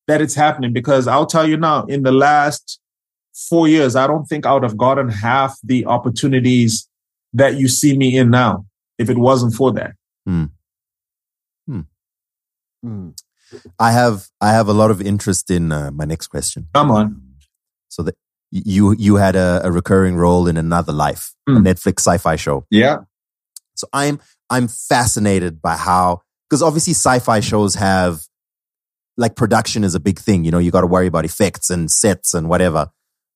that 0.06 0.20
it's 0.20 0.34
happening 0.34 0.74
because 0.74 1.08
I'll 1.08 1.24
tell 1.24 1.48
you 1.48 1.56
now, 1.56 1.84
in 1.86 2.02
the 2.02 2.12
last 2.12 2.78
four 3.48 3.66
years, 3.66 3.96
I 3.96 4.06
don't 4.06 4.26
think 4.26 4.44
I 4.44 4.52
would 4.52 4.62
have 4.62 4.76
gotten 4.76 5.08
half 5.08 5.58
the 5.64 5.86
opportunities 5.86 6.86
that 7.32 7.54
you 7.54 7.68
see 7.68 7.96
me 7.96 8.14
in 8.18 8.28
now 8.28 8.66
if 8.98 9.08
it 9.08 9.16
wasn't 9.16 9.54
for 9.54 9.72
that. 9.72 9.92
Mm. 10.28 10.50
I 13.78 13.92
have 13.92 14.28
I 14.40 14.50
have 14.52 14.68
a 14.68 14.72
lot 14.72 14.90
of 14.90 15.00
interest 15.00 15.50
in 15.50 15.72
uh, 15.72 15.90
my 15.92 16.04
next 16.04 16.28
question. 16.28 16.68
Come 16.74 16.90
on. 16.90 17.22
So 17.88 18.02
that 18.02 18.14
you 18.50 18.92
you 18.98 19.16
had 19.16 19.36
a, 19.36 19.60
a 19.64 19.70
recurring 19.70 20.16
role 20.16 20.46
in 20.48 20.56
another 20.56 20.92
life, 20.92 21.34
a 21.48 21.52
Mm. 21.52 21.66
Netflix 21.66 22.00
sci-fi 22.00 22.36
show. 22.36 22.66
Yeah. 22.70 22.98
So 23.74 23.86
I'm 23.92 24.20
I'm 24.50 24.68
fascinated 24.68 25.60
by 25.62 25.76
how 25.76 26.22
because 26.48 26.62
obviously 26.62 26.92
sci-fi 26.94 27.40
shows 27.40 27.74
have 27.74 28.22
like 29.16 29.36
production 29.36 29.84
is 29.84 29.94
a 29.94 30.00
big 30.00 30.18
thing. 30.18 30.44
You 30.44 30.50
know, 30.50 30.58
you 30.58 30.70
got 30.70 30.80
to 30.82 30.86
worry 30.86 31.06
about 31.06 31.24
effects 31.24 31.70
and 31.70 31.90
sets 31.90 32.34
and 32.34 32.48
whatever. 32.48 32.90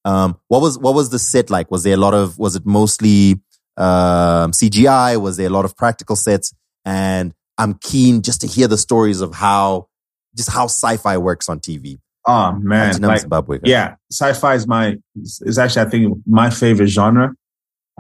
Um, 0.05 0.39
what 0.49 0.63
was 0.63 0.79
what 0.79 0.95
was 0.95 1.11
the 1.11 1.19
set 1.19 1.51
like? 1.51 1.71
Was 1.71 1.83
there 1.83 1.95
a 1.95 1.99
lot 1.99 2.15
of 2.15 2.39
was 2.39 2.57
it 2.57 2.65
mostly 2.65 3.41
um, 3.77 4.53
CGI? 4.53 5.21
Was 5.21 5.37
there 5.37 5.47
a 5.47 5.51
lot 5.51 5.65
of 5.65 5.77
practical 5.77 6.17
sets? 6.17 6.55
And 6.87 7.35
I'm 7.59 7.75
keen 7.75 8.23
just 8.23 8.41
to 8.43 8.47
hear 8.47 8.69
the 8.69 8.79
stories 8.79 9.21
of 9.21 9.35
how 9.35 9.89
just 10.37 10.51
how 10.51 10.65
sci-fi 10.65 11.19
works 11.19 11.49
on 11.49 11.61
TV. 11.61 11.99
Oh 12.27 12.53
man. 12.53 13.01
Like, 13.03 13.21
Zimbabwe. 13.21 13.59
yeah. 13.65 13.97
Sci-fi 14.11 14.55
is 14.55 14.67
my 14.67 14.97
is 15.17 15.59
actually 15.59 15.87
I 15.87 15.91
think 15.91 16.19
my 16.27 16.49
favorite 16.49 16.89
genre. 16.89 17.35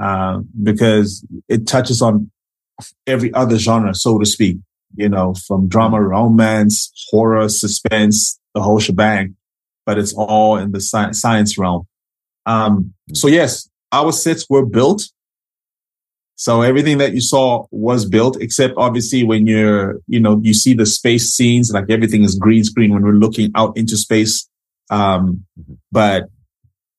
Uh, 0.01 0.41
because 0.63 1.27
it 1.49 1.67
touches 1.67 2.03
on 2.03 2.31
every 3.07 3.33
other 3.33 3.59
genre, 3.59 3.95
so 3.95 4.19
to 4.19 4.27
speak. 4.27 4.59
You 4.95 5.09
know, 5.09 5.35
from 5.47 5.69
drama, 5.69 6.01
romance, 6.01 6.93
horror, 7.11 7.49
suspense, 7.49 8.39
the 8.55 8.63
whole 8.63 8.79
shebang. 8.79 9.37
But 9.85 9.99
it's 9.99 10.13
all 10.15 10.57
in 10.57 10.73
the 10.73 10.81
sci- 10.81 11.13
science 11.13 11.59
realm. 11.59 11.87
Um, 12.47 12.95
so 13.13 13.29
yes, 13.29 13.69
our 13.93 14.13
sets 14.13 14.49
were 14.49 14.65
built. 14.65 15.03
So 16.37 16.61
everything 16.63 16.99
that 16.99 17.15
you 17.15 17.21
saw 17.23 17.67
was 17.71 18.05
built, 18.05 18.41
except 18.43 18.75
obviously 18.77 19.25
when 19.25 19.47
you're, 19.47 20.01
you 20.07 20.21
know, 20.21 20.39
you 20.43 20.53
see 20.53 20.75
the 20.75 20.85
space 20.87 21.33
scenes, 21.35 21.71
like 21.73 21.87
everything 21.89 22.25
is 22.25 22.35
green 22.35 22.63
screen 22.63 22.93
when 22.93 23.03
we're 23.03 23.13
looking 23.13 23.51
out 23.55 23.77
into 23.77 23.97
space. 23.97 24.47
Um, 24.91 25.45
Mhm. 25.59 25.79
but, 25.91 26.25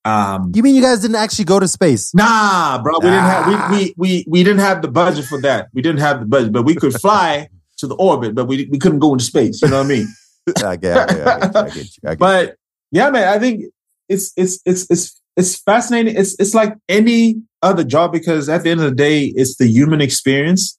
um, 0.05 0.51
You 0.55 0.63
mean 0.63 0.73
you 0.75 0.81
guys 0.81 1.01
didn't 1.01 1.17
actually 1.17 1.45
go 1.45 1.59
to 1.59 1.67
space? 1.67 2.13
Nah, 2.15 2.81
bro, 2.81 2.95
we 2.99 3.09
didn't 3.09 3.19
Ah. 3.19 3.43
have 3.43 3.69
we, 3.71 3.77
we 3.77 3.93
we 3.97 4.25
we 4.27 4.43
didn't 4.43 4.59
have 4.61 4.81
the 4.81 4.87
budget 4.87 5.25
for 5.25 5.39
that. 5.41 5.67
We 5.73 5.81
didn't 5.83 5.99
have 6.01 6.19
the 6.21 6.25
budget, 6.25 6.51
but 6.51 6.63
we 6.63 6.73
could 6.75 6.93
fly 6.99 7.47
to 7.77 7.87
the 7.87 7.95
orbit, 7.95 8.33
but 8.33 8.45
we 8.47 8.67
we 8.71 8.79
couldn't 8.79 8.99
go 8.99 9.13
into 9.13 9.23
space. 9.25 9.61
You 9.61 9.67
know 9.69 9.77
what 9.77 9.85
I 9.85 9.89
mean? 9.89 10.07
I 10.65 10.75
get, 10.77 10.97
I 10.97 11.05
get, 11.13 11.27
I 11.27 11.39
get, 11.39 11.55
I 11.55 11.69
get 11.69 11.75
you. 11.75 11.81
I 12.05 12.09
get 12.09 12.11
you. 12.11 12.15
But 12.17 12.55
yeah, 12.91 13.09
man, 13.11 13.27
I 13.27 13.37
think 13.39 13.65
it's 14.09 14.33
it's 14.35 14.59
it's 14.65 14.87
it's 14.89 15.21
it's 15.35 15.55
fascinating. 15.61 16.15
It's 16.17 16.35
it's 16.39 16.55
like 16.55 16.73
any 16.89 17.43
other 17.61 17.83
job 17.83 18.11
because 18.11 18.49
at 18.49 18.63
the 18.63 18.69
end 18.69 18.81
of 18.81 18.89
the 18.89 18.95
day, 18.95 19.33
it's 19.35 19.57
the 19.57 19.67
human 19.67 20.01
experience 20.01 20.77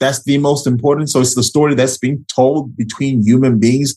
that's 0.00 0.22
the 0.22 0.38
most 0.38 0.66
important. 0.66 1.10
So 1.10 1.20
it's 1.20 1.34
the 1.34 1.42
story 1.42 1.74
that's 1.74 1.98
being 1.98 2.24
told 2.34 2.76
between 2.76 3.22
human 3.22 3.58
beings, 3.58 3.96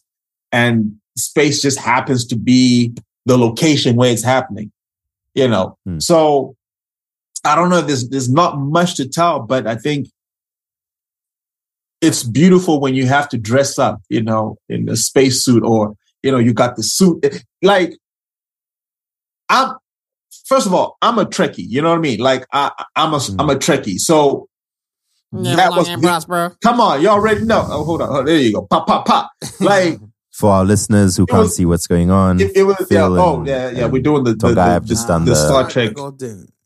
and 0.51 0.95
space 1.17 1.61
just 1.61 1.79
happens 1.79 2.25
to 2.27 2.35
be 2.35 2.93
the 3.25 3.37
location 3.37 3.95
where 3.95 4.11
it's 4.11 4.23
happening. 4.23 4.71
You 5.33 5.47
know, 5.47 5.77
Hmm. 5.85 5.99
so 5.99 6.55
I 7.43 7.55
don't 7.55 7.69
know. 7.69 7.81
There's 7.81 8.09
there's 8.09 8.29
not 8.29 8.59
much 8.59 8.95
to 8.95 9.07
tell, 9.07 9.39
but 9.41 9.65
I 9.67 9.75
think 9.75 10.07
it's 12.01 12.23
beautiful 12.23 12.79
when 12.79 12.95
you 12.95 13.05
have 13.05 13.29
to 13.29 13.37
dress 13.37 13.77
up, 13.77 14.01
you 14.09 14.21
know, 14.21 14.57
in 14.67 14.89
a 14.89 14.95
spacesuit 14.95 15.63
or 15.63 15.95
you 16.23 16.31
know, 16.31 16.37
you 16.37 16.53
got 16.53 16.75
the 16.75 16.83
suit. 16.83 17.43
Like, 17.63 17.95
I'm 19.49 19.75
first 20.51 20.67
of 20.67 20.73
all, 20.73 20.97
I'm 21.01 21.17
a 21.17 21.25
Trekkie. 21.25 21.65
You 21.73 21.81
know 21.81 21.89
what 21.91 21.97
I 21.99 22.01
mean? 22.01 22.19
Like, 22.19 22.45
I, 22.51 22.71
I'm 22.95 23.13
a 23.13 23.19
I'm 23.39 23.49
a 23.49 23.55
Trekkie. 23.55 23.99
So 23.99 24.47
that 25.31 25.71
was 25.71 25.87
prosper. 26.01 26.57
come 26.61 26.81
on, 26.81 27.01
y'all 27.01 27.13
already 27.13 27.45
know. 27.45 27.63
Oh, 27.69 27.83
hold 27.85 28.01
on, 28.01 28.09
oh, 28.11 28.23
there 28.23 28.37
you 28.37 28.53
go. 28.53 28.61
Pop, 28.63 28.85
pop, 28.87 29.05
pop. 29.05 29.31
Like 29.61 29.99
For 30.33 30.49
our 30.51 30.65
listeners 30.65 31.15
who 31.17 31.25
can't 31.25 31.43
was- 31.43 31.55
see 31.55 31.65
what's 31.65 31.87
going 31.87 32.11
on, 32.11 32.41
it, 32.41 32.51
it 32.55 32.63
was. 32.63 32.75
Yeah, 32.81 33.07
Phil 33.07 33.19
oh 33.19 33.43
yeah, 33.45 33.69
yeah. 33.69 33.85
We're 33.87 34.01
doing 34.01 34.23
the 34.25 34.33
the, 34.33 34.37
Tonga 34.39 34.55
the, 34.55 34.63
have 34.63 34.83
the, 34.83 34.89
just 34.93 35.07
done 35.07 35.23
the 35.25 35.31
the- 35.31 35.47
Star 35.47 35.69
Trek 35.69 35.91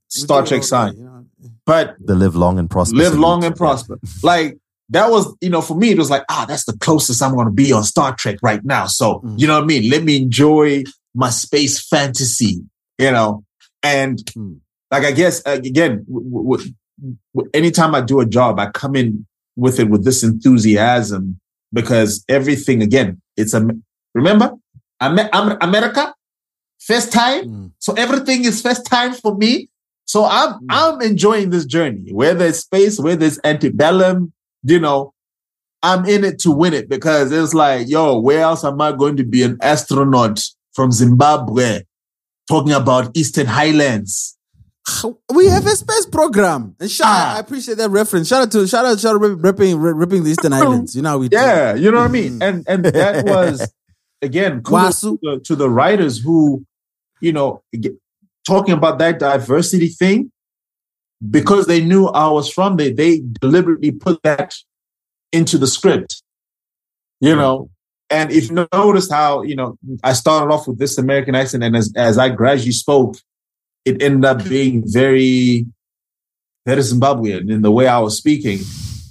Star 0.09 0.45
Trek 0.45 0.63
sign. 0.63 1.27
but 1.65 1.95
the 1.99 2.15
live 2.15 2.35
long 2.35 2.57
and 2.57 2.69
prosper. 2.69 2.97
live 2.97 3.15
long 3.17 3.43
and 3.43 3.55
prosper. 3.55 3.99
Like 4.23 4.57
that 4.89 5.09
was, 5.11 5.35
you 5.41 5.49
know, 5.49 5.61
for 5.61 5.75
me, 5.75 5.89
it 5.91 5.97
was 5.97 6.09
like, 6.09 6.23
ah, 6.29 6.45
that's 6.47 6.65
the 6.65 6.77
closest 6.77 7.21
I'm 7.23 7.33
going 7.33 7.47
to 7.47 7.51
be 7.63 7.71
on 7.73 7.83
Star 7.83 8.15
Trek 8.15 8.37
right 8.43 8.63
now. 8.63 8.85
So, 8.85 9.19
Mhm. 9.19 9.39
you 9.39 9.47
know 9.47 9.55
what 9.55 9.63
I 9.63 9.67
mean? 9.67 9.89
Let 9.89 10.03
me 10.03 10.15
enjoy 10.17 10.83
my 11.15 11.29
space 11.31 11.79
fantasy, 11.79 12.61
you 12.99 13.11
know? 13.11 13.43
And 13.85 14.17
Mm. 14.35 14.57
like, 14.91 15.03
I 15.05 15.11
guess, 15.11 15.41
uh, 15.45 15.59
again, 15.63 16.05
w- 16.09 16.57
w- 17.33 17.49
anytime 17.53 17.93
I 17.93 18.01
do 18.01 18.19
a 18.19 18.25
job, 18.25 18.59
I 18.59 18.67
come 18.71 18.95
in 18.95 19.25
with 19.55 19.79
it 19.79 19.89
with 19.89 20.03
this 20.03 20.23
enthusiasm 20.23 21.39
because 21.71 22.23
everything, 22.27 22.81
again, 22.81 23.21
it's 23.37 23.53
a, 23.53 23.61
remember, 24.13 24.51
I'm, 24.99 25.19
I'm 25.33 25.57
America, 25.61 26.13
first 26.79 27.11
time. 27.11 27.43
Mm. 27.45 27.71
So 27.79 27.93
everything 27.93 28.45
is 28.45 28.61
first 28.61 28.85
time 28.85 29.13
for 29.13 29.35
me. 29.35 29.69
So 30.05 30.25
I'm 30.25 30.53
Mm. 30.53 30.65
I'm 30.69 31.01
enjoying 31.01 31.49
this 31.51 31.65
journey, 31.65 32.11
whether 32.11 32.45
it's 32.45 32.59
space, 32.59 32.99
whether 32.99 33.25
it's 33.25 33.39
antebellum, 33.43 34.33
you 34.63 34.79
know, 34.79 35.13
I'm 35.83 36.05
in 36.05 36.23
it 36.23 36.39
to 36.39 36.51
win 36.51 36.73
it 36.73 36.89
because 36.89 37.31
it's 37.31 37.53
like, 37.53 37.87
yo, 37.89 38.19
where 38.19 38.41
else 38.41 38.63
am 38.63 38.81
I 38.81 38.91
going 38.91 39.17
to 39.17 39.23
be 39.23 39.43
an 39.43 39.57
astronaut 39.61 40.43
from 40.73 40.91
Zimbabwe 40.91 41.81
talking 42.47 42.73
about 42.73 43.15
Eastern 43.15 43.47
Highlands? 43.47 44.37
We 45.33 45.47
have 45.47 45.65
a 45.65 45.71
space 45.71 46.05
program. 46.05 46.75
And 46.79 46.91
shout 46.91 47.07
Ah. 47.09 47.35
I 47.37 47.39
appreciate 47.39 47.77
that 47.79 47.89
reference. 47.89 48.27
Shout 48.27 48.43
out 48.43 48.51
to 48.51 48.67
shout 48.67 48.85
out, 48.85 48.99
shout 48.99 49.15
out 49.15 49.21
ripping 49.21 49.77
ripping 49.77 50.23
the 50.23 50.29
Eastern 50.31 50.53
Islands. 50.61 50.95
You 50.95 51.01
know 51.01 51.09
how 51.09 51.17
we 51.17 51.29
do. 51.29 51.37
Yeah, 51.37 51.73
you 51.73 51.89
know 51.91 51.97
what 51.97 52.05
I 52.09 52.13
mean? 52.13 52.39
Mhm. 52.39 52.47
And 52.47 52.65
and 52.67 52.85
that 52.85 53.25
was 53.33 53.73
again 54.21 54.61
kudos 54.61 55.01
to 55.01 55.19
the, 55.23 55.39
to 55.45 55.55
the 55.55 55.69
writers 55.69 56.19
who, 56.19 56.63
you 57.19 57.33
know, 57.33 57.63
talking 58.47 58.73
about 58.75 58.99
that 58.99 59.17
diversity 59.17 59.87
thing 59.87 60.31
because 61.27 61.65
they 61.65 61.83
knew 61.83 62.05
I 62.05 62.29
was 62.29 62.47
from 62.51 62.77
there. 62.77 62.91
They 62.93 63.21
deliberately 63.41 63.89
put 63.91 64.21
that 64.21 64.53
into 65.31 65.57
the 65.57 65.65
script. 65.67 66.21
You 67.21 67.35
know, 67.35 67.71
and 68.15 68.31
if 68.31 68.49
you 68.49 68.67
noticed 68.73 69.11
how 69.11 69.41
you 69.43 69.55
know 69.55 69.77
I 70.03 70.13
started 70.13 70.51
off 70.53 70.67
with 70.67 70.79
this 70.79 70.97
American 70.97 71.35
accent, 71.35 71.63
and 71.63 71.75
as 71.75 71.91
as 71.95 72.17
I 72.17 72.29
gradually 72.29 72.71
spoke, 72.71 73.17
it 73.83 74.01
ended 74.01 74.25
up 74.25 74.47
being 74.47 74.83
very 74.85 75.65
very 76.65 76.81
Zimbabwean 76.81 77.51
in 77.51 77.61
the 77.61 77.71
way 77.71 77.87
I 77.87 77.99
was 77.99 78.17
speaking, 78.17 78.59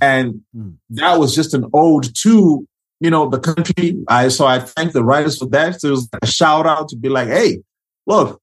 and 0.01 0.41
Mm. 0.57 0.75
that 0.91 1.19
was 1.19 1.35
just 1.35 1.55
an 1.55 1.67
ode 1.73 2.09
to 2.23 2.67
you 3.01 3.11
know 3.11 3.29
the 3.29 3.39
country. 3.39 4.03
I 4.09 4.29
so 4.29 4.47
I 4.47 4.59
thank 4.59 4.93
the 4.93 5.05
writers 5.05 5.37
for 5.39 5.47
that. 5.49 5.81
So 5.81 5.89
it 5.89 5.91
was 5.91 6.09
a 6.23 6.27
shout 6.27 6.67
out 6.67 6.89
to 6.91 6.97
be 6.97 7.09
like, 7.09 7.29
hey, 7.29 7.63
look. 8.07 8.41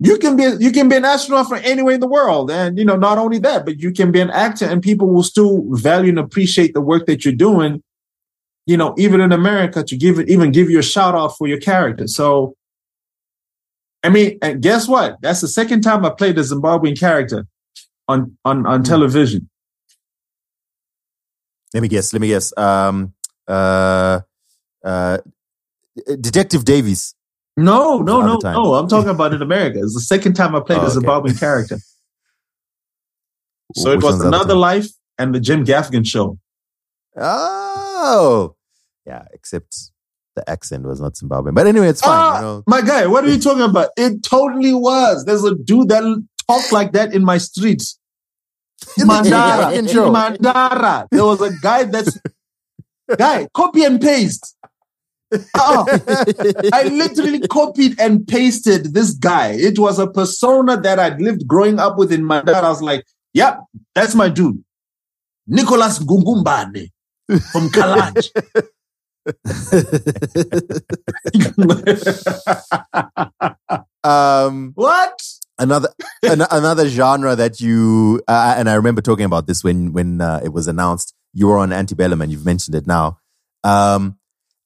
You 0.00 0.18
can 0.18 0.36
be 0.36 0.44
you 0.58 0.72
can 0.72 0.88
be 0.88 0.96
an 0.96 1.04
astronaut 1.04 1.48
from 1.48 1.60
anywhere 1.62 1.94
in 1.94 2.00
the 2.00 2.08
world, 2.08 2.50
and 2.50 2.76
you 2.78 2.84
know 2.84 2.96
not 2.96 3.16
only 3.16 3.38
that, 3.38 3.64
but 3.64 3.78
you 3.78 3.90
can 3.92 4.10
be 4.10 4.20
an 4.20 4.30
actor, 4.30 4.66
and 4.66 4.82
people 4.82 5.08
will 5.08 5.22
still 5.22 5.62
value 5.70 6.10
and 6.10 6.18
appreciate 6.18 6.74
the 6.74 6.80
work 6.80 7.06
that 7.06 7.24
you're 7.24 7.42
doing 7.48 7.82
you 8.66 8.76
know, 8.76 8.94
even 8.96 9.20
in 9.20 9.32
America, 9.32 9.82
to 9.82 9.96
give 9.96 10.18
it, 10.18 10.28
even 10.28 10.52
give 10.52 10.70
you 10.70 10.78
a 10.78 10.82
shout 10.82 11.14
out 11.14 11.36
for 11.36 11.46
your 11.46 11.58
character. 11.58 12.06
So, 12.06 12.56
I 14.02 14.08
mean, 14.08 14.38
and 14.42 14.62
guess 14.62 14.88
what? 14.88 15.18
That's 15.20 15.40
the 15.40 15.48
second 15.48 15.82
time 15.82 16.04
I 16.04 16.10
played 16.10 16.38
a 16.38 16.42
Zimbabwean 16.42 16.98
character 16.98 17.46
on 18.08 18.36
on 18.44 18.66
on 18.66 18.82
television. 18.82 19.48
Let 21.72 21.82
me 21.82 21.88
guess. 21.88 22.12
Let 22.12 22.22
me 22.22 22.28
guess. 22.28 22.56
Um, 22.56 23.14
uh, 23.48 24.20
uh, 24.84 25.18
Detective 26.20 26.64
Davies. 26.64 27.14
No, 27.56 27.98
no, 27.98 28.20
no, 28.20 28.38
no. 28.42 28.74
I'm 28.74 28.88
talking 28.88 29.10
about 29.10 29.32
in 29.32 29.40
America. 29.42 29.78
It's 29.80 29.94
the 29.94 30.00
second 30.00 30.34
time 30.34 30.56
I 30.56 30.60
played 30.60 30.78
Oh, 30.78 30.82
a 30.82 30.86
okay. 30.86 30.96
Zimbabwean 31.06 31.38
character. 31.38 31.78
So 33.76 33.90
Which 33.90 34.04
it 34.04 34.04
was 34.04 34.18
the 34.20 34.28
another 34.28 34.54
life 34.54 34.88
and 35.18 35.34
the 35.34 35.40
Jim 35.40 35.64
Gaffigan 35.64 36.06
show. 36.06 36.38
Oh, 38.04 38.56
yeah. 39.06 39.24
Except 39.32 39.74
the 40.36 40.48
accent 40.48 40.84
was 40.84 41.00
not 41.00 41.14
Zimbabwean. 41.14 41.54
But 41.54 41.66
anyway, 41.66 41.88
it's 41.88 42.00
fine. 42.00 42.12
Ah, 42.12 42.36
you 42.36 42.42
know. 42.42 42.62
my 42.66 42.82
guy, 42.82 43.06
what 43.06 43.24
are 43.24 43.30
you 43.30 43.38
talking 43.38 43.62
about? 43.62 43.90
It 43.96 44.22
totally 44.22 44.74
was. 44.74 45.24
There's 45.24 45.44
a 45.44 45.54
dude 45.54 45.88
that 45.88 46.02
talked 46.46 46.72
like 46.72 46.92
that 46.92 47.14
in 47.14 47.24
my 47.24 47.38
streets. 47.38 47.98
In 48.98 49.06
Mandara. 49.08 49.72
In. 49.74 49.86
Mandara. 49.86 51.06
There 51.10 51.24
was 51.24 51.40
a 51.40 51.52
guy 51.62 51.84
that's 51.84 52.18
guy, 53.16 53.46
copy 53.54 53.84
and 53.84 54.00
paste. 54.00 54.56
Oh, 55.56 55.86
I 56.72 56.84
literally 56.84 57.40
copied 57.48 57.98
and 57.98 58.26
pasted 58.26 58.94
this 58.94 59.12
guy. 59.12 59.52
It 59.52 59.78
was 59.78 59.98
a 59.98 60.06
persona 60.06 60.80
that 60.80 60.98
I'd 60.98 61.20
lived 61.20 61.46
growing 61.46 61.78
up 61.78 61.98
with 61.98 62.12
in 62.12 62.22
Mandara. 62.22 62.62
I 62.62 62.68
was 62.68 62.82
like, 62.82 63.04
yep, 63.32 63.60
that's 63.94 64.14
my 64.14 64.28
dude. 64.28 64.62
Nicholas 65.46 65.98
Gungumbane 65.98 66.90
from 67.52 67.68
Kalaj. 67.70 68.30
um, 74.04 74.72
what? 74.74 75.22
another 75.58 75.88
an, 76.22 76.42
another 76.50 76.88
genre 76.88 77.36
that 77.36 77.60
you 77.60 78.22
uh, 78.28 78.54
and 78.56 78.68
I 78.68 78.74
remember 78.74 79.00
talking 79.00 79.24
about 79.24 79.46
this 79.46 79.62
when 79.62 79.92
when 79.92 80.20
uh, 80.20 80.40
it 80.42 80.52
was 80.52 80.68
announced. 80.68 81.14
You 81.36 81.48
were 81.48 81.58
on 81.58 81.72
Antebellum, 81.72 82.22
and 82.22 82.30
you've 82.30 82.44
mentioned 82.44 82.76
it 82.76 82.86
now. 82.86 83.18
Um, 83.64 84.18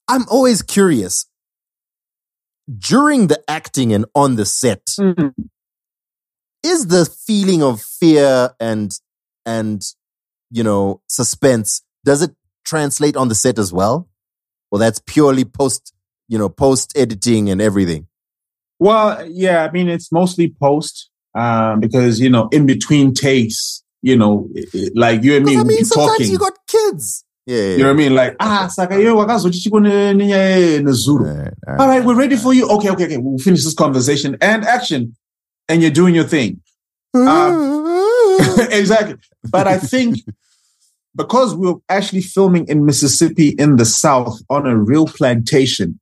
I'm 0.07 0.27
always 0.29 0.61
curious 0.61 1.27
during 2.79 3.29
the 3.29 3.43
acting 3.49 3.93
and 3.95 4.05
on 4.15 4.37
the 4.37 4.45
set. 4.45 4.85
Mm. 5.01 5.33
Is 6.63 6.89
the 6.89 7.07
feeling 7.07 7.63
of 7.63 7.81
fear 7.81 8.51
and 8.61 8.93
and 9.47 9.83
you 10.51 10.63
know 10.63 11.01
suspense 11.07 11.83
does 12.05 12.23
it 12.23 12.35
translate 12.69 13.17
on 13.17 13.29
the 13.29 13.35
set 13.35 13.59
as 13.59 13.73
well? 13.73 14.09
Well, 14.71 14.79
that's 14.79 15.01
purely 15.01 15.45
post 15.45 15.95
you 16.29 16.39
know 16.39 16.49
post 16.49 16.93
editing 16.97 17.49
and 17.51 17.61
everything. 17.61 18.07
Well, 18.79 19.27
yeah, 19.29 19.65
I 19.65 19.71
mean, 19.73 19.89
it's 19.89 20.13
mostly 20.13 20.55
post 20.61 21.11
um, 21.35 21.81
because, 21.81 22.21
you 22.21 22.31
know, 22.31 22.49
in 22.53 22.65
between 22.67 23.13
takes, 23.13 23.83
you 24.03 24.17
know, 24.17 24.49
it- 24.55 24.69
it- 24.73 24.93
like 24.97 25.25
you 25.25 25.37
and 25.37 25.45
me, 25.45 25.57
I 25.57 25.65
mean, 25.65 25.85
sometimes 25.85 26.19
talking. 26.19 26.31
you 26.31 26.39
got 26.39 26.53
kids. 26.67 27.25
Yeah, 27.47 27.57
yeah, 27.57 27.71
you 27.71 27.79
know 27.79 27.85
what 27.87 27.91
I 27.91 27.95
mean? 27.95 28.15
Like, 28.15 28.37
ah, 28.41 28.69
alright. 31.09 31.55
All 31.81 31.89
right, 31.89 32.05
we're 32.05 32.15
ready 32.15 32.37
for 32.37 32.53
you. 32.53 32.69
Okay, 32.69 32.91
okay, 32.91 33.05
okay. 33.07 33.17
We'll 33.17 33.39
finish 33.39 33.65
this 33.65 33.75
conversation 33.75 34.37
and 34.41 34.65
action. 34.65 35.17
And 35.71 35.83
you're 35.83 35.91
doing 35.91 36.15
your 36.15 36.25
thing. 36.25 36.61
exactly. 38.71 39.17
But 39.51 39.67
I 39.67 39.79
think 39.79 40.19
because 41.19 41.57
we're 41.57 41.75
actually 41.89 42.23
filming 42.23 42.67
in 42.69 42.87
Mississippi 42.87 43.49
in 43.59 43.75
the 43.75 43.85
South 43.85 44.41
on 44.49 44.67
a 44.67 44.77
real 44.77 45.07
plantation, 45.07 45.99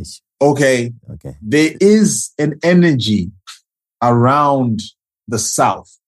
Ish, 0.00 0.22
okay, 0.40 0.92
okay. 1.10 1.34
there 1.42 1.74
is 1.80 2.32
an 2.38 2.58
energy 2.62 3.32
around 4.00 4.80
the 5.26 5.40
South. 5.40 5.98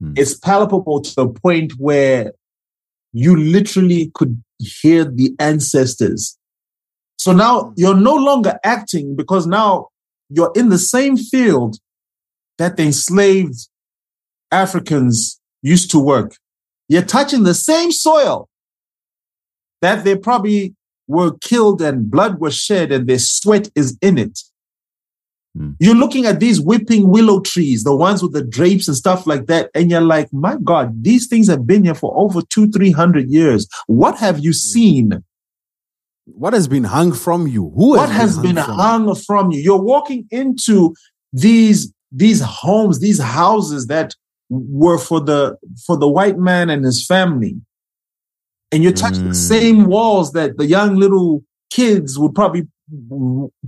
Hmm. 0.00 0.12
It's 0.16 0.34
palpable 0.38 1.00
to 1.00 1.14
the 1.14 1.28
point 1.28 1.72
where 1.78 2.32
you 3.14 3.36
literally 3.36 4.10
could 4.14 4.42
hear 4.58 5.06
the 5.06 5.34
ancestors. 5.38 6.36
So 7.18 7.32
now 7.32 7.72
you're 7.78 7.96
no 7.96 8.14
longer 8.14 8.58
acting 8.62 9.16
because 9.16 9.46
now 9.46 9.88
you're 10.28 10.52
in 10.54 10.68
the 10.68 10.78
same 10.78 11.16
field 11.16 11.78
that 12.58 12.76
the 12.76 12.82
enslaved 12.82 13.68
Africans 14.52 15.40
used 15.62 15.90
to 15.92 15.98
work. 15.98 16.36
You're 16.88 17.02
touching 17.02 17.42
the 17.42 17.54
same 17.54 17.92
soil 17.92 18.48
that 19.82 20.04
they 20.04 20.16
probably 20.16 20.74
were 21.08 21.36
killed 21.38 21.82
and 21.82 22.10
blood 22.10 22.40
was 22.40 22.56
shed 22.56 22.92
and 22.92 23.06
their 23.06 23.18
sweat 23.18 23.68
is 23.74 23.96
in 24.00 24.18
it. 24.18 24.40
Hmm. 25.56 25.72
You're 25.78 25.94
looking 25.94 26.26
at 26.26 26.40
these 26.40 26.60
whipping 26.60 27.08
willow 27.08 27.40
trees, 27.40 27.84
the 27.84 27.94
ones 27.94 28.22
with 28.22 28.32
the 28.32 28.42
drapes 28.42 28.88
and 28.88 28.96
stuff 28.96 29.26
like 29.26 29.46
that, 29.46 29.70
and 29.74 29.90
you're 29.90 30.00
like, 30.00 30.32
my 30.32 30.56
God, 30.62 31.02
these 31.02 31.26
things 31.28 31.48
have 31.48 31.66
been 31.66 31.84
here 31.84 31.94
for 31.94 32.16
over 32.16 32.42
two, 32.42 32.68
three 32.70 32.90
hundred 32.90 33.30
years. 33.30 33.68
What 33.86 34.18
have 34.18 34.40
you 34.40 34.52
seen? 34.52 35.24
What 36.24 36.52
has 36.52 36.66
been 36.66 36.84
hung 36.84 37.12
from 37.12 37.46
you? 37.46 37.72
Who 37.76 37.90
what 37.90 38.10
has 38.10 38.38
been 38.38 38.56
from 38.56 38.74
hung 38.74 39.14
from 39.14 39.52
you? 39.52 39.60
You're 39.60 39.82
walking 39.82 40.26
into 40.30 40.94
these 41.32 41.92
these 42.10 42.40
homes, 42.42 42.98
these 43.00 43.20
houses 43.20 43.86
that 43.86 44.14
were 44.48 44.98
for 44.98 45.20
the 45.20 45.56
for 45.84 45.96
the 45.96 46.08
white 46.08 46.38
man 46.38 46.70
and 46.70 46.84
his 46.84 47.04
family, 47.06 47.56
and 48.72 48.82
you're 48.82 48.92
touching 48.92 49.24
the 49.24 49.30
Mm. 49.30 49.48
same 49.48 49.86
walls 49.86 50.32
that 50.32 50.56
the 50.56 50.66
young 50.66 50.96
little 50.96 51.42
kids 51.70 52.18
would 52.18 52.34
probably 52.34 52.66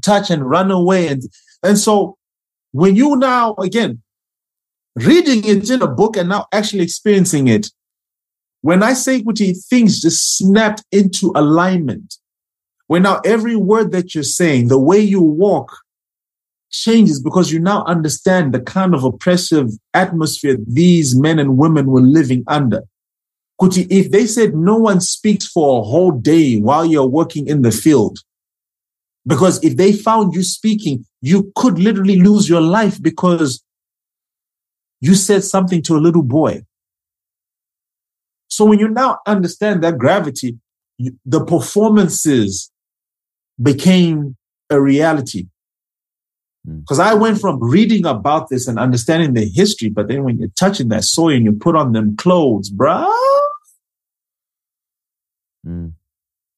touch 0.02 0.30
and 0.30 0.48
run 0.48 0.70
away, 0.70 1.08
and 1.08 1.22
and 1.62 1.78
so 1.78 2.16
when 2.72 2.94
you 2.94 3.16
now 3.16 3.54
again 3.56 4.02
reading 4.96 5.44
it 5.44 5.70
in 5.70 5.82
a 5.82 5.86
book 5.86 6.16
and 6.16 6.28
now 6.28 6.46
actually 6.52 6.82
experiencing 6.82 7.46
it, 7.48 7.70
when 8.62 8.82
I 8.82 8.94
say 8.94 9.16
equity, 9.18 9.52
things 9.52 10.00
just 10.00 10.36
snapped 10.38 10.84
into 10.90 11.32
alignment. 11.34 12.16
When 12.88 13.02
now 13.02 13.20
every 13.24 13.54
word 13.54 13.92
that 13.92 14.14
you're 14.14 14.24
saying, 14.24 14.68
the 14.68 14.78
way 14.78 14.98
you 14.98 15.20
walk 15.22 15.78
changes 16.70 17.22
because 17.22 17.50
you 17.50 17.58
now 17.58 17.84
understand 17.84 18.52
the 18.52 18.60
kind 18.60 18.94
of 18.94 19.04
oppressive 19.04 19.70
atmosphere 19.94 20.56
these 20.66 21.16
men 21.18 21.38
and 21.38 21.56
women 21.56 21.86
were 21.86 22.00
living 22.00 22.44
under. 22.46 22.82
Kuti, 23.60 23.86
if 23.90 24.10
they 24.10 24.26
said 24.26 24.54
no 24.54 24.76
one 24.76 25.00
speaks 25.00 25.46
for 25.46 25.80
a 25.80 25.84
whole 25.84 26.12
day 26.12 26.58
while 26.58 26.84
you're 26.84 27.08
working 27.08 27.48
in 27.48 27.62
the 27.62 27.72
field, 27.72 28.18
because 29.26 29.62
if 29.64 29.76
they 29.76 29.92
found 29.92 30.34
you 30.34 30.42
speaking, 30.42 31.04
you 31.20 31.52
could 31.56 31.78
literally 31.78 32.20
lose 32.20 32.48
your 32.48 32.60
life 32.60 33.02
because 33.02 33.62
you 35.00 35.14
said 35.14 35.44
something 35.44 35.82
to 35.82 35.96
a 35.96 35.98
little 35.98 36.22
boy. 36.22 36.62
So 38.48 38.64
when 38.64 38.78
you 38.78 38.88
now 38.88 39.18
understand 39.26 39.82
that 39.84 39.98
gravity, 39.98 40.58
the 41.24 41.44
performances 41.44 42.70
became 43.60 44.36
a 44.70 44.80
reality. 44.80 45.46
Mm. 46.68 46.80
Because 46.80 46.98
I 46.98 47.14
went 47.14 47.40
from 47.40 47.62
reading 47.62 48.04
about 48.04 48.48
this 48.48 48.68
and 48.68 48.78
understanding 48.78 49.34
the 49.34 49.48
history, 49.48 49.88
but 49.88 50.08
then 50.08 50.24
when 50.24 50.38
you're 50.38 50.48
touching 50.58 50.88
that 50.88 51.04
soil 51.04 51.34
and 51.34 51.44
you 51.44 51.52
put 51.52 51.76
on 51.76 51.92
them 51.92 52.16
clothes, 52.16 52.70
bruh. 52.70 53.10
Mm. 55.66 55.92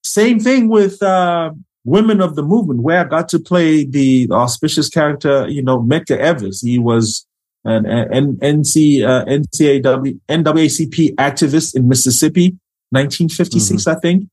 Same 0.03 0.41
thing 0.41 0.69
with 0.69 1.03
uh, 1.03 1.53
Women 1.85 2.21
of 2.21 2.35
the 2.35 2.43
Movement, 2.43 2.83
where 2.83 3.01
I 3.01 3.05
got 3.05 3.29
to 3.31 3.39
play 3.39 3.85
the 3.85 4.29
auspicious 4.31 4.89
character, 4.89 5.49
you 5.49 5.63
know, 5.63 5.81
Medgar 5.81 6.19
Evers. 6.19 6.61
He 6.61 6.79
was 6.79 7.27
an, 7.65 7.87
an 7.87 8.37
NC, 8.37 9.05
uh, 9.07 9.25
NCAW, 9.27 10.19
NAACP 10.29 11.15
activist 11.15 11.77
in 11.77 11.89
Mississippi, 11.89 12.57
1956, 12.91 13.87
I 13.87 13.95
think. 13.97 14.29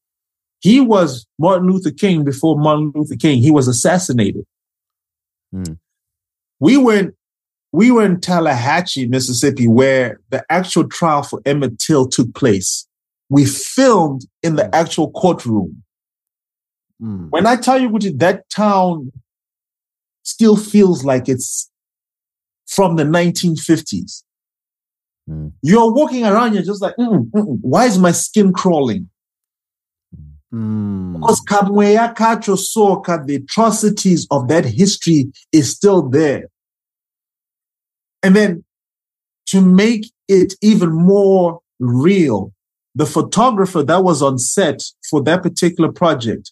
He 0.59 0.79
was 0.79 1.27
Martin 1.37 1.69
Luther 1.69 1.91
King 1.91 2.23
before 2.23 2.57
Martin 2.57 2.91
Luther 2.95 3.15
King. 3.15 3.41
He 3.41 3.51
was 3.51 3.67
assassinated. 3.67 4.45
Hmm. 5.65 5.73
We 6.59 6.77
went 6.77 7.15
we 7.71 7.91
were 7.91 8.05
in 8.05 8.19
Tallahatchie, 8.21 9.07
Mississippi, 9.07 9.67
where 9.67 10.19
the 10.29 10.43
actual 10.49 10.87
trial 10.87 11.23
for 11.23 11.41
Emmett 11.45 11.79
Till 11.79 12.07
took 12.07 12.33
place. 12.33 12.87
we 13.29 13.45
filmed 13.45 14.25
in 14.41 14.55
the 14.55 14.73
actual 14.73 15.11
courtroom. 15.11 15.83
Mm. 17.01 17.29
When 17.29 17.45
I 17.45 17.57
tell 17.57 17.77
you, 17.79 17.89
Gucci, 17.89 18.17
that 18.19 18.49
town 18.49 19.11
still 20.23 20.55
feels 20.55 21.03
like 21.03 21.27
it's 21.27 21.69
from 22.67 22.95
the 22.95 23.03
1950s. 23.03 24.23
Mm. 25.29 25.51
You're 25.61 25.93
walking 25.93 26.25
around, 26.25 26.53
you're 26.53 26.63
just 26.63 26.81
like, 26.81 26.95
"Mm, 26.95 27.29
mm, 27.29 27.31
mm. 27.31 27.57
why 27.61 27.85
is 27.85 27.99
my 27.99 28.13
skin 28.13 28.53
crawling? 28.53 29.09
Mm. 30.53 31.13
Because 31.13 31.41
Kamweya 31.41 32.15
Kacho 32.15 32.57
Soka, 32.57 33.25
the 33.25 33.35
atrocities 33.35 34.27
of 34.31 34.47
that 34.47 34.65
history 34.65 35.31
is 35.51 35.71
still 35.71 36.07
there. 36.07 36.49
And 38.23 38.35
then 38.35 38.63
to 39.47 39.61
make 39.61 40.11
it 40.27 40.53
even 40.61 40.91
more 40.91 41.59
real, 41.79 42.53
the 42.95 43.05
photographer 43.05 43.83
that 43.83 44.03
was 44.03 44.21
on 44.21 44.37
set 44.37 44.81
for 45.09 45.21
that 45.23 45.43
particular 45.43 45.91
project 45.91 46.51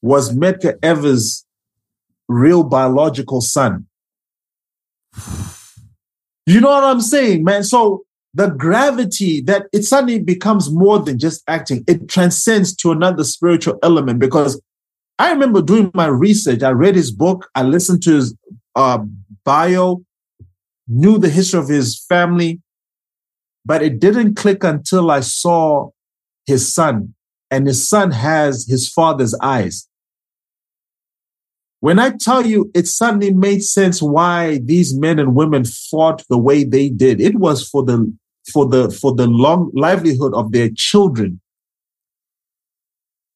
was 0.00 0.34
Medgar 0.34 0.76
Evers' 0.82 1.44
real 2.28 2.62
biological 2.62 3.40
son. 3.40 3.86
You 6.46 6.60
know 6.60 6.70
what 6.70 6.84
I'm 6.84 7.00
saying, 7.00 7.44
man? 7.44 7.64
So 7.64 8.04
the 8.34 8.48
gravity 8.48 9.40
that 9.42 9.66
it 9.72 9.84
suddenly 9.84 10.18
becomes 10.18 10.70
more 10.70 10.98
than 10.98 11.18
just 11.18 11.42
acting, 11.46 11.84
it 11.86 12.08
transcends 12.08 12.74
to 12.74 12.90
another 12.90 13.22
spiritual 13.22 13.78
element 13.82 14.18
because 14.18 14.60
I 15.20 15.30
remember 15.30 15.62
doing 15.62 15.92
my 15.94 16.06
research. 16.06 16.62
I 16.62 16.70
read 16.70 16.96
his 16.96 17.12
book, 17.12 17.48
I 17.54 17.62
listened 17.62 18.02
to 18.02 18.16
his 18.16 18.36
uh, 18.74 18.98
bio, 19.44 20.04
knew 20.88 21.18
the 21.18 21.30
history 21.30 21.60
of 21.60 21.68
his 21.68 22.04
family, 22.08 22.60
but 23.64 23.82
it 23.82 24.00
didn't 24.00 24.34
click 24.34 24.64
until 24.64 25.12
I 25.12 25.20
saw 25.20 25.90
his 26.44 26.72
son, 26.72 27.14
and 27.52 27.68
his 27.68 27.88
son 27.88 28.10
has 28.10 28.66
his 28.68 28.88
father's 28.88 29.34
eyes. 29.40 29.88
When 31.78 32.00
I 32.00 32.10
tell 32.10 32.44
you, 32.44 32.70
it 32.74 32.88
suddenly 32.88 33.32
made 33.32 33.62
sense 33.62 34.02
why 34.02 34.58
these 34.64 34.92
men 34.98 35.18
and 35.20 35.36
women 35.36 35.64
fought 35.64 36.24
the 36.28 36.38
way 36.38 36.64
they 36.64 36.88
did. 36.88 37.20
It 37.20 37.36
was 37.36 37.68
for 37.68 37.84
the 37.84 38.12
for 38.52 38.68
the 38.68 38.90
for 38.90 39.14
the 39.14 39.26
long 39.26 39.70
livelihood 39.74 40.34
of 40.34 40.52
their 40.52 40.70
children. 40.74 41.40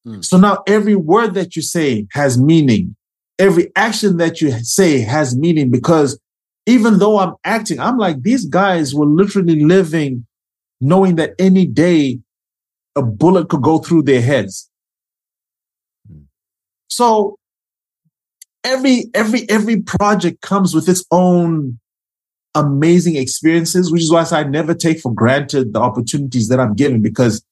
Mm. 0.07 0.25
So 0.25 0.39
now 0.39 0.63
every 0.67 0.97
word 0.97 1.35
that 1.35 1.57
you 1.57 1.63
say 1.63 2.07
has 2.13 2.39
meaning. 2.39 2.95
Every 3.39 3.71
action 3.77 4.17
that 4.17 4.41
you 4.41 4.51
say 4.65 5.01
has 5.01 5.37
meaning 5.37 5.71
because 5.71 6.19
even 6.67 6.99
though 6.99 7.19
I'm 7.19 7.35
acting, 7.45 7.81
I'm 7.81 7.97
like, 7.97 8.23
these 8.23 8.45
guys 8.45 8.95
were 8.95 9.07
literally 9.07 9.65
living 9.65 10.27
knowing 10.81 11.17
that 11.17 11.35
any 11.39 11.67
day 11.67 12.21
a 12.97 13.03
bullet 13.03 13.49
could 13.49 13.63
go 13.63 13.79
through 13.79 14.03
their 14.03 14.21
heads. 14.21 14.69
So 16.89 17.39
every 18.65 19.05
every 19.15 19.49
every 19.49 19.81
project 19.81 20.41
comes 20.41 20.75
with 20.75 20.89
its 20.89 21.05
own 21.11 21.79
amazing 22.59 23.17
experiences, 23.17 23.91
which 23.91 24.03
is 24.03 24.13
why 24.13 24.21
I 24.21 24.25
say 24.25 24.37
I 24.39 24.45
never 24.45 24.75
take 24.75 25.01
for 25.01 25.13
granted 25.13 25.73
the 25.73 25.81
opportunities 25.81 26.49
that 26.49 26.61
I'm 26.61 26.75
given 26.75 27.03
because 27.03 27.45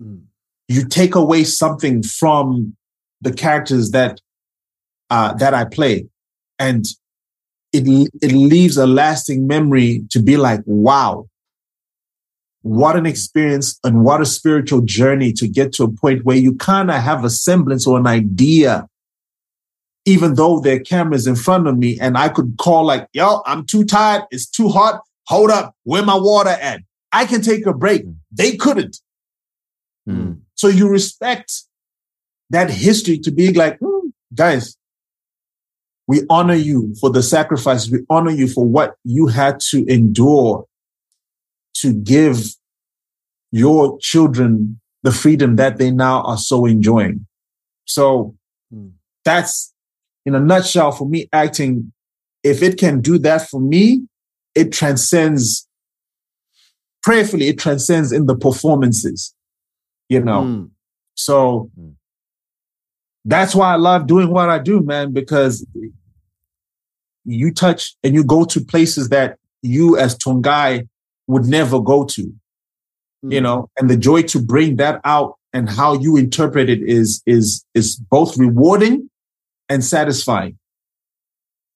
Mm. 0.00 0.20
you 0.68 0.86
take 0.86 1.16
away 1.16 1.42
something 1.44 2.02
from 2.04 2.76
the 3.20 3.32
characters 3.32 3.90
that 3.90 4.20
uh, 5.10 5.32
that 5.34 5.54
I 5.54 5.64
play, 5.64 6.06
and 6.58 6.86
it 7.72 7.84
it 8.22 8.32
leaves 8.32 8.76
a 8.76 8.86
lasting 8.86 9.46
memory 9.46 10.04
to 10.10 10.22
be 10.22 10.36
like, 10.36 10.60
wow, 10.66 11.28
what 12.62 12.96
an 12.96 13.06
experience 13.06 13.78
and 13.82 14.04
what 14.04 14.20
a 14.20 14.26
spiritual 14.26 14.82
journey 14.82 15.32
to 15.32 15.48
get 15.48 15.72
to 15.74 15.84
a 15.84 15.90
point 15.90 16.24
where 16.24 16.36
you 16.36 16.54
kind 16.54 16.90
of 16.90 17.02
have 17.02 17.24
a 17.24 17.30
semblance 17.30 17.86
or 17.86 17.98
an 17.98 18.06
idea, 18.06 18.86
even 20.08 20.34
though 20.34 20.58
there 20.58 20.76
are 20.76 20.80
cameras 20.80 21.26
in 21.26 21.36
front 21.36 21.68
of 21.68 21.76
me, 21.76 21.98
and 22.00 22.16
I 22.16 22.28
could 22.30 22.56
call 22.58 22.84
like, 22.84 23.06
yo, 23.12 23.42
I'm 23.44 23.66
too 23.66 23.84
tired, 23.84 24.22
it's 24.30 24.46
too 24.46 24.68
hot. 24.68 25.02
Hold 25.26 25.50
up, 25.50 25.74
where 25.84 26.02
my 26.02 26.16
water 26.16 26.50
at? 26.50 26.80
I 27.12 27.26
can 27.26 27.42
take 27.42 27.66
a 27.66 27.74
break. 27.74 28.04
They 28.32 28.56
couldn't. 28.56 28.96
Mm. 30.08 30.40
So 30.54 30.68
you 30.68 30.88
respect 30.88 31.52
that 32.48 32.70
history 32.70 33.18
to 33.18 33.30
be 33.30 33.52
like, 33.52 33.78
"Hmm, 33.78 34.08
guys, 34.34 34.76
we 36.06 36.22
honor 36.30 36.54
you 36.54 36.94
for 36.98 37.10
the 37.10 37.22
sacrifice. 37.22 37.90
We 37.90 37.98
honor 38.08 38.30
you 38.30 38.48
for 38.48 38.64
what 38.64 38.94
you 39.04 39.26
had 39.26 39.60
to 39.70 39.84
endure 39.86 40.64
to 41.74 41.92
give 41.92 42.54
your 43.52 43.98
children 44.00 44.80
the 45.02 45.12
freedom 45.12 45.56
that 45.56 45.76
they 45.76 45.90
now 45.90 46.22
are 46.22 46.38
so 46.38 46.64
enjoying. 46.64 47.26
So 47.84 48.34
Hmm. 48.70 48.88
that's 49.24 49.74
in 50.28 50.34
a 50.34 50.40
nutshell 50.40 50.92
for 50.92 51.08
me 51.08 51.26
acting. 51.32 51.90
If 52.44 52.62
it 52.62 52.78
can 52.78 53.00
do 53.00 53.18
that 53.20 53.48
for 53.48 53.60
me, 53.60 54.06
it 54.54 54.72
transcends 54.72 55.66
prayerfully, 57.02 57.48
it 57.48 57.58
transcends 57.58 58.12
in 58.12 58.26
the 58.26 58.36
performances, 58.36 59.34
you 60.08 60.20
know. 60.20 60.42
Mm. 60.42 60.70
So 61.14 61.70
Mm. 61.80 61.94
that's 63.24 63.54
why 63.54 63.72
I 63.72 63.76
love 63.76 64.06
doing 64.06 64.30
what 64.30 64.50
I 64.50 64.58
do, 64.58 64.80
man, 64.82 65.12
because 65.12 65.66
you 67.24 67.52
touch 67.52 67.96
and 68.04 68.14
you 68.14 68.22
go 68.22 68.44
to 68.44 68.60
places 68.60 69.08
that 69.08 69.38
you 69.62 69.96
as 69.96 70.16
Tongayi 70.16 70.86
would 71.26 71.46
never 71.46 71.80
go 71.80 72.04
to, 72.04 72.22
you 72.22 73.40
Mm. 73.40 73.42
know, 73.42 73.70
and 73.78 73.88
the 73.88 73.96
joy 73.96 74.22
to 74.22 74.38
bring 74.40 74.76
that 74.76 75.00
out 75.04 75.36
and 75.54 75.68
how 75.70 75.94
you 75.94 76.16
interpret 76.18 76.68
it 76.68 76.82
is 76.82 77.22
is 77.26 77.64
is 77.74 77.96
both 77.96 78.36
rewarding 78.36 79.07
and 79.68 79.84
satisfying. 79.84 80.58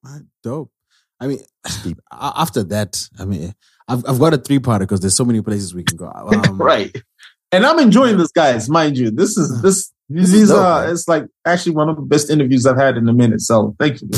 Right, 0.04 0.22
Dope. 0.42 0.70
I 1.20 1.26
mean, 1.28 1.40
after 2.12 2.62
that, 2.64 3.08
I 3.18 3.24
mean, 3.24 3.54
I've 3.88 4.04
I've 4.08 4.18
got 4.18 4.34
a 4.34 4.38
three 4.38 4.58
parter 4.58 4.80
because 4.80 5.00
there's 5.00 5.14
so 5.16 5.24
many 5.24 5.40
places 5.42 5.74
we 5.74 5.84
can 5.84 5.96
go. 5.96 6.10
Um, 6.48 6.60
right. 6.60 6.94
And 7.54 7.66
I'm 7.66 7.78
enjoying 7.78 8.16
this, 8.16 8.32
guys, 8.32 8.68
mind 8.70 8.96
you. 8.96 9.10
This 9.10 9.36
is 9.36 9.60
this 9.62 9.92
This 10.08 10.24
is 10.26 10.32
these 10.32 10.48
dope, 10.48 10.58
are 10.58 10.84
man. 10.84 10.92
it's 10.92 11.06
like 11.06 11.24
actually 11.44 11.74
one 11.76 11.88
of 11.90 11.96
the 11.96 12.02
best 12.02 12.30
interviews 12.30 12.66
I've 12.66 12.78
had 12.78 12.96
in 12.96 13.08
a 13.08 13.12
minute. 13.12 13.40
So 13.42 13.76
thank 13.78 14.00
you. 14.00 14.08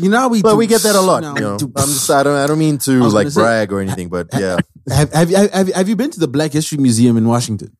You 0.00 0.08
know, 0.10 0.28
we 0.28 0.42
But 0.42 0.52
do- 0.52 0.56
we 0.56 0.66
get 0.66 0.82
that 0.82 0.94
a 0.96 1.00
lot. 1.00 1.22
No, 1.22 1.34
You 1.34 1.40
know, 1.40 1.58
do- 1.58 1.72
I'm 1.76 1.86
just, 1.86 2.08
I 2.10 2.22
don't, 2.22 2.36
I 2.36 2.46
don't 2.46 2.58
mean 2.58 2.78
to 2.78 2.92
like 3.04 3.12
gonna 3.24 3.30
say- 3.32 3.40
brag 3.40 3.72
or 3.72 3.80
anything, 3.80 4.08
but 4.08 4.28
yeah. 4.32 4.58
have, 4.88 5.12
have, 5.12 5.30
you, 5.30 5.36
have, 5.36 5.68
you- 5.68 5.74
have 5.74 5.88
you 5.88 5.96
been 5.96 6.10
to 6.12 6.20
the 6.20 6.28
Black 6.28 6.52
History 6.52 6.78
Museum 6.78 7.16
in 7.16 7.26
Washington? 7.28 7.76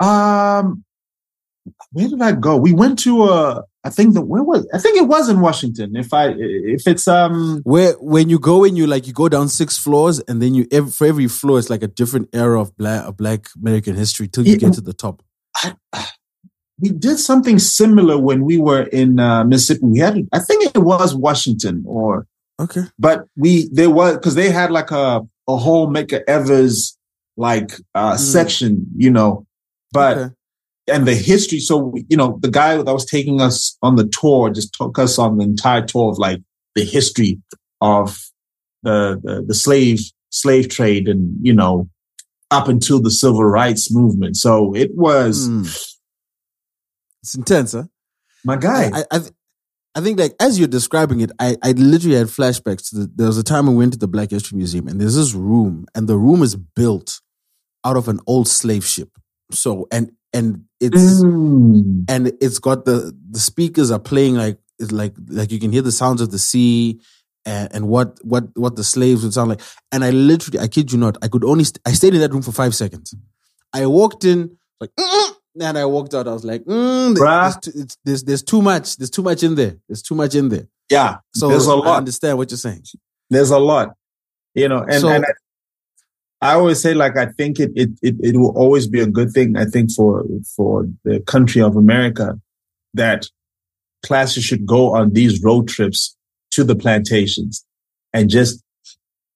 Um, 0.00 0.84
where 1.92 2.08
did 2.08 2.20
I 2.20 2.32
go? 2.32 2.56
We 2.56 2.72
went 2.72 2.98
to 3.00 3.22
uh, 3.22 3.62
I 3.84 3.90
think 3.90 4.14
the 4.14 4.20
where 4.20 4.44
was 4.44 4.66
I 4.72 4.78
think 4.78 4.96
it 4.96 5.08
was 5.08 5.28
in 5.28 5.40
Washington. 5.40 5.96
If 5.96 6.14
I 6.14 6.28
if 6.38 6.86
it's 6.86 7.08
um 7.08 7.60
Where 7.64 7.94
when 7.94 8.28
you 8.28 8.38
go 8.38 8.62
in, 8.64 8.76
you 8.76 8.86
like 8.86 9.06
you 9.08 9.12
go 9.12 9.28
down 9.28 9.48
six 9.48 9.76
floors, 9.76 10.20
and 10.28 10.40
then 10.40 10.54
you 10.54 10.66
every, 10.70 10.90
for 10.92 11.06
every 11.06 11.26
floor 11.28 11.58
it's 11.58 11.68
like 11.70 11.82
a 11.82 11.88
different 11.88 12.28
era 12.32 12.60
of 12.60 12.76
black 12.76 13.04
of 13.08 13.16
Black 13.16 13.48
American 13.60 13.96
history 13.96 14.28
till 14.28 14.46
you 14.46 14.52
Yeah. 14.52 14.58
get 14.58 14.74
to 14.74 14.80
the 14.80 14.92
top. 14.92 15.22
we 16.80 16.90
did 16.90 17.18
something 17.18 17.58
similar 17.58 18.18
when 18.18 18.44
we 18.44 18.58
were 18.58 18.82
in 18.84 19.18
uh, 19.20 19.44
Mississippi. 19.44 19.80
We 19.84 19.98
had 19.98 20.16
I 20.32 20.38
think 20.38 20.64
it 20.74 20.78
was 20.82 21.14
Washington 21.14 21.82
or 21.86 22.26
Okay. 22.60 22.82
but 22.98 23.26
we 23.36 23.68
there 23.72 23.90
was 23.90 24.14
because 24.14 24.34
they 24.36 24.50
had 24.50 24.70
like 24.70 24.90
a 24.92 25.22
a 25.48 25.56
whole 25.56 25.88
Medgar 25.88 26.22
Evers 26.28 26.96
like 27.36 27.72
uh 27.94 28.14
Mm. 28.14 28.18
section, 28.18 28.86
you 28.96 29.10
know, 29.10 29.46
but. 29.92 30.18
okay. 30.18 30.34
And 30.88 31.06
the 31.06 31.14
history. 31.14 31.60
So, 31.60 31.94
you 32.08 32.16
know, 32.16 32.38
the 32.40 32.50
guy 32.50 32.76
that 32.76 32.92
was 32.92 33.06
taking 33.06 33.40
us 33.40 33.76
on 33.82 33.96
the 33.96 34.06
tour 34.08 34.50
just 34.50 34.74
took 34.74 34.98
us 34.98 35.18
on 35.18 35.38
the 35.38 35.44
entire 35.44 35.82
tour 35.82 36.10
of 36.10 36.18
like 36.18 36.40
the 36.74 36.84
history 36.84 37.40
of 37.80 38.18
the, 38.82 39.20
the, 39.22 39.44
the 39.46 39.54
slave, 39.54 40.00
slave 40.30 40.68
trade 40.68 41.08
and, 41.08 41.36
you 41.40 41.52
know, 41.52 41.88
up 42.50 42.68
until 42.68 43.00
the 43.00 43.10
civil 43.10 43.44
rights 43.44 43.92
movement. 43.92 44.36
So 44.36 44.74
it 44.74 44.90
was 44.94 45.48
Mm. 45.48 45.88
It's 47.22 47.36
intense, 47.36 47.72
huh? 47.72 47.84
my 48.44 48.56
guy. 48.56 48.90
I, 48.92 49.04
I, 49.12 49.20
I 49.94 50.00
think 50.00 50.18
like 50.18 50.34
as 50.40 50.58
you're 50.58 50.68
describing 50.68 51.20
it, 51.20 51.30
I, 51.38 51.56
I 51.62 51.72
literally 51.72 52.16
had 52.16 52.26
flashbacks 52.26 52.90
to 52.90 53.00
the, 53.00 53.12
there 53.14 53.28
was 53.28 53.38
a 53.38 53.44
time 53.44 53.68
I 53.68 53.72
went 53.72 53.92
to 53.92 53.98
the 53.98 54.08
Black 54.08 54.30
History 54.30 54.56
Museum 54.56 54.88
and 54.88 55.00
there's 55.00 55.14
this 55.14 55.34
room 55.34 55.86
and 55.94 56.08
the 56.08 56.16
room 56.16 56.42
is 56.42 56.56
built 56.56 57.20
out 57.84 57.96
of 57.96 58.08
an 58.08 58.20
old 58.26 58.48
slave 58.48 58.84
ship. 58.84 59.10
So 59.52 59.86
and 59.92 60.12
and 60.32 60.64
it's 60.80 61.22
Mm. 61.22 62.04
and 62.08 62.32
it's 62.40 62.58
got 62.58 62.84
the 62.84 63.16
the 63.30 63.38
speakers 63.38 63.90
are 63.90 63.98
playing 64.00 64.34
like 64.36 64.58
it's 64.78 64.92
like 64.92 65.14
like 65.28 65.52
you 65.52 65.60
can 65.60 65.72
hear 65.72 65.82
the 65.82 65.92
sounds 65.92 66.20
of 66.20 66.30
the 66.30 66.38
sea 66.38 67.00
and, 67.44 67.68
and 67.74 67.88
what 67.88 68.18
what 68.24 68.44
what 68.56 68.76
the 68.76 68.84
slaves 68.84 69.22
would 69.22 69.34
sound 69.34 69.50
like. 69.50 69.60
And 69.92 70.04
I 70.04 70.10
literally, 70.10 70.58
I 70.60 70.68
kid 70.68 70.92
you 70.92 70.98
not, 70.98 71.18
I 71.22 71.28
could 71.28 71.44
only 71.44 71.64
st- 71.64 71.80
I 71.86 71.92
stayed 71.92 72.14
in 72.14 72.20
that 72.20 72.32
room 72.32 72.42
for 72.42 72.52
five 72.52 72.74
seconds. 72.74 73.14
I 73.72 73.86
walked 73.86 74.24
in 74.24 74.56
like. 74.80 74.90
"Mm-mm," 74.98 75.30
And 75.60 75.76
I 75.76 75.84
walked 75.84 76.14
out. 76.14 76.26
I 76.26 76.32
was 76.32 76.46
like, 76.46 76.64
mm, 76.64 77.14
Bruh. 77.14 77.42
there's, 77.42 77.56
too, 77.58 77.72
it's, 77.82 77.96
there's 78.04 78.24
there's 78.24 78.42
too 78.42 78.62
much. 78.62 78.96
There's 78.96 79.10
too 79.10 79.22
much 79.22 79.42
in 79.42 79.54
there. 79.54 79.76
There's 79.86 80.00
too 80.00 80.14
much 80.14 80.34
in 80.34 80.48
there. 80.48 80.66
Yeah. 80.88 81.16
So 81.34 81.48
There's 81.48 81.66
a 81.66 81.72
I 81.72 81.74
lot. 81.74 81.96
understand 81.98 82.38
what 82.38 82.50
you're 82.50 82.56
saying. 82.58 82.84
There's 83.28 83.50
a 83.50 83.58
lot, 83.58 83.94
you 84.54 84.66
know, 84.68 84.78
and, 84.78 85.00
So- 85.02 85.08
and 85.08 85.24
I 85.26 85.28
always 86.54 86.82
say 86.82 86.92
like 86.92 87.16
I 87.16 87.26
think 87.26 87.60
it, 87.60 87.70
it 87.74 87.90
it 88.02 88.16
it 88.20 88.36
will 88.36 88.56
always 88.56 88.86
be 88.88 89.00
a 89.00 89.06
good 89.06 89.30
thing. 89.30 89.56
I 89.56 89.64
think 89.64 89.92
for 89.92 90.24
for 90.56 90.88
the 91.04 91.20
country 91.20 91.62
of 91.62 91.76
America 91.76 92.38
that 92.94 93.26
classes 94.04 94.44
should 94.44 94.66
go 94.66 94.94
on 94.94 95.12
these 95.12 95.42
road 95.42 95.68
trips 95.68 96.16
to 96.50 96.64
the 96.64 96.74
plantations 96.74 97.64
and 98.12 98.28
just 98.28 98.62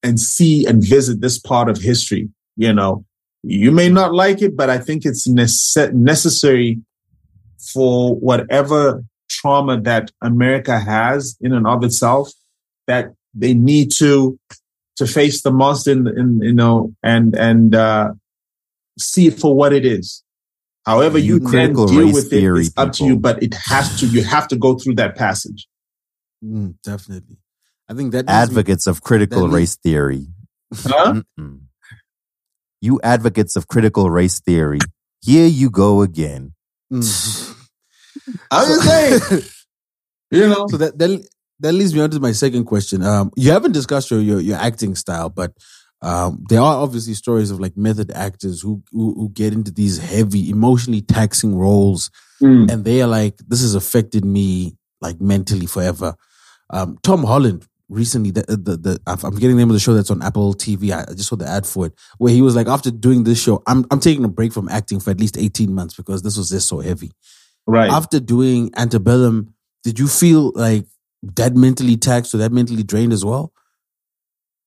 and 0.02 0.20
see 0.20 0.66
and 0.66 0.84
visit 0.84 1.20
this 1.20 1.38
part 1.38 1.68
of 1.68 1.78
history. 1.78 2.28
You 2.56 2.72
know, 2.72 3.04
you 3.42 3.70
may 3.70 3.88
not 3.88 4.12
like 4.12 4.42
it, 4.42 4.56
but 4.56 4.70
I 4.70 4.78
think 4.78 5.04
it's 5.04 5.28
nece- 5.28 5.92
necessary 5.92 6.80
for 7.72 8.14
whatever 8.16 9.04
trauma 9.28 9.80
that 9.82 10.10
America 10.22 10.78
has 10.78 11.36
in 11.40 11.52
and 11.52 11.66
of 11.66 11.84
itself 11.84 12.30
that 12.86 13.12
they 13.34 13.54
need 13.54 13.90
to 13.98 14.38
to 14.96 15.06
face 15.06 15.42
the 15.42 15.50
monster 15.50 15.92
in, 15.92 16.06
in 16.18 16.40
you 16.42 16.52
know 16.54 16.92
and 17.02 17.34
and 17.36 17.74
uh 17.74 18.12
see 18.98 19.26
it 19.28 19.38
for 19.38 19.54
what 19.54 19.72
it 19.72 19.84
is 19.84 20.22
however 20.84 21.18
You 21.18 21.34
you, 21.34 21.38
then 21.40 21.50
critical 21.50 21.86
deal 21.86 22.00
race 22.06 22.14
with 22.14 22.26
it 22.32 22.40
theory 22.40 22.60
it's 22.66 22.74
up 22.76 22.92
to 22.94 23.04
you 23.04 23.16
but 23.16 23.42
it 23.42 23.54
has 23.54 24.00
to 24.00 24.06
you 24.06 24.22
have 24.24 24.48
to 24.48 24.56
go 24.56 24.74
through 24.78 24.94
that 24.96 25.16
passage 25.16 25.66
Mm, 26.44 26.74
definitely. 26.84 27.38
I 27.88 27.94
think 27.94 28.12
that 28.12 28.26
leads 28.26 28.28
me- 28.28 28.34
Advocates 28.34 28.86
of 28.86 29.00
critical 29.02 29.40
that 29.40 29.44
leads- 29.46 29.54
race 29.54 29.76
theory. 29.76 30.26
huh? 30.74 31.22
You 32.82 33.00
advocates 33.02 33.56
of 33.56 33.68
critical 33.68 34.10
race 34.10 34.38
theory. 34.40 34.78
Here 35.22 35.46
you 35.46 35.70
go 35.70 36.02
again. 36.02 36.52
Mm. 36.92 37.54
i'm 38.50 38.66
just 38.68 38.82
saying 38.88 39.42
you 40.30 40.48
know 40.48 40.66
So 40.68 40.76
that 40.76 40.98
that 40.98 41.10
that 41.60 41.72
leads 41.72 41.94
me 41.94 42.00
on 42.00 42.10
to 42.10 42.20
my 42.20 42.32
second 42.32 42.64
question. 42.64 43.02
Um, 43.02 43.30
you 43.36 43.50
haven't 43.52 43.72
discussed 43.72 44.10
your 44.10 44.20
your, 44.20 44.40
your 44.40 44.56
acting 44.58 44.94
style, 44.94 45.28
but 45.30 45.52
um, 46.02 46.44
there 46.48 46.60
are 46.60 46.76
obviously 46.82 47.14
stories 47.14 47.50
of 47.50 47.58
like 47.60 47.76
method 47.76 48.10
actors 48.12 48.60
who, 48.60 48.82
who 48.92 49.14
who 49.14 49.30
get 49.30 49.52
into 49.52 49.70
these 49.70 49.98
heavy, 49.98 50.50
emotionally 50.50 51.00
taxing 51.02 51.56
roles, 51.56 52.10
Mm. 52.42 52.70
and 52.70 52.84
they 52.84 53.00
are 53.00 53.06
like, 53.08 53.38
"This 53.48 53.62
has 53.62 53.74
affected 53.74 54.22
me 54.24 54.76
like 55.00 55.18
mentally 55.22 55.64
forever." 55.66 56.14
Um, 56.68 56.98
Tom 57.02 57.24
Holland 57.24 57.66
recently, 57.88 58.30
the, 58.30 58.42
the 58.42 58.76
the 58.76 59.00
I'm 59.06 59.34
getting 59.36 59.56
the 59.56 59.62
name 59.62 59.70
of 59.70 59.74
the 59.74 59.80
show 59.80 59.94
that's 59.94 60.10
on 60.10 60.20
Apple 60.22 60.52
TV. 60.52 60.90
I 60.92 61.10
I 61.10 61.14
just 61.14 61.30
saw 61.30 61.36
the 61.36 61.48
ad 61.48 61.66
for 61.66 61.86
it, 61.86 61.94
where 62.18 62.34
he 62.34 62.42
was 62.42 62.54
like, 62.54 62.66
after 62.68 62.90
doing 62.90 63.24
this 63.24 63.40
show, 63.42 63.62
I'm 63.66 63.86
I'm 63.90 64.00
taking 64.00 64.24
a 64.24 64.28
break 64.28 64.52
from 64.52 64.68
acting 64.68 65.00
for 65.00 65.10
at 65.12 65.18
least 65.20 65.38
18 65.38 65.72
months 65.74 65.94
because 65.94 66.20
this 66.22 66.36
was 66.36 66.50
just 66.50 66.68
so 66.68 66.80
heavy 66.80 67.12
right 67.66 67.90
after 67.90 68.20
doing 68.20 68.70
antebellum 68.76 69.54
did 69.82 69.98
you 69.98 70.06
feel 70.08 70.52
like 70.54 70.86
that 71.22 71.54
mentally 71.54 71.96
taxed 71.96 72.34
or 72.34 72.38
that 72.38 72.52
mentally 72.52 72.82
drained 72.82 73.12
as 73.12 73.24
well 73.24 73.52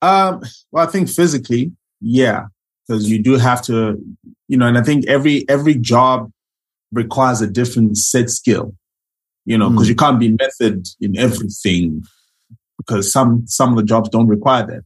Um, 0.01 0.41
well, 0.71 0.87
I 0.87 0.91
think 0.91 1.09
physically, 1.09 1.73
yeah, 1.99 2.45
because 2.87 3.09
you 3.09 3.21
do 3.21 3.33
have 3.37 3.61
to, 3.63 3.97
you 4.47 4.57
know, 4.57 4.65
and 4.67 4.77
I 4.77 4.81
think 4.81 5.05
every 5.07 5.47
every 5.49 5.75
job 5.75 6.31
requires 6.91 7.41
a 7.41 7.47
different 7.47 7.97
set 7.97 8.29
skill, 8.29 8.73
you 9.45 9.57
know, 9.57 9.69
because 9.69 9.87
Mm. 9.87 9.89
you 9.89 9.95
can't 9.95 10.19
be 10.19 10.29
method 10.29 10.87
in 11.01 11.17
everything, 11.17 12.03
because 12.77 13.11
some 13.11 13.43
some 13.45 13.71
of 13.71 13.77
the 13.77 13.83
jobs 13.83 14.09
don't 14.09 14.27
require 14.27 14.65
that. 14.67 14.83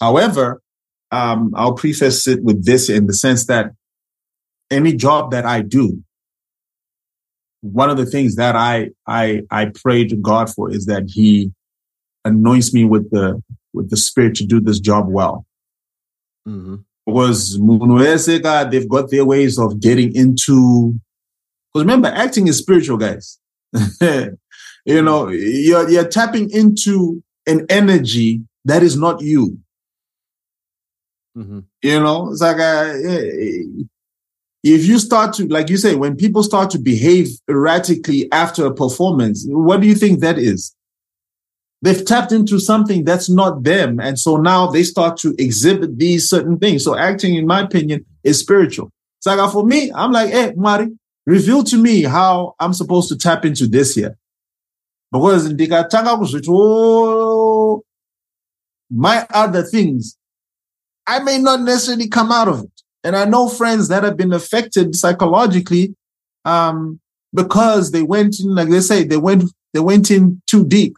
However, 0.00 0.62
um, 1.10 1.50
I'll 1.56 1.74
preface 1.74 2.26
it 2.28 2.42
with 2.42 2.64
this 2.64 2.88
in 2.88 3.06
the 3.06 3.14
sense 3.14 3.46
that 3.46 3.72
any 4.70 4.94
job 4.94 5.32
that 5.32 5.44
I 5.44 5.60
do, 5.62 6.02
one 7.62 7.88
of 7.88 7.96
the 7.96 8.06
things 8.06 8.36
that 8.36 8.54
I 8.54 8.90
I 9.06 9.42
I 9.50 9.72
pray 9.74 10.06
to 10.06 10.16
God 10.16 10.50
for 10.50 10.70
is 10.70 10.86
that 10.86 11.04
He 11.06 11.50
anoints 12.24 12.74
me 12.74 12.84
with 12.84 13.10
the 13.10 13.42
with 13.72 13.90
the 13.90 13.96
spirit 13.96 14.34
to 14.36 14.44
do 14.44 14.60
this 14.60 14.80
job 14.80 15.06
well. 15.08 15.46
mm-hmm. 16.46 16.76
Because 17.06 17.58
they've 18.70 18.88
got 18.88 19.10
their 19.10 19.24
ways 19.24 19.58
of 19.58 19.80
getting 19.80 20.14
into. 20.14 21.00
Because 21.72 21.84
remember, 21.84 22.08
acting 22.08 22.48
is 22.48 22.58
spiritual, 22.58 22.98
guys. 22.98 23.38
you 24.00 25.02
know, 25.02 25.28
you're 25.28 25.88
you're 25.88 26.08
tapping 26.08 26.50
into 26.50 27.22
an 27.46 27.66
energy 27.68 28.42
that 28.64 28.82
is 28.82 28.96
not 28.96 29.20
you. 29.20 29.58
Mm-hmm. 31.36 31.60
You 31.82 32.00
know, 32.00 32.30
it's 32.30 32.40
like 32.40 32.58
uh, 32.58 32.92
if 34.62 34.86
you 34.86 34.98
start 34.98 35.34
to, 35.34 35.46
like 35.48 35.68
you 35.68 35.76
say, 35.76 35.96
when 35.96 36.16
people 36.16 36.42
start 36.42 36.70
to 36.70 36.78
behave 36.78 37.28
erratically 37.48 38.30
after 38.30 38.64
a 38.66 38.74
performance, 38.74 39.44
what 39.48 39.80
do 39.80 39.88
you 39.88 39.94
think 39.94 40.20
that 40.20 40.38
is? 40.38 40.74
They've 41.82 42.04
tapped 42.04 42.30
into 42.30 42.60
something 42.60 43.04
that's 43.04 43.28
not 43.28 43.64
them. 43.64 43.98
And 43.98 44.16
so 44.18 44.36
now 44.36 44.68
they 44.68 44.84
start 44.84 45.16
to 45.18 45.34
exhibit 45.36 45.98
these 45.98 46.30
certain 46.30 46.58
things. 46.58 46.84
So 46.84 46.96
acting, 46.96 47.34
in 47.34 47.44
my 47.46 47.60
opinion, 47.60 48.06
is 48.22 48.38
spiritual. 48.38 48.92
So 49.18 49.34
like, 49.34 49.52
for 49.52 49.64
me, 49.64 49.90
I'm 49.92 50.12
like, 50.12 50.30
hey, 50.30 50.52
Mari, 50.56 50.88
reveal 51.26 51.64
to 51.64 51.76
me 51.76 52.02
how 52.02 52.54
I'm 52.60 52.72
supposed 52.72 53.08
to 53.08 53.18
tap 53.18 53.44
into 53.44 53.66
this 53.66 53.96
here. 53.96 54.16
Because 55.10 55.52
oh, 56.48 57.82
my 58.88 59.26
other 59.30 59.62
things, 59.62 60.16
I 61.04 61.18
may 61.18 61.38
not 61.38 61.62
necessarily 61.62 62.08
come 62.08 62.30
out 62.30 62.46
of 62.48 62.64
it. 62.64 62.71
And 63.04 63.16
I 63.16 63.24
know 63.24 63.48
friends 63.48 63.88
that 63.88 64.04
have 64.04 64.16
been 64.16 64.32
affected 64.32 64.94
psychologically 64.94 65.94
um, 66.44 67.00
because 67.34 67.90
they 67.90 68.02
went 68.02 68.38
in, 68.40 68.54
like 68.54 68.68
they 68.68 68.80
say, 68.80 69.04
they 69.04 69.16
went 69.16 69.44
they 69.74 69.80
went 69.80 70.10
in 70.10 70.40
too 70.46 70.64
deep. 70.64 70.96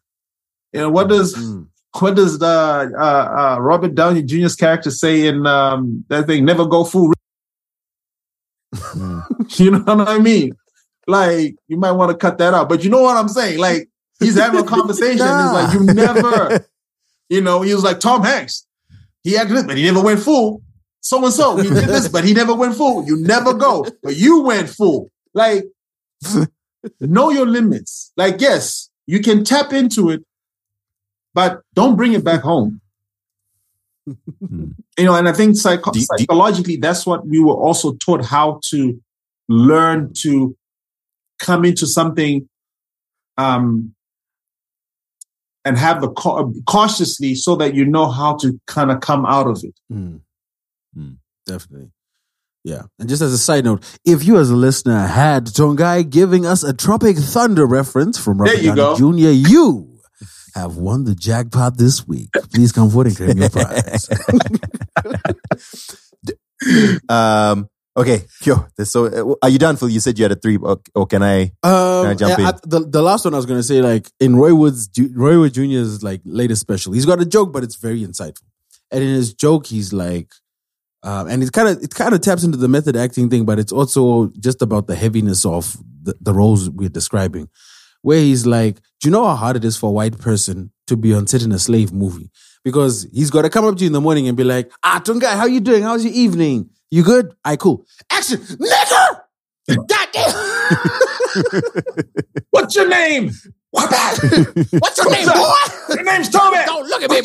You 0.72 0.81
know, 0.81 0.90
what 0.90 1.09
does 1.09 1.35
Mm. 1.35 1.68
what 2.01 2.16
does 2.16 2.39
the 2.39 2.47
uh, 2.47 3.56
uh, 3.56 3.60
Robert 3.60 3.94
Downey 3.94 4.22
Jr.'s 4.22 4.56
character 4.56 4.90
say 4.90 5.26
in 5.26 5.47
um, 5.47 6.05
that 6.09 6.26
thing? 6.26 6.44
Never 6.44 6.66
go 6.66 6.85
full. 6.85 7.12
you 9.56 9.70
know 9.70 9.78
what 9.81 10.09
I 10.09 10.18
mean? 10.18 10.52
Like 11.06 11.56
you 11.68 11.76
might 11.76 11.93
want 11.93 12.10
to 12.10 12.16
cut 12.16 12.39
that 12.39 12.55
out, 12.55 12.68
but 12.68 12.82
you 12.82 12.90
know 12.90 13.02
what 13.02 13.16
I'm 13.16 13.28
saying? 13.28 13.59
Like 13.59 13.89
he's 14.20 14.36
having 14.36 14.60
a 14.60 14.64
conversation. 14.64 15.20
It's 15.20 15.52
like 15.52 15.74
you 15.74 15.85
never, 15.85 16.66
you 17.28 17.40
know. 17.40 17.62
He 17.62 17.74
was 17.74 17.85
like 17.85 18.01
Tom 18.01 18.22
Hanks. 18.24 18.66
He 19.22 19.36
acted 19.36 19.66
but 19.66 19.76
he 19.76 19.85
never 19.85 20.02
went 20.02 20.20
full. 20.20 20.62
So 21.05 21.22
and 21.22 21.35
so, 21.35 21.59
he 21.59 21.68
did 21.68 21.85
this, 21.85 22.09
but 22.09 22.24
he 22.24 22.32
never 22.32 22.55
went 22.55 22.76
full. 22.76 23.05
You 23.05 23.18
never 23.18 23.52
go, 23.52 23.86
but 24.02 24.16
you 24.16 24.40
went 24.40 24.70
full. 24.70 25.10
Like 25.35 25.64
know 27.01 27.28
your 27.28 27.44
limits. 27.44 28.10
Like 28.16 28.40
yes, 28.40 28.89
you 29.06 29.20
can 29.20 29.44
tap 29.44 29.74
into 29.74 30.09
it, 30.09 30.24
but 31.35 31.60
don't 31.74 31.97
bring 31.97 32.14
it 32.14 32.24
back 32.24 32.40
home. 32.40 32.81
Hmm. 34.06 34.70
You 34.98 35.05
know, 35.05 35.14
and 35.14 35.28
I 35.28 35.32
think 35.32 35.59
psycho- 35.59 35.90
Do 35.90 36.01
psychologically, 36.01 36.76
that's 36.76 37.05
what 37.05 37.26
we 37.26 37.39
were 37.39 37.52
also 37.52 37.93
taught 37.97 38.24
how 38.24 38.60
to 38.70 38.98
learn 39.47 40.14
to 40.22 40.56
come 41.39 41.66
into 41.66 41.86
something 41.86 42.48
um, 43.36 43.94
and 45.66 45.76
have 45.76 46.01
the 46.01 46.10
cau- 46.10 46.51
cautiously 46.66 47.35
so 47.35 47.56
that 47.56 47.74
you 47.74 47.85
know 47.85 48.10
how 48.10 48.36
to 48.39 48.59
kind 48.66 48.90
of 48.90 49.01
come 49.01 49.26
out 49.26 49.47
of 49.47 49.62
it. 49.64 49.74
Mm. 49.93 50.20
Mm. 50.97 51.19
Definitely. 51.47 51.91
Yeah. 52.65 52.83
And 52.99 53.09
just 53.09 53.21
as 53.21 53.33
a 53.33 53.39
side 53.39 53.65
note, 53.65 53.85
if 54.05 54.25
you 54.25 54.39
as 54.39 54.51
a 54.51 54.57
listener 54.57 55.07
had 55.07 55.47
Tongayi 55.47 56.09
giving 56.09 56.47
us 56.47 56.62
a 56.62 56.73
Tropic 56.73 57.19
Thunder 57.19 57.66
reference 57.66 58.19
from 58.19 58.41
Robert 58.41 58.62
Downey. 58.62 58.99
Jr., 58.99 59.51
you 59.51 60.01
have 60.55 60.77
won 60.77 61.05
the 61.05 61.15
jackpot 61.15 61.77
this 61.77 62.07
week. 62.07 62.31
Please 62.55 62.73
come 62.73 62.89
forward 62.89 63.09
and 63.09 63.16
claim 63.16 63.39
your 63.39 63.51
prize. 63.51 64.09
um. 67.09 67.69
Okay. 67.97 68.25
Yo. 68.43 68.66
So, 68.83 69.07
uh, 69.07 69.35
are 69.43 69.49
you 69.49 69.59
done, 69.59 69.77
Phil? 69.77 69.89
You 69.89 70.01
said 70.01 70.19
you 70.19 70.25
had 70.25 70.33
a 70.33 70.37
three. 70.37 70.57
Or, 70.57 70.81
or 70.95 71.07
can 71.07 71.23
I? 71.23 71.53
Um, 71.62 72.07
I 72.07 72.15
jump 72.15 72.39
yeah, 72.39 72.49
in? 72.49 72.57
The, 72.65 72.81
the 72.81 73.03
last 73.03 73.25
one 73.25 73.35
I 73.35 73.37
was 73.37 73.47
going 73.47 73.61
to 73.61 73.65
say, 73.65 73.83
like 73.83 74.11
in 74.19 74.35
Roy 74.35 74.55
Wood's 74.55 74.89
Roy 75.12 75.39
Wood 75.39 75.55
Jr.'s 75.55 76.03
like 76.03 76.21
latest 76.25 76.61
special, 76.62 76.93
he's 76.93 77.07
got 77.07 77.21
a 77.21 77.27
joke, 77.27 77.53
but 77.53 77.62
it's 77.62 77.77
very 77.77 78.03
insightful. 78.03 78.43
And 78.91 79.03
in 79.03 79.11
his 79.11 79.35
joke, 79.35 79.66
he's 79.66 79.93
like, 79.93 80.33
um, 81.05 81.28
and 81.28 81.43
it 81.43 81.52
kind 81.52 81.68
of 81.68 81.82
it 81.82 81.94
kind 81.94 82.14
of 82.14 82.22
taps 82.22 82.44
into 82.44 82.56
the 82.56 82.66
method 82.66 82.97
acting 82.97 83.28
thing, 83.28 83.44
but 83.44 83.59
it's 83.59 83.72
also 83.72 84.32
just 84.40 84.62
about 84.62 84.86
the 84.86 84.97
heaviness 84.97 85.44
of 85.44 85.76
the, 86.02 86.16
the 86.20 86.32
roles 86.32 86.70
we're 86.70 86.89
describing. 86.89 87.48
Where 88.01 88.18
he's 88.18 88.47
like, 88.47 88.76
do 89.01 89.09
you 89.09 89.10
know 89.10 89.24
how 89.24 89.35
hard 89.35 89.56
it 89.56 89.64
is 89.64 89.76
for 89.76 89.89
a 89.89 89.93
white 89.93 90.18
person 90.18 90.72
to 90.86 90.97
be 90.97 91.14
on 91.14 91.26
set 91.26 91.43
in 91.43 91.52
a 91.52 91.59
slave 91.59 91.93
movie? 91.93 92.31
Because 92.64 93.06
he's 93.12 93.31
got 93.31 93.43
to 93.43 93.51
come 93.51 93.66
up 93.66 93.76
to 93.76 93.82
you 93.82 93.89
in 93.89 93.93
the 93.93 94.01
morning 94.01 94.28
and 94.28 94.36
be 94.36 94.44
like, 94.44 94.72
ah, 94.82 95.01
Tongayi, 95.05 95.36
how 95.36 95.44
you 95.44 95.60
doing? 95.60 95.82
How's 95.82 96.05
your 96.05 96.14
evening? 96.14 96.70
You 96.90 97.02
good? 97.02 97.35
I 97.44 97.56
cool. 97.56 97.86
Action, 98.10 98.39
nigger! 98.39 99.20
Goddamn! 99.89 100.90
What's 102.51 102.76
your 102.76 102.89
name? 102.89 103.31
What? 103.70 103.90
What's 104.78 104.98
your 104.98 105.10
name, 105.10 105.26
boy? 105.26 105.52
Your 105.89 106.05
name's 106.05 106.28
Tommy. 106.28 106.59
Don't 106.64 106.89
look 106.89 107.02
at 107.02 107.10
me. 107.10 107.20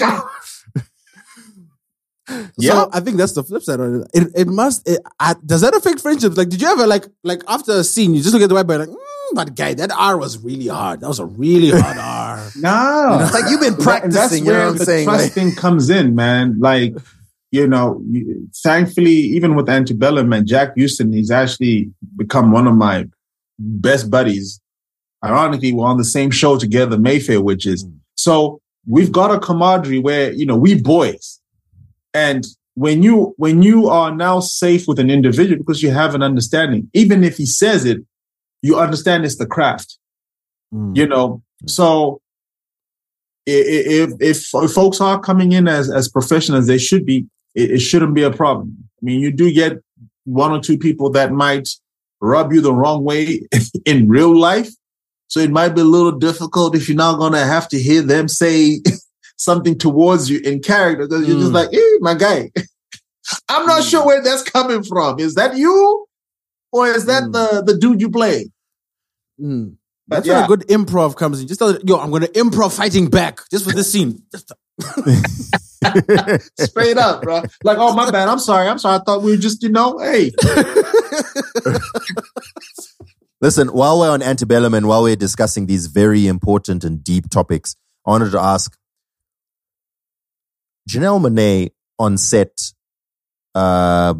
Yeah. 2.58 2.72
So 2.72 2.90
I 2.94 3.00
think 3.00 3.18
that's 3.18 3.34
the 3.34 3.44
flip 3.44 3.64
side 3.64 3.80
of 3.80 3.94
it. 3.96 4.08
It, 4.14 4.28
it 4.36 4.48
must. 4.48 4.88
It, 4.88 5.00
I, 5.20 5.36
does 5.46 5.62
that 5.62 5.74
affect 5.76 6.02
friendships? 6.02 6.38
Like, 6.38 6.50
did 6.50 6.62
you 6.62 6.68
ever 6.68 6.86
like 6.88 7.06
like 7.24 7.42
after 7.48 7.72
a 7.74 7.84
scene, 7.84 8.14
you 8.14 8.22
just 8.22 8.34
look 8.34 8.44
at 8.44 8.50
the 8.50 8.56
white 8.56 8.68
boy 8.68 8.78
like, 8.78 8.90
mm, 8.90 8.96
but 9.34 9.56
guy, 9.56 9.74
that 9.76 9.92
R 9.92 10.18
was 10.18 10.38
really 10.40 10.68
hard. 10.68 11.02
That 11.02 11.08
was 11.08 11.20
a 11.20 11.26
really 11.26 11.70
hard 11.72 11.98
R. 12.00 12.50
No. 12.58 13.20
It's 13.22 13.34
like 13.34 13.50
you've 13.50 13.62
been 13.62 13.76
practicing. 13.76 14.12
That's 14.14 14.40
you 14.40 14.46
know 14.46 14.52
where 14.52 14.66
what 14.66 14.72
I'm 14.72 14.78
the 14.78 14.86
saying? 14.86 15.06
trust 15.06 15.24
Like, 15.24 15.32
thing 15.34 15.56
comes 15.56 15.90
in, 15.90 16.16
man. 16.16 16.60
Like 16.60 16.94
you 17.52 17.68
know, 17.68 18.02
you- 18.10 18.48
thankfully, 18.64 19.12
even 19.12 19.56
with 19.56 19.70
Antebellum 19.70 20.32
and 20.34 20.46
Jack 20.48 20.74
Huston, 20.78 21.12
he's 21.14 21.32
actually 21.32 21.92
become 22.16 22.52
one 22.52 22.68
of 22.68 22.76
my 22.76 23.08
best 23.58 24.10
buddies. 24.12 24.62
Ironically, 25.26 25.74
we're 25.74 25.88
on 25.88 25.98
the 25.98 26.06
same 26.06 26.32
show 26.32 26.58
together, 26.58 26.98
Mayfair 26.98 27.42
Witches. 27.42 27.86
So 28.16 28.62
we've 28.88 29.12
got 29.12 29.32
a 29.32 29.40
camaraderie 29.40 30.00
where, 30.00 30.32
you 30.32 30.46
know, 30.46 30.56
we 30.56 30.80
boys. 30.80 31.39
And 32.14 32.46
when 32.76 33.04
you 33.04 33.34
when 33.38 33.62
you 33.62 33.88
are 33.90 34.14
now 34.16 34.40
safe 34.40 34.88
with 34.88 35.00
an 35.00 35.10
individual 35.10 35.58
because 35.58 35.84
you 35.84 35.92
have 35.92 36.16
an 36.16 36.24
understanding, 36.24 36.90
even 36.94 37.24
if 37.24 37.38
he 37.38 37.46
says 37.46 37.86
it, 37.86 38.00
you 38.62 38.78
understand 38.80 39.26
it's 39.26 39.38
the 39.38 39.46
craft 39.48 39.98
Mm. 40.74 40.96
you 40.96 41.08
know? 41.08 41.42
So 41.66 42.22
i- 43.48 43.52
i- 43.52 43.88
if, 44.04 44.12
if 44.20 44.48
if 44.54 44.72
folks 44.72 45.02
are 45.02 45.20
coming 45.20 45.52
in 45.52 45.68
as 45.68 45.90
as 45.90 46.08
professionals 46.08 46.68
they 46.68 46.78
should 46.78 47.06
be 47.06 47.26
it, 47.56 47.72
it 47.72 47.80
shouldn't 47.80 48.14
be 48.14 48.22
a 48.24 48.32
problem. 48.32 48.78
I 49.02 49.06
mean 49.06 49.20
you 49.20 49.32
do 49.32 49.52
get 49.52 49.80
one 50.26 50.52
or 50.52 50.62
two 50.62 50.78
people 50.78 51.10
that 51.12 51.32
might 51.32 51.68
rub 52.22 52.54
you 52.54 52.62
the 52.62 52.74
wrong 52.74 53.04
way 53.04 53.42
in 53.86 54.08
real 54.10 54.38
life. 54.38 54.70
So 55.28 55.40
it 55.40 55.50
might 55.52 55.70
be 55.76 55.82
a 55.82 55.86
little 55.86 56.12
difficult 56.12 56.76
if 56.76 56.88
you're 56.88 56.96
not 57.08 57.18
going 57.20 57.34
to 57.34 57.40
have 57.46 57.68
to 57.70 57.80
hear 57.80 58.02
them 58.04 58.28
say 58.28 58.82
something 59.40 59.78
towards 59.78 60.30
you 60.30 60.40
in 60.40 60.62
character 60.62 61.08
because 61.08 61.28
you're 61.28 61.40
just 61.40 61.52
Mm. 61.52 61.56
like 61.56 61.70
hey 61.72 61.98
my 62.02 62.14
guy 62.14 62.52
i'm 63.50 63.66
not 63.66 63.84
sure 63.84 64.06
where 64.06 64.22
that's 64.24 64.44
coming 64.44 64.84
from 64.84 65.20
is 65.20 65.36
that 65.36 65.58
you 65.58 66.06
or 66.72 66.88
is 66.88 67.06
that 67.06 67.24
Mm. 67.24 67.34
the 67.34 67.64
the 67.74 67.78
dude 67.80 68.02
you 68.02 68.10
play 68.10 68.50
Mm. 69.42 69.76
That's 70.10 70.28
where 70.28 70.44
a 70.44 70.48
good 70.48 70.62
improv 70.68 71.16
comes 71.16 71.40
in. 71.40 71.48
Just 71.48 71.60
tell 71.60 71.70
it, 71.70 71.88
yo, 71.88 71.98
I'm 71.98 72.10
gonna 72.12 72.26
improv 72.30 72.76
fighting 72.76 73.10
back 73.12 73.42
just 73.52 73.64
for 73.64 73.72
this 73.72 73.92
scene. 73.92 74.24
Straight 76.60 76.98
up, 76.98 77.22
bro. 77.22 77.44
Like, 77.64 77.78
oh 77.78 77.94
my 77.96 78.10
bad. 78.10 78.28
I'm 78.28 78.40
sorry. 78.40 78.68
I'm 78.68 78.80
sorry. 78.80 79.00
I 79.00 79.04
thought 79.06 79.22
we 79.22 79.32
were 79.32 79.38
just, 79.38 79.62
you 79.64 79.70
know, 79.70 80.00
hey. 80.00 80.32
Listen, 83.42 83.70
while 83.70 84.00
we're 84.00 84.10
on 84.10 84.22
antebellum 84.22 84.74
and 84.74 84.88
while 84.88 85.04
we're 85.04 85.16
discussing 85.16 85.66
these 85.68 85.88
very 85.88 86.28
important 86.28 86.84
and 86.84 87.02
deep 87.04 87.30
topics, 87.30 87.76
I 88.06 88.12
wanted 88.12 88.32
to 88.32 88.40
ask 88.40 88.76
Janelle 90.90 91.22
Monáe 91.22 91.70
on 92.00 92.18
set, 92.18 92.74
uh, 93.54 94.16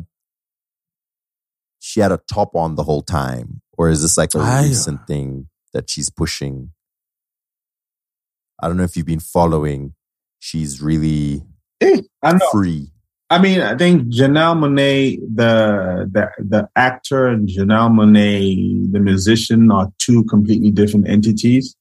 she 1.80 2.00
had 2.00 2.12
a 2.12 2.20
top 2.32 2.56
on 2.56 2.76
the 2.76 2.84
whole 2.84 3.02
time, 3.02 3.62
or 3.76 3.90
is 3.90 4.04
this 4.04 4.18
like 4.18 4.36
a 4.36 4.40
recent 4.40 5.08
thing 5.08 5.48
that 5.74 5.90
she's 5.90 6.12
pushing? 6.12 6.72
I 8.62 8.68
don't 8.68 8.78
know 8.78 8.84
if 8.84 8.96
you've 8.96 9.06
been 9.08 9.20
following. 9.20 9.96
She's 10.38 10.80
really 10.82 11.42
Eh, 11.82 12.02
I 12.22 12.38
free. 12.52 12.92
I 13.32 13.40
mean, 13.40 13.62
I 13.62 13.76
think 13.78 14.12
Janelle 14.14 14.58
Monáe, 14.58 15.20
the 15.34 16.10
the 16.12 16.30
the 16.40 16.70
actor, 16.76 17.28
and 17.28 17.48
Janelle 17.48 17.90
Monáe, 17.90 18.92
the 18.92 19.00
musician, 19.00 19.72
are 19.72 19.92
two 19.98 20.24
completely 20.26 20.72
different 20.72 21.08
entities. 21.08 21.76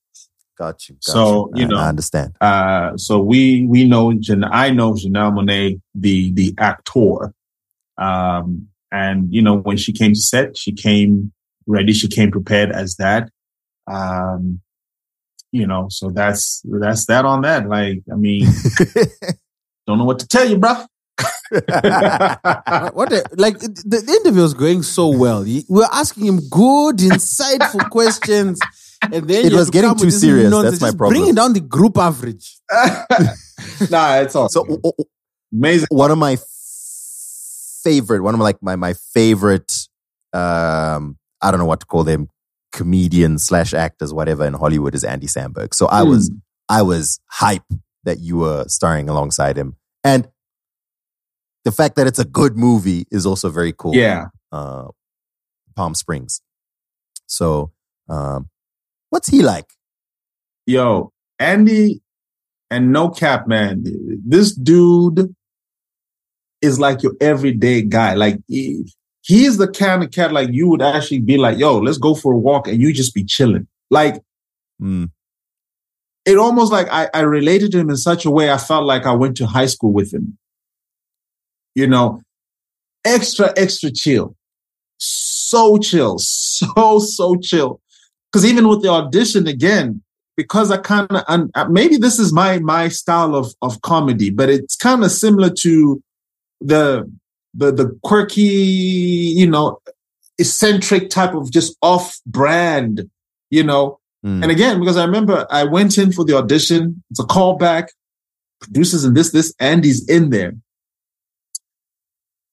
Got 0.58 0.88
you. 0.88 0.96
Got 0.96 1.12
So, 1.12 1.50
you, 1.54 1.62
you 1.62 1.68
know, 1.68 1.76
I 1.76 1.88
understand. 1.88 2.34
Uh, 2.40 2.96
so 2.96 3.20
we 3.20 3.64
we 3.66 3.84
know 3.84 4.12
Jan- 4.12 4.44
I 4.44 4.70
know 4.70 4.92
Janelle 4.92 5.32
Monáe, 5.32 5.80
the 5.94 6.32
the 6.32 6.54
actor, 6.58 7.32
um, 7.96 8.66
and 8.90 9.32
you 9.32 9.40
know 9.40 9.56
when 9.56 9.76
she 9.76 9.92
came 9.92 10.14
to 10.14 10.20
set, 10.20 10.56
she 10.56 10.72
came 10.72 11.32
ready. 11.68 11.92
She 11.92 12.08
came 12.08 12.32
prepared 12.32 12.72
as 12.72 12.96
that. 12.96 13.30
Um, 13.86 14.60
you 15.52 15.66
know, 15.66 15.86
so 15.90 16.10
that's 16.10 16.60
that's 16.64 17.06
that 17.06 17.24
on 17.24 17.42
that. 17.42 17.68
Like, 17.68 18.02
I 18.12 18.16
mean, 18.16 18.48
don't 19.86 19.98
know 19.98 20.04
what 20.04 20.18
to 20.18 20.26
tell 20.26 20.48
you, 20.48 20.58
bro. 20.58 20.74
what 21.50 21.62
the, 23.10 23.24
like 23.36 23.58
the, 23.58 24.02
the 24.06 24.20
interview 24.20 24.42
was 24.42 24.54
going 24.54 24.82
so 24.82 25.08
well. 25.08 25.44
We're 25.68 25.88
asking 25.90 26.26
him 26.26 26.40
good, 26.48 26.98
insightful 26.98 27.88
questions, 27.90 28.60
and 29.02 29.28
then 29.28 29.46
It 29.46 29.52
was 29.52 29.70
getting 29.70 29.94
too 29.96 30.10
serious. 30.10 30.50
nonsense, 30.50 30.78
That's 30.78 30.92
my 30.92 30.96
problem. 30.96 31.18
Bringing 31.18 31.34
down 31.34 31.52
the 31.52 31.60
group 31.60 31.96
average. 31.98 32.56
nah, 33.90 34.16
it's 34.16 34.34
all 34.34 34.48
so, 34.48 34.62
w- 34.62 34.80
w- 34.80 34.92
amazing. 35.52 35.88
one 35.90 36.10
of 36.10 36.18
my 36.18 36.36
favorite, 37.82 38.22
one 38.22 38.34
of 38.34 38.38
my, 38.38 38.44
like 38.44 38.62
my 38.62 38.76
my 38.76 38.92
favorite, 38.94 39.72
um, 40.32 41.16
I 41.40 41.50
don't 41.50 41.58
know 41.60 41.66
what 41.66 41.80
to 41.80 41.86
call 41.86 42.04
them, 42.04 42.28
comedians 42.72 43.44
slash 43.44 43.72
actors, 43.74 44.12
whatever 44.12 44.44
in 44.44 44.54
Hollywood 44.54 44.94
is 44.94 45.04
Andy 45.04 45.26
Samberg. 45.26 45.74
So 45.74 45.86
I 45.86 46.02
was 46.02 46.30
I 46.68 46.82
was 46.82 47.20
hype 47.30 47.62
that 48.04 48.18
you 48.20 48.38
were 48.38 48.64
starring 48.68 49.08
alongside 49.08 49.56
him, 49.56 49.76
and 50.04 50.28
the 51.64 51.72
fact 51.72 51.96
that 51.96 52.06
it's 52.06 52.18
a 52.18 52.24
good 52.24 52.56
movie 52.56 53.06
is 53.10 53.26
also 53.26 53.48
very 53.50 53.72
cool. 53.76 53.94
Yeah. 53.94 54.26
uh, 54.52 54.88
Palm 55.76 55.94
Springs. 55.94 56.40
So, 57.26 57.72
um, 58.08 58.48
what's 59.10 59.28
he 59.28 59.42
like? 59.42 59.66
Yo, 60.66 61.12
Andy 61.38 62.00
and 62.70 62.92
no 62.92 63.08
cap, 63.08 63.46
man. 63.46 63.84
This 64.26 64.52
dude 64.54 65.34
is 66.60 66.78
like 66.78 67.02
your 67.02 67.14
everyday 67.20 67.82
guy. 67.82 68.14
Like 68.14 68.38
he, 68.48 68.84
he's 69.22 69.56
the 69.58 69.68
kind 69.68 70.02
of 70.02 70.10
cat 70.10 70.32
like 70.32 70.50
you 70.52 70.68
would 70.68 70.82
actually 70.82 71.20
be 71.20 71.38
like, 71.38 71.58
yo, 71.58 71.78
let's 71.78 71.98
go 71.98 72.14
for 72.14 72.32
a 72.32 72.38
walk 72.38 72.68
and 72.68 72.80
you 72.80 72.92
just 72.92 73.14
be 73.14 73.24
chilling. 73.24 73.66
Like 73.90 74.22
Mm, 74.80 75.10
it 76.24 76.38
almost 76.38 76.72
like 76.72 76.88
I, 76.90 77.08
I 77.12 77.20
related 77.20 77.72
to 77.72 77.78
him 77.78 77.90
in 77.90 77.96
such 77.96 78.24
a 78.24 78.30
way 78.30 78.50
I 78.50 78.58
felt 78.58 78.84
like 78.84 79.06
I 79.06 79.12
went 79.12 79.36
to 79.38 79.46
high 79.46 79.66
school 79.66 79.92
with 79.92 80.12
him. 80.12 80.38
You 81.74 81.86
know, 81.86 82.20
extra, 83.04 83.52
extra 83.56 83.90
chill. 83.90 84.36
So 84.98 85.78
chill. 85.78 86.18
So, 86.58 86.98
so 86.98 87.36
chill. 87.36 87.80
Because 88.30 88.44
even 88.44 88.68
with 88.68 88.82
the 88.82 88.88
audition 88.88 89.46
again, 89.46 90.02
because 90.36 90.70
I 90.70 90.76
kind 90.76 91.08
of 91.10 91.50
uh, 91.54 91.68
maybe 91.68 91.96
this 91.96 92.18
is 92.18 92.32
my 92.32 92.58
my 92.60 92.88
style 92.88 93.34
of 93.34 93.54
of 93.60 93.80
comedy, 93.82 94.30
but 94.30 94.48
it's 94.48 94.76
kind 94.76 95.02
of 95.04 95.10
similar 95.10 95.50
to 95.60 96.02
the 96.60 97.10
the 97.54 97.72
the 97.72 97.98
quirky, 98.04 98.42
you 98.42 99.50
know, 99.50 99.80
eccentric 100.38 101.10
type 101.10 101.34
of 101.34 101.50
just 101.50 101.76
off 101.82 102.20
brand, 102.24 103.10
you 103.50 103.64
know. 103.64 103.98
mm. 104.24 104.40
And 104.42 104.50
again, 104.50 104.78
because 104.78 104.96
I 104.96 105.04
remember 105.04 105.46
I 105.50 105.64
went 105.64 105.98
in 105.98 106.12
for 106.12 106.24
the 106.24 106.36
audition, 106.36 107.02
it's 107.10 107.20
a 107.20 107.24
callback, 107.24 107.88
producers 108.60 109.04
and 109.04 109.16
this, 109.16 109.32
this, 109.32 109.52
Andy's 109.58 110.08
in 110.08 110.30
there. 110.30 110.54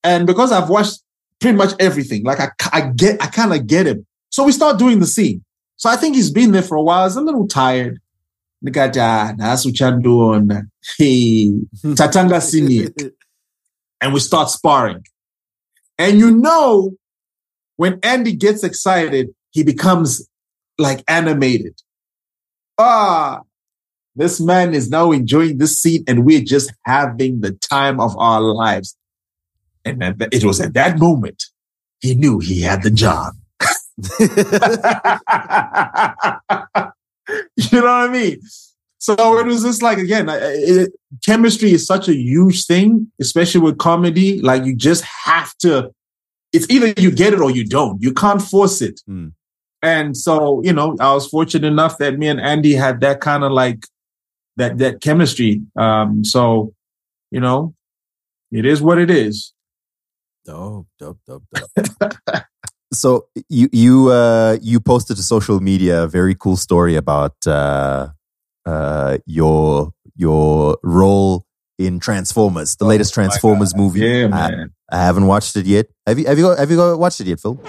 And 0.03 0.26
because 0.27 0.52
I've 0.52 0.69
watched 0.69 1.02
pretty 1.39 1.57
much 1.57 1.73
everything, 1.80 2.23
like 2.23 2.39
I, 2.39 2.49
I 2.73 2.89
get, 2.89 3.22
I 3.22 3.27
kind 3.27 3.53
of 3.53 3.68
get 3.68 3.85
him. 3.85 4.06
So 4.31 4.43
we 4.43 4.52
start 4.52 4.80
doing 4.80 4.99
the 4.99 5.06
scene. 5.06 5.44
So 5.77 5.89
I 5.89 5.95
think 5.95 6.15
he's 6.15 6.31
been 6.31 6.52
there 6.52 6.61
for 6.61 6.76
a 6.76 6.81
while. 6.81 7.06
He's 7.06 7.15
a 7.15 7.22
little 7.22 7.47
tired. 7.47 7.99
Hey. 10.97 11.52
And 14.02 14.14
we 14.14 14.19
start 14.19 14.49
sparring. 14.49 15.06
And 15.97 16.19
you 16.19 16.31
know, 16.31 16.91
when 17.76 17.99
Andy 18.03 18.34
gets 18.35 18.64
excited, 18.64 19.30
he 19.52 19.64
becomes 19.64 20.27
like 20.77 21.03
animated. 21.07 21.80
Ah, 22.77 23.41
this 24.15 24.39
man 24.39 24.73
is 24.73 24.89
now 24.89 25.11
enjoying 25.11 25.57
this 25.57 25.80
scene 25.80 26.03
and 26.07 26.26
we're 26.26 26.41
just 26.41 26.73
having 26.85 27.41
the 27.41 27.52
time 27.52 27.99
of 27.99 28.18
our 28.18 28.41
lives. 28.41 28.97
And 29.84 30.02
it 30.31 30.43
was 30.43 30.60
at 30.60 30.73
that 30.73 30.97
moment 30.99 31.43
he 31.99 32.15
knew 32.15 32.39
he 32.39 32.61
had 32.61 32.84
the 32.84 32.91
job. 32.91 33.34
you 34.19 34.27
know 37.72 37.81
what 37.81 37.88
I 37.88 38.09
mean? 38.11 38.39
So 38.97 39.38
it 39.38 39.45
was 39.45 39.63
just 39.63 39.81
like, 39.81 39.99
again, 39.99 40.27
it, 40.30 40.91
chemistry 41.23 41.72
is 41.72 41.85
such 41.85 42.07
a 42.09 42.15
huge 42.15 42.65
thing, 42.65 43.11
especially 43.22 43.61
with 43.61 43.77
comedy. 43.77 44.41
Like 44.41 44.65
you 44.65 44.76
just 44.76 45.03
have 45.03 45.55
to, 45.59 45.91
it's 46.51 46.69
either 46.69 46.88
you 46.99 47.11
get 47.11 47.34
it 47.34 47.39
or 47.39 47.51
you 47.51 47.65
don't. 47.65 48.01
You 48.01 48.13
can't 48.13 48.41
force 48.41 48.81
it. 48.81 49.01
Mm. 49.07 49.34
And 49.81 50.17
so, 50.17 50.63
you 50.63 50.73
know, 50.73 50.95
I 50.99 51.13
was 51.13 51.27
fortunate 51.27 51.67
enough 51.67 51.99
that 51.99 52.17
me 52.17 52.27
and 52.27 52.41
Andy 52.41 52.73
had 52.73 53.01
that 53.01 53.22
kind 53.22 53.43
of 53.43 53.51
like 53.51 53.85
that 54.57 54.80
that 54.80 55.01
chemistry. 55.01 55.61
Um, 55.76 56.26
so, 56.26 56.73
you 57.30 57.39
know, 57.39 57.76
it 58.51 58.65
is 58.65 58.81
what 58.81 58.97
it 58.97 59.11
is. 59.11 59.53
Dope, 60.45 60.88
dope, 60.97 61.19
dope, 61.27 61.43
dope. 61.53 62.13
So 62.95 63.27
you 63.49 63.69
you 63.72 64.09
uh, 64.11 64.57
you 64.61 64.80
posted 64.80 65.17
to 65.17 65.23
social 65.23 65.59
media 65.59 66.03
a 66.03 66.07
very 66.07 66.35
cool 66.35 66.57
story 66.57 66.95
about 66.95 67.35
uh, 67.47 68.09
uh, 68.65 69.17
your 69.26 69.91
your 70.15 70.77
role 70.84 71.45
in 71.77 71.99
Transformers, 71.99 72.76
the 72.77 72.85
latest 72.85 73.13
Transformers 73.13 73.76
movie. 73.76 73.99
Yeah, 73.99 74.26
I, 74.26 74.51
man. 74.51 74.73
I 74.91 74.97
haven't 74.97 75.27
watched 75.27 75.55
it 75.55 75.65
yet. 75.65 75.88
Have 76.07 76.19
you 76.19 76.26
have 76.26 76.38
you 76.38 76.49
have 76.55 76.72
you 76.72 76.77
got- 76.77 76.99
watched 76.99 77.19
it 77.22 77.27
yet, 77.27 77.39
Phil? 77.39 77.59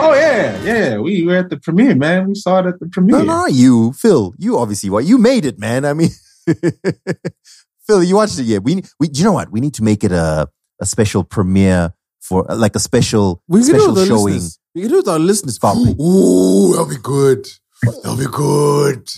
Oh 0.00 0.14
yeah, 0.14 0.62
yeah. 0.62 0.98
We 0.98 1.24
were 1.24 1.36
at 1.36 1.50
the 1.50 1.56
premiere, 1.58 1.94
man. 1.94 2.28
We 2.28 2.34
saw 2.34 2.60
it 2.60 2.66
at 2.66 2.78
the 2.80 2.88
premiere. 2.88 3.18
No, 3.18 3.24
no, 3.24 3.46
you, 3.46 3.92
Phil. 3.92 4.34
You 4.38 4.58
obviously 4.58 4.90
what 4.90 5.04
you 5.04 5.18
made 5.18 5.44
it, 5.44 5.58
man. 5.58 5.84
I 5.84 5.92
mean, 5.92 6.10
Phil, 7.86 8.02
you 8.04 8.16
watched 8.16 8.38
it 8.38 8.44
yet? 8.44 8.62
We, 8.62 8.82
we, 9.00 9.08
you 9.12 9.24
know 9.24 9.32
what? 9.32 9.50
We 9.50 9.60
need 9.60 9.74
to 9.74 9.82
make 9.82 10.04
it 10.04 10.12
a 10.12 10.48
a 10.80 10.86
special 10.86 11.24
premiere 11.24 11.92
for 12.28 12.44
like 12.54 12.76
a 12.76 12.80
special 12.80 13.42
We 13.48 13.60
can 13.60 13.66
do 13.68 13.78
special 13.78 13.94
with 13.94 14.06
showing. 14.08 14.34
listeners. 14.34 14.58
We 14.74 14.80
can 14.82 14.90
do 14.90 14.96
it 14.96 14.98
with 14.98 15.08
our 15.08 15.18
listeners. 15.18 15.58
Probably. 15.58 15.92
Ooh, 16.00 16.72
that'll 16.72 16.88
be 16.88 16.96
good. 17.02 17.46
That'll 17.82 18.16
be 18.18 18.26
good. 18.26 19.08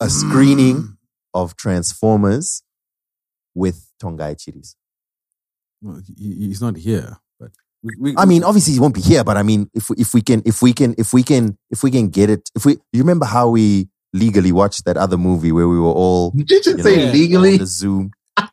a 0.00 0.10
screening 0.10 0.76
Mm. 0.76 0.96
of 1.34 1.56
Transformers 1.56 2.62
with 3.54 3.90
Tongayi 4.02 4.36
Chirisa. 4.36 4.74
Well, 5.80 6.02
he- 6.18 6.46
he's 6.46 6.60
not 6.60 6.76
here, 6.76 7.18
but 7.38 7.52
we, 7.82 7.94
we, 8.00 8.14
I 8.16 8.24
mean, 8.24 8.42
obviously 8.44 8.72
he 8.74 8.80
won't 8.80 8.94
be 8.94 9.00
here, 9.00 9.22
but 9.24 9.36
I 9.36 9.42
mean, 9.42 9.70
if 9.72 9.88
we- 9.90 9.96
if 9.96 10.12
we 10.12 10.20
can, 10.20 10.42
if 10.44 10.60
we 10.62 10.72
can, 10.72 10.94
if 10.98 11.12
we 11.12 11.22
can, 11.22 11.56
if 11.70 11.82
we 11.82 11.90
can 11.90 12.08
get 12.08 12.28
it, 12.28 12.50
if 12.54 12.64
we, 12.66 12.72
you 12.92 13.00
remember 13.00 13.24
how 13.24 13.48
we 13.50 13.88
legally 14.12 14.52
watched 14.52 14.84
that 14.84 14.96
other 14.96 15.16
movie 15.16 15.52
where 15.52 15.68
we 15.68 15.78
were 15.78 15.92
all 15.92 16.30
Did 16.32 16.50
you 16.50 16.60
just 16.62 16.78
you 16.78 16.84
say 16.84 17.06
know, 17.06 17.12
legally? 17.12 17.52
on 17.54 17.58
the 17.58 17.66
Zoom? 17.66 18.10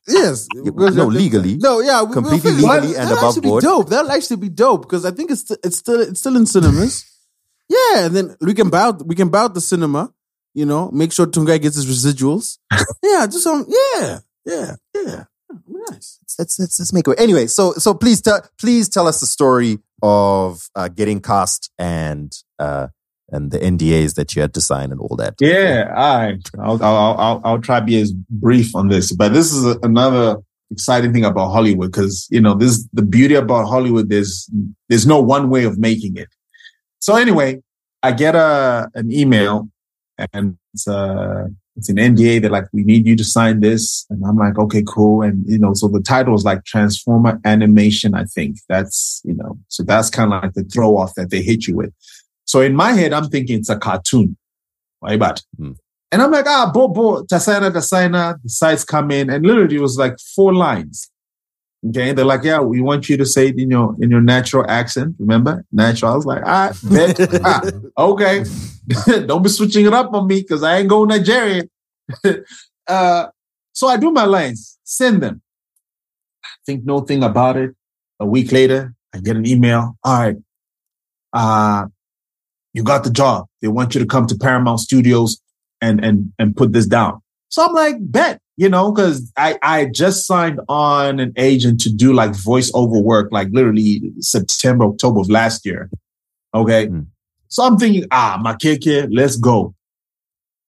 Yes, 0.08 0.48
no, 0.53 1.06
legally. 1.08 1.58
No, 1.58 1.80
yeah, 1.80 2.03
we, 2.03 2.14
Completely 2.14 2.52
we'll 2.52 2.62
legally 2.62 2.95
and 2.95 3.10
that'll 3.10 3.18
above 3.18 3.36
actually 3.38 3.49
board. 3.49 3.62
Be 3.62 3.68
dope. 3.68 3.90
That'll 3.90 4.12
actually 4.12 4.38
be 4.38 4.49
dope 4.49 4.82
because 4.84 5.06
I 5.06 5.12
think 5.12 5.32
it's 5.32 5.49
it's 5.64 5.78
still 5.78 6.02
it's 6.02 6.20
still 6.20 6.36
in 6.36 6.45
cinemas. 6.45 7.06
yeah, 7.70 8.06
and 8.06 8.16
then 8.16 8.36
we 8.41 8.53
can 8.53 8.70
bow 8.70 8.91
we 9.06 9.16
can 9.16 9.30
bow 9.30 9.48
the 9.48 9.62
cinema. 9.62 10.14
You 10.53 10.66
know, 10.66 10.91
make 10.91 11.14
sure 11.14 11.26
Tongayi 11.28 11.62
gets 11.62 11.78
his 11.78 11.86
residuals. 11.86 12.58
yeah, 13.03 13.26
just 13.26 13.44
some. 13.44 13.66
Yeah, 13.68 14.20
yeah, 14.45 14.76
yeah. 14.94 15.24
Nice. 15.68 16.20
Let's 16.38 16.60
let's 16.60 16.80
let's 16.80 16.94
make 16.94 17.08
it. 17.08 17.20
Anyway, 17.20 17.48
so 17.48 17.74
so 17.74 17.94
please 17.94 18.22
tell 18.22 18.41
please 18.60 18.90
tell 18.90 19.08
us 19.08 19.20
the 19.20 19.26
story 19.26 19.80
of 20.02 20.70
uh, 20.76 20.88
getting 20.90 21.22
cast 21.22 21.72
and 21.78 22.36
uh 22.60 22.88
and 23.32 23.52
the 23.52 23.60
NDAs 23.60 24.16
that 24.16 24.36
you 24.36 24.41
had 24.41 24.53
to 24.53 24.62
sign 24.62 24.91
and 24.91 24.99
all 24.99 25.16
that. 25.18 25.36
Yeah, 25.40 25.84
right. 25.84 26.49
I'll, 26.60 26.84
I'll, 26.84 27.18
I'll, 27.18 27.41
I'll 27.44 27.62
try 27.62 27.80
to 27.80 27.86
be 27.86 27.99
as 27.99 28.12
brief 28.12 28.76
on 28.76 28.90
this, 28.90 29.12
but 29.14 29.34
this 29.34 29.52
is 29.53 29.78
another 29.84 30.38
exciting 30.72 31.14
thing 31.14 31.26
about 31.26 31.52
Hollywood 31.52 31.91
because 31.91 32.28
you 32.32 32.41
know 32.41 32.53
this 32.53 32.88
the 32.94 33.02
beauty 33.02 33.36
about 33.36 33.68
Hollywood. 33.68 34.10
There's 34.10 34.49
there's 34.90 35.06
no 35.06 35.22
one 35.22 35.49
way 35.49 35.66
of 35.66 35.78
making 35.78 36.18
it. 36.18 36.30
So 36.99 37.16
anyway, 37.16 37.62
I 38.03 38.12
get 38.12 38.36
a 38.36 38.90
an 38.95 39.12
email 39.12 39.70
and 40.34 40.58
it's 40.74 40.88
uh 40.88 41.48
it's 41.78 41.90
an 41.90 41.95
NDA. 41.95 42.41
They're 42.41 42.52
like, 42.52 42.68
we 42.74 42.84
need 42.84 43.08
you 43.08 43.16
to 43.16 43.24
sign 43.24 43.62
this, 43.62 44.06
and 44.10 44.24
I'm 44.26 44.38
like, 44.38 44.58
okay, 44.60 44.84
cool. 44.86 45.22
And 45.22 45.45
you 45.48 45.58
know, 45.58 45.74
so 45.74 45.88
the 45.88 46.02
title 46.02 46.36
is 46.36 46.44
like 46.44 46.66
Transformer 46.66 47.40
Animation. 47.45 48.14
I 48.14 48.26
think 48.26 48.58
that's 48.68 49.22
you 49.24 49.34
know, 49.34 49.58
so 49.68 49.84
that's 49.84 50.10
kind 50.10 50.34
of 50.34 50.44
like 50.44 50.53
the 50.53 50.64
throw 50.64 50.98
off 50.98 51.16
that 51.16 51.30
they 51.30 51.41
hit 51.41 51.68
you 51.68 51.76
with. 51.76 51.94
So 52.45 52.61
in 52.61 52.76
my 52.76 52.91
head, 52.93 53.13
I'm 53.13 53.30
thinking 53.30 53.59
it's 53.59 53.69
a 53.69 53.77
cartoon. 53.77 54.38
Right, 55.01 55.19
but 55.19 55.41
Hmm. 55.57 55.72
and 56.11 56.22
I'm 56.22 56.31
like, 56.31 56.45
ah, 56.47 56.69
bo 56.72 56.88
bo, 56.88 57.23
Tasana, 57.23 57.72
Tasana. 57.72 58.38
The 58.43 58.49
sites 58.49 58.84
come 58.84 59.09
in, 59.11 59.30
and 59.30 59.45
literally 59.45 59.77
it 59.77 59.81
was 59.81 59.97
like 59.97 60.18
four 60.35 60.53
lines. 60.53 61.09
Okay, 61.89 62.11
they're 62.13 62.26
like, 62.26 62.43
yeah, 62.43 62.59
we 62.59 62.80
want 62.80 63.09
you 63.09 63.18
to 63.18 63.26
say 63.26 63.47
it 63.47 63.57
in 63.57 63.72
your 63.72 63.95
in 63.99 64.11
your 64.11 64.22
natural 64.22 64.63
accent. 64.69 65.15
Remember, 65.18 65.65
natural. 65.72 66.11
I 66.11 66.15
was 66.15 66.26
like, 66.26 66.43
ah, 66.45 66.73
bet. 66.84 67.19
ah, 67.43 67.61
okay. 67.97 68.43
Don't 69.26 69.41
be 69.41 69.49
switching 69.49 69.88
it 69.88 69.93
up 69.93 70.13
on 70.13 70.27
me 70.27 70.41
because 70.41 70.61
I 70.61 70.77
ain't 70.77 70.89
going 70.89 71.09
Nigerian. 71.09 71.69
uh, 72.88 73.27
so 73.73 73.88
I 73.88 73.97
do 73.97 74.11
my 74.11 74.26
lines, 74.26 74.77
send 74.84 75.23
them. 75.23 75.41
Think 76.65 76.85
no 76.85 76.99
thing 77.01 77.23
about 77.23 77.57
it. 77.57 77.72
A 78.19 78.26
week 78.27 78.51
later, 78.51 78.93
I 79.13 79.19
get 79.19 79.35
an 79.35 79.47
email. 79.47 79.97
All 80.03 80.19
right, 80.19 80.35
uh, 81.34 81.88
you 82.73 82.84
got 82.84 83.03
the 83.03 83.10
job. 83.11 83.45
They 83.61 83.68
want 83.68 83.93
you 83.95 83.99
to 84.02 84.07
come 84.07 84.26
to 84.27 84.35
Paramount 84.35 84.80
Studios 84.80 85.39
and 85.81 86.03
and 86.03 86.31
and 86.39 86.56
put 86.56 86.73
this 86.73 86.88
down. 86.88 87.22
So 87.49 87.65
I'm 87.65 87.73
like, 87.73 87.95
bet, 87.99 88.39
you 88.56 88.69
know, 88.69 88.91
because 88.91 89.31
I 89.38 89.57
I 89.61 89.85
just 89.85 90.26
signed 90.26 90.60
on 90.69 91.19
an 91.19 91.34
agent 91.38 91.81
to 91.81 91.93
do 91.93 92.14
like 92.14 92.31
voiceover 92.31 93.03
work, 93.03 93.30
like 93.31 93.49
literally 93.52 94.02
September, 94.19 94.85
October 94.85 95.19
of 95.22 95.30
last 95.30 95.65
year. 95.65 95.89
Okay. 96.53 96.88
Mm. 96.88 97.07
So 97.49 97.64
I'm 97.64 97.77
thinking, 97.77 98.06
ah, 98.11 98.39
my 98.41 98.53
keke, 98.53 99.07
let's 99.11 99.35
go. 99.35 99.76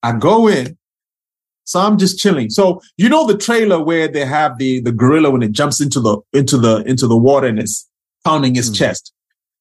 I 0.02 0.12
go 0.12 0.48
in. 0.50 0.78
So 1.64 1.80
I'm 1.80 1.98
just 1.98 2.20
chilling. 2.20 2.50
So 2.50 2.82
you 2.98 3.08
know 3.08 3.26
the 3.26 3.38
trailer 3.38 3.82
where 3.82 4.10
they 4.10 4.26
have 4.26 4.58
the 4.58 4.82
the 4.82 4.92
gorilla 4.92 5.32
when 5.32 5.42
it 5.44 5.54
jumps 5.54 5.80
into 5.80 6.02
the 6.02 6.18
into 6.34 6.58
the 6.58 6.84
into 6.86 7.08
the 7.08 7.16
water 7.18 7.48
and 7.48 7.58
it's 7.60 7.88
pounding 8.26 8.56
his 8.56 8.70
Mm. 8.70 8.76
chest. 8.76 9.13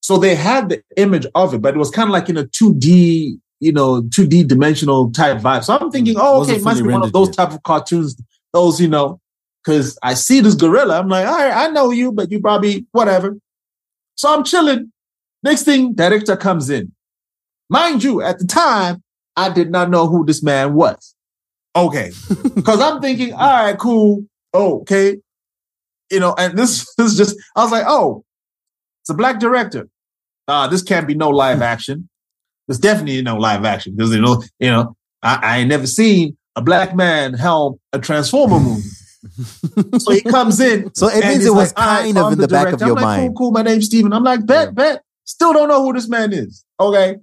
So 0.03 0.19
they 0.19 0.35
had 0.35 0.69
the 0.69 0.83
image 0.97 1.27
of 1.35 1.55
it, 1.55 1.63
but 1.63 1.75
it 1.75 1.79
was 1.79 1.91
kind 1.91 2.09
of 2.09 2.13
like 2.13 2.29
in 2.29 2.37
a 2.37 2.45
2D, 2.45 3.39
you 3.61 3.73
know, 3.73 4.03
2D 4.03 4.47
dimensional 4.49 5.11
type 5.13 5.39
vibe. 5.39 5.65
So 5.65 5.77
I'm 5.77 5.91
thinking, 5.91 6.17
oh, 6.19 6.43
okay, 6.43 6.57
it 6.57 6.63
must 6.63 6.83
be 6.83 6.89
one 6.89 7.05
of 7.05 7.13
those 7.13 7.29
yet. 7.29 7.37
type 7.37 7.53
of 7.53 7.63
cartoons, 7.63 8.21
those, 8.53 8.81
you 8.81 8.89
know, 8.89 9.21
because 9.65 9.97
I 10.03 10.15
see 10.15 10.41
this 10.41 10.55
gorilla. 10.55 10.99
I'm 10.99 11.09
like, 11.09 11.27
all 11.27 11.37
right, 11.37 11.53
I 11.53 11.69
know 11.69 11.91
you, 11.91 12.11
but 12.11 12.33
you 12.33 12.41
probably 12.41 12.85
whatever. 12.91 13.39
So 14.17 14.33
I'm 14.33 14.43
chilling. 14.43 14.93
Next 15.45 15.63
thing, 15.63 15.95
director 15.95 16.37
comes 16.37 16.69
in. 16.69 16.93
Mind 17.71 18.03
you, 18.03 18.23
at 18.23 18.39
the 18.39 18.47
time, 18.47 19.03
I 19.37 19.51
did 19.51 19.71
not 19.71 19.89
know 19.89 20.09
who 20.09 20.27
this 20.27 20.43
man 20.43 20.75
was. 20.75 21.15
Okay. 21.75 22.11
Because 22.55 22.81
I'm 22.81 23.01
thinking, 23.01 23.33
all 23.33 23.65
right, 23.65 23.79
cool. 23.79 24.27
Oh, 24.53 24.81
okay. 24.81 25.17
You 26.11 26.21
know, 26.21 26.35
and 26.37 26.57
this, 26.59 26.93
this 26.99 27.13
is 27.13 27.17
just, 27.17 27.37
I 27.57 27.63
was 27.63 27.73
like, 27.73 27.85
oh, 27.87 28.25
it's 29.03 29.11
a 29.11 29.15
black 29.15 29.41
director. 29.41 29.89
Uh, 30.49 30.67
this 30.67 30.83
can't 30.83 31.07
be 31.07 31.15
no 31.15 31.31
live 31.31 31.63
action. 31.75 32.09
There's 32.67 32.79
definitely 32.79 33.23
no 33.23 33.37
live 33.37 33.65
action 33.65 33.95
because 33.97 34.15
you 34.15 34.21
know, 34.21 34.43
you 34.59 34.71
know, 34.71 34.97
I, 35.23 35.39
I 35.43 35.59
ain't 35.59 35.69
never 35.69 35.87
seen 35.87 36.37
a 36.57 36.63
black 36.63 36.95
man 36.95 37.35
helm 37.35 37.79
a 37.93 37.99
Transformer 37.99 38.61
movie. 38.61 38.89
so 39.99 40.13
he 40.13 40.21
comes 40.23 40.61
in. 40.61 40.91
So 40.95 41.09
it 41.09 41.25
means 41.25 41.47
it 41.47 41.55
was 41.55 41.75
like, 41.77 42.05
kind 42.05 42.19
of 42.19 42.33
in 42.33 42.39
the 42.39 42.49
back 42.49 42.73
of 42.73 42.79
director." 42.79 42.87
your 42.87 42.97
I'm 42.99 43.03
like, 43.03 43.19
mind. 43.19 43.29
Cool, 43.31 43.37
cool. 43.37 43.51
My 43.53 43.63
name's 43.63 43.87
Steven. 43.87 44.13
I'm 44.13 44.25
like, 44.25 44.47
bet, 44.47 44.75
bet. 44.75 45.03
Still 45.25 45.53
don't 45.53 45.69
know 45.69 45.83
who 45.83 45.93
this 45.93 46.09
man 46.09 46.33
is. 46.33 46.65
Okay. 46.79 47.17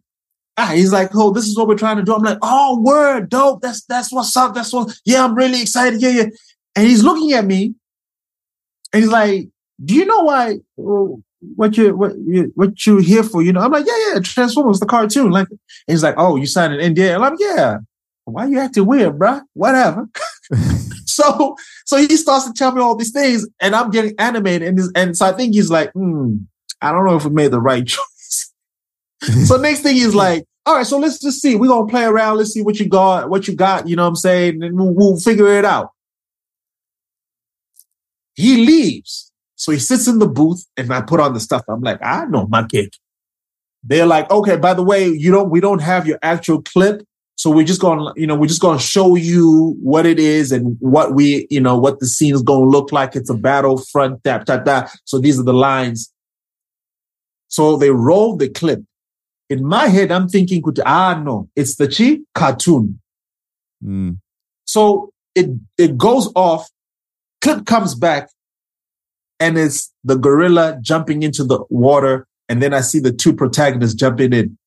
Ah, 0.58 0.72
he's 0.74 0.92
like, 0.92 1.12
oh, 1.16 1.32
this 1.32 1.46
is 1.46 1.58
what 1.58 1.68
we're 1.68 1.78
trying 1.78 1.98
to 1.98 2.04
do. 2.04 2.14
I'm 2.14 2.22
like, 2.22 2.38
oh, 2.42 2.82
word, 2.82 3.30
dope. 3.30 3.62
That's 3.62 3.84
that's 3.86 4.12
what's 4.12 4.36
up. 4.36 4.56
That's 4.56 4.74
what. 4.74 4.94
Yeah, 5.06 5.24
I'm 5.24 5.36
really 5.36 5.62
excited. 5.62 6.02
Yeah, 6.02 6.10
yeah. 6.10 6.26
And 6.76 6.88
he's 6.88 7.04
looking 7.04 7.32
at 7.34 7.46
me, 7.46 7.76
and 8.94 9.04
he's 9.04 9.12
like, 9.12 9.48
do 9.84 9.96
you 9.96 10.06
know 10.06 10.22
why? 10.22 10.60
What 11.56 11.78
you 11.78 11.96
what 11.96 12.18
you 12.18 12.52
what 12.56 12.86
you 12.86 12.98
here 12.98 13.24
for? 13.24 13.42
You 13.42 13.54
know, 13.54 13.62
I'm 13.62 13.72
like, 13.72 13.86
yeah, 13.86 14.14
yeah. 14.14 14.20
Transformers, 14.20 14.80
the 14.80 14.86
cartoon. 14.86 15.32
Like, 15.32 15.48
he's 15.88 16.04
like, 16.04 16.16
oh, 16.18 16.36
you 16.36 16.46
signed 16.46 16.74
an 16.74 16.94
NDA. 16.94 17.16
And 17.16 17.24
I'm 17.24 17.32
like, 17.32 17.40
yeah. 17.40 17.78
Why 18.26 18.46
you 18.46 18.60
acting 18.60 18.86
weird, 18.86 19.18
bruh? 19.18 19.42
Whatever. 19.54 20.08
so 21.06 21.56
so 21.86 21.98
he 21.98 22.16
starts 22.18 22.46
to 22.46 22.54
tell 22.54 22.72
me 22.72 22.82
all 22.82 22.96
these 22.96 23.12
things, 23.12 23.48
and 23.60 23.76
I'm 23.76 23.92
getting 23.92 24.16
animated, 24.18 24.68
and 24.68 24.78
this, 24.78 24.92
and 24.96 25.16
so 25.16 25.26
I 25.28 25.34
think 25.34 25.54
he's 25.54 25.70
like, 25.70 25.92
hmm, 25.94 26.38
I 26.82 26.92
don't 26.92 27.06
know 27.06 27.16
if 27.16 27.26
we 27.26 27.32
made 27.32 27.52
the 27.52 27.62
right 27.62 27.86
choice. 27.88 28.54
so 29.46 29.58
next 29.58 29.82
thing 29.82 29.96
he's 29.96 30.16
like, 30.16 30.46
all 30.66 30.76
right, 30.76 30.86
so 30.86 30.98
let's 30.98 31.20
just 31.20 31.42
see. 31.42 31.56
We're 31.56 31.68
gonna 31.68 31.88
play 31.88 32.04
around. 32.04 32.38
Let's 32.38 32.52
see 32.52 32.62
what 32.62 32.80
you 32.80 32.88
got, 32.88 33.30
what 33.30 33.48
you 33.48 33.56
got. 33.56 33.88
You 33.88 33.96
know 33.96 34.04
what 34.04 34.10
I'm 34.10 34.16
saying? 34.16 34.64
And 34.64 34.76
we'll, 34.76 34.94
we'll 34.94 35.20
figure 35.20 35.48
it 35.58 35.66
out. 35.66 35.92
He 38.36 38.66
leaves. 38.66 39.29
So 39.60 39.74
he 39.74 39.78
sits 39.78 40.08
in 40.08 40.20
the 40.20 40.28
booth 40.28 40.66
and 40.78 40.92
I 40.92 41.02
put 41.02 41.20
on 41.20 41.34
the 41.34 41.40
stuff. 41.42 41.64
I'm 41.68 41.82
like, 41.82 42.00
I 42.02 42.26
know 42.26 42.48
my 42.48 42.64
kick. 42.64 42.94
They're 43.84 44.06
like, 44.06 44.32
okay, 44.32 44.56
by 44.56 44.74
the 44.74 44.84
way, 44.84 45.06
you 45.10 45.32
don't 45.32 45.50
we 45.50 45.60
don't 45.60 45.82
have 45.82 46.08
your 46.08 46.18
actual 46.24 46.62
clip. 46.62 47.04
So 47.36 47.50
we're 47.50 47.66
just 47.66 47.82
gonna, 47.82 48.14
you 48.16 48.26
know, 48.26 48.36
we're 48.36 48.48
just 48.48 48.62
gonna 48.62 48.80
show 48.80 49.16
you 49.16 49.76
what 49.82 50.06
it 50.06 50.18
is 50.18 50.54
and 50.54 50.78
what 50.80 51.14
we, 51.14 51.46
you 51.50 51.60
know, 51.60 51.78
what 51.78 52.00
the 52.00 52.08
scene 52.08 52.34
is 52.34 52.42
gonna 52.42 52.66
look 52.66 52.94
like. 52.94 53.18
It's 53.18 53.30
a 53.30 53.34
battlefront, 53.34 54.24
tap, 54.24 54.46
tap, 54.46 54.64
tap. 54.64 54.92
So 55.04 55.20
these 55.20 55.38
are 55.38 55.44
the 55.44 55.54
lines. 55.54 56.10
So 57.50 57.76
they 57.76 57.92
roll 57.92 58.38
the 58.38 58.48
clip. 58.48 58.80
In 59.50 59.66
my 59.66 59.88
head, 59.88 60.10
I'm 60.10 60.30
thinking, 60.30 60.64
ah, 60.86 61.22
no, 61.22 61.50
it's 61.58 61.76
the 61.76 61.90
chi 61.90 62.20
cartoon. 62.34 63.02
Mm. 63.84 64.20
So 64.64 65.12
it 65.36 65.50
it 65.78 65.98
goes 65.98 66.32
off, 66.34 66.70
clip 67.42 67.66
comes 67.66 67.94
back, 67.94 68.30
and 69.40 69.58
it's 69.58 69.92
the 70.04 70.16
gorilla 70.16 70.78
jumping 70.82 71.24
into 71.24 71.44
the 71.44 71.64
water, 71.70 72.28
and 72.48 72.62
then 72.62 72.74
I 72.74 72.82
see 72.82 73.00
the 73.00 73.12
two 73.12 73.34
protagonists 73.34 73.96
jumping 73.96 74.34
in. 74.34 74.58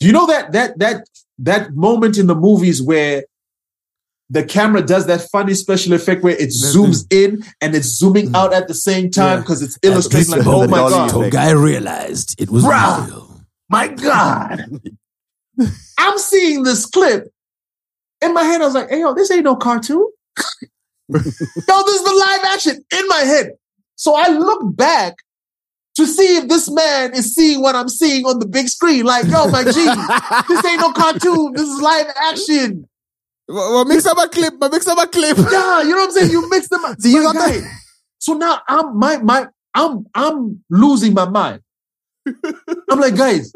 Do 0.00 0.06
you 0.06 0.12
know 0.12 0.26
that 0.26 0.52
that 0.52 0.78
that 0.78 1.08
that 1.38 1.74
moment 1.74 2.18
in 2.18 2.26
the 2.26 2.34
movies 2.34 2.82
where 2.82 3.24
the 4.28 4.44
camera 4.44 4.82
does 4.82 5.06
that 5.06 5.20
funny 5.30 5.54
special 5.54 5.92
effect 5.92 6.22
where 6.22 6.36
it 6.36 6.48
zooms 6.48 7.06
in 7.12 7.44
and 7.60 7.74
it's 7.74 7.86
zooming 7.86 8.30
mm. 8.30 8.36
out 8.36 8.52
at 8.52 8.66
the 8.66 8.74
same 8.74 9.10
time 9.10 9.38
Yeah. 9.38 9.40
because 9.40 9.62
it's 9.62 9.78
illustrating 9.82 10.32
like, 10.32 10.46
oh 10.46 10.66
my 10.66 10.78
god. 10.78 11.10
Tongayi 11.10 11.62
realized 11.62 12.40
it 12.40 12.50
was 12.50 12.64
real. 12.64 13.44
my 13.68 13.88
god. 13.88 14.80
I'm 15.98 16.18
seeing 16.18 16.64
this 16.64 16.86
clip. 16.86 17.28
In 18.22 18.34
my 18.34 18.42
head, 18.42 18.62
I 18.62 18.64
was 18.64 18.74
like, 18.74 18.88
hey, 18.88 19.00
yo, 19.00 19.14
this 19.14 19.30
ain't 19.30 19.44
no 19.44 19.56
cartoon. 19.56 20.10
yo, 21.08 21.18
this 21.20 21.96
is 21.96 22.04
the 22.04 22.26
live 22.26 22.54
action 22.54 22.84
in 22.98 23.08
my 23.08 23.20
head. 23.20 23.52
So 23.96 24.14
I 24.14 24.28
look 24.28 24.76
back 24.76 25.16
to 25.96 26.06
see 26.06 26.36
if 26.36 26.48
this 26.48 26.70
man 26.70 27.14
is 27.14 27.34
seeing 27.34 27.62
what 27.62 27.74
I'm 27.74 27.88
seeing 27.88 28.26
on 28.26 28.38
the 28.38 28.46
big 28.46 28.68
screen. 28.68 29.04
Like, 29.04 29.24
yo, 29.26 29.48
my 29.48 29.64
G, 29.64 29.70
this 30.48 30.64
ain't 30.64 30.80
no 30.80 30.92
cartoon. 30.92 31.52
This 31.54 31.68
is 31.68 31.80
live 31.80 32.06
action. 32.16 32.88
Well, 33.48 33.84
mix 33.84 34.04
up 34.06 34.18
a 34.18 34.28
clip, 34.28 34.54
but 34.58 34.72
mix 34.72 34.86
up 34.86 34.98
a 34.98 35.06
clip. 35.06 35.36
Yeah, 35.38 35.82
you 35.82 35.90
know 35.90 35.96
what 35.96 36.04
I'm 36.04 36.10
saying? 36.10 36.30
You 36.30 36.48
mix 36.50 36.68
them 36.68 36.84
up. 36.84 36.96
So 37.00 37.08
you 37.08 37.22
got 37.22 37.34
guy. 37.34 37.60
So 38.18 38.34
now 38.34 38.60
I'm 38.68 38.98
my 38.98 39.18
my 39.18 39.46
I'm 39.74 40.06
I'm 40.14 40.64
losing 40.68 41.14
my 41.14 41.28
mind. 41.28 41.62
I'm 42.26 42.98
like, 42.98 43.16
guys, 43.16 43.52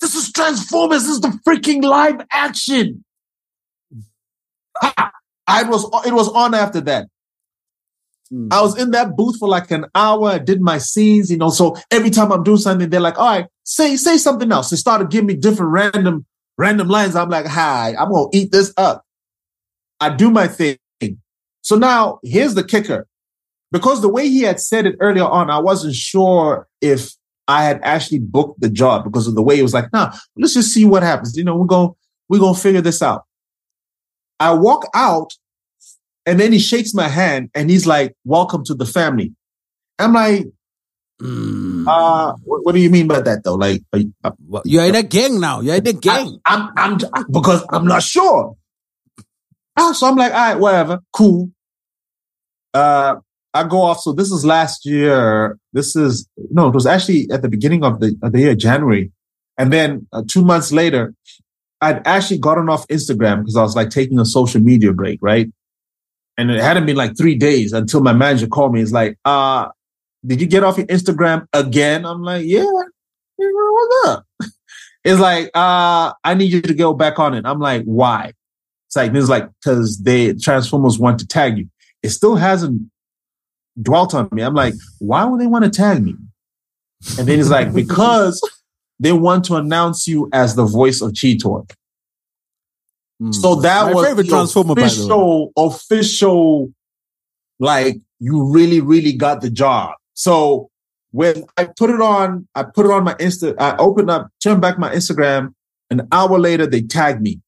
this 0.00 0.14
is 0.14 0.32
Transformers. 0.32 1.02
This 1.02 1.12
is 1.12 1.20
the 1.20 1.38
freaking 1.46 1.82
live 1.82 2.26
action. 2.32 3.04
Ha! 4.76 5.12
I 5.50 5.64
was 5.64 5.84
it 6.06 6.14
was 6.14 6.28
on 6.28 6.54
after 6.54 6.80
that. 6.82 7.08
Mm. 8.32 8.52
I 8.52 8.62
was 8.62 8.78
in 8.78 8.92
that 8.92 9.16
booth 9.16 9.38
for 9.38 9.48
like 9.48 9.70
an 9.72 9.86
hour. 9.94 10.28
I 10.28 10.38
did 10.38 10.60
my 10.60 10.78
scenes, 10.78 11.30
you 11.30 11.36
know. 11.36 11.50
So 11.50 11.76
every 11.90 12.10
time 12.10 12.30
I'm 12.30 12.44
doing 12.44 12.58
something, 12.58 12.88
they're 12.88 13.00
like, 13.00 13.18
"All 13.18 13.26
right, 13.26 13.46
say 13.64 13.96
say 13.96 14.16
something 14.16 14.50
else." 14.52 14.70
They 14.70 14.76
started 14.76 15.10
giving 15.10 15.26
me 15.26 15.34
different 15.34 15.72
random 15.72 16.24
random 16.56 16.88
lines. 16.88 17.16
I'm 17.16 17.28
like, 17.28 17.46
"Hi, 17.46 17.94
I'm 17.98 18.12
gonna 18.12 18.28
eat 18.32 18.52
this 18.52 18.72
up." 18.76 19.04
I 19.98 20.14
do 20.14 20.30
my 20.30 20.46
thing. 20.46 20.78
So 21.62 21.76
now 21.76 22.20
here's 22.22 22.54
the 22.54 22.64
kicker, 22.64 23.06
because 23.72 24.00
the 24.00 24.08
way 24.08 24.28
he 24.28 24.42
had 24.42 24.60
said 24.60 24.86
it 24.86 24.96
earlier 25.00 25.24
on, 25.24 25.50
I 25.50 25.58
wasn't 25.58 25.94
sure 25.94 26.68
if 26.80 27.14
I 27.48 27.64
had 27.64 27.80
actually 27.82 28.20
booked 28.20 28.60
the 28.60 28.70
job 28.70 29.04
because 29.04 29.26
of 29.26 29.34
the 29.34 29.42
way 29.42 29.56
he 29.56 29.62
was 29.62 29.74
like, 29.74 29.92
"Nah, 29.92 30.14
let's 30.36 30.54
just 30.54 30.72
see 30.72 30.84
what 30.84 31.02
happens." 31.02 31.36
You 31.36 31.44
know, 31.44 31.56
we're 31.56 31.66
gonna 31.66 31.90
we're 32.28 32.38
gonna 32.38 32.56
figure 32.56 32.80
this 32.80 33.02
out. 33.02 33.24
I 34.40 34.54
walk 34.54 34.86
out 34.94 35.32
and 36.26 36.40
then 36.40 36.52
he 36.52 36.58
shakes 36.58 36.94
my 36.94 37.06
hand 37.08 37.50
and 37.54 37.70
he's 37.70 37.86
like, 37.86 38.14
Welcome 38.24 38.64
to 38.64 38.74
the 38.74 38.86
family. 38.86 39.34
I'm 39.98 40.14
like, 40.14 40.46
Mm. 41.22 41.84
uh, 41.86 42.34
what, 42.44 42.64
what 42.64 42.74
do 42.74 42.80
you 42.80 42.88
mean 42.88 43.06
by 43.06 43.20
that 43.20 43.44
though? 43.44 43.56
Like, 43.56 43.82
are 43.92 43.98
you, 43.98 44.14
uh, 44.24 44.30
you're 44.64 44.86
in 44.86 44.94
a 44.94 45.02
gang 45.02 45.38
now. 45.38 45.60
You're 45.60 45.74
in 45.74 45.86
a 45.86 45.92
gang. 45.92 46.38
I'm, 46.46 46.70
I'm, 46.78 46.98
I'm, 47.12 47.26
because 47.30 47.62
I'm 47.68 47.84
not 47.84 48.02
sure. 48.02 48.56
Ah, 49.76 49.92
so 49.92 50.06
I'm 50.06 50.16
like, 50.16 50.32
all 50.32 50.38
right, 50.38 50.54
whatever, 50.58 51.00
cool. 51.12 51.50
Uh, 52.72 53.16
I 53.52 53.64
go 53.64 53.82
off. 53.82 54.00
So 54.00 54.12
this 54.12 54.30
is 54.32 54.46
last 54.46 54.86
year. 54.86 55.58
This 55.74 55.94
is 55.94 56.26
no, 56.50 56.68
it 56.68 56.74
was 56.74 56.86
actually 56.86 57.28
at 57.30 57.42
the 57.42 57.50
beginning 57.50 57.84
of 57.84 58.00
the 58.00 58.16
of 58.22 58.32
the 58.32 58.40
year, 58.40 58.54
January, 58.54 59.12
and 59.58 59.70
then 59.70 60.06
uh, 60.14 60.22
two 60.26 60.42
months 60.42 60.72
later, 60.72 61.12
I'd 61.80 62.06
actually 62.06 62.38
gotten 62.38 62.68
off 62.68 62.86
Instagram 62.88 63.40
because 63.40 63.56
I 63.56 63.62
was 63.62 63.76
like 63.76 63.90
taking 63.90 64.18
a 64.18 64.24
social 64.24 64.60
media 64.60 64.92
break, 64.92 65.18
right? 65.22 65.50
And 66.36 66.50
it 66.50 66.60
hadn't 66.60 66.86
been 66.86 66.96
like 66.96 67.16
three 67.16 67.34
days 67.34 67.72
until 67.72 68.00
my 68.00 68.12
manager 68.12 68.46
called 68.46 68.72
me. 68.72 68.80
He's 68.80 68.92
like, 68.92 69.18
uh, 69.24 69.68
did 70.24 70.40
you 70.40 70.46
get 70.46 70.62
off 70.62 70.78
your 70.78 70.86
Instagram 70.86 71.46
again? 71.52 72.04
I'm 72.04 72.22
like, 72.22 72.44
yeah. 72.46 72.66
What's 73.36 74.08
up? 74.08 74.26
It's 75.02 75.18
like, 75.18 75.46
uh, 75.54 76.12
I 76.22 76.34
need 76.34 76.52
you 76.52 76.60
to 76.60 76.74
go 76.74 76.92
back 76.92 77.18
on 77.18 77.32
it. 77.32 77.46
I'm 77.46 77.58
like, 77.58 77.84
why? 77.84 78.34
It's 78.86 78.96
like, 78.96 79.14
this 79.14 79.24
is 79.24 79.30
like, 79.30 79.48
cause 79.64 79.96
they 79.96 80.34
Transformers 80.34 80.98
want 80.98 81.20
to 81.20 81.26
tag 81.26 81.56
you. 81.56 81.70
It 82.02 82.10
still 82.10 82.36
hasn't 82.36 82.82
dwelt 83.80 84.14
on 84.14 84.28
me. 84.30 84.42
I'm 84.42 84.52
like, 84.52 84.74
why 84.98 85.24
would 85.24 85.40
they 85.40 85.46
want 85.46 85.64
to 85.64 85.70
tag 85.70 86.04
me? 86.04 86.16
And 87.18 87.26
then 87.26 87.38
he's 87.38 87.48
like, 87.48 87.72
because 87.74 88.42
they 89.00 89.12
want 89.12 89.44
to 89.46 89.56
announce 89.56 90.06
you 90.06 90.28
as 90.32 90.54
the 90.54 90.64
voice 90.64 91.00
of 91.00 91.12
Cheetor. 91.12 91.68
Mm. 93.20 93.34
So 93.34 93.56
that 93.56 93.86
My 93.86 93.94
was 93.94 94.06
favorite 94.06 94.24
the 94.24 94.30
Transformer, 94.30 94.74
by 94.74 94.82
the 94.82 94.86
way. 94.86 94.86
official, 94.86 95.52
official, 95.56 96.72
like 97.58 97.96
you 98.18 98.44
really, 98.52 98.80
really 98.80 99.14
got 99.14 99.40
the 99.40 99.50
job. 99.50 99.94
So 100.14 100.70
when 101.12 101.44
I 101.56 101.64
put 101.64 101.90
it 101.90 102.00
on, 102.00 102.46
I 102.54 102.62
put 102.62 102.86
it 102.86 102.92
on 102.92 103.04
my 103.04 103.14
Insta, 103.14 103.54
I 103.58 103.76
opened 103.78 104.10
up, 104.10 104.28
turned 104.42 104.60
back 104.60 104.78
my 104.78 104.94
Instagram. 104.94 105.54
An 105.90 106.06
hour 106.12 106.38
later, 106.38 106.66
they 106.66 106.82
tagged 106.82 107.20
me. 107.20 107.40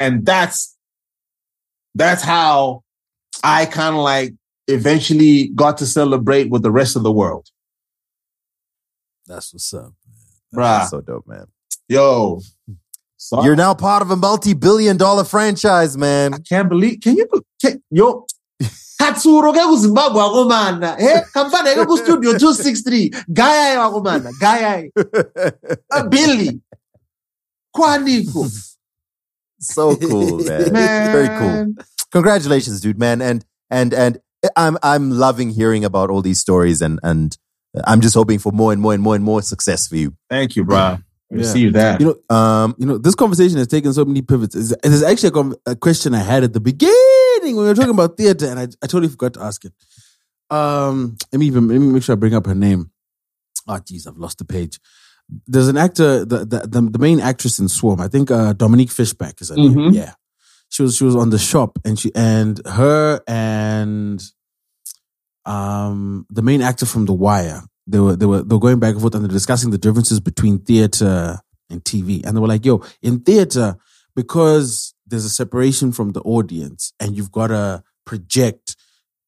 And 0.00 0.26
that's, 0.26 0.76
that's 1.94 2.22
how 2.22 2.82
I 3.44 3.66
kind 3.66 3.94
of 3.94 4.02
like 4.02 4.34
eventually 4.66 5.48
got 5.54 5.78
to 5.78 5.86
celebrate 5.86 6.50
with 6.50 6.62
the 6.62 6.72
rest 6.72 6.96
of 6.96 7.02
the 7.02 7.12
world. 7.12 7.46
That's 9.26 9.52
what's 9.52 9.72
up. 9.72 9.92
Bruh. 10.54 10.88
So 10.88 11.00
dope, 11.00 11.26
man. 11.26 11.46
Yo. 11.88 12.40
So 13.16 13.44
You're 13.44 13.56
now 13.56 13.74
part 13.74 14.02
of 14.02 14.10
a 14.10 14.16
multi-billion 14.16 14.96
dollar 14.96 15.24
franchise, 15.24 15.96
man. 15.96 16.34
I 16.34 16.38
can't 16.38 16.68
believe. 16.68 17.00
Can 17.00 17.16
you? 17.16 17.28
Can, 17.60 17.82
yo, 17.90 18.26
Katsuro 19.00 19.54
ke 19.54 19.62
ku 19.62 19.76
Zimbabwe 19.78 20.20
ako 20.22 20.44
mana. 20.50 20.96
Eh, 20.98 21.22
kampani 21.30 21.74
ke 21.74 21.86
ku 21.86 21.96
studio 21.96 22.34
263. 22.34 23.30
Gaya 23.30 23.82
ako 23.82 24.02
mana. 24.02 24.30
Gaya. 24.38 24.90
A 25.90 26.06
Billy. 26.08 26.60
Kwaniko. 27.74 28.46
so 29.60 29.96
cool, 29.96 30.38
man. 30.44 30.72
Man. 30.72 31.12
Very 31.12 31.30
cool. 31.38 31.84
Congratulations, 32.10 32.80
dude, 32.80 32.98
man. 32.98 33.22
And 33.22 33.44
and 33.70 33.94
and 33.94 34.18
I'm 34.56 34.76
I'm 34.82 35.10
loving 35.10 35.50
hearing 35.50 35.84
about 35.84 36.10
all 36.10 36.22
these 36.22 36.38
stories 36.38 36.82
and 36.82 36.98
and 37.02 37.38
I'm 37.84 38.00
just 38.00 38.14
hoping 38.14 38.38
for 38.38 38.52
more 38.52 38.72
and 38.72 38.80
more 38.82 38.92
and 38.94 39.02
more 39.02 39.14
and 39.14 39.24
more 39.24 39.42
success 39.42 39.88
for 39.88 39.96
you. 39.96 40.14
Thank 40.28 40.56
you, 40.56 40.64
bro. 40.64 40.76
Yeah. 40.76 40.98
Receive 41.30 41.72
that. 41.72 42.00
You 42.00 42.18
know, 42.28 42.36
um, 42.36 42.74
you 42.78 42.84
know, 42.84 42.98
this 42.98 43.14
conversation 43.14 43.56
has 43.58 43.66
taken 43.66 43.92
so 43.94 44.04
many 44.04 44.20
pivots. 44.20 44.54
It's- 44.54 44.74
There's 44.82 45.02
actually 45.02 45.28
a, 45.28 45.32
com- 45.32 45.56
a 45.64 45.74
question 45.76 46.14
I 46.14 46.18
had 46.20 46.44
at 46.44 46.52
the 46.52 46.60
beginning 46.60 47.56
when 47.56 47.64
we 47.64 47.68
were 47.68 47.74
talking 47.74 47.90
about 47.90 48.18
theater, 48.18 48.46
and 48.46 48.58
I, 48.60 48.64
I 48.82 48.86
totally 48.86 49.08
forgot 49.08 49.32
to 49.34 49.42
ask 49.42 49.64
it. 49.64 49.72
Um, 50.50 51.16
let 51.32 51.38
me 51.40 51.46
even 51.46 51.68
let 51.68 51.78
me 51.78 51.86
make 51.86 52.02
sure 52.02 52.12
I 52.14 52.16
bring 52.16 52.34
up 52.34 52.44
her 52.46 52.54
name. 52.54 52.90
Oh, 53.66 53.78
geez, 53.78 54.06
I've 54.06 54.18
lost 54.18 54.38
the 54.38 54.44
page. 54.44 54.78
There's 55.46 55.68
an 55.68 55.78
actor, 55.78 56.26
the 56.26 56.38
the, 56.44 56.58
the, 56.66 56.80
the 56.90 56.98
main 56.98 57.20
actress 57.20 57.58
in 57.58 57.68
Swarm. 57.68 58.00
I 58.00 58.08
think 58.08 58.30
uh, 58.30 58.52
Dominique 58.52 58.90
Fishback 58.90 59.40
is 59.40 59.48
her 59.48 59.56
name. 59.56 59.72
Mhm. 59.74 59.94
Yeah, 59.94 60.12
she 60.68 60.82
was 60.82 60.96
she 60.96 61.04
was 61.04 61.16
on 61.16 61.30
the 61.30 61.38
shop, 61.38 61.78
and 61.86 61.98
she 61.98 62.12
and 62.14 62.60
her 62.66 63.20
and 63.26 64.22
um 65.44 66.26
the 66.30 66.42
main 66.42 66.62
actor 66.62 66.86
from 66.86 67.06
The 67.06 67.12
Wire. 67.12 67.62
They 67.86 67.98
were 67.98 68.16
they 68.16 68.26
were 68.26 68.42
they 68.42 68.54
were 68.54 68.60
going 68.60 68.78
back 68.78 68.92
and 68.92 69.00
forth 69.00 69.14
and 69.14 69.24
they're 69.24 69.32
discussing 69.32 69.70
the 69.70 69.78
differences 69.78 70.20
between 70.20 70.58
theater 70.60 71.38
and 71.70 71.82
TV. 71.82 72.24
And 72.24 72.36
they 72.36 72.40
were 72.40 72.48
like, 72.48 72.64
yo, 72.64 72.84
in 73.02 73.20
theater, 73.20 73.76
because 74.14 74.94
there's 75.06 75.24
a 75.24 75.30
separation 75.30 75.92
from 75.92 76.12
the 76.12 76.20
audience 76.20 76.92
and 77.00 77.16
you've 77.16 77.32
got 77.32 77.48
to 77.48 77.82
project, 78.06 78.76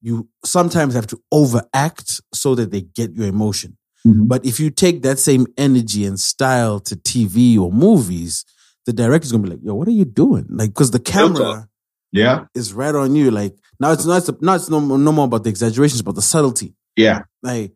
you 0.00 0.28
sometimes 0.44 0.94
have 0.94 1.06
to 1.08 1.20
overact 1.32 2.20
so 2.32 2.54
that 2.54 2.70
they 2.70 2.82
get 2.82 3.14
your 3.14 3.26
emotion. 3.26 3.76
Mhm. 4.06 4.28
But 4.28 4.44
if 4.44 4.60
you 4.60 4.70
take 4.70 5.02
that 5.02 5.18
same 5.18 5.46
energy 5.56 6.04
and 6.04 6.20
style 6.20 6.78
to 6.80 6.96
TV 6.96 7.58
or 7.58 7.72
movies, 7.72 8.44
the 8.86 8.92
director's 8.92 9.32
gonna 9.32 9.44
be 9.44 9.50
like, 9.50 9.60
yo, 9.62 9.74
what 9.74 9.88
are 9.88 9.92
you 9.92 10.04
doing? 10.04 10.46
Like, 10.50 10.70
because 10.70 10.90
the 10.90 11.00
camera 11.00 11.68
yeah. 12.12 12.44
is 12.54 12.72
right 12.72 12.94
on 12.94 13.16
you. 13.16 13.30
Like 13.30 13.56
now 13.80 13.92
it's 13.92 14.06
not 14.06 14.42
now 14.42 14.55
it's 14.55 14.70
no, 14.70 14.80
no 14.80 15.12
more 15.12 15.26
about 15.26 15.44
the 15.44 15.51
exaggerations, 15.51 16.02
but 16.02 16.14
the 16.14 16.22
subtlety. 16.22 16.74
Yeah. 16.96 17.22
Like, 17.42 17.72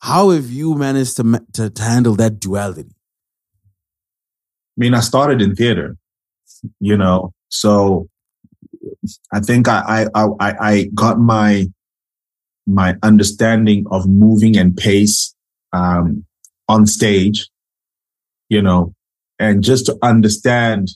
how 0.00 0.30
have 0.30 0.50
you 0.50 0.74
managed 0.74 1.16
to 1.16 1.44
to, 1.54 1.70
to 1.70 1.82
handle 1.82 2.14
that 2.16 2.40
duality? 2.40 2.94
I 4.76 4.76
mean, 4.76 4.94
I 4.94 5.00
started 5.00 5.42
in 5.42 5.54
theater, 5.54 5.96
you 6.80 6.96
know, 6.96 7.34
so 7.48 8.08
I 9.32 9.40
think 9.40 9.68
I, 9.68 10.06
I, 10.14 10.24
I, 10.40 10.54
I 10.60 10.90
got 10.94 11.18
my, 11.18 11.66
my 12.66 12.96
understanding 13.02 13.84
of 13.90 14.08
moving 14.08 14.56
and 14.56 14.74
pace, 14.74 15.34
um, 15.72 16.24
on 16.68 16.86
stage, 16.86 17.48
you 18.48 18.62
know, 18.62 18.94
and 19.38 19.62
just 19.62 19.86
to 19.86 19.98
understand 20.02 20.88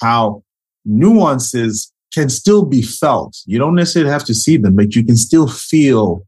how 0.00 0.42
nuances 0.84 1.92
can 2.18 2.28
still 2.28 2.64
be 2.64 2.82
felt. 2.82 3.36
You 3.46 3.58
don't 3.58 3.76
necessarily 3.76 4.10
have 4.10 4.24
to 4.24 4.34
see 4.34 4.56
them, 4.56 4.74
but 4.74 4.96
you 4.96 5.04
can 5.04 5.16
still 5.16 5.46
feel 5.46 6.26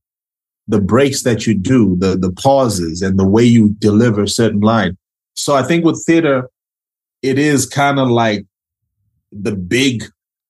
the 0.68 0.80
breaks 0.80 1.24
that 1.24 1.48
you 1.48 1.54
do, 1.54 1.96
the, 1.98 2.16
the 2.16 2.30
pauses 2.30 3.02
and 3.02 3.18
the 3.18 3.26
way 3.26 3.42
you 3.42 3.70
deliver 3.80 4.24
certain 4.28 4.60
line. 4.60 4.96
So 5.34 5.56
I 5.56 5.64
think 5.64 5.84
with 5.84 6.00
theater, 6.06 6.48
it 7.22 7.40
is 7.40 7.66
kind 7.66 7.98
of 7.98 8.08
like 8.08 8.46
the 9.32 9.56
big 9.56 10.04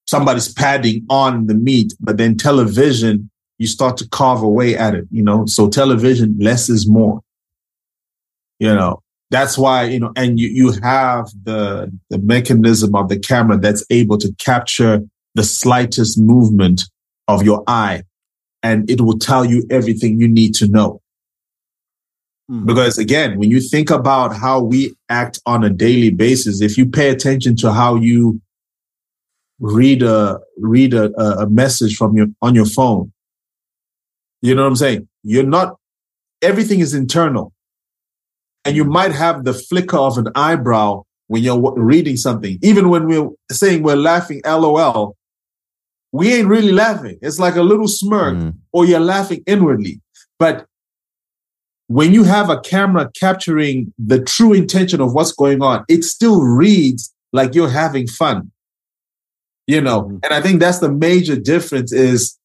somebody's 0.07 0.53
padding 0.53 1.07
on 1.09 1.47
the 1.47 1.55
meat, 1.55 1.95
but 2.01 2.19
then 2.19 2.37
television, 2.37 3.31
you 3.57 3.67
start 3.67 3.97
to 3.99 4.09
carve 4.11 4.43
away 4.43 4.77
at 4.77 4.95
it, 4.95 5.07
you 5.11 5.23
know. 5.23 5.47
So 5.47 5.71
television, 5.71 6.37
less 6.39 6.69
is 6.69 6.87
more. 6.87 7.21
You 8.59 8.75
know, 8.75 9.03
that's 9.31 9.57
why, 9.57 9.85
you 9.85 10.01
know, 10.01 10.13
and 10.17 10.39
you, 10.39 10.49
you 10.49 10.73
have 10.83 11.31
the 11.45 11.91
the 12.11 12.19
mechanism 12.19 12.95
of 12.95 13.09
the 13.09 13.19
camera 13.19 13.57
that's 13.57 13.85
able 13.89 14.19
to 14.19 14.35
capture 14.39 15.01
the 15.35 15.45
slightest 15.45 16.19
movement 16.19 16.83
of 17.29 17.43
your 17.43 17.63
eye 17.67 18.03
and 18.63 18.91
it 18.91 19.01
will 19.01 19.19
tell 19.19 19.45
you 19.45 19.65
everything 19.71 20.21
you 20.21 20.29
need 20.29 20.55
to 20.55 20.67
know. 20.67 21.01
Mm. 22.51 22.67
Because 22.67 22.99
again, 22.99 23.39
when 23.39 23.51
you 23.51 23.61
think 23.61 23.91
about 23.91 24.37
how 24.37 24.61
we 24.61 24.95
act 25.09 25.41
on 25.47 25.65
a 25.65 25.71
daily 25.71 26.11
basis, 26.11 26.61
if 26.61 26.77
you 26.77 26.87
pay 26.87 27.11
attention 27.11 27.57
to 27.57 27.73
how 27.73 27.95
you 27.95 28.41
read 29.61 30.03
a 30.03 30.41
read 30.59 30.95
a, 30.95 31.13
a 31.21 31.49
message 31.49 31.97
from 31.97 32.17
your 32.17 32.27
on 32.43 32.55
your 32.55 32.67
phone, 32.67 33.13
you 34.43 34.55
know 34.55 34.63
what 34.63 34.69
I'm 34.69 34.77
saying? 34.77 35.09
You're 35.23 35.45
not 35.45 35.77
everything 36.43 36.81
is 36.81 36.95
internal. 36.95 37.53
And 38.65 38.77
you 38.77 38.85
might 38.85 39.13
have 39.13 39.45
the 39.45 39.55
flicker 39.55 39.97
of 39.97 40.19
an 40.19 40.29
eyebrow, 40.35 41.05
when 41.31 41.45
you're 41.45 41.73
reading 41.77 42.17
something. 42.17 42.59
Even 42.61 42.89
when 42.89 43.07
we're 43.07 43.31
saying 43.53 43.85
we're 43.85 43.95
laughing, 43.95 44.41
LOL, 44.45 45.17
we 46.13 46.35
ain't 46.35 46.49
really 46.49 46.73
laughing. 46.73 47.19
It's 47.23 47.39
like 47.39 47.57
a 47.57 47.63
little 47.63 47.89
smirk, 47.89 48.35
Mm. 48.37 48.55
or 48.73 48.85
you're 48.85 49.01
laughing 49.01 49.43
inwardly. 49.47 50.01
But 50.39 50.67
when 51.87 52.13
you 52.13 52.25
have 52.25 52.51
a 52.51 52.61
camera 52.61 53.11
capturing 53.19 53.93
the 53.99 54.21
true 54.23 54.53
intention 54.53 55.01
of 55.01 55.13
what's 55.13 55.33
going 55.33 55.63
on, 55.63 55.85
it 55.89 56.05
still 56.05 56.41
reads 56.43 57.13
like 57.33 57.55
you're 57.55 57.69
having 57.71 58.07
fun. 58.07 58.51
You 59.67 59.81
know, 59.81 60.03
Mhm. 60.03 60.21
and 60.25 60.35
I 60.35 60.41
think 60.41 60.59
that's 60.61 60.79
the 60.81 60.91
major 60.91 61.37
difference 61.37 61.93
is 61.93 62.37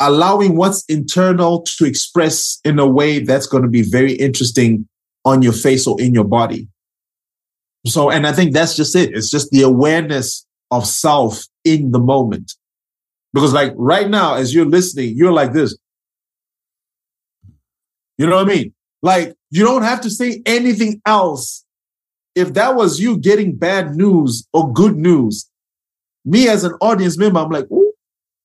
allowing 0.00 0.56
what's 0.56 0.84
internal 0.88 1.62
to 1.78 1.84
express 1.84 2.58
in 2.64 2.78
a 2.78 2.86
way 2.86 3.18
that's 3.18 3.46
going 3.46 3.62
to 3.62 3.68
be 3.68 3.82
very 3.82 4.12
interesting 4.12 4.86
on 5.24 5.42
your 5.42 5.52
face 5.52 5.86
or 5.86 6.00
in 6.00 6.14
your 6.14 6.24
body. 6.24 6.68
So, 7.86 8.10
and 8.10 8.26
I 8.26 8.32
think 8.32 8.52
that's 8.52 8.76
just 8.76 8.94
it. 8.94 9.14
It's 9.14 9.30
just 9.30 9.50
the 9.50 9.62
awareness 9.62 10.44
of 10.70 10.86
self 10.86 11.44
in 11.66 11.90
the 11.90 11.98
moment. 11.98 12.54
Because, 13.32 13.52
like 13.52 13.74
right 13.76 14.08
now, 14.08 14.34
as 14.34 14.54
you're 14.54 14.64
listening, 14.64 15.14
you're 15.16 15.32
like 15.32 15.52
this. 15.52 15.76
You 18.16 18.26
know 18.26 18.36
what 18.36 18.50
I 18.50 18.54
mean? 18.54 18.74
Like, 19.02 19.34
you 19.50 19.64
don't 19.64 19.82
have 19.82 20.00
to 20.02 20.10
say 20.10 20.42
anything 20.46 21.02
else. 21.04 21.64
If 22.34 22.54
that 22.54 22.74
was 22.74 23.00
you 23.00 23.18
getting 23.18 23.56
bad 23.56 23.94
news 23.94 24.46
or 24.52 24.72
good 24.72 24.96
news, 24.96 25.50
me 26.24 26.48
as 26.48 26.64
an 26.64 26.72
audience 26.80 27.18
member, 27.18 27.40
I'm 27.40 27.50
like, 27.50 27.66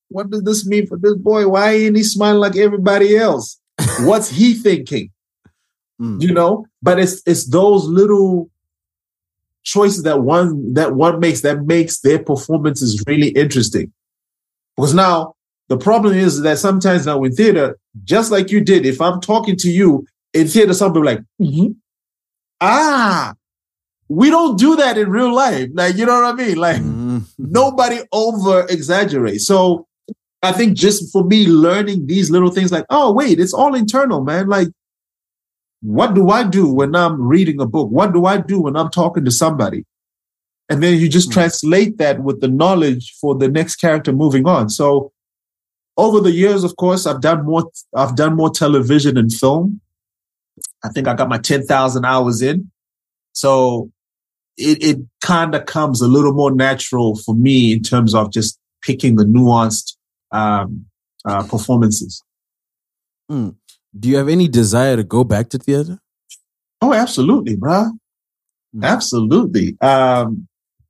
what 0.08 0.30
does 0.30 0.42
this 0.42 0.66
mean 0.66 0.86
for 0.86 0.98
this 0.98 1.14
boy? 1.14 1.48
Why 1.48 1.72
ain't 1.72 1.96
he 1.96 2.02
smiling 2.02 2.40
like 2.40 2.56
everybody 2.56 3.16
else? 3.16 3.58
What's 4.00 4.28
he 4.28 4.54
thinking? 4.54 5.10
Mm. 6.00 6.22
You 6.22 6.32
know? 6.32 6.66
But 6.82 6.98
it's 6.98 7.22
it's 7.26 7.46
those 7.46 7.86
little 7.86 8.50
choices 9.64 10.02
that 10.02 10.22
one 10.22 10.74
that 10.74 10.94
one 10.94 11.20
makes 11.20 11.42
that 11.42 11.64
makes 11.66 12.00
their 12.00 12.18
performances 12.18 13.02
really 13.06 13.28
interesting. 13.28 13.92
Because 14.76 14.94
now 14.94 15.34
the 15.68 15.76
problem 15.78 16.14
is 16.14 16.42
that 16.42 16.58
sometimes 16.58 17.06
now 17.06 17.22
in 17.24 17.32
theater, 17.32 17.78
just 18.04 18.30
like 18.32 18.50
you 18.50 18.60
did, 18.60 18.84
if 18.86 19.00
I'm 19.00 19.20
talking 19.20 19.56
to 19.56 19.70
you 19.70 20.06
in 20.34 20.48
theater, 20.48 20.74
some 20.74 20.90
people 20.92 21.02
are 21.02 21.12
like, 21.14 21.20
"Mhm. 21.40 21.76
ah, 22.60 23.34
we 24.08 24.30
don't 24.30 24.58
do 24.58 24.76
that 24.76 24.98
in 24.98 25.08
real 25.10 25.32
life. 25.34 25.68
Like, 25.72 25.96
you 25.96 26.04
know 26.06 26.20
what 26.20 26.24
I 26.24 26.32
mean? 26.34 26.56
Like, 26.56 26.82
Mhm. 26.82 27.22
nobody 27.38 28.00
over 28.12 28.66
exaggerates. 28.68 29.46
So 29.46 29.86
I 30.42 30.52
think 30.52 30.76
just 30.76 31.12
for 31.12 31.24
me 31.24 31.46
learning 31.46 32.06
these 32.06 32.30
little 32.30 32.50
things, 32.50 32.72
like, 32.72 32.84
oh, 32.90 33.12
wait, 33.12 33.38
it's 33.38 33.54
all 33.54 33.74
internal, 33.74 34.22
man. 34.22 34.48
Like, 34.48 34.68
what 35.82 36.14
do 36.14 36.30
I 36.30 36.44
do 36.44 36.72
when 36.72 36.94
I'm 36.94 37.20
reading 37.20 37.60
a 37.60 37.66
book? 37.66 37.90
What 37.90 38.12
do 38.12 38.24
I 38.24 38.38
do 38.38 38.62
when 38.62 38.76
I'm 38.76 38.90
talking 38.90 39.24
to 39.24 39.30
somebody? 39.30 39.84
And 40.68 40.82
then 40.82 40.98
you 40.98 41.08
just 41.08 41.28
Hmm. 41.28 41.34
translate 41.34 41.98
that 41.98 42.22
with 42.22 42.40
the 42.40 42.48
knowledge 42.48 43.14
for 43.20 43.34
the 43.34 43.48
next 43.48 43.76
character 43.76 44.12
moving 44.12 44.46
on. 44.46 44.70
So 44.70 45.12
over 45.96 46.20
the 46.20 46.30
years, 46.30 46.64
of 46.64 46.76
course, 46.76 47.06
I've 47.06 47.20
done 47.20 47.44
more, 47.44 47.70
I've 47.94 48.14
done 48.14 48.36
more 48.36 48.50
television 48.50 49.18
and 49.18 49.32
film. 49.32 49.80
I 50.84 50.88
think 50.88 51.08
I 51.08 51.14
got 51.14 51.28
my 51.28 51.38
10,000 51.38 52.04
hours 52.04 52.40
in. 52.42 52.70
So 53.32 53.90
it, 54.56 54.82
it 54.82 54.98
kind 55.20 55.54
of 55.54 55.66
comes 55.66 56.00
a 56.00 56.08
little 56.08 56.32
more 56.32 56.50
natural 56.50 57.16
for 57.16 57.34
me 57.34 57.72
in 57.72 57.82
terms 57.82 58.14
of 58.14 58.32
just 58.32 58.58
picking 58.82 59.16
the 59.16 59.24
nuanced 59.24 59.96
um, 60.30 60.86
uh, 61.24 61.42
performances. 61.46 62.22
Do 63.98 64.08
you 64.08 64.16
have 64.16 64.28
any 64.28 64.48
desire 64.48 64.96
to 64.96 65.04
go 65.04 65.24
back 65.24 65.48
to 65.50 65.58
theater? 65.58 65.98
Oh, 66.80 66.94
absolutely, 66.94 67.56
bruh. 67.56 67.90
Mm. 68.74 68.84
Absolutely. 68.84 69.76
Um, 69.80 70.48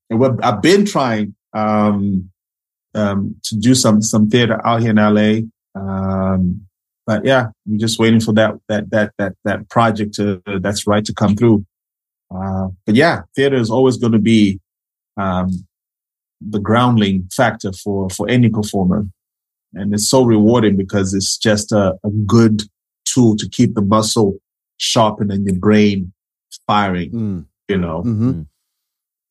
and 0.08 0.20
what 0.20 0.44
I've 0.44 0.62
been 0.62 0.84
trying 0.84 1.34
um, 1.52 2.30
um, 2.94 3.36
to 3.44 3.56
do 3.56 3.74
some 3.74 4.02
some 4.02 4.28
theater 4.28 4.64
out 4.66 4.80
here 4.80 4.90
in 4.90 4.96
LA. 4.96 5.40
Um, 5.74 6.66
but 7.06 7.24
yeah, 7.24 7.48
I'm 7.66 7.78
just 7.78 7.98
waiting 7.98 8.20
for 8.20 8.32
that 8.34 8.54
that 8.68 8.90
that 8.90 9.12
that 9.18 9.34
that 9.44 9.68
project 9.68 10.14
to 10.14 10.42
that's 10.60 10.86
right 10.86 11.04
to 11.04 11.14
come 11.14 11.34
through. 11.34 11.64
Uh, 12.34 12.68
but 12.86 12.94
yeah, 12.94 13.22
theater 13.34 13.56
is 13.56 13.70
always 13.70 13.96
going 13.96 14.12
to 14.12 14.18
be 14.18 14.60
um, 15.16 15.66
the 16.40 16.60
grounding 16.60 17.28
factor 17.32 17.72
for 17.72 18.08
for 18.10 18.28
any 18.28 18.48
performer, 18.48 19.06
and 19.74 19.92
it's 19.92 20.08
so 20.08 20.22
rewarding 20.24 20.76
because 20.76 21.14
it's 21.14 21.36
just 21.36 21.72
a, 21.72 21.98
a 22.04 22.10
good 22.26 22.62
tool 23.12 23.36
to 23.36 23.48
keep 23.48 23.74
the 23.74 23.82
muscle 23.82 24.38
sharpened 24.78 25.30
and 25.32 25.44
your 25.46 25.56
brain 25.56 26.12
firing. 26.66 27.10
Mm. 27.12 27.46
You 27.68 27.78
know, 27.78 28.02
Mhm. 28.02 28.46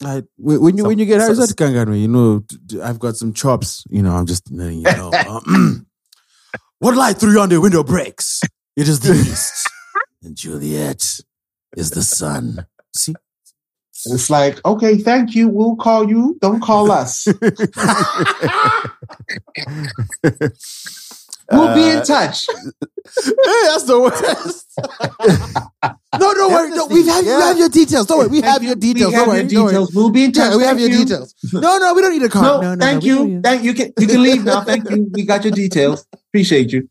I, 0.04 0.24
when 0.38 0.62
when 0.62 0.78
you 0.78 0.84
So- 0.84 0.88
when 0.88 1.00
you 1.00 1.06
get 1.06 1.22
so- 1.22 1.34
Harizat 1.34 1.54
Kangano, 1.56 2.00
you 2.00 2.08
know, 2.08 2.44
I've 2.84 2.98
got 3.00 3.16
some 3.18 3.34
chops. 3.34 3.84
You 3.90 4.02
know, 4.02 4.16
I'm 4.16 4.26
just 4.26 4.50
letting 4.52 4.80
you 4.80 4.84
know. 4.84 5.12
Um, 5.30 5.86
what 6.80 6.96
light 6.96 7.18
through 7.18 7.34
yonder 7.36 7.60
window 7.62 7.84
breaks? 7.84 8.42
It 8.76 8.88
is 8.88 9.00
the 9.02 9.14
east, 9.32 9.70
and 10.24 10.36
Juliet 10.36 11.04
is 11.78 11.92
the 11.92 12.02
sun. 12.02 12.66
See, 12.96 13.14
it's 14.06 14.30
like 14.32 14.60
okay, 14.66 14.98
thank 14.98 15.36
you. 15.36 15.50
We'll 15.50 15.76
call 15.76 16.10
you. 16.10 16.38
Don't 16.42 16.62
call 16.62 16.90
us. 16.92 17.28
we'll 21.52 21.76
be 21.76 21.84
in 21.90 21.98
Uh, 21.98 22.04
touch. 22.06 22.46
hey, 22.76 23.62
that's 23.68 23.84
the 23.84 24.00
worst. 24.00 24.68
no, 26.20 26.34
don't 26.34 26.52
worry. 26.52 26.70
No, 26.72 26.86
we 26.88 27.06
have, 27.08 27.24
we 27.24 27.30
Yeah. 27.30 27.42
have 27.48 27.58
your 27.58 27.70
details. 27.70 28.06
Don't 28.08 28.20
worry. 28.20 28.28
We 28.30 28.42
have 28.42 28.64
your 28.64 28.76
details. 28.76 29.12
We 29.12 29.18
Don't 29.18 29.20
have 29.20 29.28
worry. 29.28 29.40
your 29.52 29.66
details. 29.68 29.94
We'll 29.94 30.10
be 30.12 30.24
in 30.26 30.32
touch. 30.32 30.52
Yeah, 30.52 30.58
we 30.58 30.64
have 30.64 30.78
Thank 30.78 30.90
your 30.92 31.00
you. 31.00 31.06
details. 31.06 31.36
No, 31.54 31.78
no, 31.78 31.94
we 31.94 32.02
don't 32.02 32.14
need 32.14 32.24
a 32.24 32.30
card. 32.30 32.62
No, 32.62 32.62
No, 32.62 32.76
no, 32.76 32.86
thank 32.86 33.04
no, 33.04 33.24
we 33.26 33.32
you. 33.34 33.42
Thank 33.42 33.64
you. 33.64 33.74
Can, 33.74 33.94
you 34.00 34.08
can 34.08 34.22
leave 34.24 34.44
now. 34.44 34.62
Thank 34.64 34.90
you. 34.90 35.10
We 35.14 35.24
got 35.26 35.44
your 35.44 35.54
details. 35.54 36.06
Appreciate 36.30 36.72
you. 36.72 36.88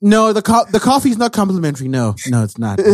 No, 0.00 0.32
the 0.32 0.42
co- 0.42 0.64
the 0.70 0.78
coffee's 0.78 1.18
not 1.18 1.32
complimentary. 1.32 1.88
No, 1.88 2.14
no, 2.28 2.44
it's 2.44 2.56
not. 2.56 2.78
No. 2.78 2.84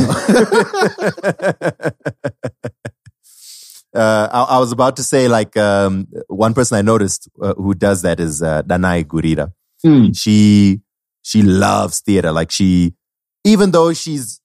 uh, 3.95 4.29
I, 4.33 4.43
I 4.57 4.59
was 4.59 4.73
about 4.73 4.97
to 4.97 5.03
say, 5.03 5.29
like, 5.29 5.57
um, 5.57 6.09
one 6.29 6.55
person 6.55 6.77
I 6.79 6.83
noticed 6.83 7.29
uh, 7.43 7.55
who 7.55 7.75
does 7.75 8.03
that 8.03 8.21
is 8.21 8.43
uh, 8.43 8.63
Danai 8.63 9.05
Gurira. 9.05 9.53
Hmm. 9.83 10.13
She 10.13 10.81
she 11.23 11.43
loves 11.43 12.01
theater. 12.01 12.33
Like, 12.33 12.51
she 12.51 12.95
even 13.45 13.71
though 13.71 13.93
she's 13.93 14.41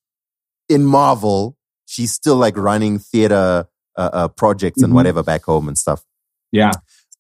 in 0.69 0.85
Marvel, 0.85 1.57
she's 1.85 2.11
still 2.11 2.35
like 2.35 2.55
running 2.57 2.99
theater 2.99 3.67
uh, 3.97 4.09
uh, 4.13 4.27
projects 4.29 4.81
and 4.81 4.91
Mhm. 4.91 4.95
whatever 4.95 5.21
back 5.23 5.43
home 5.43 5.67
and 5.67 5.77
stuff. 5.77 6.03
Yeah. 6.51 6.71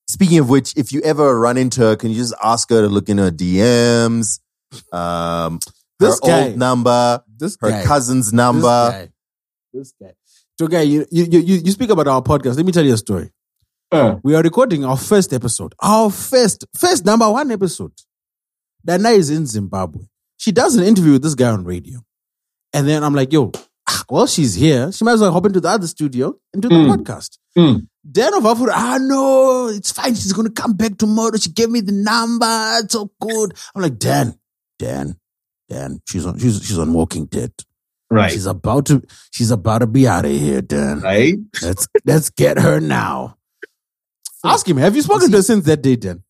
Speaking 0.07 0.39
of 0.39 0.49
which, 0.49 0.75
if 0.75 0.91
you 0.91 1.01
ever 1.01 1.39
run 1.39 1.55
into 1.57 1.81
her, 1.81 1.95
can 1.95 2.09
you 2.11 2.17
just 2.17 2.33
ask 2.43 2.69
her 2.69 2.81
to 2.81 2.87
look 2.87 3.09
in 3.09 3.17
her 3.19 3.29
DMs? 3.31 4.39
Um, 4.91 5.59
This 5.99 6.15
her 6.23 6.27
guy- 6.27 6.43
old 6.49 6.57
number, 6.57 7.23
this 7.37 7.57
her 7.61 7.69
guy, 7.69 7.83
cousin's 7.85 8.27
this 8.27 8.33
number. 8.33 8.61
guy, 8.91 9.09
this 9.73 9.93
guy. 10.01 10.13
So, 10.59 10.67
guy, 10.67 10.81
you, 10.81 11.05
you 11.11 11.25
you 11.25 11.39
you 11.65 11.71
speak 11.71 11.89
about 11.89 12.07
our 12.07 12.21
podcast. 12.21 12.57
Let 12.57 12.65
me 12.65 12.71
tell 12.71 12.83
you 12.85 12.93
a 12.93 12.97
story. 12.97 13.31
Uh, 13.91 14.15
We 14.23 14.33
are 14.35 14.41
recording 14.41 14.83
our 14.85 14.97
first 14.97 15.31
episode, 15.33 15.75
our 15.79 16.09
first 16.09 16.65
first 16.75 17.05
number 17.05 17.29
one 17.29 17.51
episode. 17.51 17.91
Danai 18.87 19.17
is 19.17 19.29
in 19.29 19.45
Zimbabwe. 19.45 20.03
She 20.37 20.51
does 20.51 20.75
an 20.75 20.83
interview 20.83 21.13
with 21.13 21.23
this 21.23 21.35
guy 21.35 21.49
on 21.49 21.63
radio, 21.63 21.99
and 22.73 22.87
then 22.87 23.03
I'm 23.03 23.13
like, 23.15 23.31
yo. 23.33 23.51
ah, 23.87 24.03
Well, 24.09 24.27
she's 24.27 24.55
here. 24.55 24.91
She 24.91 25.03
might 25.05 25.13
as 25.13 25.21
well 25.21 25.31
hop 25.31 25.45
into 25.45 25.59
the 25.61 25.69
other 25.69 25.87
studio 25.87 26.35
and 26.53 26.61
do 26.61 26.69
the 26.69 26.75
Mm. 26.75 26.95
podcast. 26.95 27.37
Mm. 27.57 27.87
Dan 28.09 28.33
of 28.33 28.43
Afur, 28.43 28.69
ah 28.71 28.97
no, 28.99 29.67
it's 29.67 29.91
fine. 29.91 30.13
She's 30.15 30.33
gonna 30.33 30.49
come 30.49 30.73
back 30.73 30.97
tomorrow. 30.97 31.37
She 31.37 31.51
gave 31.51 31.69
me 31.69 31.79
the 31.81 31.91
number. 31.93 32.45
It's 32.83 32.93
so 32.93 33.11
good. 33.21 33.53
I'm 33.73 33.81
like, 33.81 33.97
Dan, 33.97 34.37
Dan, 34.79 35.17
Dan. 35.69 36.01
She's 36.07 36.25
on. 36.25 36.37
She's 36.39 36.61
she's 36.65 36.77
on 36.77 36.91
Walking 36.93 37.25
Dead. 37.27 37.53
right. 38.09 38.31
She's 38.31 38.45
about 38.45 38.85
to. 38.87 39.01
She's 39.31 39.51
about 39.51 39.79
to 39.79 39.87
be 39.87 40.05
out 40.07 40.25
of 40.25 40.31
here, 40.31 40.61
Dan. 40.61 40.99
Right. 40.99 41.35
Let's 41.61 41.87
let's 42.05 42.29
get 42.29 42.59
her 42.59 42.79
now. 42.81 43.37
Ask 44.43 44.67
him. 44.67 44.77
Have 44.77 44.95
you 44.97 45.01
spoken 45.01 45.31
to 45.31 45.37
her 45.37 45.43
since 45.43 45.63
that 45.65 45.81
day, 45.81 45.95
Dan? 45.95 46.23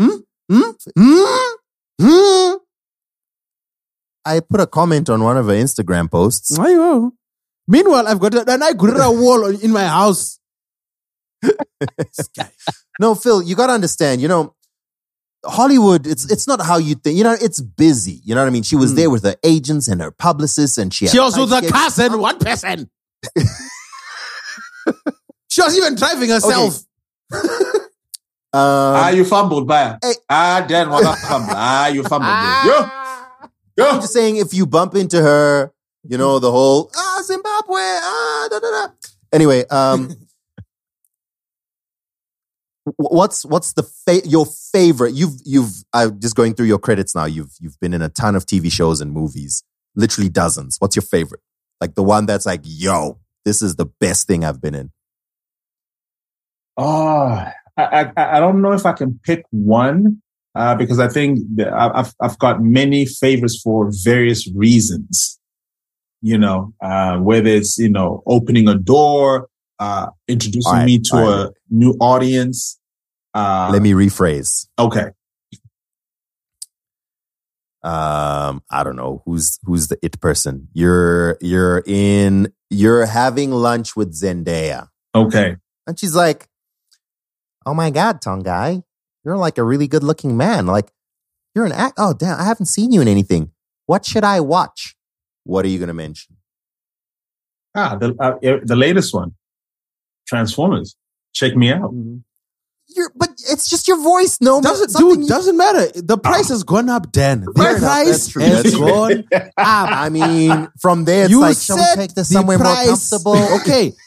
Hmm. 0.00 0.16
Hmm. 0.50 0.70
Hmm. 0.96 1.54
Hmm. 2.00 2.54
I 4.24 4.40
put 4.40 4.60
a 4.60 4.66
comment 4.66 5.08
on 5.08 5.22
one 5.22 5.36
of 5.36 5.46
her 5.46 5.52
Instagram 5.52 6.10
posts. 6.10 6.58
Ayo. 6.58 7.12
Meanwhile, 7.68 8.06
I've 8.08 8.18
got 8.20 8.34
a, 8.34 8.40
an 8.52 8.60
Igurira 8.60 9.16
wall 9.20 9.46
in 9.46 9.72
my 9.72 9.86
house. 9.86 10.38
No, 12.98 13.14
Phil, 13.14 13.42
you 13.42 13.54
got 13.54 13.66
to 13.66 13.74
understand, 13.74 14.22
you 14.22 14.28
know, 14.28 14.54
Hollywood, 15.44 16.06
it's 16.06 16.24
it's 16.32 16.48
not 16.48 16.62
how 16.62 16.78
you 16.78 16.94
think. 16.94 17.18
You 17.18 17.24
know, 17.24 17.36
it's 17.38 17.60
busy. 17.60 18.20
You 18.24 18.34
know 18.34 18.40
what 18.40 18.46
I 18.48 18.50
mean? 18.50 18.62
She 18.62 18.74
was 18.74 18.90
Hmm. 18.92 18.96
there 18.96 19.10
with 19.10 19.22
her 19.24 19.36
agents 19.44 19.86
and 19.86 20.00
her 20.00 20.10
publicists, 20.10 20.78
and 20.78 20.92
she, 20.94 21.04
had 21.04 21.12
She 21.12 21.20
was 21.20 21.36
with 21.38 21.52
a 21.52 21.60
cousin, 21.70 22.18
one 22.18 22.38
person. 22.38 22.90
she 25.48 25.60
was 25.62 25.76
even 25.76 25.94
driving 25.94 26.30
herself. 26.30 26.80
ah, 27.32 27.85
Um, 28.52 29.14
you 29.14 29.24
fumbled, 29.24 29.66
bye. 29.66 29.98
Hey. 30.02 30.14
Ah, 30.28 30.64
then 30.66 30.88
what 30.88 31.04
up, 31.04 31.18
fumble? 31.18 31.52
Ah, 31.56 31.88
you 31.88 32.02
fumbled. 32.02 32.30
Yo, 32.64 33.86
I'm 33.86 33.96
yo. 33.96 34.00
just 34.00 34.12
saying, 34.12 34.36
if 34.36 34.54
you 34.54 34.66
bump 34.66 34.94
into 34.94 35.20
her, 35.20 35.72
you 36.04 36.16
know, 36.16 36.38
the 36.38 36.50
whole, 36.50 36.90
ah, 36.96 37.22
Zimbabwe, 37.24 37.80
ah, 37.80 38.48
da, 38.50 38.58
da, 38.58 38.70
da. 38.70 38.92
Anyway, 39.32 39.66
um, 39.66 40.10
what's 42.96 43.44
what's 43.44 43.72
the 43.72 43.82
fa- 43.82 44.26
your 44.26 44.46
favorite? 44.46 45.14
You've 45.14 45.40
you've 45.44 45.72
I'm 45.92 46.20
just 46.20 46.36
going 46.36 46.54
through 46.54 46.66
your 46.66 46.78
credits 46.78 47.14
now. 47.14 47.24
You've 47.24 47.52
you've 47.60 47.78
been 47.80 47.92
in 47.92 48.02
a 48.02 48.08
ton 48.08 48.36
of 48.36 48.46
TV 48.46 48.70
shows 48.70 49.00
and 49.00 49.12
movies, 49.12 49.62
literally 49.94 50.28
dozens. 50.28 50.76
What's 50.78 50.96
your 50.96 51.02
favorite? 51.02 51.40
Like 51.80 51.94
the 51.94 52.02
one 52.02 52.26
that's 52.26 52.46
like, 52.46 52.60
yo, 52.64 53.18
this 53.44 53.60
is 53.60 53.76
the 53.76 53.86
best 53.86 54.26
thing 54.26 54.44
I've 54.44 54.60
been 54.60 54.74
in. 54.74 54.92
Oh, 56.76 57.50
I, 57.76 58.10
I, 58.16 58.36
I 58.36 58.40
don't 58.40 58.62
know 58.62 58.72
if 58.72 58.86
I 58.86 58.92
can 58.92 59.18
pick 59.22 59.44
one 59.50 60.22
uh, 60.54 60.74
because 60.74 60.98
I 60.98 61.08
think 61.08 61.40
I've, 61.60 62.14
I've 62.20 62.38
got 62.38 62.62
many 62.62 63.04
favorites 63.06 63.60
for 63.62 63.90
various 64.04 64.48
reasons. 64.54 65.38
You 66.22 66.38
know, 66.38 66.72
uh, 66.82 67.18
whether 67.18 67.50
it's, 67.50 67.76
you 67.78 67.90
know, 67.90 68.22
opening 68.26 68.68
a 68.68 68.74
door, 68.74 69.48
uh, 69.78 70.06
introducing 70.26 70.72
right, 70.72 70.84
me 70.86 70.98
to 71.10 71.16
all 71.16 71.28
a 71.28 71.50
new 71.70 71.92
audience. 72.00 72.78
Uh, 73.34 73.68
Let 73.70 73.82
me 73.82 73.92
rephrase. 73.92 74.66
okay. 74.78 75.10
um 77.82 78.62
i 78.70 78.82
don't 78.82 78.96
know 78.96 79.22
who's 79.24 79.58
who's 79.64 79.88
the 79.88 79.98
it 80.02 80.18
person 80.20 80.66
you're 80.72 81.36
you're 81.40 81.82
in 81.86 82.52
you're 82.70 83.06
having 83.06 83.50
lunch 83.52 83.94
with 83.94 84.12
zendaya 84.12 84.88
Okay. 85.14 85.56
and 85.86 85.98
she's 85.98 86.14
like 86.14 86.48
oh 87.66 87.74
my 87.74 87.90
god 87.90 88.20
tongayi 88.22 88.82
you're 89.24 89.36
like 89.36 89.58
a 89.58 89.62
really 89.64 89.86
good 89.88 90.02
looking 90.02 90.36
man 90.36 90.66
like 90.66 90.90
you're 91.54 91.66
an 91.66 91.72
act 91.72 91.94
oh 91.98 92.14
damn 92.14 92.38
i 92.40 92.44
haven't 92.44 92.66
seen 92.66 92.92
you 92.92 93.00
in 93.02 93.08
anything 93.08 93.50
what 93.86 94.06
should 94.06 94.24
i 94.24 94.40
watch 94.40 94.96
what 95.44 95.64
are 95.64 95.68
you 95.68 95.78
gonna 95.78 95.92
mention 95.94 96.36
Ah, 97.78 97.94
the, 97.94 98.14
uh, 98.18 98.32
the 98.64 98.74
latest 98.74 99.12
one, 99.12 99.34
Transformers. 100.26 100.96
Check 101.34 101.54
me 101.56 101.70
out. 101.70 101.92
you're 102.88 103.12
but 103.14 103.28
it's 103.50 103.68
just 103.68 103.86
your 103.86 104.00
voice 104.02 104.38
no 104.40 104.62
Doesn't 104.62 104.96
dude? 104.98 105.20
you- 105.20 105.28
Doesn't 105.28 105.58
matter. 105.58 105.86
The 105.94 106.16
price 106.16 106.48
has 106.48 106.62
gone 106.64 106.88
up, 106.88 107.12
Dan. 107.12 107.42
The 107.42 107.52
Fair 107.54 107.76
enough, 107.76 107.80
price 107.82 108.06
that's 108.08 108.28
true, 108.28 108.42
has 108.44 108.74
gone 108.74 109.24
up. 109.34 109.50
i 109.58 110.08
mean 110.08 110.68
from 110.80 111.04
there 111.04 111.24
it's 111.24 111.30
you 111.30 111.40
like 111.40 111.58
shall 111.58 111.76
we 111.76 111.82
said 111.82 111.96
take 111.96 112.14
this 112.14 112.28
the 112.30 112.34
somewhere 112.36 112.56
more 112.56 112.66
price. 112.66 112.88
comfortable 113.10 113.36
Okay. 113.60 113.92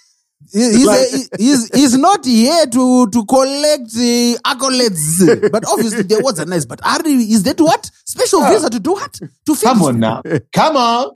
He- 0.52 0.78
He's, 0.78 1.30
he's, 1.38 1.70
he's 1.76 1.98
not 1.98 2.26
here 2.26 2.66
to, 2.66 3.08
to 3.10 3.26
collect 3.26 3.92
the 3.94 4.38
accolades. 4.46 5.50
But 5.52 5.66
obviously, 5.68 6.04
there 6.04 6.22
was 6.22 6.40
a 6.40 6.46
nice. 6.46 6.66
But 6.66 6.80
Ari, 6.86 7.12
is 7.12 7.44
that 7.44 7.60
what? 7.62 7.90
Special 8.06 8.40
Yeah. 8.42 8.54
visa 8.54 8.70
to 8.72 8.80
do 8.80 8.94
what? 8.94 9.14
To 9.14 9.28
fix 9.56 9.62
Come 9.62 9.82
on 9.84 10.00
now. 10.00 10.22
Come 10.54 10.76
on. 10.78 11.12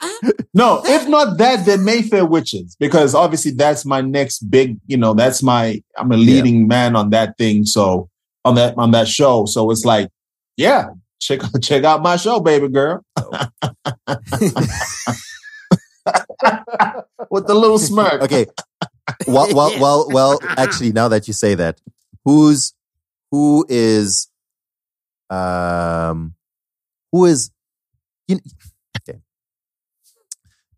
No, 0.53 0.81
if 0.85 1.07
not 1.07 1.37
that, 1.39 1.65
then 1.65 1.83
Mayfair 1.83 2.25
Witches, 2.25 2.75
because 2.79 3.15
obviously 3.15 3.51
that's 3.51 3.85
my 3.85 4.01
next 4.01 4.39
big, 4.51 4.77
you 4.87 4.97
know, 4.97 5.13
that's 5.15 5.41
my 5.41 5.81
I'm 5.97 6.11
a 6.11 6.17
leading 6.17 6.67
man 6.67 6.95
on 6.95 7.09
that 7.11 7.37
thing. 7.37 7.65
So 7.65 8.09
on 8.45 8.55
that 8.55 8.77
on 8.77 8.91
that 8.91 9.07
show. 9.07 9.45
So 9.45 9.71
it's 9.71 9.85
like, 9.85 10.09
yeah, 10.57 10.89
check 11.19 11.39
check 11.61 11.83
out 11.85 12.03
my 12.03 12.17
show, 12.17 12.39
baby 12.39 12.67
girl. 12.67 13.03
Oh. 13.17 13.47
With 17.31 17.47
the 17.47 17.55
little 17.55 17.79
smirk. 17.79 18.21
okay. 18.23 18.45
Well, 19.27 19.53
well, 19.53 19.79
well, 19.79 20.07
well. 20.09 20.39
Actually, 20.57 20.91
now 20.93 21.07
that 21.09 21.27
you 21.27 21.33
say 21.33 21.55
that, 21.55 21.79
who's 22.25 22.73
who 23.31 23.65
is, 23.67 24.29
um, 25.29 26.35
who 27.11 27.25
is, 27.25 27.51
you 28.27 28.39
okay. 28.97 29.19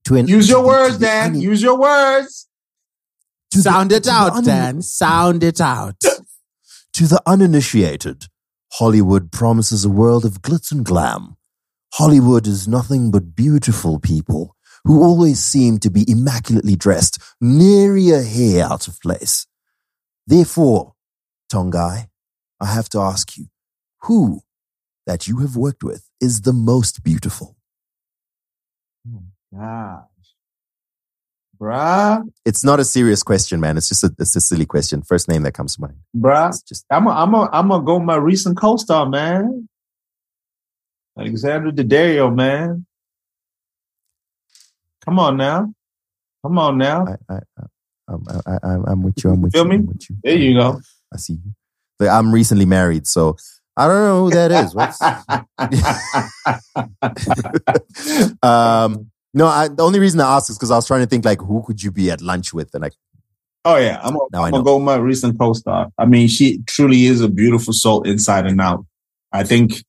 To 0.06 0.16
an, 0.16 0.28
Use 0.28 0.50
your 0.50 0.62
the- 0.62 0.68
words, 0.68 0.94
to 0.96 1.00
the 1.00 1.06
Dan. 1.06 1.36
un- 1.36 1.42
Use 1.42 1.62
your 1.62 1.78
words. 1.78 2.48
to 3.52 3.58
the- 3.58 3.64
Sound 3.64 3.90
to 3.92 3.96
it 3.98 4.08
out, 4.08 4.32
un- 4.34 4.44
Dan. 4.44 4.82
Sound 4.82 5.44
it 5.44 5.60
out. 5.62 5.96
To 6.94 7.08
the 7.08 7.22
uninitiated, 7.26 8.28
Hollywood 8.76 9.30
promises 9.30 9.84
a 9.84 9.90
world 9.90 10.24
of 10.24 10.42
glitz 10.42 10.72
and 10.72 10.86
glam. 10.86 11.36
Hollywood 11.96 12.48
is 12.48 12.70
nothing 12.70 13.12
but 13.12 13.36
beautiful 13.36 14.00
people 14.00 14.56
who 14.86 15.04
always 15.04 15.40
seem 15.44 15.78
to 15.80 15.90
be 15.90 16.10
immaculately 16.10 16.78
dressed, 16.78 17.20
nary 17.42 18.10
a 18.12 18.22
hair 18.24 18.66
out 18.66 18.88
of 18.88 19.00
place. 19.02 19.48
Therefore, 20.28 20.94
Tongayi, 21.52 22.08
I 22.60 22.66
have 22.66 22.90
to 22.90 23.00
ask 23.00 23.38
you, 23.38 23.46
who 24.04 24.42
that 25.06 25.28
you 25.28 25.38
have 25.40 25.56
worked 25.56 25.84
with 25.84 26.10
is 26.20 26.42
the 26.42 26.54
most 26.54 27.04
beautiful? 27.04 27.56
Oh 29.08 29.24
gosh. 29.54 30.04
Bruh, 31.60 32.24
It's 32.44 32.66
not 32.66 32.80
a 32.82 32.84
serious 32.86 33.24
question, 33.24 33.60
man. 33.62 33.78
It's 33.78 33.88
just 33.88 34.04
a, 34.04 34.14
it's 34.20 34.36
a 34.36 34.42
silly 34.42 34.66
question. 34.66 35.02
First 35.04 35.30
name 35.30 35.44
that 35.44 35.54
comes 35.54 35.76
to 35.76 35.82
mind. 35.82 35.96
bruh. 36.16 36.50
It's 36.50 36.62
just 36.62 36.86
I'm 36.90 37.08
a, 37.08 37.12
I'm 37.12 37.34
a, 37.34 37.50
I'm 37.54 37.70
gonna 37.70 37.84
go 37.86 37.96
with 37.96 38.04
my 38.04 38.18
recent 38.18 38.58
co-star, 38.58 39.08
man. 39.08 39.70
Alexandra 41.18 41.72
Daddario, 41.72 42.34
man. 42.36 42.86
Come 45.06 45.18
on 45.20 45.38
now. 45.38 45.74
Come 46.46 46.60
on 46.60 46.78
now. 46.78 47.08
I, 47.08 47.16
I, 47.34 47.40
I, 47.58 47.64
I'm, 48.08 48.24
I, 48.46 48.60
I, 48.62 48.78
I'm 48.86 49.02
with 49.02 49.16
you. 49.24 49.32
I'm 49.32 49.42
with 49.42 49.54
Feel 49.54 49.64
you. 49.64 49.70
me? 49.70 49.76
I'm 49.78 49.88
with 49.88 50.08
you. 50.08 50.16
There 50.24 50.38
you 50.38 50.54
go. 50.54 50.80
I 51.12 51.18
see 51.18 51.34
you. 51.34 51.56
But 51.98 52.10
I'm 52.10 52.32
recently 52.32 52.68
married, 52.68 53.08
so 53.08 53.36
I 53.76 53.88
don't 53.88 54.04
know 54.04 54.26
who 54.26 54.30
that 54.30 54.52
is. 54.52 54.76
What's, 54.76 55.02
um, 58.44 59.10
no, 59.34 59.48
I, 59.48 59.70
the 59.70 59.82
only 59.82 59.98
reason 59.98 60.20
I 60.20 60.36
asked 60.36 60.52
is 60.52 60.58
because 60.58 60.70
I 60.70 60.76
was 60.76 60.86
trying 60.86 61.02
to 61.02 61.08
think 61.08 61.26
like 61.26 61.42
who 61.42 61.64
could 61.66 61.82
you 61.82 61.90
be 61.90 62.12
at 62.12 62.22
lunch 62.22 62.54
with, 62.54 62.72
and 62.76 62.84
like 62.84 62.94
oh 63.64 63.78
yeah, 63.78 64.00
I'm, 64.04 64.16
I 64.16 64.44
I'm 64.44 64.52
gonna 64.52 64.64
go 64.64 64.76
with 64.76 64.86
my 64.86 64.98
recent 64.98 65.40
co-star. 65.40 65.90
I 65.98 66.06
mean, 66.06 66.28
she 66.28 66.60
truly 66.68 67.08
is 67.08 67.22
a 67.22 67.28
beautiful 67.28 67.74
soul 67.74 68.04
inside 68.04 68.46
and 68.46 68.62
out. 68.62 68.86
I 69.32 69.44
think 69.44 69.84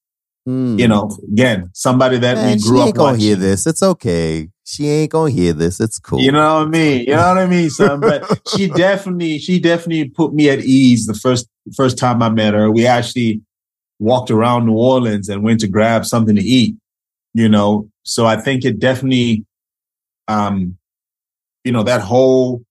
hmm. 0.47 0.79
you 0.79 0.89
know, 0.89 1.15
again, 1.31 1.69
somebody 1.75 2.17
that 2.17 2.37
Man, 2.37 2.55
we 2.55 2.61
she 2.61 2.67
grew 2.67 2.81
ain't 2.81 2.89
up 2.89 2.95
gonna 2.95 3.13
watching. 3.13 3.21
hear 3.21 3.37
this. 3.37 3.67
It's 3.67 3.83
okay. 3.83 4.49
She 4.69 4.89
ain't 4.89 5.13
gonna 5.13 5.31
hear 5.31 5.53
this. 5.53 5.79
It's 5.79 6.01
cool. 6.01 6.19
You 6.19 6.33
know 6.33 6.57
what 6.57 6.67
I 6.67 6.71
mean? 6.71 7.05
You 7.05 7.15
know 7.15 7.29
what 7.29 7.39
I 7.39 7.47
mean, 7.47 7.71
son? 7.71 8.01
But 8.01 8.41
she 8.49 8.67
definitely, 8.75 9.39
she 9.39 9.61
definitely 9.61 10.09
put 10.09 10.35
me 10.35 10.51
at 10.51 10.59
ease 10.59 11.07
the 11.07 11.15
first 11.15 11.49
first 11.77 11.97
time 11.97 12.21
I 12.21 12.31
met 12.31 12.53
her. 12.53 12.69
We 12.69 12.85
actually 12.85 13.43
walked 14.01 14.29
around 14.29 14.67
New 14.67 14.75
Orleans 14.75 15.29
and 15.29 15.45
went 15.45 15.61
to 15.61 15.69
grab 15.69 16.05
something 16.05 16.35
to 16.35 16.43
eat. 16.43 16.75
You 17.33 17.49
know, 17.49 17.89
so 18.03 18.27
I 18.27 18.39
think 18.39 18.65
it 18.65 18.81
definitely, 18.81 19.45
um, 20.27 20.77
you 21.63 21.71
know, 21.71 21.85
that 21.85 22.01
whole 22.01 22.65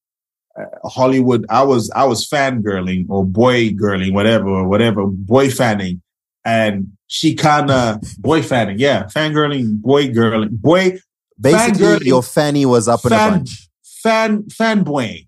uh, 0.59 0.89
Hollywood. 0.89 1.45
I 1.49 1.63
was 1.63 1.89
I 1.95 2.03
was 2.03 2.27
fangirling 2.27 3.05
or 3.07 3.23
boy 3.23 3.69
girling, 3.69 4.11
whatever, 4.11 4.49
or 4.49 4.67
whatever, 4.67 5.05
boy 5.05 5.49
fanning, 5.49 6.01
and 6.43 6.91
she 7.07 7.35
kind 7.35 7.71
of 7.71 8.01
boy 8.17 8.41
fanning, 8.41 8.79
yeah, 8.79 9.03
fangirling, 9.05 9.81
boy 9.81 10.09
girling, 10.09 10.49
boy 10.49 10.99
Basically, 11.39 11.81
fangirling- 11.85 12.05
your 12.05 12.23
fanny 12.23 12.65
was 12.65 12.87
up 12.87 13.05
in 13.05 13.11
a 13.13 13.15
fan- 13.17 13.31
bunch. 13.31 13.69
fan 14.03 14.43
fanboying. 14.43 15.27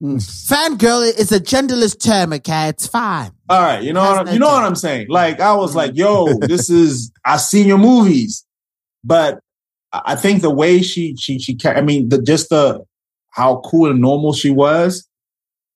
Hmm. 0.00 0.12
Hmm. 0.12 0.16
Fangirl 0.18 1.02
is 1.18 1.32
a 1.32 1.40
genderless 1.40 2.00
term, 2.00 2.32
okay? 2.34 2.68
It's 2.68 2.86
fine. 2.86 3.32
All 3.48 3.60
right, 3.60 3.82
you 3.82 3.92
know 3.92 4.02
Has 4.02 4.18
what, 4.18 4.26
no 4.26 4.32
you 4.32 4.38
know 4.38 4.46
what. 4.52 4.64
I'm 4.64 4.76
saying. 4.76 5.06
Like 5.08 5.40
I 5.40 5.54
was 5.54 5.72
hmm. 5.72 5.78
like, 5.78 5.96
yo, 5.96 6.34
this 6.40 6.70
is 6.70 7.10
I've 7.24 7.40
seen 7.40 7.66
your 7.66 7.78
movies, 7.78 8.44
but 9.04 9.40
I 9.92 10.02
I 10.06 10.16
think 10.16 10.42
the 10.42 10.50
way 10.50 10.82
she 10.82 11.16
she 11.18 11.38
she 11.38 11.56
ca- 11.56 11.72
I 11.72 11.80
mean, 11.80 12.08
the 12.10 12.22
just 12.22 12.48
the 12.50 12.84
how 13.30 13.60
cool 13.64 13.90
and 13.90 14.00
normal 14.00 14.32
she 14.32 14.50
was, 14.50 15.08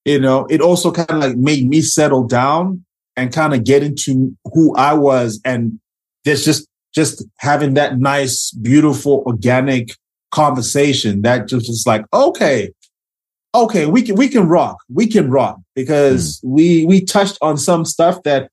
you 0.04 0.20
know, 0.20 0.46
it 0.50 0.60
also 0.60 0.90
kind 0.92 1.10
of 1.10 1.16
like 1.18 1.36
made 1.36 1.68
me 1.68 1.80
settle 1.80 2.24
down 2.24 2.84
and 3.16 3.32
kind 3.32 3.54
of 3.54 3.64
get 3.64 3.82
into 3.82 4.36
who 4.52 4.74
I 4.76 4.94
was, 4.94 5.40
and 5.44 5.80
there's 6.24 6.44
just 6.44 6.68
just 6.94 7.24
having 7.38 7.74
that 7.74 7.98
nice, 7.98 8.50
beautiful, 8.52 9.22
organic 9.26 9.96
conversation 10.30 11.22
that 11.22 11.48
just 11.48 11.68
is 11.68 11.84
like, 11.86 12.04
okay, 12.12 12.70
okay, 13.54 13.86
we 13.86 14.02
can 14.02 14.16
we 14.16 14.28
can 14.28 14.48
rock, 14.48 14.78
we 14.92 15.06
can 15.06 15.30
rock 15.30 15.58
because 15.74 16.40
we 16.42 16.84
we 16.86 17.00
touched 17.00 17.38
on 17.40 17.56
some 17.56 17.84
stuff 17.84 18.22
that 18.24 18.50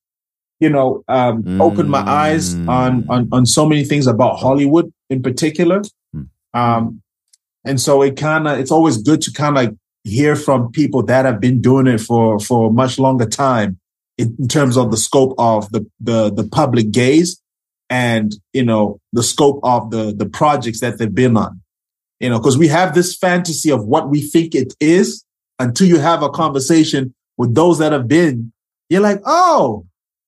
you 0.60 0.70
know 0.70 1.04
um, 1.08 1.60
opened 1.62 1.90
my 1.90 2.02
eyes 2.02 2.56
on, 2.68 3.06
on 3.10 3.28
on 3.32 3.46
so 3.46 3.68
many 3.68 3.84
things 3.84 4.08
about 4.08 4.40
Hollywood 4.40 4.92
in 5.10 5.22
particular. 5.22 5.82
Mm. 6.16 6.28
Um, 6.54 7.02
and 7.66 7.80
so 7.80 8.02
it 8.02 8.18
kind 8.18 8.48
of 8.48 8.60
it's 8.60 8.72
always 8.72 8.98
good 8.98 9.22
to 9.22 9.32
kind 9.32 9.58
of 9.58 9.78
hear 10.04 10.36
from 10.36 10.72
people 10.72 11.04
that 11.04 11.26
have 11.26 11.40
been 11.40 11.62
doing 11.62 11.88
it 11.88 12.00
for 12.00 12.40
for 12.40 12.70
a 12.70 12.72
much 12.72 13.00
longer 13.00 13.26
time 13.26 13.80
in, 14.18 14.36
in 14.40 14.48
terms 14.48 14.78
of 14.78 14.92
the 14.92 14.98
scope 14.98 15.34
of 15.38 15.70
the 15.72 15.86
the 16.00 16.32
the 16.32 16.48
public 16.48 16.92
gaze 16.92 17.42
and 17.90 18.36
you 18.54 18.64
know 18.64 19.00
the 19.14 19.24
scope 19.24 19.60
of 19.64 19.92
the 19.92 20.14
the 20.16 20.28
projects 20.28 20.82
that 20.82 20.98
they've 20.98 21.14
been 21.14 21.38
on. 21.38 21.62
You 22.20 22.30
know 22.30 22.40
because 22.40 22.58
we 22.58 22.68
have 22.68 22.94
this 22.94 23.16
fantasy 23.16 23.72
of 23.72 23.86
what 23.86 24.10
we 24.10 24.22
think 24.22 24.56
it 24.56 24.74
is 24.80 25.26
until 25.58 25.88
you 25.88 25.98
have 26.00 26.24
a 26.24 26.30
conversation 26.30 27.14
with 27.38 27.56
those 27.56 27.80
that 27.80 27.92
have 27.92 28.08
been. 28.08 28.52
You're 28.90 29.02
like 29.02 29.22
oh 29.26 29.86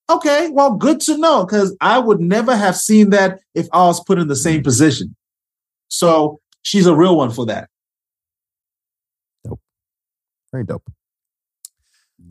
okay. 0.09 0.49
Well 0.49 0.75
good 0.75 0.99
to 1.01 1.17
know 1.17 1.45
because 1.45 1.75
i 1.81 1.97
would 1.97 2.19
never 2.19 2.55
have 2.55 2.75
seen 2.75 3.11
that 3.11 3.39
if 3.55 3.67
i 3.71 3.85
was 3.85 4.03
put 4.03 4.19
in 4.19 4.27
the 4.27 4.35
same 4.35 4.63
position. 4.63 5.15
So 5.87 6.39
she's 6.61 6.85
a 6.85 6.95
real 6.95 7.17
one 7.17 7.31
for 7.31 7.45
that. 7.47 7.69
Dope. 9.43 9.59
Very 10.51 10.63
dope. 10.63 10.89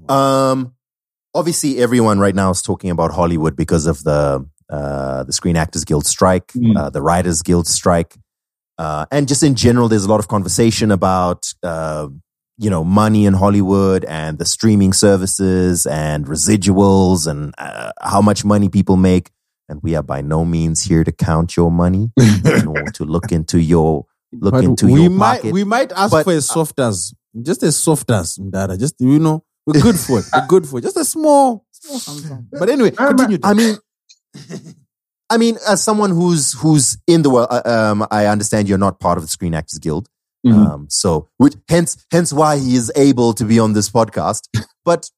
Um, 0.08 0.74
obviously, 1.34 1.78
everyone 1.78 2.18
right 2.18 2.34
now 2.34 2.50
is 2.50 2.62
talking 2.62 2.90
about 2.90 3.12
Hollywood 3.12 3.54
because 3.54 3.86
of 3.86 4.02
the 4.02 4.48
uh, 4.70 5.24
the 5.24 5.32
Screen 5.32 5.56
Actors 5.56 5.84
Guild 5.84 6.06
strike, 6.06 6.48
Mm. 6.52 6.76
uh, 6.78 6.90
the 6.90 7.02
Writers 7.02 7.42
Guild 7.42 7.66
strike, 7.66 8.16
uh, 8.78 9.04
and 9.10 9.28
just 9.28 9.42
in 9.42 9.54
general, 9.54 9.88
there's 9.88 10.04
a 10.04 10.08
lot 10.08 10.20
of 10.20 10.28
conversation 10.28 10.90
about 10.90 11.52
uh, 11.62 12.08
you 12.58 12.70
know 12.70 12.84
money 12.84 13.26
in 13.26 13.34
Hollywood 13.34 14.04
and 14.04 14.38
the 14.38 14.44
streaming 14.44 14.92
services 14.92 15.86
and 15.86 16.26
residuals 16.26 17.26
and 17.26 17.54
uh, 17.58 17.92
how 18.00 18.20
much 18.22 18.44
money 18.44 18.68
people 18.68 18.96
make. 18.96 19.30
And 19.68 19.80
we 19.82 19.94
are 19.94 20.02
by 20.02 20.20
no 20.20 20.44
means 20.44 20.82
here 20.82 21.04
to 21.04 21.12
count 21.12 21.56
your 21.56 21.70
money, 21.70 22.10
nor 22.64 22.84
to 22.94 23.04
look 23.04 23.30
into 23.32 23.58
your 23.60 24.04
look 24.32 24.52
But 24.52 24.64
into 24.64 24.86
we 24.86 25.02
your 25.02 25.10
might 25.10 25.36
pocket. 25.42 25.52
we 25.52 25.64
might 25.64 25.92
ask 25.92 26.10
But, 26.10 26.24
for 26.24 26.32
a 26.32 26.40
soft 26.40 26.80
as 26.80 27.14
just 27.42 27.62
a 27.62 27.70
soft 27.72 28.10
as 28.10 28.34
Dada. 28.36 28.76
Just 28.76 28.96
you 28.98 29.18
know, 29.20 29.44
we're 29.66 29.80
good 29.80 29.98
for 29.98 30.18
it. 30.20 30.24
We're 30.34 30.46
good 30.48 30.66
for 30.66 30.78
it. 30.78 30.82
Just 30.82 30.96
a 30.96 31.04
small, 31.04 31.64
small 31.70 31.98
something. 32.08 32.48
But 32.50 32.68
anyway, 32.68 32.90
continue. 32.90 33.38
I 33.44 33.54
mean, 33.54 33.76
I 35.30 35.36
mean, 35.36 35.58
as 35.68 35.82
someone 35.82 36.10
who's 36.10 36.52
who's 36.60 36.98
in 37.06 37.22
the 37.22 37.30
world, 37.30 37.48
uh, 37.50 37.62
um, 37.64 38.06
I 38.10 38.26
understand 38.26 38.68
you're 38.68 38.78
not 38.78 38.98
part 39.00 39.16
of 39.18 39.22
the 39.22 39.28
Screen 39.28 39.54
Actors 39.54 39.78
Guild, 39.78 40.08
Mhm. 40.44 40.66
um, 40.66 40.86
so 40.88 41.28
which 41.36 41.54
hence 41.68 41.96
hence 42.10 42.32
why 42.32 42.58
he 42.58 42.74
is 42.74 42.90
able 42.96 43.32
to 43.34 43.44
be 43.44 43.58
on 43.60 43.72
this 43.72 43.88
podcast. 43.90 44.48
but 44.84 45.10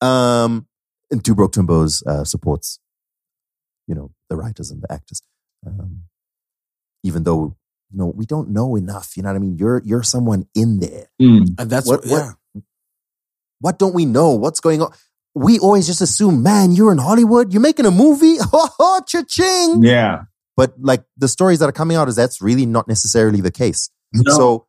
um, 0.00 0.66
and 1.10 1.24
Two 1.24 1.34
Broke 1.34 1.52
Twimbos 1.52 2.06
uh, 2.06 2.24
supports, 2.24 2.78
you 3.86 3.94
know, 3.94 4.10
the 4.28 4.36
writers 4.36 4.70
and 4.70 4.82
the 4.82 4.92
actors, 4.92 5.22
um, 5.66 6.02
even 7.02 7.22
though 7.24 7.56
you 7.90 7.98
know 7.98 8.06
we 8.14 8.26
don't 8.26 8.50
know 8.50 8.76
enough. 8.76 9.16
You 9.16 9.22
know 9.22 9.30
what 9.30 9.36
I 9.36 9.38
mean? 9.38 9.56
You're 9.56 9.80
you're 9.86 10.02
someone 10.02 10.46
in 10.54 10.80
there. 10.80 11.08
Mm. 11.22 11.54
and 11.58 11.70
that's 11.70 11.86
What- 11.86 12.04
what, 12.06 12.10
what- 12.52 12.64
What 13.60 13.78
don't 13.78 13.94
we 13.94 14.04
know? 14.04 14.30
What's 14.34 14.60
going 14.60 14.82
on? 14.82 14.92
We 15.34 15.58
always 15.58 15.86
just 15.86 16.00
assume, 16.00 16.42
man, 16.42 16.72
you're 16.72 16.92
in 16.92 16.98
Hollywood, 16.98 17.52
you're 17.52 17.62
making 17.62 17.86
a 17.86 17.90
movie, 17.90 18.36
ho, 18.40 19.00
cha-ching. 19.06 19.82
Yeah. 19.82 20.22
But 20.56 20.74
like 20.80 21.02
the 21.16 21.26
stories 21.26 21.58
that 21.58 21.68
are 21.68 21.72
coming 21.72 21.96
out 21.96 22.08
is 22.08 22.14
that's 22.16 22.40
really 22.40 22.66
not 22.66 22.86
necessarily 22.86 23.40
the 23.40 23.50
case. 23.50 23.90
No. 24.12 24.32
So, 24.32 24.66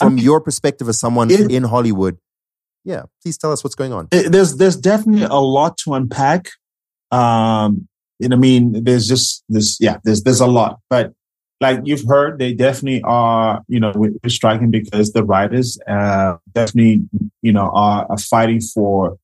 I 0.00 0.04
from 0.06 0.14
mean, 0.14 0.24
your 0.24 0.40
perspective 0.40 0.88
as 0.88 0.98
someone 1.00 1.30
it- 1.30 1.50
in 1.50 1.64
Hollywood, 1.64 2.18
yeah, 2.84 3.02
please 3.22 3.36
tell 3.36 3.52
us 3.52 3.62
what's 3.64 3.74
going 3.74 3.92
on. 3.92 4.08
it- 4.12 4.30
there's 4.30 4.56
there's 4.56 4.76
definitely 4.76 5.24
a 5.24 5.34
lot 5.40 5.76
to 5.78 5.94
unpack. 5.94 6.48
Um, 7.10 7.88
and 8.20 8.32
I 8.32 8.36
mean, 8.36 8.84
there's 8.84 9.06
just 9.08 9.42
this, 9.48 9.78
yeah, 9.80 9.98
there's 10.04 10.22
there's 10.22 10.40
a 10.40 10.46
lot, 10.46 10.78
but 10.88 11.12
like 11.60 11.80
you've 11.84 12.04
heard, 12.08 12.38
they 12.38 12.52
definitely 12.54 13.02
are, 13.02 13.62
you 13.68 13.78
know, 13.80 13.92
we're 13.94 14.12
striking 14.28 14.70
because 14.70 15.12
the 15.12 15.24
writers 15.24 15.78
uh, 15.88 16.36
definitely, 16.52 17.02
you 17.42 17.52
know, 17.52 17.70
are, 17.72 18.06
are 18.08 18.18
fighting 18.18 18.60
for 18.60 19.16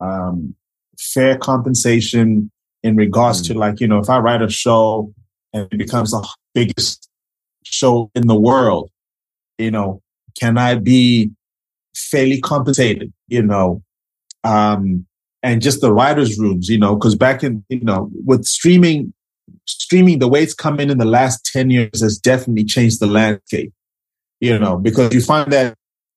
um, 0.00 0.54
fair 0.98 1.36
compensation 1.36 2.50
in 2.82 2.96
regards 2.96 3.42
to 3.42 3.54
like, 3.54 3.80
you 3.80 3.88
know, 3.88 3.98
if 3.98 4.08
I 4.08 4.18
write 4.18 4.42
a 4.42 4.48
show 4.48 5.12
and 5.52 5.68
it 5.70 5.76
becomes 5.76 6.10
the 6.10 6.26
biggest 6.54 7.08
show 7.64 8.10
in 8.14 8.26
the 8.26 8.38
world, 8.38 8.90
you 9.58 9.70
know, 9.70 10.02
can 10.38 10.58
I 10.58 10.76
be 10.76 11.30
fairly 11.94 12.40
compensated? 12.40 13.12
You 13.28 13.42
know, 13.42 13.82
um, 14.44 15.06
and 15.42 15.62
just 15.62 15.80
the 15.80 15.92
writers' 15.92 16.38
rooms, 16.38 16.68
you 16.68 16.78
know, 16.78 16.94
because 16.94 17.14
back 17.14 17.42
in, 17.42 17.64
you 17.68 17.80
know, 17.80 18.10
with 18.24 18.44
streaming, 18.44 19.12
streaming, 19.66 20.18
the 20.18 20.28
way 20.28 20.42
it's 20.42 20.54
come 20.54 20.80
in 20.80 20.90
in 20.90 20.98
the 20.98 21.04
last 21.04 21.44
10 21.52 21.70
years 21.70 22.02
has 22.02 22.18
definitely 22.18 22.64
changed 22.64 23.00
the 23.00 23.06
landscape, 23.06 23.72
you 24.40 24.58
know, 24.58 24.76
because 24.76 25.14
you 25.14 25.20
find 25.20 25.52
that 25.52 25.74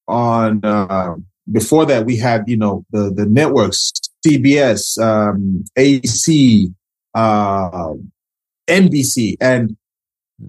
on, 0.08 0.64
uh, 0.64 1.16
before 1.52 1.86
that, 1.86 2.06
we 2.06 2.18
had, 2.18 2.44
you 2.48 2.58
know, 2.58 2.86
the, 2.92 3.12
the 3.14 3.26
networks, 3.26 3.92
CBS, 4.26 4.98
um, 5.02 5.64
AC, 5.76 6.72
uh, 7.14 7.94
NBC, 8.68 9.36
and 9.42 9.76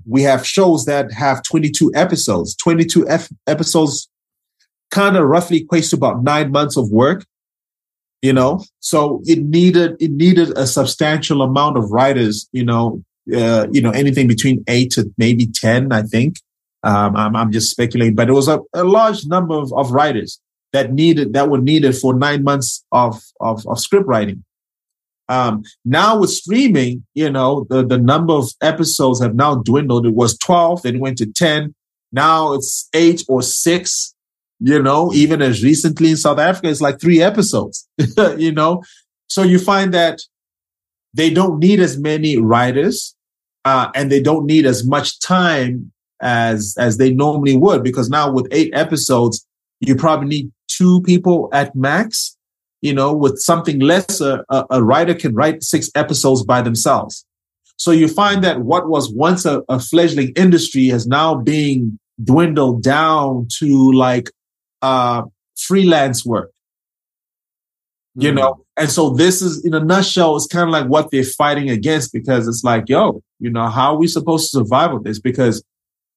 we 0.07 0.23
have 0.23 0.47
shows 0.47 0.85
that 0.85 1.13
have 1.13 1.43
22 1.43 1.93
episodes. 1.95 2.55
22 2.57 3.09
F- 3.09 3.29
episodes 3.47 4.09
kind 4.91 5.17
of 5.17 5.25
roughly 5.25 5.65
equates 5.65 5.91
to 5.91 5.97
about 5.97 6.23
nine 6.23 6.51
months 6.51 6.77
of 6.77 6.91
work 6.91 7.25
you 8.23 8.33
know? 8.33 8.63
So 8.81 9.23
it 9.25 9.39
needed 9.39 9.97
it 10.01 10.11
needed 10.11 10.57
a 10.57 10.67
substantial 10.67 11.43
amount 11.43 11.77
of 11.77 11.91
writers 11.91 12.49
you 12.53 12.65
know 12.65 13.03
uh, 13.35 13.67
you 13.71 13.81
know 13.81 13.91
anything 13.91 14.27
between 14.27 14.65
eight 14.69 14.91
to 14.93 15.13
maybe 15.17 15.47
10 15.47 15.93
i 15.93 16.03
think. 16.03 16.37
Um, 16.83 17.15
I'm, 17.15 17.37
I'm 17.37 17.53
just 17.53 17.71
speculating 17.71 18.15
but 18.15 18.29
it 18.29 18.33
was 18.33 18.49
a, 18.49 18.59
a 18.75 18.85
large 18.85 19.27
number 19.27 19.55
of, 19.55 19.73
of 19.73 19.93
writers 19.93 20.41
that 20.73 20.93
needed 20.93 21.33
that 21.33 21.49
were 21.49 21.61
needed 21.61 21.97
for 21.97 22.15
nine 22.15 22.43
months 22.43 22.85
of 22.93 23.23
of, 23.41 23.67
of 23.67 23.79
script 23.79 24.07
writing. 24.07 24.45
Um, 25.29 25.63
now 25.85 26.19
with 26.19 26.31
streaming 26.31 27.07
you 27.15 27.31
know 27.31 27.67
the, 27.71 27.87
the 27.87 27.99
number 27.99 28.33
of 28.35 28.51
episodes 28.63 29.23
have 29.23 29.35
now 29.35 29.57
dwindled. 29.57 30.07
It 30.07 30.15
was 30.15 30.37
12 30.39 30.83
then 30.83 30.97
it 30.97 31.01
went 31.01 31.19
to 31.19 31.27
10 31.27 31.75
now 32.13 32.53
it's 32.53 32.89
eight 32.93 33.25
or 33.29 33.41
six 33.43 34.15
you 34.61 34.81
know, 34.81 35.13
even 35.15 35.41
as 35.41 35.65
recently 35.65 36.11
in 36.11 36.17
South 36.17 36.39
Africa, 36.39 36.69
it's 36.69 36.83
like 36.83 37.01
three 37.01 37.23
episodes, 37.23 37.89
you 38.37 38.53
know. 38.53 38.83
So 39.29 39.43
you 39.43 39.59
find 39.59 39.95
that 39.95 40.21
they 41.15 41.31
don't 41.31 41.59
need 41.59 41.81
as 41.81 41.99
many 41.99 42.37
writers, 42.37 43.17
uh, 43.65 43.91
and 43.95 44.13
they 44.13 44.23
don't 44.23 44.45
need 44.45 44.67
as 44.67 44.87
much 44.87 45.19
time 45.21 45.91
as 46.21 46.77
as 46.79 46.99
they 46.99 47.11
normally 47.11 47.57
would, 47.57 47.83
because 47.83 48.11
now 48.11 48.31
with 48.31 48.47
eight 48.51 48.71
episodes, 48.75 49.47
you 49.81 49.97
probably 49.97 50.29
need 50.29 50.53
two 50.81 50.97
people 51.03 51.49
at 51.53 51.69
max. 51.75 52.37
You 52.83 52.95
know, 52.95 53.13
with 53.13 53.37
something 53.39 53.79
lesser, 53.81 54.43
a, 54.49 54.65
a 54.71 54.83
writer 54.83 55.15
can 55.23 55.35
write 55.35 55.63
six 55.63 55.91
episodes 55.95 56.43
by 56.53 56.63
themselves. 56.63 57.27
So 57.77 57.91
you 57.91 58.09
find 58.09 58.43
that 58.43 58.61
what 58.71 58.89
was 58.89 59.13
once 59.13 59.45
a, 59.45 59.63
a 59.69 59.79
fledgling 59.79 60.33
industry 60.35 60.87
has 60.89 61.07
now 61.07 61.35
being 61.35 61.99
dwindled 62.31 62.83
down 62.83 63.49
to 63.59 63.93
like 63.93 64.31
uh, 64.81 65.25
freelance 65.59 66.25
work, 66.25 66.51
you 68.15 68.33
know? 68.33 68.65
And 68.79 68.91
so 68.91 69.11
this 69.11 69.43
is, 69.43 69.63
in 69.65 69.75
a 69.75 69.85
nutshell, 69.93 70.37
it's 70.37 70.47
kind 70.47 70.69
of 70.69 70.73
like 70.73 70.87
what 70.87 71.11
they're 71.11 71.25
fighting 71.43 71.69
against 71.69 72.15
because 72.15 72.49
it's 72.49 72.65
like, 72.65 72.89
yo, 72.89 73.23
you 73.41 73.51
know, 73.51 73.69
how 73.69 73.93
are 73.93 73.99
we 73.99 74.07
supposed 74.07 74.51
to 74.51 74.59
survive 74.59 74.93
with 74.95 75.05
this? 75.05 75.21
Because, 75.21 75.63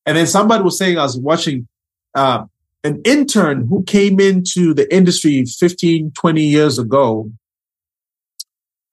and 0.06 0.15
then 0.15 0.27
somebody 0.27 0.64
was 0.64 0.77
saying, 0.77 0.98
I 0.98 1.03
was 1.03 1.18
watching, 1.18 1.68
uh, 2.15 2.45
an 2.84 3.01
intern 3.05 3.68
who 3.68 3.84
came 3.84 4.19
into 4.19 4.73
the 4.73 4.93
industry 4.93 5.45
15, 5.45 6.11
20 6.11 6.41
years 6.41 6.77
ago, 6.77 7.31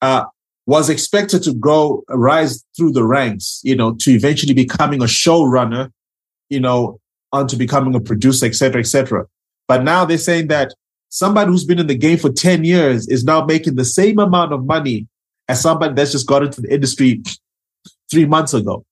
uh, 0.01 0.25
was 0.65 0.89
expected 0.89 1.43
to 1.43 1.53
go 1.53 2.03
rise 2.07 2.63
through 2.77 2.91
the 2.91 3.03
ranks, 3.03 3.59
you 3.63 3.75
know, 3.75 3.93
to 3.99 4.11
eventually 4.11 4.53
becoming 4.53 5.01
a 5.01 5.05
showrunner, 5.05 5.91
you 6.49 6.59
know, 6.59 6.99
onto 7.33 7.57
becoming 7.57 7.95
a 7.95 7.99
producer, 7.99 8.45
et 8.45 8.55
cetera, 8.55 8.79
et 8.79 8.87
cetera. 8.87 9.25
But 9.67 9.83
now 9.83 10.05
they're 10.05 10.17
saying 10.17 10.47
that 10.47 10.73
somebody 11.09 11.51
who's 11.51 11.65
been 11.65 11.79
in 11.79 11.87
the 11.87 11.95
game 11.95 12.17
for 12.17 12.31
10 12.31 12.63
years 12.63 13.07
is 13.07 13.23
now 13.23 13.43
making 13.45 13.75
the 13.75 13.85
same 13.85 14.19
amount 14.19 14.53
of 14.53 14.65
money 14.65 15.07
as 15.47 15.61
somebody 15.61 15.93
that's 15.93 16.11
just 16.11 16.27
got 16.27 16.43
into 16.43 16.61
the 16.61 16.73
industry 16.73 17.21
three 18.09 18.25
months 18.25 18.53
ago. 18.53 18.85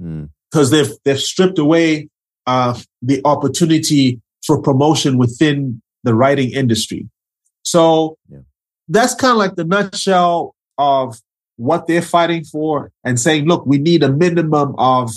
Mm. 0.00 0.30
Because 0.50 0.70
they've 0.70 0.92
they've 1.04 1.20
stripped 1.20 1.58
away 1.58 2.08
uh, 2.46 2.78
the 3.02 3.20
opportunity 3.24 4.20
for 4.46 4.60
promotion 4.60 5.16
within 5.18 5.80
the 6.02 6.14
writing 6.14 6.50
industry. 6.50 7.08
So 7.62 8.18
Yeah. 8.30 8.40
that's 8.88 9.14
kind 9.14 9.32
of 9.32 9.38
like 9.38 9.56
the 9.56 9.64
nutshell 9.64 10.54
of 10.76 11.20
what 11.56 11.86
they're 11.86 12.02
fighting 12.02 12.44
for 12.44 12.90
and 13.04 13.18
saying, 13.18 13.46
look, 13.46 13.64
we 13.64 13.78
need 13.78 14.02
a 14.02 14.12
minimum 14.12 14.74
of 14.76 15.10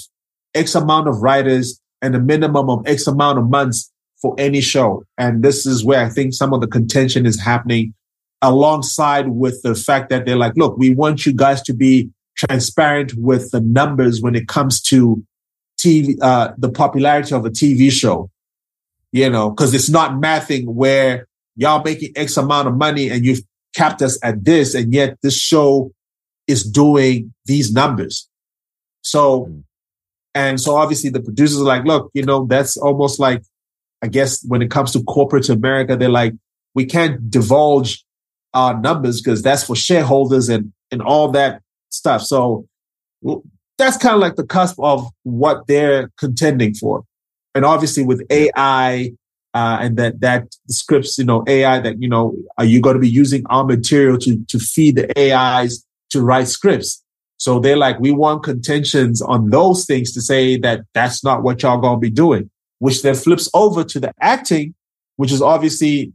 X 0.53 0.75
amount 0.75 1.07
of 1.07 1.21
writers 1.21 1.79
and 2.01 2.15
a 2.15 2.19
minimum 2.19 2.69
of 2.69 2.87
X 2.87 3.07
amount 3.07 3.39
of 3.39 3.49
months 3.49 3.91
for 4.21 4.35
any 4.37 4.61
show. 4.61 5.03
And 5.17 5.43
this 5.43 5.65
is 5.65 5.83
where 5.83 6.05
I 6.05 6.09
think 6.09 6.33
some 6.33 6.53
of 6.53 6.61
the 6.61 6.67
contention 6.67 7.25
is 7.25 7.39
happening 7.39 7.93
alongside 8.41 9.29
with 9.29 9.61
the 9.63 9.75
fact 9.75 10.09
that 10.09 10.25
they're 10.25 10.37
like, 10.37 10.53
look, 10.55 10.77
we 10.77 10.93
want 10.93 11.25
you 11.25 11.33
guys 11.33 11.61
to 11.63 11.73
be 11.73 12.09
transparent 12.37 13.13
with 13.15 13.51
the 13.51 13.59
numbers 13.61 14.21
when 14.21 14.35
it 14.35 14.47
comes 14.47 14.79
to 14.81 15.23
TV, 15.79 16.15
uh, 16.21 16.53
the 16.57 16.69
popularity 16.69 17.33
of 17.35 17.45
a 17.45 17.49
TV 17.49 17.91
show, 17.91 18.29
you 19.11 19.29
know, 19.29 19.49
because 19.49 19.73
it's 19.73 19.89
not 19.89 20.11
mathing 20.13 20.65
where 20.65 21.27
y'all 21.55 21.83
making 21.83 22.13
X 22.15 22.37
amount 22.37 22.67
of 22.67 22.75
money 22.75 23.09
and 23.09 23.25
you've 23.25 23.41
capped 23.75 24.01
us 24.01 24.17
at 24.23 24.43
this, 24.43 24.73
and 24.73 24.93
yet 24.93 25.17
this 25.21 25.37
show 25.37 25.91
is 26.47 26.63
doing 26.63 27.33
these 27.45 27.71
numbers. 27.71 28.27
So, 29.01 29.45
Mm. 29.45 29.63
and 30.33 30.61
so 30.61 30.75
obviously 30.75 31.09
the 31.09 31.21
producers 31.21 31.59
are 31.61 31.65
like, 31.65 31.85
look, 31.85 32.09
you 32.13 32.23
know, 32.23 32.45
that's 32.45 32.77
almost 32.77 33.19
like, 33.19 33.43
I 34.01 34.07
guess 34.07 34.43
when 34.45 34.61
it 34.61 34.71
comes 34.71 34.91
to 34.93 35.03
corporate 35.03 35.49
America, 35.49 35.95
they're 35.95 36.09
like, 36.09 36.33
we 36.73 36.85
can't 36.85 37.29
divulge 37.29 38.03
our 38.53 38.79
numbers 38.79 39.21
because 39.21 39.41
that's 39.41 39.63
for 39.63 39.75
shareholders 39.75 40.49
and, 40.49 40.71
and 40.91 41.01
all 41.01 41.29
that 41.31 41.61
stuff. 41.89 42.21
So 42.21 42.67
that's 43.77 43.97
kind 43.97 44.15
of 44.15 44.21
like 44.21 44.35
the 44.35 44.45
cusp 44.45 44.79
of 44.79 45.07
what 45.23 45.67
they're 45.67 46.11
contending 46.17 46.73
for. 46.73 47.03
And 47.53 47.65
obviously 47.65 48.03
with 48.03 48.25
AI 48.29 49.11
uh, 49.53 49.77
and 49.81 49.97
that 49.97 50.19
that 50.21 50.47
scripts, 50.69 51.17
you 51.17 51.25
know, 51.25 51.43
AI 51.47 51.79
that 51.79 52.01
you 52.01 52.09
know, 52.09 52.35
are 52.57 52.65
you 52.65 52.81
going 52.81 52.95
to 52.95 52.99
be 52.99 53.09
using 53.09 53.43
our 53.47 53.63
material 53.63 54.17
to 54.19 54.43
to 54.49 54.59
feed 54.59 54.97
the 54.97 55.33
AIs 55.33 55.83
to 56.11 56.21
write 56.21 56.47
scripts? 56.47 57.03
So 57.37 57.59
they're 57.59 57.77
like, 57.77 57.99
we 57.99 58.11
want 58.11 58.43
contentions 58.43 59.21
on 59.21 59.51
those 59.51 59.85
things 59.85 60.11
to 60.13 60.21
say 60.21 60.57
that 60.57 60.81
that's 60.93 61.23
not 61.23 61.43
what 61.43 61.61
y'all 61.61 61.79
going 61.79 61.97
to 61.97 61.99
be 61.99 62.09
doing, 62.09 62.49
which 62.79 63.03
then 63.03 63.15
flips 63.15 63.49
over 63.53 63.83
to 63.83 63.99
the 63.99 64.11
acting, 64.19 64.73
which 65.17 65.31
is 65.31 65.41
obviously 65.41 66.13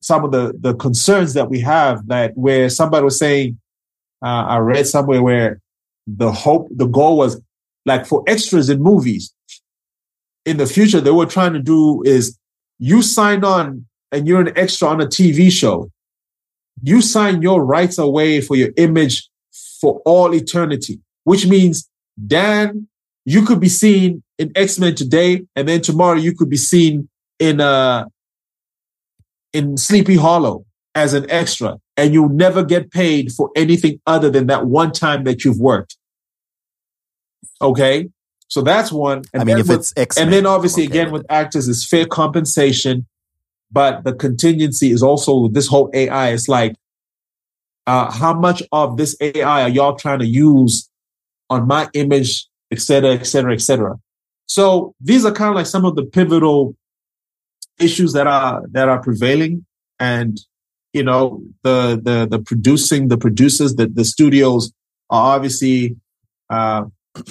some 0.00 0.24
of 0.24 0.32
the 0.32 0.54
the 0.58 0.74
concerns 0.74 1.34
that 1.34 1.50
we 1.50 1.60
have 1.60 2.06
that 2.08 2.36
where 2.36 2.68
somebody 2.68 3.04
was 3.04 3.18
saying, 3.18 3.58
uh, 4.22 4.44
I 4.48 4.58
read 4.58 4.86
somewhere 4.86 5.22
where 5.22 5.60
the 6.16 6.32
hope, 6.32 6.68
the 6.70 6.86
goal 6.86 7.16
was 7.16 7.40
like 7.86 8.06
for 8.06 8.22
extras 8.26 8.68
in 8.68 8.82
movies 8.82 9.32
in 10.44 10.56
the 10.56 10.66
future, 10.66 11.00
they 11.00 11.10
were 11.10 11.26
trying 11.26 11.52
to 11.52 11.58
do 11.58 12.02
is 12.04 12.38
you 12.78 13.02
sign 13.02 13.44
on 13.44 13.86
and 14.12 14.26
you're 14.26 14.40
an 14.40 14.56
extra 14.56 14.88
on 14.88 15.00
a 15.00 15.06
TV 15.06 15.50
show. 15.50 15.90
You 16.82 17.02
sign 17.02 17.42
your 17.42 17.64
rights 17.64 17.98
away 17.98 18.40
for 18.40 18.56
your 18.56 18.70
image 18.76 19.28
for 19.80 20.00
all 20.04 20.34
eternity, 20.34 21.00
which 21.24 21.46
means 21.46 21.88
Dan, 22.26 22.88
you 23.24 23.44
could 23.44 23.60
be 23.60 23.68
seen 23.68 24.22
in 24.38 24.50
X-Men 24.54 24.94
today, 24.94 25.42
and 25.54 25.68
then 25.68 25.82
tomorrow 25.82 26.16
you 26.16 26.34
could 26.34 26.48
be 26.48 26.56
seen 26.56 27.08
in 27.38 27.60
uh 27.60 28.06
in 29.52 29.76
Sleepy 29.76 30.16
Hollow 30.16 30.64
as 30.94 31.12
an 31.12 31.30
extra, 31.30 31.78
and 31.96 32.14
you'll 32.14 32.28
never 32.28 32.64
get 32.64 32.90
paid 32.90 33.32
for 33.32 33.50
anything 33.54 34.00
other 34.06 34.30
than 34.30 34.46
that 34.46 34.66
one 34.66 34.92
time 34.92 35.24
that 35.24 35.44
you've 35.44 35.58
worked. 35.58 35.96
Okay. 37.60 38.08
So 38.48 38.62
that's 38.62 38.90
one. 38.90 39.22
And 39.32 39.42
I 39.42 39.44
mean, 39.44 39.58
if 39.58 39.68
with, 39.68 39.78
it's 39.78 39.92
X, 39.96 40.16
and 40.18 40.32
then 40.32 40.44
obviously 40.44 40.84
okay. 40.84 40.90
again 40.90 41.12
with 41.12 41.24
actors 41.30 41.68
is 41.68 41.86
fair 41.86 42.04
compensation, 42.04 43.06
but 43.70 44.02
the 44.02 44.12
contingency 44.12 44.90
is 44.90 45.02
also 45.02 45.48
this 45.48 45.68
whole 45.68 45.88
AI. 45.94 46.30
It's 46.30 46.48
like, 46.48 46.74
uh, 47.86 48.10
how 48.10 48.34
much 48.34 48.62
of 48.72 48.96
this 48.96 49.16
AI 49.20 49.62
are 49.62 49.68
y'all 49.68 49.94
trying 49.94 50.18
to 50.18 50.26
use 50.26 50.90
on 51.48 51.66
my 51.66 51.88
image, 51.94 52.46
et 52.70 52.80
cetera, 52.80 53.12
et 53.14 53.24
cetera, 53.24 53.52
et 53.52 53.60
cetera. 53.60 53.96
So 54.46 54.94
these 55.00 55.24
are 55.24 55.32
kind 55.32 55.50
of 55.50 55.56
like 55.56 55.66
some 55.66 55.84
of 55.84 55.94
the 55.94 56.04
pivotal 56.04 56.76
issues 57.78 58.12
that 58.14 58.26
are 58.26 58.62
that 58.72 58.88
are 58.88 59.00
prevailing, 59.00 59.64
and 60.00 60.40
you 60.92 61.04
know 61.04 61.42
the 61.62 62.00
the 62.02 62.26
the 62.28 62.40
producing 62.40 63.08
the 63.08 63.16
producers 63.16 63.76
the 63.76 63.86
the 63.86 64.04
studios 64.04 64.72
are 65.08 65.36
obviously 65.36 65.96
uh, 66.50 66.84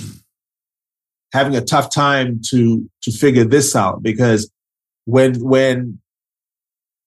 having 1.33 1.55
a 1.55 1.61
tough 1.61 1.93
time 1.93 2.41
to 2.49 2.89
to 3.01 3.11
figure 3.11 3.43
this 3.43 3.75
out 3.75 4.01
because 4.01 4.51
when 5.05 5.39
when 5.41 5.99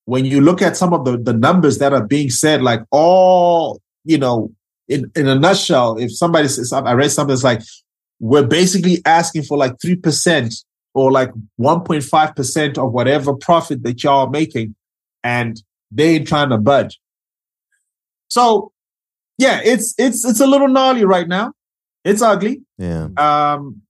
when 0.04 0.24
you 0.24 0.40
look 0.40 0.62
at 0.62 0.76
some 0.76 0.92
of 0.92 1.04
the, 1.04 1.16
the 1.16 1.32
numbers 1.32 1.78
that 1.78 1.92
are 1.92 2.04
being 2.04 2.30
said, 2.30 2.62
like 2.62 2.82
all, 2.90 3.80
you 4.04 4.18
know, 4.18 4.50
in, 4.88 5.10
in 5.14 5.28
a 5.28 5.34
nutshell, 5.34 5.96
if 5.96 6.14
somebody 6.14 6.48
says, 6.48 6.72
I 6.72 6.92
read 6.92 7.10
something 7.10 7.32
that's 7.32 7.44
like, 7.44 7.62
we're 8.18 8.46
basically 8.46 9.00
asking 9.06 9.44
for 9.44 9.56
like 9.56 9.78
3% 9.78 10.64
or 10.94 11.10
like 11.10 11.30
1.5% 11.60 12.78
of 12.78 12.92
whatever 12.92 13.34
profit 13.34 13.82
that 13.84 14.02
y'all 14.02 14.26
are 14.26 14.30
making. 14.30 14.74
And 15.24 15.62
they 15.90 16.16
ain't 16.16 16.28
trying 16.28 16.50
to 16.50 16.58
budge. 16.58 17.00
So 18.28 18.72
yeah, 19.38 19.60
it's, 19.64 19.94
it's, 19.98 20.24
it's 20.24 20.40
a 20.40 20.46
little 20.46 20.68
gnarly 20.68 21.04
right 21.04 21.28
now. 21.28 21.52
It's 22.04 22.22
ugly. 22.22 22.62
Yeah. 22.78 23.08
Um, 23.16 23.82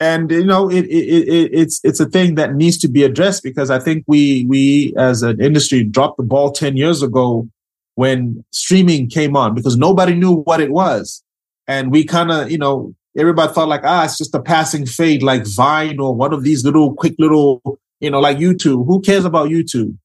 and 0.00 0.30
you 0.30 0.44
know 0.44 0.70
it, 0.70 0.84
it, 0.84 1.28
it, 1.28 1.50
it's 1.52 1.80
it's 1.82 2.00
a 2.00 2.06
thing 2.06 2.36
that 2.36 2.54
needs 2.54 2.78
to 2.78 2.88
be 2.88 3.02
addressed 3.02 3.42
because 3.42 3.70
I 3.70 3.78
think 3.78 4.04
we 4.06 4.46
we 4.46 4.94
as 4.96 5.22
an 5.22 5.40
industry 5.40 5.82
dropped 5.82 6.18
the 6.18 6.22
ball 6.22 6.52
ten 6.52 6.76
years 6.76 7.02
ago 7.02 7.48
when 7.96 8.44
streaming 8.52 9.08
came 9.08 9.36
on 9.36 9.54
because 9.54 9.76
nobody 9.76 10.14
knew 10.14 10.36
what 10.36 10.60
it 10.60 10.70
was, 10.70 11.24
and 11.66 11.90
we 11.90 12.04
kind 12.04 12.30
of 12.30 12.50
you 12.50 12.58
know 12.58 12.94
everybody 13.16 13.52
thought 13.52 13.68
like 13.68 13.82
ah 13.84 14.04
it's 14.04 14.18
just 14.18 14.34
a 14.34 14.40
passing 14.40 14.86
fade 14.86 15.22
like 15.22 15.44
Vine 15.46 15.98
or 15.98 16.14
one 16.14 16.32
of 16.32 16.44
these 16.44 16.64
little 16.64 16.94
quick 16.94 17.14
little 17.18 17.60
you 18.00 18.10
know 18.10 18.20
like 18.20 18.38
YouTube. 18.38 18.86
Who 18.86 19.00
cares 19.00 19.24
about 19.24 19.48
YouTube? 19.48 19.96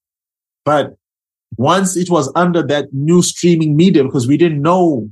But 0.65 0.95
once 1.55 1.95
it 1.95 2.09
was 2.09 2.31
under 2.35 2.63
that 2.63 2.91
new 2.93 3.21
streaming 3.21 3.75
media 3.75 4.03
because 4.03 4.27
we 4.27 4.37
didn't 4.37 4.61
know 4.61 5.11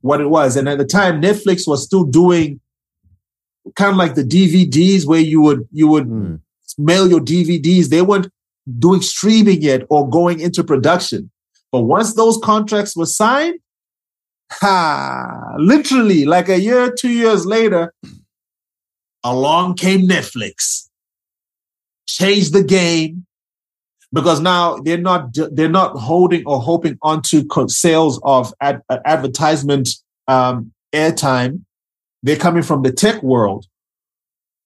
what 0.00 0.20
it 0.20 0.28
was, 0.28 0.56
and 0.56 0.68
at 0.68 0.78
the 0.78 0.84
time 0.84 1.20
Netflix 1.20 1.66
was 1.66 1.84
still 1.84 2.04
doing 2.04 2.60
kind 3.74 3.90
of 3.90 3.96
like 3.96 4.14
the 4.14 4.22
DVDs 4.22 5.06
where 5.06 5.20
you 5.20 5.40
would 5.40 5.66
you 5.72 5.88
would 5.88 6.06
mm. 6.06 6.40
mail 6.78 7.08
your 7.08 7.20
DVDs. 7.20 7.88
They 7.88 8.02
weren't 8.02 8.28
doing 8.78 9.00
streaming 9.00 9.62
yet 9.62 9.82
or 9.88 10.08
going 10.08 10.40
into 10.40 10.64
production. 10.64 11.30
But 11.72 11.82
once 11.82 12.14
those 12.14 12.38
contracts 12.42 12.96
were 12.96 13.06
signed, 13.06 13.58
ha, 14.50 15.54
literally 15.58 16.24
like 16.24 16.48
a 16.48 16.60
year, 16.60 16.92
two 16.92 17.10
years 17.10 17.44
later, 17.44 17.92
along 19.24 19.74
came 19.74 20.08
Netflix, 20.08 20.88
changed 22.06 22.52
the 22.52 22.62
game 22.62 23.26
because 24.16 24.40
now 24.40 24.78
they're 24.78 24.96
not 24.96 25.36
they're 25.52 25.68
not 25.68 25.94
holding 25.96 26.42
or 26.46 26.58
hoping 26.58 26.96
onto 27.02 27.44
sales 27.68 28.18
of 28.24 28.52
ad, 28.62 28.80
advertisement 29.04 29.90
um, 30.26 30.72
airtime 30.94 31.60
they're 32.22 32.36
coming 32.36 32.62
from 32.62 32.82
the 32.82 32.90
tech 32.90 33.22
world. 33.22 33.66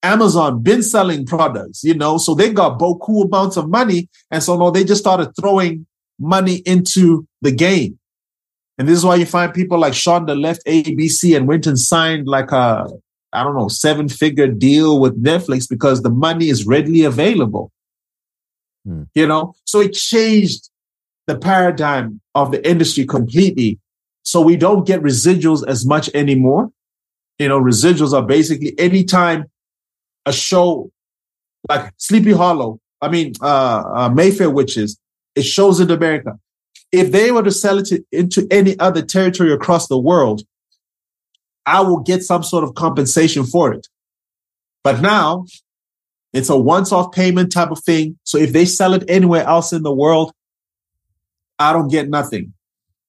Amazon 0.02 0.62
been 0.62 0.82
selling 0.82 1.26
products, 1.26 1.82
you 1.84 1.94
know, 1.94 2.16
so 2.16 2.34
they 2.34 2.50
got 2.52 2.78
cool 2.78 3.24
amounts 3.24 3.56
of 3.58 3.68
money. 3.68 4.08
And 4.30 4.42
so 4.42 4.56
no, 4.56 4.70
they 4.70 4.84
just 4.84 5.00
started 5.00 5.32
throwing 5.38 5.86
money 6.18 6.62
into 6.64 7.26
the 7.42 7.50
game. 7.50 7.98
And 8.78 8.88
this 8.88 8.96
is 8.96 9.04
why 9.04 9.16
you 9.16 9.26
find 9.26 9.52
people 9.52 9.78
like 9.78 9.92
Shonda 9.92 10.40
left 10.40 10.64
ABC 10.64 11.36
and 11.36 11.46
went 11.46 11.66
and 11.66 11.78
signed 11.78 12.26
like 12.26 12.50
a, 12.50 12.88
I 13.34 13.42
don't 13.42 13.56
know, 13.56 13.68
seven 13.68 14.08
figure 14.08 14.46
deal 14.46 15.00
with 15.00 15.22
Netflix 15.22 15.68
because 15.68 16.02
the 16.02 16.08
money 16.08 16.48
is 16.48 16.66
readily 16.66 17.02
available. 17.02 17.70
Hmm. 18.84 19.04
You 19.14 19.26
know, 19.26 19.54
so 19.64 19.80
it 19.80 19.92
changed 19.92 20.70
the 21.26 21.38
paradigm 21.38 22.20
of 22.34 22.50
the 22.50 22.66
industry 22.68 23.06
completely. 23.06 23.78
So 24.22 24.40
we 24.40 24.56
don't 24.56 24.86
get 24.86 25.02
residuals 25.02 25.66
as 25.66 25.86
much 25.86 26.10
anymore 26.14 26.70
you 27.40 27.48
know, 27.48 27.58
residuals 27.58 28.12
are 28.12 28.24
basically 28.24 28.78
anytime 28.78 29.46
a 30.26 30.32
show 30.32 30.90
like 31.70 31.90
Sleepy 31.96 32.32
Hollow, 32.32 32.80
I 33.00 33.08
mean, 33.08 33.32
uh, 33.40 33.82
uh, 33.94 34.08
Mayfair 34.10 34.50
Witches, 34.50 34.98
it 35.34 35.42
shows 35.42 35.80
in 35.80 35.90
America. 35.90 36.38
If 36.92 37.12
they 37.12 37.32
were 37.32 37.42
to 37.42 37.50
sell 37.50 37.78
it 37.78 37.86
to, 37.86 38.04
into 38.12 38.46
any 38.50 38.78
other 38.78 39.00
territory 39.00 39.54
across 39.54 39.88
the 39.88 39.98
world, 39.98 40.42
I 41.64 41.80
will 41.80 42.00
get 42.00 42.22
some 42.22 42.42
sort 42.42 42.62
of 42.62 42.74
compensation 42.74 43.46
for 43.46 43.72
it. 43.72 43.86
But 44.84 45.00
now 45.00 45.46
it's 46.32 46.48
a 46.48 46.56
once 46.56 46.92
off 46.92 47.12
payment 47.12 47.52
type 47.52 47.70
of 47.70 47.80
thing. 47.80 48.18
So 48.24 48.38
if 48.38 48.52
they 48.52 48.64
sell 48.64 48.94
it 48.94 49.04
anywhere 49.08 49.44
else 49.44 49.72
in 49.72 49.82
the 49.82 49.92
world, 49.92 50.32
I 51.58 51.72
don't 51.72 51.88
get 51.88 52.08
nothing. 52.08 52.52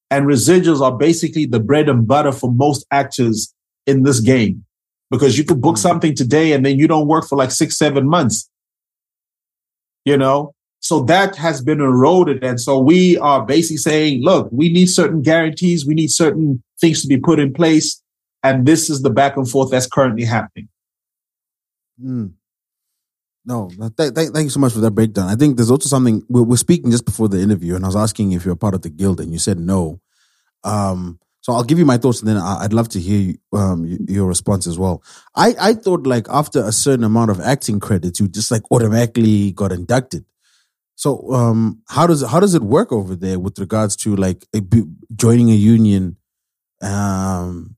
And 0.10 0.26
residuals 0.26 0.82
are 0.82 0.98
basically 0.98 1.46
the 1.46 1.60
bread 1.60 1.88
and 1.88 2.08
butter 2.08 2.32
for 2.32 2.52
most 2.52 2.86
actors 2.92 3.54
in 3.86 4.04
this 4.04 4.20
game 4.20 4.66
because 5.10 5.38
you 5.38 5.44
could 5.44 5.62
book 5.62 5.76
mm. 5.76 5.80
something 5.80 6.16
today 6.16 6.52
and 6.52 6.66
then 6.66 6.78
you 6.78 6.88
don't 6.88 7.08
work 7.08 7.28
for 7.28 7.38
like 7.38 7.52
six, 7.52 7.78
seven 7.78 8.10
months. 8.10 8.50
You 10.04 10.18
know? 10.18 10.54
So 10.80 11.02
that 11.04 11.36
has 11.36 11.62
been 11.62 11.80
eroded. 11.80 12.44
And 12.44 12.60
so 12.60 12.80
we 12.80 13.18
are 13.20 13.46
basically 13.46 13.78
saying, 13.78 14.24
look, 14.24 14.50
we 14.52 14.70
need 14.70 14.88
certain 14.88 15.22
guarantees. 15.22 15.86
We 15.86 15.94
need 15.94 16.10
certain 16.10 16.64
things 16.80 17.04
to 17.04 17.08
be 17.08 17.18
put 17.18 17.40
in 17.40 17.54
place. 17.54 18.02
And 18.44 18.66
this 18.66 18.90
is 18.90 19.04
the 19.04 19.12
back 19.12 19.38
and 19.38 19.48
forth 19.48 19.70
that's 19.70 19.86
currently 19.86 20.26
happening. 20.26 20.68
Mm. 22.04 22.34
No, 23.44 23.70
th- 23.70 24.14
th- 24.14 24.30
thank 24.30 24.44
you 24.44 24.50
so 24.50 24.60
much 24.60 24.74
for 24.74 24.80
that 24.80 24.92
breakdown. 24.92 25.28
I 25.28 25.36
think 25.36 25.58
there's 25.58 25.72
also 25.72 25.90
something 25.90 26.24
we 26.30 26.42
we're 26.42 26.58
speaking 26.58 26.92
just 26.92 27.06
before 27.06 27.28
the 27.28 27.42
interview, 27.42 27.76
and 27.76 27.84
I 27.84 27.88
was 27.88 27.96
asking 27.96 28.34
if 28.34 28.46
you're 28.46 28.56
part 28.56 28.76
of 28.76 28.84
the 28.84 28.90
guild, 28.90 29.20
and 29.20 29.34
you 29.34 29.40
said 29.40 29.60
no. 29.60 30.00
Um, 30.64 31.20
so 31.42 31.54
I'll 31.54 31.64
give 31.64 31.80
you 31.80 31.86
my 31.86 31.98
thoughts, 31.98 32.20
and 32.20 32.30
then 32.30 32.38
I'd 32.38 32.72
love 32.74 32.90
to 32.90 33.00
hear 33.00 33.34
um, 33.52 33.98
your 34.08 34.28
response 34.28 34.68
as 34.68 34.78
well. 34.78 35.02
I, 35.36 35.56
I 35.60 35.74
thought 35.74 36.06
like 36.06 36.28
after 36.30 36.64
a 36.64 36.72
certain 36.72 37.04
amount 37.04 37.32
of 37.32 37.40
acting 37.40 37.80
credits, 37.80 38.20
you 38.20 38.28
just 38.28 38.52
like 38.52 38.62
automatically 38.72 39.52
got 39.54 39.72
inducted. 39.72 40.24
So 40.96 41.34
um, 41.34 41.82
how 41.88 42.06
does 42.06 42.22
how 42.22 42.40
does 42.40 42.54
it 42.54 42.62
work 42.62 42.92
over 42.92 43.16
there 43.16 43.40
with 43.40 43.58
regards 43.58 43.96
to 43.98 44.16
like 44.16 44.46
joining 45.16 45.50
a 45.50 45.56
union, 45.56 46.18
um, 46.84 47.76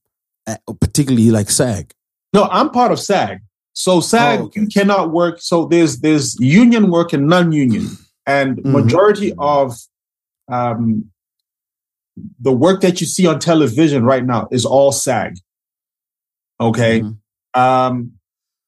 particularly 0.82 1.32
like 1.32 1.50
SAG? 1.50 1.94
No, 2.34 2.44
I'm 2.52 2.70
part 2.70 2.92
of 2.92 3.00
SAG. 3.00 3.40
So 3.74 4.00
SAG 4.00 4.40
oh, 4.40 4.44
okay. 4.46 4.66
cannot 4.68 5.12
work. 5.12 5.42
So 5.42 5.66
there's 5.66 6.00
there's 6.00 6.40
union 6.40 6.92
work 6.92 7.12
and 7.12 7.28
non-union, 7.28 7.88
and 8.26 8.58
mm-hmm. 8.58 8.72
majority 8.72 9.34
of 9.38 9.76
um, 10.48 11.12
the 12.40 12.52
work 12.52 12.82
that 12.82 13.02
you 13.02 13.08
see 13.08 13.26
on 13.26 13.40
television 13.40 14.06
right 14.06 14.24
now 14.24 14.48
is 14.52 14.66
all 14.66 14.92
SAG. 14.92 15.36
Okay. 16.60 17.02
Mm-hmm. 17.02 17.60
Um, 17.60 18.14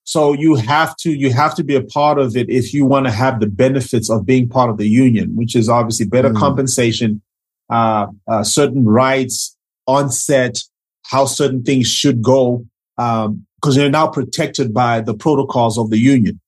so 0.03 0.33
you 0.33 0.55
have 0.55 0.95
to 0.97 1.11
you 1.11 1.33
have 1.33 1.55
to 1.55 1.63
be 1.63 1.75
a 1.75 1.83
part 1.83 2.19
of 2.19 2.35
it 2.35 2.49
if 2.49 2.73
you 2.73 2.85
want 2.85 3.07
to 3.07 3.11
have 3.11 3.39
the 3.39 3.47
benefits 3.47 4.09
of 4.09 4.25
being 4.25 4.47
part 4.47 4.69
of 4.69 4.77
the 4.77 4.87
union, 4.87 5.35
which 5.35 5.55
is 5.55 5.67
obviously 5.67 6.05
better 6.05 6.29
Mm. 6.29 6.37
compensation, 6.37 7.21
uh, 7.69 8.07
uh, 8.27 8.43
certain 8.43 8.85
rights 8.85 9.57
on 9.87 10.11
set, 10.11 10.59
how 11.03 11.25
certain 11.25 11.63
things 11.63 11.87
should 11.87 12.21
go, 12.21 12.65
Um, 12.97 13.45
because 13.65 13.75
they're 13.75 13.89
now 13.89 14.07
protected 14.07 14.75
by 14.75 15.01
the 15.01 15.15
protocols 15.15 15.79
of 15.79 15.89
the 15.89 15.97
union. 15.97 16.39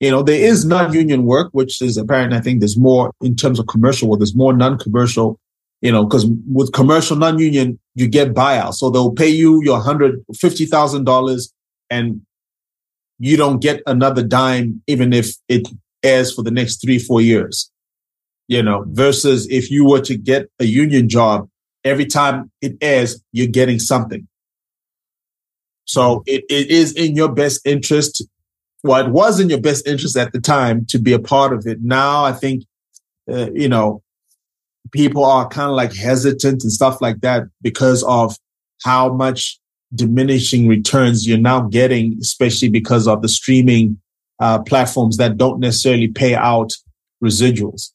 You 0.00 0.10
know, 0.10 0.22
there 0.22 0.40
is 0.40 0.64
non-union 0.64 1.24
work, 1.24 1.48
which 1.52 1.80
is 1.80 1.96
apparent. 1.96 2.34
I 2.34 2.40
think 2.40 2.60
there's 2.60 2.76
more 2.76 3.12
in 3.20 3.36
terms 3.36 3.60
of 3.60 3.68
commercial 3.68 4.08
work. 4.08 4.18
There's 4.18 4.34
more 4.34 4.52
non-commercial, 4.52 5.38
you 5.80 5.92
know, 5.92 6.04
because 6.04 6.26
with 6.52 6.72
commercial 6.72 7.16
non-union, 7.16 7.78
you 7.94 8.08
get 8.08 8.34
buyouts. 8.34 8.74
So 8.74 8.90
they'll 8.90 9.12
pay 9.12 9.28
you 9.28 9.62
your 9.62 9.80
hundred 9.80 10.24
fifty 10.34 10.66
thousand 10.66 11.04
dollars, 11.04 11.52
and 11.88 12.20
you 13.20 13.36
don't 13.36 13.60
get 13.60 13.80
another 13.86 14.24
dime, 14.24 14.82
even 14.88 15.12
if 15.12 15.36
it 15.48 15.68
airs 16.02 16.34
for 16.34 16.42
the 16.42 16.50
next 16.50 16.82
three, 16.82 16.98
four 16.98 17.20
years. 17.20 17.70
You 18.48 18.62
know, 18.62 18.84
versus 18.88 19.48
if 19.50 19.70
you 19.70 19.88
were 19.88 20.00
to 20.00 20.16
get 20.16 20.50
a 20.58 20.64
union 20.64 21.08
job, 21.08 21.48
every 21.84 22.06
time 22.06 22.50
it 22.60 22.76
airs, 22.80 23.22
you're 23.32 23.46
getting 23.46 23.78
something. 23.78 24.26
So 25.86 26.22
it, 26.26 26.44
it 26.50 26.70
is 26.70 26.92
in 26.92 27.16
your 27.16 27.32
best 27.32 27.66
interest. 27.66 28.24
Well, 28.82 29.06
it 29.06 29.10
was 29.10 29.40
in 29.40 29.48
your 29.48 29.60
best 29.60 29.86
interest 29.86 30.16
at 30.16 30.32
the 30.32 30.40
time 30.40 30.84
to 30.86 30.98
be 30.98 31.12
a 31.12 31.18
part 31.18 31.52
of 31.52 31.66
it. 31.66 31.78
Now 31.82 32.24
I 32.24 32.32
think, 32.32 32.64
uh, 33.30 33.50
you 33.52 33.68
know, 33.68 34.02
people 34.92 35.24
are 35.24 35.48
kind 35.48 35.70
of 35.70 35.76
like 35.76 35.94
hesitant 35.94 36.62
and 36.62 36.72
stuff 36.72 37.00
like 37.00 37.20
that 37.20 37.44
because 37.62 38.02
of 38.04 38.36
how 38.84 39.12
much 39.12 39.58
diminishing 39.94 40.68
returns 40.68 41.26
you're 41.26 41.38
now 41.38 41.60
getting, 41.62 42.18
especially 42.20 42.68
because 42.68 43.08
of 43.08 43.22
the 43.22 43.28
streaming 43.28 43.98
uh, 44.40 44.60
platforms 44.62 45.16
that 45.16 45.36
don't 45.36 45.60
necessarily 45.60 46.08
pay 46.08 46.34
out 46.34 46.72
residuals. 47.22 47.92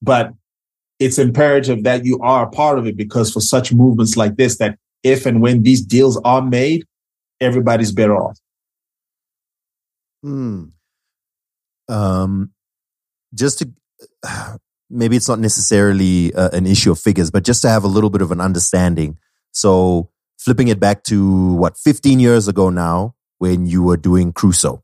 But 0.00 0.32
it's 0.98 1.18
imperative 1.18 1.82
that 1.84 2.04
you 2.04 2.18
are 2.20 2.46
a 2.46 2.50
part 2.50 2.78
of 2.78 2.86
it 2.86 2.96
because 2.96 3.32
for 3.32 3.40
such 3.40 3.72
movements 3.72 4.16
like 4.16 4.36
this, 4.36 4.58
that 4.58 4.78
if 5.04 5.26
and 5.26 5.40
when 5.40 5.62
these 5.62 5.84
deals 5.84 6.20
are 6.24 6.42
made, 6.42 6.86
everybody's 7.40 7.92
better 7.92 8.16
off. 8.16 8.38
Hmm. 10.22 10.64
Um, 11.88 12.52
just 13.34 13.58
to 13.60 13.70
maybe 14.90 15.16
it's 15.16 15.28
not 15.28 15.38
necessarily 15.38 16.34
uh, 16.34 16.50
an 16.52 16.66
issue 16.66 16.90
of 16.90 16.98
figures, 16.98 17.30
but 17.30 17.44
just 17.44 17.62
to 17.62 17.68
have 17.68 17.84
a 17.84 17.88
little 17.88 18.10
bit 18.10 18.22
of 18.22 18.32
an 18.32 18.40
understanding. 18.40 19.18
So 19.52 20.10
flipping 20.38 20.68
it 20.68 20.80
back 20.80 21.04
to 21.04 21.54
what 21.54 21.76
15 21.76 22.18
years 22.20 22.48
ago 22.48 22.70
now, 22.70 23.14
when 23.38 23.66
you 23.66 23.82
were 23.82 23.96
doing 23.96 24.32
Crusoe. 24.32 24.82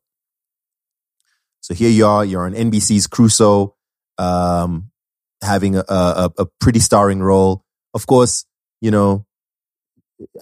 So 1.61 1.75
here 1.75 1.91
you 1.91 2.07
are, 2.07 2.25
you're 2.25 2.45
on 2.45 2.53
NBC's 2.53 3.07
Crusoe, 3.07 3.77
um, 4.19 4.91
having 5.43 5.77
a, 5.77 5.85
a, 5.89 6.31
a 6.39 6.47
pretty 6.61 6.81
starring 6.81 7.23
role. 7.23 7.65
Of 7.95 8.07
course, 8.07 8.45
you 8.81 8.91
know, 8.91 9.27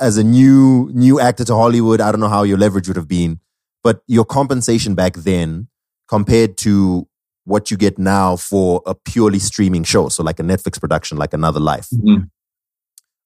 as 0.00 0.16
a 0.16 0.24
new 0.24 0.90
new 0.92 1.20
actor 1.20 1.44
to 1.44 1.54
Hollywood, 1.54 2.00
I 2.00 2.10
don't 2.12 2.20
know 2.20 2.28
how 2.28 2.42
your 2.42 2.58
leverage 2.58 2.88
would 2.88 2.96
have 2.96 3.08
been, 3.08 3.40
but 3.82 4.02
your 4.06 4.24
compensation 4.24 4.94
back 4.94 5.14
then 5.14 5.68
compared 6.08 6.56
to 6.58 7.06
what 7.44 7.70
you 7.70 7.76
get 7.76 7.98
now 7.98 8.36
for 8.36 8.82
a 8.86 8.94
purely 8.94 9.38
streaming 9.38 9.84
show, 9.84 10.08
so 10.08 10.22
like 10.22 10.38
a 10.38 10.42
Netflix 10.42 10.78
production, 10.78 11.16
like 11.16 11.32
Another 11.32 11.60
Life, 11.60 11.88
Mhm. 11.90 12.28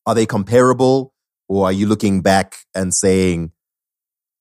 are 0.06 0.14
they 0.14 0.26
comparable, 0.26 1.12
or 1.48 1.66
are 1.66 1.72
you 1.72 1.86
looking 1.86 2.22
back 2.22 2.54
and 2.74 2.94
saying, 2.94 3.50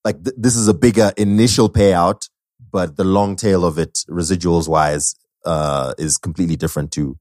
like 0.06 0.24
th- 0.24 0.36
this 0.38 0.56
is 0.56 0.68
a 0.68 0.74
bigger 0.74 1.12
initial 1.18 1.70
payout, 1.70 2.30
but 2.72 2.96
the 2.98 3.04
long 3.04 3.36
tail 3.36 3.66
of 3.66 3.78
it, 3.80 4.00
residuals 4.10 4.68
wise, 4.68 5.16
uh, 5.46 5.94
is 5.98 6.18
completely 6.18 6.56
different 6.56 6.92
too? 6.92 7.18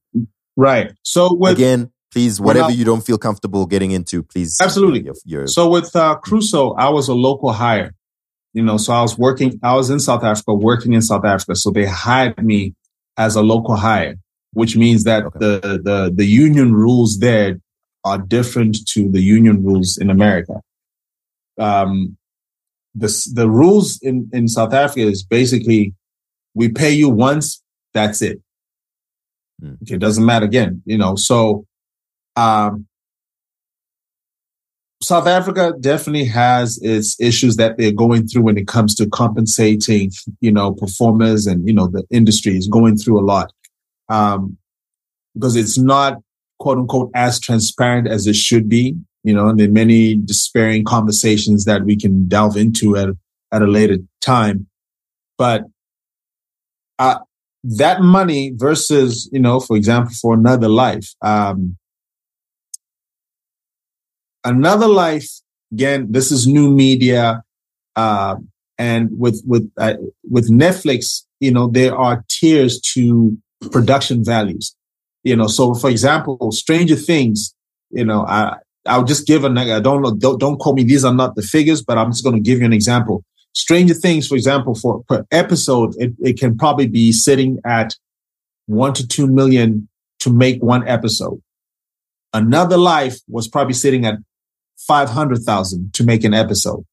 Right. 0.57 0.93
So 1.03 1.35
with 1.35 1.53
Again, 1.53 1.91
please, 2.11 2.41
whatever 2.41 2.71
you 2.71 2.85
don't 2.85 3.05
feel 3.05 3.19
comfortable 3.19 3.67
getting 3.67 3.93
into, 3.93 4.23
please. 4.23 4.59
Absolutely. 4.61 5.03
Your, 5.03 5.15
your, 5.25 5.47
So 5.47 5.69
with 5.69 5.95
uh, 5.95 6.17
Crusoe, 6.17 6.73
I 6.75 6.89
was 6.89 7.09
a 7.09 7.15
local 7.15 7.53
hire. 7.53 7.95
You 8.53 8.63
know, 8.65 8.79
so 8.79 8.93
I 8.93 9.03
was 9.03 9.17
working. 9.17 9.61
I 9.63 9.75
was 9.75 9.91
in 9.91 10.01
South 10.01 10.25
Africa, 10.25 10.55
working 10.55 10.93
in 10.93 11.03
South 11.03 11.25
Africa. 11.25 11.55
So 11.55 11.71
they 11.71 11.87
hired 11.87 12.43
me 12.43 12.75
as 13.17 13.37
a 13.37 13.43
local 13.43 13.77
hire, 13.77 14.17
which 14.55 14.77
means 14.77 15.05
that 15.05 15.25
Okay. 15.25 15.39
the 15.39 15.81
the 15.85 16.13
the 16.15 16.25
union 16.25 16.75
rules 16.75 17.19
there 17.21 17.61
are 18.05 18.19
different 18.19 18.77
to 18.89 19.09
the 19.09 19.21
union 19.21 19.63
rules 19.65 19.97
in 19.99 20.11
America. 20.11 20.61
Um, 21.59 22.17
the 22.95 23.31
the 23.35 23.49
rules 23.49 24.01
in 24.03 24.29
in 24.33 24.49
South 24.49 24.75
Africa 24.75 25.07
is 25.07 25.23
basically 25.23 25.95
we 26.55 26.69
pay 26.69 26.91
you 26.91 27.09
once, 27.09 27.63
that's 27.95 28.21
it. 28.21 28.41
Hmm. 29.61 29.75
Okay, 29.83 29.95
it 29.95 30.01
doesn't 30.01 30.25
matter 30.25 30.47
again. 30.47 30.83
You 30.87 30.99
know, 30.99 31.15
so 31.15 31.67
um, 32.37 32.87
South 35.03 35.27
Africa 35.27 35.73
definitely 35.81 36.27
has 36.27 36.79
its 36.83 37.19
issues 37.19 37.57
that 37.57 37.79
they're 37.79 37.93
going 37.93 38.29
through 38.29 38.43
when 38.43 38.59
it 38.59 38.69
comes 38.69 38.95
to 38.97 39.09
compensating, 39.09 40.11
you 40.41 40.53
know, 40.53 40.73
performers 40.73 41.47
and, 41.47 41.67
you 41.67 41.73
know, 41.73 41.87
the 41.87 42.05
industry 42.11 42.57
is 42.57 42.69
going 42.69 42.97
through 42.97 43.19
a 43.19 43.25
lot. 43.25 43.51
Um, 44.09 44.59
because 45.35 45.57
it's 45.57 45.79
not 45.79 46.19
quote 46.59 46.77
unquote 46.77 47.11
as 47.15 47.41
transparent 47.41 48.09
as 48.09 48.27
it 48.27 48.37
should 48.37 48.69
be, 48.69 48.95
you 49.23 49.33
know, 49.33 49.49
and 49.49 49.59
there 49.59 49.69
are 49.69 49.73
many 49.73 50.17
despairing 50.17 50.85
conversations 50.85 51.65
that 51.65 51.85
we 51.85 51.97
can 51.97 52.29
delve 52.29 52.57
into 52.57 52.97
at, 52.97 53.09
at 53.53 53.63
a 53.63 53.67
later 53.67 53.99
time. 54.21 54.67
But, 55.39 55.65
uh, 56.99 57.21
that 57.63 58.03
money 58.03 58.53
versus, 58.55 59.31
you 59.33 59.41
know, 59.41 59.61
for 59.61 59.77
example, 59.77 60.13
for 60.21 60.35
another 60.35 60.69
life, 60.69 61.15
um, 61.23 61.77
another 64.45 64.89
life 64.89 65.29
again 65.73 66.07
this 66.11 66.31
is 66.31 66.47
new 66.47 66.71
media 66.71 67.43
uh, 67.97 68.37
and 68.79 69.09
with 69.19 69.43
with 69.47 69.71
uh, 69.79 69.95
with 70.31 70.51
netflix 70.51 71.25
you 71.41 71.51
know 71.51 71.69
there 71.69 71.97
are 71.97 72.25
tiers 72.29 72.81
to 72.81 73.37
production 73.71 74.25
values. 74.25 74.75
You 75.25 75.37
know 75.37 75.49
so 75.49 75.75
for 75.75 75.91
example 75.91 76.51
stranger 76.53 76.97
things 76.97 77.55
you 77.91 78.05
know 78.05 78.25
i 78.27 78.57
i'll 78.87 79.05
just 79.05 79.27
give 79.27 79.45
an 79.45 79.59
i 79.59 79.81
don't 79.81 80.01
know 80.01 80.15
don't, 80.15 80.39
don't 80.39 80.59
quote 80.59 80.77
me 80.77 80.83
these 80.85 81.05
are 81.05 81.13
not 81.13 81.35
the 81.35 81.43
figures 81.43 81.83
but 81.83 81.99
i'm 81.99 82.11
just 82.11 82.25
going 82.25 82.37
to 82.37 82.41
give 82.41 82.61
you 82.61 82.65
an 82.65 82.73
example. 82.73 83.25
Stranger 83.53 83.95
things 83.95 84.27
for 84.27 84.37
example 84.37 84.75
for 84.75 85.03
per 85.09 85.27
episode 85.31 85.95
it, 85.99 86.15
it 86.21 86.39
can 86.39 86.57
probably 86.57 86.87
be 86.87 87.13
sitting 87.13 87.59
at 87.67 87.97
one 88.67 88.95
to 88.95 89.07
two 89.07 89.27
million 89.27 89.89
to 90.21 90.33
make 90.33 90.63
one 90.63 90.87
episode. 90.87 91.43
Another 92.33 92.79
life 92.79 93.19
was 93.29 93.49
probably 93.49 93.75
sitting 93.75 94.07
at 94.07 94.15
500,000 94.91 95.95
to 95.95 96.05
make 96.05 96.25
an 96.25 96.35
episode. 96.35 96.85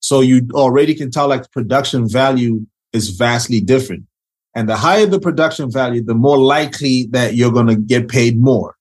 So 0.00 0.22
you 0.22 0.48
already 0.54 0.94
can 0.94 1.10
tell 1.10 1.28
like 1.28 1.50
production 1.50 2.08
value 2.08 2.66
is 2.94 3.10
vastly 3.10 3.60
different. 3.60 4.04
And 4.54 4.66
the 4.66 4.76
higher 4.76 5.04
the 5.04 5.20
production 5.20 5.70
value, 5.70 6.02
the 6.02 6.14
more 6.14 6.38
likely 6.38 7.06
that 7.10 7.34
you're 7.34 7.52
going 7.52 7.66
to 7.66 7.76
get 7.76 8.08
paid 8.08 8.40
more. 8.40 8.76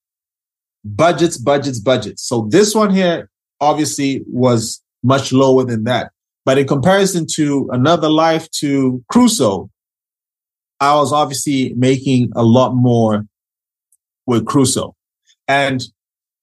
Budgets, 0.86 1.38
budgets, 1.38 1.82
budgets. 1.82 2.26
So 2.26 2.48
this 2.50 2.74
one 2.74 2.94
here 2.94 3.30
obviously 3.60 4.24
was 4.28 4.82
much 5.04 5.34
lower 5.34 5.66
than 5.66 5.84
that. 5.84 6.14
But 6.46 6.58
in 6.58 6.66
comparison 6.66 7.28
to 7.34 7.68
another 7.74 8.10
life 8.10 8.50
to 8.62 9.04
Crusoe, 9.12 9.70
I 10.80 10.96
was 10.96 11.12
obviously 11.12 11.74
making 11.76 12.32
a 12.34 12.44
lot 12.44 12.76
more 12.76 13.26
with 14.26 14.46
Crusoe. 14.46 14.96
And 15.50 15.84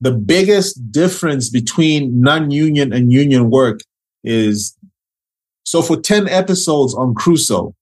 the 0.01 0.13
biggest 0.13 0.91
difference 0.91 1.51
between 1.51 2.21
non-union 2.21 2.93
and 2.93 3.13
union 3.13 3.51
work 3.51 3.81
is 4.25 4.77
so 5.65 5.83
for 5.83 6.01
10 6.01 6.29
episodes 6.29 6.95
on 6.95 7.15
Crusoe, 7.15 7.75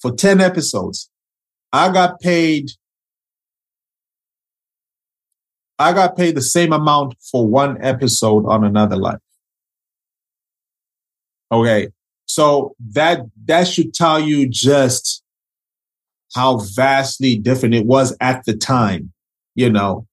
for 0.00 0.12
10 0.12 0.40
episodes, 0.40 1.10
I 1.72 1.92
got 1.92 2.20
paid 2.20 2.70
I 5.78 5.92
got 5.92 6.16
paid 6.16 6.34
the 6.34 6.42
same 6.42 6.72
amount 6.72 7.14
for 7.30 7.46
one 7.46 7.78
episode 7.84 8.46
on 8.46 8.64
another 8.64 8.96
life. 8.96 9.20
Okay. 11.52 11.88
So 12.26 12.74
that 12.94 13.20
that 13.44 13.68
should 13.68 13.94
tell 13.94 14.18
you 14.18 14.48
just 14.48 15.22
how 16.34 16.58
vastly 16.74 17.36
different 17.36 17.74
it 17.74 17.86
was 17.86 18.16
at 18.20 18.44
the 18.44 18.56
time, 18.56 19.12
you 19.54 19.70
know, 19.70 20.07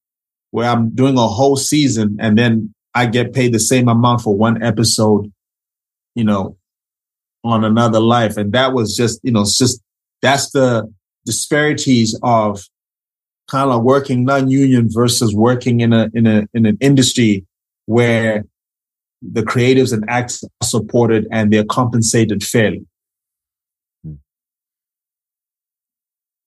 where 0.56 0.70
I'm 0.70 0.96
doing 0.96 1.18
a 1.18 1.28
whole 1.28 1.58
season 1.58 2.16
and 2.22 2.38
then 2.38 2.74
I 2.94 3.08
get 3.08 3.34
paid 3.34 3.54
the 3.54 3.60
same 3.60 3.90
amount 3.90 4.22
for 4.22 4.34
one 4.34 4.64
episode, 4.64 5.30
you 6.16 6.24
know, 6.24 6.56
on 7.44 7.66
another 7.66 8.00
life. 8.00 8.38
And 8.38 8.54
that 8.54 8.72
was 8.72 8.96
just, 8.96 9.20
you 9.22 9.34
know, 9.34 9.42
it's 9.42 9.58
just 9.58 9.82
that's 10.22 10.52
the 10.52 10.90
disparities 11.26 12.18
of 12.24 12.64
kind 13.50 13.70
of 13.70 13.84
working 13.84 14.24
non-union 14.24 14.88
versus 14.90 15.36
working 15.36 15.82
in 15.82 15.92
a 15.92 16.10
in 16.14 16.26
a 16.26 16.48
in 16.54 16.66
an 16.66 16.78
industry 16.80 17.46
where 17.86 18.46
the 19.22 19.44
creatives 19.44 19.92
and 19.92 20.06
acts 20.08 20.42
are 20.46 20.66
supported 20.66 21.28
and 21.34 21.52
they're 21.52 21.66
compensated 21.66 22.46
fairly. 22.46 22.86
Hmm. 24.06 24.14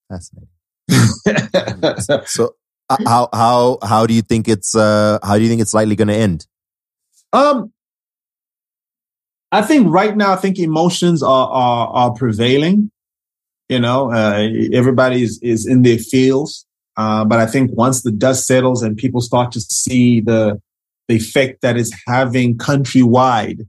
Fascinating. 0.08 0.48
So 2.26 2.54
how 3.06 3.28
how 3.32 3.78
how 3.82 4.06
do 4.06 4.14
you 4.14 4.22
think 4.22 4.48
it's 4.48 4.74
uh 4.74 5.18
how 5.22 5.36
do 5.36 5.42
you 5.42 5.48
think 5.48 5.60
it's 5.60 5.74
likely 5.74 5.96
going 5.96 6.08
to 6.08 6.14
end? 6.14 6.46
Um, 7.32 7.72
I 9.52 9.62
think 9.62 9.88
right 9.90 10.16
now, 10.16 10.32
I 10.32 10.36
think 10.36 10.58
emotions 10.58 11.22
are 11.22 11.48
are, 11.48 11.88
are 11.88 12.12
prevailing. 12.14 12.90
You 13.68 13.80
know, 13.80 14.10
uh, 14.10 14.48
everybody 14.72 15.22
is, 15.22 15.38
is 15.42 15.66
in 15.66 15.82
their 15.82 15.98
fields. 15.98 16.66
Uh, 16.96 17.24
but 17.24 17.38
I 17.38 17.46
think 17.46 17.70
once 17.74 18.02
the 18.02 18.10
dust 18.10 18.46
settles 18.46 18.82
and 18.82 18.96
people 18.96 19.20
start 19.20 19.52
to 19.52 19.60
see 19.60 20.20
the 20.20 20.60
the 21.06 21.16
effect 21.16 21.62
that 21.62 21.76
it's 21.76 21.92
having 22.06 22.58
countrywide, 22.58 23.66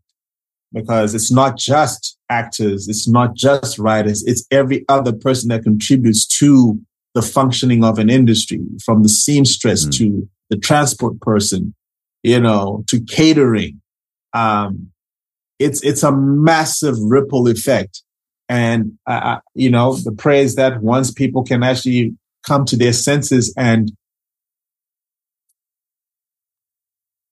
because 0.73 1.13
it's 1.13 1.31
not 1.31 1.57
just 1.57 2.17
actors, 2.29 2.87
it's 2.87 3.07
not 3.07 3.35
just 3.35 3.77
writers, 3.77 4.23
it's 4.25 4.45
every 4.51 4.85
other 4.89 5.13
person 5.13 5.49
that 5.49 5.63
contributes 5.63 6.25
to 6.39 6.79
the 7.15 7.21
functioning 7.21 7.83
of 7.83 7.99
an 7.99 8.09
industry, 8.09 8.59
from 8.85 9.03
the 9.03 9.09
seamstress 9.09 9.85
Mm. 9.85 9.97
to 9.97 10.29
the 10.49 10.57
transport 10.57 11.19
person, 11.21 11.73
you 12.23 12.39
know, 12.39 12.83
to 12.87 12.99
catering. 13.01 13.81
Um, 14.33 14.91
it's 15.57 15.81
it's 15.83 16.03
a 16.03 16.11
massive 16.11 16.95
ripple 16.99 17.47
effect, 17.47 18.03
and 18.47 18.97
I, 19.07 19.13
I, 19.13 19.39
you 19.55 19.69
know, 19.69 19.95
the 19.95 20.11
prayer 20.11 20.43
is 20.43 20.55
that 20.55 20.81
once 20.81 21.11
people 21.11 21.43
can 21.43 21.63
actually 21.63 22.15
come 22.45 22.65
to 22.65 22.77
their 22.77 22.93
senses 22.93 23.53
and 23.57 23.91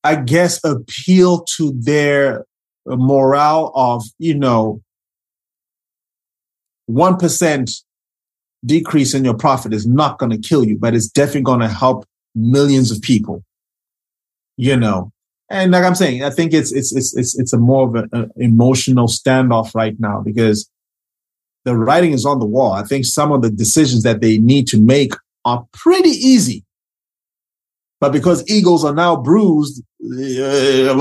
I 0.03 0.15
guess 0.15 0.63
appeal 0.63 1.43
to 1.57 1.73
their 1.75 2.45
morale 2.85 3.71
of, 3.75 4.03
you 4.19 4.35
know, 4.35 4.81
1% 6.89 7.83
decrease 8.65 9.13
in 9.13 9.23
your 9.23 9.35
profit 9.35 9.73
is 9.73 9.85
not 9.85 10.17
going 10.17 10.31
to 10.31 10.37
kill 10.37 10.65
you, 10.65 10.77
but 10.77 10.95
it's 10.95 11.07
definitely 11.07 11.41
going 11.41 11.59
to 11.59 11.67
help 11.67 12.05
millions 12.35 12.91
of 12.91 13.01
people, 13.01 13.43
you 14.57 14.75
know. 14.75 15.11
And 15.49 15.71
like 15.71 15.83
I'm 15.83 15.95
saying, 15.95 16.23
I 16.23 16.29
think 16.29 16.53
it's, 16.53 16.73
it's, 16.73 16.93
it's, 16.93 17.15
it's, 17.15 17.39
it's 17.39 17.53
a 17.53 17.57
more 17.57 17.87
of 17.87 17.95
an 18.11 18.31
emotional 18.35 19.07
standoff 19.07 19.73
right 19.73 19.97
now 19.99 20.21
because 20.21 20.69
the 21.63 21.75
writing 21.75 22.11
is 22.11 22.25
on 22.25 22.39
the 22.39 22.45
wall. 22.45 22.73
I 22.73 22.83
think 22.83 23.05
some 23.05 23.31
of 23.31 23.41
the 23.41 23.49
decisions 23.49 24.03
that 24.03 24.21
they 24.21 24.37
need 24.37 24.67
to 24.67 24.81
make 24.81 25.13
are 25.45 25.65
pretty 25.71 26.09
easy. 26.09 26.65
But 27.99 28.11
because 28.11 28.47
egos 28.49 28.85
are 28.85 28.93
now 28.93 29.15
bruised, 29.15 29.81
eh, 30.01 30.93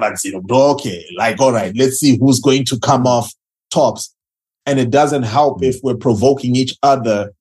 manzino. 0.00 0.42
okay, 0.50 1.04
like, 1.18 1.38
all 1.40 1.52
right, 1.52 1.76
let's 1.76 1.98
see 1.98 2.16
who's 2.18 2.40
going 2.40 2.64
to 2.66 2.78
come 2.78 3.06
off 3.06 3.32
tops. 3.70 4.14
And 4.70 4.78
it 4.78 4.90
doesn't 4.90 5.24
help 5.24 5.62
if 5.64 5.76
we're 5.82 5.96
provoking 5.96 6.54
each 6.54 6.76
other 6.82 7.32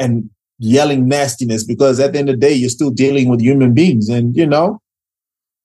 and 0.00 0.28
yelling 0.58 1.06
nastiness 1.06 1.62
because 1.64 2.00
at 2.00 2.12
the 2.12 2.18
end 2.18 2.28
of 2.28 2.36
the 2.40 2.46
day, 2.48 2.52
you're 2.52 2.70
still 2.78 2.90
dealing 2.90 3.28
with 3.28 3.40
human 3.40 3.72
beings. 3.72 4.08
And, 4.08 4.36
you 4.36 4.46
know, 4.46 4.80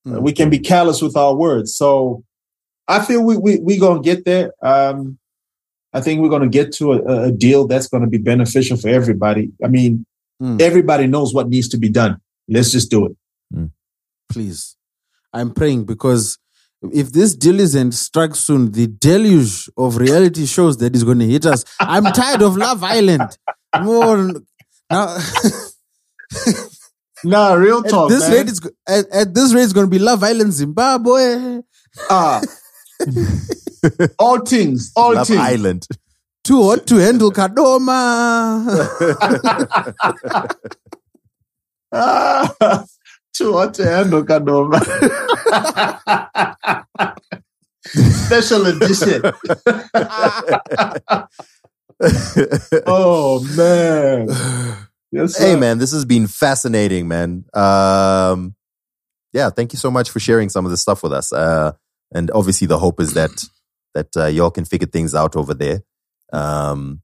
Mm. 0.05 0.21
we 0.21 0.31
can 0.31 0.49
be 0.49 0.59
callous 0.59 1.01
with 1.01 1.17
our 1.17 1.35
words. 1.35 1.75
So 1.75 2.23
I 2.87 3.03
feel 3.03 3.21
we, 3.25 3.35
we, 3.35 3.57
we're 3.59 3.79
going 3.87 4.01
to 4.01 4.05
get 4.15 4.23
there. 4.25 4.53
Um, 4.61 5.17
I 5.91 5.99
think 6.01 6.21
we're 6.21 6.29
going 6.35 6.43
to 6.49 6.57
get 6.59 6.71
to 6.75 6.93
a, 6.93 6.99
a 7.27 7.31
deal 7.31 7.67
that's 7.67 7.87
going 7.89 8.03
to 8.03 8.09
be 8.09 8.19
beneficial 8.19 8.77
for 8.77 8.89
everybody. 8.89 9.51
I 9.63 9.67
mean, 9.67 10.05
Mm. 10.41 10.61
everybody 10.61 11.07
knows 11.07 11.33
what 11.33 11.49
needs 11.49 11.67
to 11.69 11.79
be 11.79 11.89
done. 11.89 12.13
Let's 12.47 12.71
just 12.71 12.91
do 12.91 13.07
it. 13.07 13.15
please. 14.29 14.75
I'm 15.33 15.51
praying 15.51 15.85
because 15.85 16.37
if 16.81 17.11
this 17.11 17.35
deal 17.35 17.59
isn't 17.59 17.93
struck 17.93 18.35
soon, 18.35 18.71
the 18.71 18.87
deluge 18.87 19.69
of 19.77 19.97
reality 19.97 20.45
shows 20.45 20.77
that 20.77 20.95
is 20.95 21.03
going 21.03 21.19
to 21.19 21.27
hit 21.27 21.45
us. 21.45 21.63
I'm 21.79 22.05
tired 22.05 22.41
of 22.41 22.55
Love 22.55 22.83
Island. 22.83 23.37
More 23.81 24.33
now. 24.89 25.17
Nah, 27.23 27.53
real 27.53 27.79
at 27.83 27.89
talk. 27.89 28.09
this 28.09 28.29
man. 28.29 28.31
rate, 28.31 28.47
it's 28.47 28.61
at, 28.87 29.09
at 29.11 29.33
this 29.33 29.53
rate, 29.53 29.63
it's 29.63 29.73
going 29.73 29.87
to 29.87 29.91
be 29.91 29.97
Love 29.99 30.23
Island 30.23 30.53
Zimbabwe. 30.53 31.61
Ah. 32.09 32.41
all 34.19 34.39
things, 34.45 34.91
all 34.95 35.15
Love 35.15 35.27
things. 35.27 35.39
Island. 35.39 35.87
Too 36.43 36.63
hot 36.63 36.85
to 36.87 36.95
handle 36.97 37.31
Kadoma. 37.31 38.87
Too 43.37 43.53
hot 43.53 43.75
to 43.75 43.85
handle, 43.85 44.23
Kadoma. 44.23 44.81
Special 47.85 48.65
edition. 48.65 49.21
oh 52.87 53.45
man. 53.55 54.27
Yes, 55.11 55.37
hey 55.37 55.55
man, 55.55 55.77
this 55.77 55.91
has 55.91 56.03
been 56.03 56.25
fascinating, 56.25 57.07
man. 57.07 57.45
Um, 57.53 58.55
yeah, 59.33 59.51
thank 59.51 59.71
you 59.71 59.77
so 59.77 59.91
much 59.91 60.09
for 60.09 60.19
sharing 60.19 60.49
some 60.49 60.65
of 60.65 60.71
this 60.71 60.81
stuff 60.81 61.03
with 61.03 61.13
us. 61.13 61.31
Uh, 61.31 61.73
and 62.13 62.31
obviously, 62.31 62.65
the 62.65 62.79
hope 62.79 62.99
is 62.99 63.13
that 63.13 63.45
that 63.93 64.17
uh, 64.17 64.25
y'all 64.25 64.51
can 64.51 64.65
figure 64.65 64.87
things 64.87 65.13
out 65.13 65.35
over 65.35 65.53
there. 65.53 65.83
Um, 66.33 67.03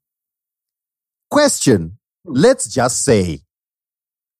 question: 1.29 1.99
Let's 2.25 2.73
just 2.73 3.05
say, 3.05 3.41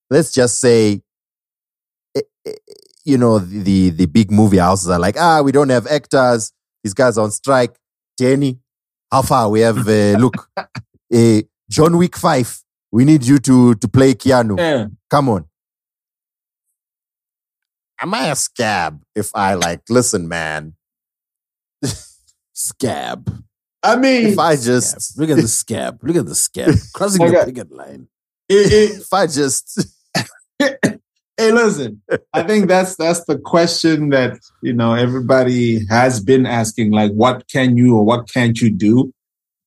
let's 0.10 0.34
just 0.34 0.60
say, 0.60 1.03
you 3.06 3.18
know, 3.18 3.40
the, 3.40 3.60
the 3.61 3.90
the 3.91 4.06
big 4.06 4.32
movie 4.32 4.57
houses 4.57 4.90
are 4.90 4.99
like, 4.99 5.15
ah, 5.20 5.41
we 5.41 5.52
don't 5.52 5.70
have 5.70 5.88
actors. 5.88 6.52
These 6.84 6.94
guys 6.94 7.18
are 7.18 7.24
on 7.24 7.32
strike. 7.32 7.76
Danny, 8.18 8.60
how 9.11 9.22
far 9.22 9.49
we 9.49 9.61
have? 9.61 9.88
Uh, 9.88 10.18
look, 10.20 10.48
uh, 10.57 11.41
John 11.70 11.98
Wick 11.98 12.15
Five. 12.18 12.60
We 12.91 13.06
need 13.06 13.26
you 13.26 13.40
to 13.40 13.76
to 13.76 13.88
play 13.88 14.14
Keanu. 14.14 14.57
Yeah. 14.57 14.88
Come 15.10 15.30
on. 15.30 15.45
Am 18.02 18.14
I 18.14 18.28
a 18.28 18.36
scab 18.36 19.02
if 19.15 19.32
I 19.34 19.53
like, 19.53 19.82
listen, 19.90 20.28
man, 20.28 20.74
Scab. 22.53 23.44
I 23.82 23.95
mean, 23.95 24.28
if 24.28 24.40
I 24.40 24.56
Scab. 24.56 24.65
just, 24.65 25.18
Look 25.20 25.30
at 25.30 25.38
the 25.38 25.48
scab. 25.48 25.99
Look 26.03 26.15
at 26.15 26.26
the 26.26 26.36
scab. 26.36 26.74
Crossing 26.94 27.20
My 27.20 27.28
the 27.28 27.34
God. 27.34 27.45
picket 27.45 27.72
line. 27.72 28.07
it, 28.49 28.99
if 29.02 29.14
I 29.14 29.28
just, 29.28 29.88
it, 30.60 30.93
hey, 31.38 31.51
listen. 31.51 32.01
I 32.34 32.43
think 32.43 32.68
that's 32.68 32.95
that's 32.95 33.23
the 33.26 33.38
question 33.38 34.10
that 34.10 34.38
you 34.61 34.73
know 34.73 34.93
everybody 34.93 35.85
has 35.88 36.19
been 36.19 36.45
asking. 36.45 36.91
Like, 36.91 37.11
what 37.11 37.47
can 37.47 37.77
you 37.77 37.95
or 37.97 38.05
what 38.05 38.30
can't 38.31 38.60
you 38.60 38.72
do? 38.72 39.14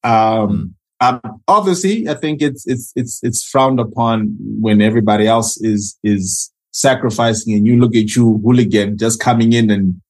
Um, 0.05 0.75
um, 1.01 1.21
obviously, 1.47 2.09
I 2.09 2.15
think 2.15 2.41
it's 2.41 2.67
it's 2.67 2.93
it's 2.97 3.21
it's 3.23 3.43
frowned 3.43 3.81
upon 3.81 4.37
when 4.61 4.81
everybody 4.81 5.27
else 5.27 5.61
is 5.61 5.99
is 6.03 6.53
sacrificing, 6.71 7.55
and 7.55 7.67
you 7.67 7.79
look 7.79 7.95
at 7.95 8.15
you 8.15 8.41
hooligan 8.45 8.97
just 8.99 9.21
coming 9.21 9.53
in 9.53 9.71
and 9.71 10.01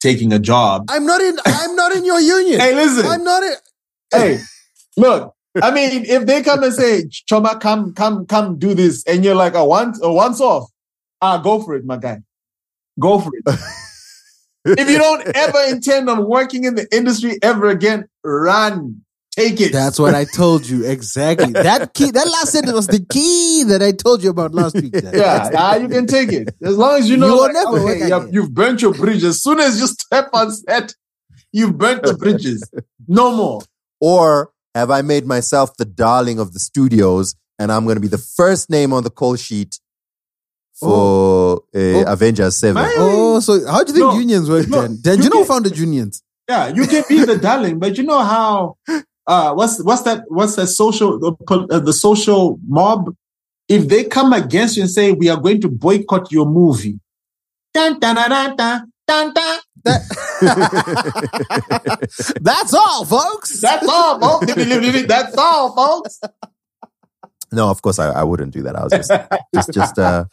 taking 0.00 0.32
a 0.32 0.38
job. 0.38 0.86
I'm 0.88 1.06
not 1.06 1.20
in, 1.20 1.36
I'm 1.44 1.76
not 1.76 1.92
in 1.92 2.04
your 2.04 2.20
union. 2.20 2.60
Hey, 2.60 2.74
listen. 2.74 3.06
I'm 3.06 3.22
not 3.22 3.42
in. 3.42 3.54
hey, 4.12 4.38
look. 4.96 5.34
I 5.62 5.70
mean, 5.70 6.06
if 6.06 6.24
they 6.26 6.42
come 6.42 6.62
and 6.62 6.72
say, 6.72 7.08
"Choma, 7.26 7.58
come, 7.58 7.92
come, 7.92 8.24
come, 8.26 8.58
do 8.58 8.72
this," 8.74 9.04
and 9.06 9.22
you're 9.22 9.34
like, 9.34 9.54
"Oh, 9.54 9.66
once, 9.66 10.00
oh, 10.02 10.14
once 10.14 10.40
off," 10.40 10.71
ah, 11.22 11.38
go 11.38 11.62
for 11.62 11.74
it, 11.74 11.84
my 11.84 11.96
guy. 11.96 12.20
Go 13.00 13.18
for 13.18 13.30
it. 13.34 13.44
if 14.78 14.90
you 14.90 14.98
don't 14.98 15.26
ever 15.34 15.58
intend 15.68 16.10
on 16.10 16.26
working 16.28 16.64
in 16.64 16.74
the 16.74 16.86
industry 16.94 17.38
ever 17.42 17.68
again, 17.68 18.08
run, 18.22 19.02
take 19.34 19.60
it. 19.60 19.72
That's 19.72 19.98
what 19.98 20.14
I 20.14 20.24
told 20.24 20.68
you 20.68 20.84
exactly. 20.84 21.52
That 21.52 21.94
key, 21.94 22.10
that 22.10 22.26
last 22.26 22.52
sentence 22.52 22.74
was 22.74 22.86
the 22.86 23.04
key 23.08 23.64
that 23.68 23.82
I 23.82 23.92
told 23.92 24.22
you 24.22 24.30
about 24.30 24.52
last 24.52 24.74
week. 24.74 24.92
Dad. 24.92 25.14
yeah, 25.14 25.50
ah, 25.56 25.76
you 25.76 25.88
can 25.88 26.06
take 26.06 26.32
it 26.32 26.54
as 26.62 26.76
long 26.76 26.98
as 26.98 27.08
you 27.08 27.16
know. 27.16 27.28
You 27.28 27.40
like, 27.40 27.52
never 27.54 27.76
okay, 27.76 27.84
work 27.84 27.98
you 27.98 28.12
have, 28.12 28.34
you've 28.34 28.52
burnt 28.52 28.82
your 28.82 28.92
bridge. 28.92 29.24
As 29.24 29.42
soon 29.42 29.60
as 29.60 29.80
you 29.80 29.86
step 29.86 30.28
on 30.34 30.50
set, 30.52 30.94
you've 31.52 31.78
burnt 31.78 32.02
the 32.02 32.14
bridges. 32.14 32.68
No 33.08 33.34
more. 33.34 33.62
Or 34.00 34.52
have 34.74 34.90
I 34.90 35.02
made 35.02 35.26
myself 35.26 35.76
the 35.76 35.84
darling 35.84 36.38
of 36.38 36.52
the 36.52 36.58
studios 36.58 37.36
and 37.58 37.70
I'm 37.70 37.84
going 37.84 37.96
to 37.96 38.00
be 38.00 38.08
the 38.08 38.18
first 38.18 38.70
name 38.70 38.92
on 38.92 39.04
the 39.04 39.10
call 39.10 39.36
sheet 39.36 39.78
for 40.82 41.62
uh, 41.74 41.78
Oh. 41.78 42.04
Avengers 42.12 42.56
7? 42.56 42.74
Man. 42.74 42.92
Oh, 42.96 43.40
so 43.40 43.64
how 43.66 43.82
do 43.84 43.92
you 43.92 43.98
think 43.98 44.12
No, 44.12 44.18
unions 44.18 44.48
work 44.50 44.68
no, 44.68 44.82
then? 44.82 44.98
Then 45.02 45.18
you 45.18 45.24
you 45.24 45.30
know 45.30 45.36
who 45.38 45.44
can- 45.44 45.52
founded 45.54 45.78
unions? 45.78 46.22
Yeah, 46.48 46.68
you 46.68 46.86
can 46.86 47.04
be 47.08 47.24
the 47.24 47.38
darling, 47.38 47.78
but 47.78 47.96
you 47.96 48.04
know 48.04 48.18
how 48.18 48.76
uh 49.26 49.54
what's 49.54 49.82
what's 49.84 50.02
that 50.02 50.24
what's 50.28 50.56
that 50.56 50.66
social 50.66 51.18
the, 51.18 51.32
uh, 51.70 51.78
the 51.78 51.92
social 51.92 52.58
mob 52.66 53.14
if 53.68 53.86
they 53.88 54.02
come 54.04 54.32
against 54.32 54.76
you 54.76 54.82
and 54.82 54.90
say 54.90 55.12
we 55.12 55.28
are 55.30 55.36
going 55.40 55.60
to 55.60 55.68
boycott 55.68 56.30
your 56.32 56.44
movie. 56.46 56.98
Dun, 57.72 57.98
dun, 58.00 58.16
dun, 58.16 58.28
dun, 58.56 58.56
dun, 58.56 59.32
dun, 59.32 59.32
dun. 59.34 59.60
That's 62.40 62.74
all, 62.74 63.04
folks. 63.04 63.60
That's 63.60 63.88
all, 63.88 64.20
folks. 64.20 64.52
That's 65.06 65.36
all, 65.38 65.74
folks. 65.74 66.20
No, 67.52 67.68
of 67.68 67.82
course 67.82 67.98
I, 67.98 68.10
I 68.10 68.24
wouldn't 68.24 68.52
do 68.52 68.62
that. 68.62 68.76
I 68.76 68.84
was 68.84 68.92
just 68.92 69.12
just 69.54 69.72
just 69.72 69.98
uh 69.98 70.24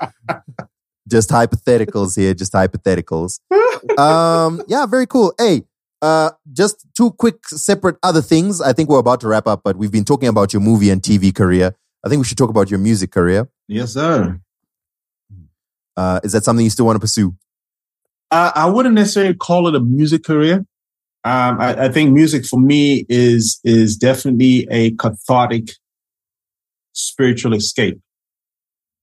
just 1.10 1.30
hypotheticals 1.30 2.18
here, 2.18 2.34
just 2.34 2.54
hypotheticals. 2.54 3.40
Um, 3.98 4.62
yeah, 4.68 4.86
very 4.86 5.08
cool. 5.08 5.34
Hey, 5.38 5.64
uh, 6.02 6.32
just 6.54 6.86
two 6.96 7.12
quick 7.12 7.48
separate 7.48 7.98
other 8.04 8.22
things. 8.22 8.62
I 8.62 8.74
think 8.74 8.90
we're 8.90 9.00
about 9.00 9.20
to 9.22 9.28
wrap 9.28 9.48
up, 9.48 9.62
but 9.64 9.76
we've 9.76 9.92
been 9.92 10.06
talking 10.06 10.30
about 10.30 10.54
your 10.54 10.62
movie 10.62 10.90
and 10.90 11.02
TV 11.02 11.34
career. 11.34 11.76
I 12.06 12.10
think 12.10 12.20
we 12.20 12.26
should 12.26 12.38
talk 12.38 12.50
about 12.50 12.70
your 12.70 12.80
music 12.80 13.12
career. 13.12 13.50
Yes, 13.68 13.94
sir. 13.94 14.40
Uh, 15.98 16.20
is 16.24 16.32
that 16.32 16.46
something 16.46 16.64
you 16.64 16.70
still 16.70 16.86
want 16.86 16.96
to 16.96 17.02
pursue? 17.02 17.36
I, 18.32 18.52
I 18.56 18.66
wouldn't 18.68 18.96
necessarily 18.96 19.34
call 19.34 19.68
it 19.68 19.76
a 19.76 19.80
music 19.80 20.24
career. 20.24 20.66
Um, 21.26 21.60
I, 21.60 21.86
I 21.86 21.90
think 21.90 22.14
music 22.14 22.46
for 22.46 22.60
me 22.60 23.06
is 23.10 23.60
is 23.66 23.98
definitely 23.98 24.66
a 24.72 24.92
cathartic 24.92 25.72
spiritual 26.94 27.54
escape. 27.54 28.00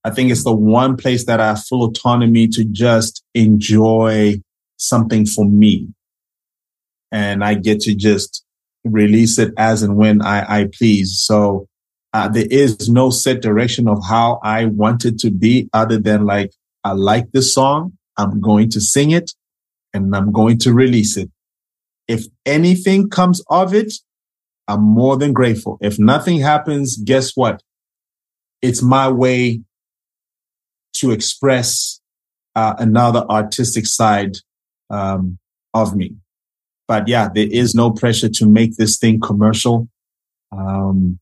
I 0.05 0.11
think 0.11 0.31
it's 0.31 0.45
the 0.45 0.55
one 0.55 0.97
place 0.97 1.27
that 1.27 1.41
I 1.41 1.49
have 1.49 1.65
full 1.65 1.85
autonomy 1.85 2.47
to 2.49 2.65
just 2.65 3.25
enjoy 3.35 4.41
something 4.77 5.27
for 5.27 5.45
me. 5.45 5.89
And 7.11 7.43
I 7.43 7.55
get 7.55 7.81
to 7.81 7.95
just 7.95 8.45
release 8.85 9.39
it 9.39 9.53
as 9.57 9.83
and 9.83 9.97
when 9.97 10.23
I, 10.23 10.61
I 10.61 10.69
please. 10.73 11.19
So 11.21 11.67
uh, 12.13 12.29
there 12.29 12.47
is 12.51 12.89
no 12.89 13.11
set 13.11 13.43
direction 13.43 13.89
of 13.89 13.99
how 14.09 14.39
I 14.43 14.67
want 14.67 15.05
it 15.05 15.19
to 15.21 15.31
be 15.31 15.69
other 15.73 15.99
than 15.99 16.25
like, 16.25 16.53
I 16.85 16.93
like 16.93 17.33
this 17.33 17.53
song. 17.53 17.93
I'm 18.17 18.41
going 18.41 18.71
to 18.71 18.81
sing 18.81 19.11
it 19.11 19.33
and 19.93 20.15
I'm 20.15 20.33
going 20.33 20.59
to 20.59 20.73
release 20.73 21.17
it. 21.17 21.31
If 22.09 22.27
anything 22.45 23.11
comes 23.11 23.43
of 23.51 23.75
it, 23.75 23.93
I'm 24.69 24.83
more 24.83 25.17
than 25.17 25.33
grateful. 25.33 25.79
If 25.81 25.99
nothing 25.99 26.39
happens, 26.41 26.97
guess 26.97 27.33
what? 27.35 27.61
It's 28.67 28.83
my 28.83 29.09
way 29.09 29.61
to 30.95 31.11
express 31.13 32.01
uh, 32.55 32.75
another 32.79 33.25
artistic 33.31 33.87
side 33.87 34.37
um, 34.91 35.39
of 35.73 35.95
me. 35.95 36.17
But 36.89 37.07
yeah, 37.07 37.29
there 37.33 37.49
is 37.49 37.75
no 37.75 37.91
pressure 37.91 38.29
to 38.29 38.47
make 38.47 38.77
this 38.77 38.99
thing 38.99 39.21
commercial. 39.21 39.89
Um, 40.51 41.19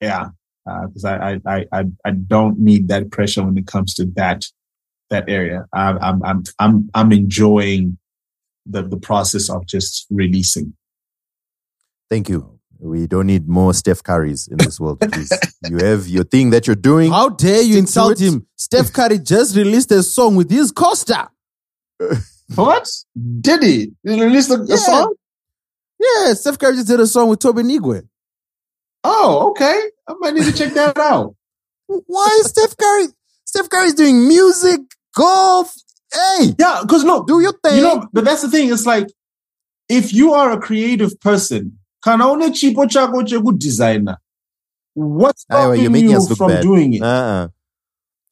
yeah, 0.00 0.30
because 0.64 1.04
uh, 1.04 1.18
I, 1.20 1.40
I, 1.46 1.66
I, 1.72 1.84
I 2.04 2.10
don't 2.10 2.58
need 2.58 2.88
that 2.88 3.10
pressure 3.10 3.44
when 3.44 3.56
it 3.56 3.66
comes 3.66 3.94
to 3.94 4.06
that 4.16 4.44
that 5.10 5.28
area. 5.28 5.66
I, 5.72 5.92
I'm 5.92 6.22
I'm 6.24 6.42
I'm 6.58 6.90
I'm 6.94 7.12
enjoying 7.12 7.98
the 8.66 8.82
the 8.82 8.96
process 8.96 9.48
of 9.48 9.66
just 9.66 10.06
releasing. 10.10 10.74
Thank 12.10 12.28
you. 12.28 12.58
We 12.84 13.06
don't 13.06 13.26
need 13.28 13.48
more 13.48 13.72
Steph 13.74 14.02
Currys 14.02 14.50
in 14.50 14.56
this 14.58 14.80
world, 14.80 15.00
please. 15.00 15.32
you 15.70 15.78
have 15.78 16.08
your 16.08 16.24
thing 16.24 16.50
that 16.50 16.66
you're 16.66 16.74
doing. 16.74 17.12
How 17.12 17.28
dare 17.28 17.62
you 17.62 17.78
insult 17.78 18.18
him? 18.18 18.44
Steph 18.56 18.92
Curry 18.92 19.20
just 19.20 19.56
released 19.56 19.92
a 19.92 20.02
song 20.02 20.34
with 20.36 20.50
his 20.50 20.70
Costa. 20.72 21.28
What 22.54 22.86
did 23.40 23.62
he? 23.62 23.92
Did 24.04 24.16
he 24.18 24.22
release 24.24 24.50
a, 24.50 24.60
a 24.60 24.76
song? 24.76 25.14
Yeah, 25.98 26.34
Steph 26.34 26.58
Curry 26.58 26.74
just 26.74 26.88
did 26.88 27.00
a 27.00 27.06
song 27.06 27.30
with 27.30 27.38
Toby 27.38 27.62
Nwigwe. 27.62 28.06
Oh, 29.04 29.50
okay. 29.50 29.80
I 30.06 30.14
might 30.18 30.34
need 30.34 30.44
to 30.44 30.52
check 30.52 30.74
that 30.74 30.98
out. 30.98 31.34
Why 31.86 32.38
is 32.40 32.48
Steph 32.48 32.76
Curry? 32.76 33.06
Steph 33.44 33.70
Curry's 33.70 33.94
doing 33.94 34.28
music, 34.28 34.80
golf. 35.16 35.72
Hey, 36.12 36.52
Yeah, 36.58 36.80
because 36.82 37.04
no, 37.04 37.24
do 37.24 37.40
your 37.40 37.54
thing. 37.64 37.76
you 37.76 37.82
know, 37.84 38.06
but 38.12 38.24
that's 38.26 38.42
the 38.42 38.50
thing. 38.50 38.70
It's 38.70 38.84
like 38.84 39.06
if 39.88 40.12
you 40.12 40.34
are 40.34 40.50
a 40.52 40.60
creative 40.60 41.18
person, 41.20 41.78
kana 42.02 42.28
une 42.32 42.50
chipo 42.52 42.86
chako 42.86 43.22
cheku 43.22 43.52
designer, 43.58 44.16
what's 44.94 45.42
stopping 45.42 45.80
you're 45.82 45.90
making 45.90 46.10
you 46.10 46.16
us 46.16 46.28
look 46.28 46.38
from 46.38 46.48
bad. 46.50 46.62
doing 46.62 46.94
it? 46.94 47.02
uh-uh. 47.02 47.48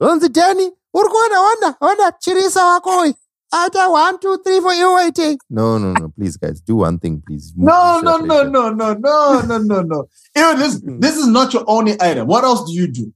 Onzi 0.02 0.28
Danny, 0.32 0.70
uri 0.94 1.08
kuona 1.08 1.40
ona 1.40 1.76
ona 1.80 2.12
chirisa 2.20 2.64
wako 2.64 2.90
uyu. 3.00 3.14
Aita 3.52 3.90
one, 3.90 4.16
two, 4.20 4.38
three, 4.44 4.60
four, 4.60 4.72
you 4.74 4.94
waiting. 4.94 5.36
No, 5.50 5.76
no, 5.76 5.92
no. 5.92 6.08
Please, 6.10 6.36
guys, 6.36 6.60
do 6.60 6.76
one 6.76 7.00
thing, 7.00 7.20
please. 7.26 7.52
Move 7.56 7.66
No, 7.66 7.94
this 7.96 8.04
no, 8.04 8.18
no, 8.18 8.42
no, 8.44 8.70
no, 8.70 8.94
no, 8.94 9.40
no, 9.42 9.58
no, 9.58 9.82
no. 9.82 10.08
Ew, 10.36 10.56
this 10.56 10.80
this 10.84 11.16
is 11.16 11.26
not 11.26 11.52
your 11.52 11.64
only 11.66 12.00
item. 12.00 12.28
What 12.28 12.44
else 12.44 12.64
do 12.70 12.72
you 12.72 12.86
do? 12.86 13.12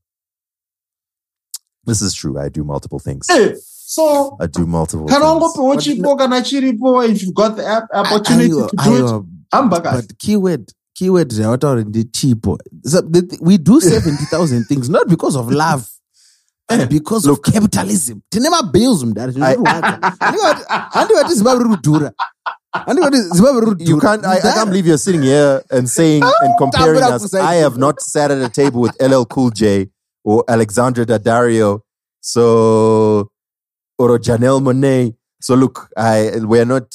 This 1.85 2.03
is 2.03 2.15
true. 2.15 2.37
I 2.39 2.49
do 2.49 2.65
multiple 2.65 2.99
things. 2.99 3.29
So 3.87 4.37
I 4.41 4.47
do 4.49 4.67
multiple 4.67 5.07
kana 5.07 5.25
things. 5.25 5.33
ungopiwa 5.35 5.77
chipo 5.77 6.19
kana 6.19 6.41
chiripo 6.43 7.09
if 7.09 7.23
you've 7.23 7.35
got 7.35 7.57
the 7.57 7.65
app, 7.65 7.85
opportunity 7.93 8.49
Aiwa, 8.51 8.71
to 8.71 8.77
do 8.77 9.17
it. 9.19 9.25
Back. 9.63 9.83
But 9.85 10.19
keyword, 10.19 10.71
keyword 10.95 11.31
cheapo. 11.31 12.59
So 12.85 13.01
the, 13.01 13.23
th- 13.23 13.41
we 13.41 13.59
do 13.59 13.81
70,000 13.81 14.65
things, 14.65 14.89
not 14.91 15.09
because 15.09 15.37
of 15.37 15.51
love. 15.51 15.87
but 16.69 16.81
eh, 16.81 16.87
because 16.87 17.27
of 17.27 17.43
capitalism. 17.43 18.23
Tine 18.31 18.51
mabills 18.51 19.05
mudare. 19.05 19.33
zvinorwadza. 19.33 20.01
Handivati 20.93 21.35
Zimbabwe 21.35 21.65
riri 21.65 21.77
kudhura. 21.77 22.13
Handivati 22.87 23.17
Zimbabwe 23.35 23.61
riri 23.61 23.75
kudhura. 23.75 23.89
You 23.89 24.01
can't. 24.01 24.25
I, 24.25 24.39
I 24.39 24.41
can't 24.41 24.69
believe 24.71 24.87
you're 24.87 24.99
sitting 24.99 25.23
here 25.23 25.63
and 25.71 25.89
saying 25.89 26.23
and 26.43 26.55
comparing 26.59 27.03
us. 27.03 27.35
I 27.35 27.55
have 27.57 27.77
not 27.77 28.01
sat 28.01 28.31
at 28.31 28.39
a 28.39 28.49
table 28.49 28.81
with 28.81 28.97
LL 29.01 29.25
Cool 29.25 29.51
J 29.51 29.89
or 30.25 30.45
Alexandra 30.49 31.05
Daddario. 31.05 31.81
So 32.21 33.31
or 33.99 34.19
Janelle 34.19 34.61
Monáe. 34.63 35.15
So 35.41 35.55
look, 35.55 35.91
I 35.97 36.31
we're 36.37 36.65
not 36.65 36.89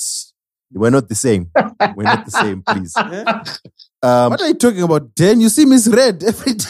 we're 0.73 0.89
not 0.89 1.09
the 1.09 1.15
same. 1.15 1.49
We're 1.95 2.03
not 2.03 2.25
the 2.25 2.31
same. 2.31 2.63
Please. 2.63 2.93
Um, 4.01 4.29
What 4.29 4.39
are 4.39 4.47
you 4.47 4.53
talking 4.53 4.81
about, 4.81 5.13
Dan? 5.13 5.41
You 5.41 5.49
see 5.49 5.65
Miss 5.65 5.85
Red 5.85 6.23
every 6.23 6.53
day. 6.53 6.65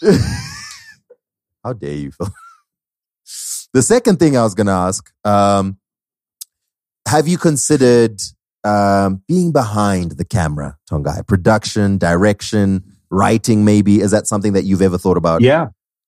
How 1.62 1.74
dare 1.74 1.92
you, 1.92 2.10
Phil? 2.10 2.28
the 3.74 3.82
second 3.82 4.18
thing 4.18 4.34
I 4.34 4.42
was 4.42 4.54
going 4.54 4.68
to 4.68 4.72
ask 4.72 5.12
um, 5.24 5.76
have 7.06 7.28
you 7.28 7.36
considered 7.36 8.18
um, 8.64 9.22
being 9.28 9.52
behind 9.52 10.12
the 10.12 10.24
camera, 10.24 10.78
Tongayi? 10.90 11.26
Production, 11.26 11.98
direction, 11.98 12.82
writing, 13.10 13.64
maybe? 13.64 14.00
Is 14.00 14.10
that 14.12 14.26
something 14.26 14.54
that 14.54 14.64
you've 14.64 14.80
ever 14.80 14.96
thought 14.96 15.18
about? 15.18 15.42
Yeah, 15.42 15.66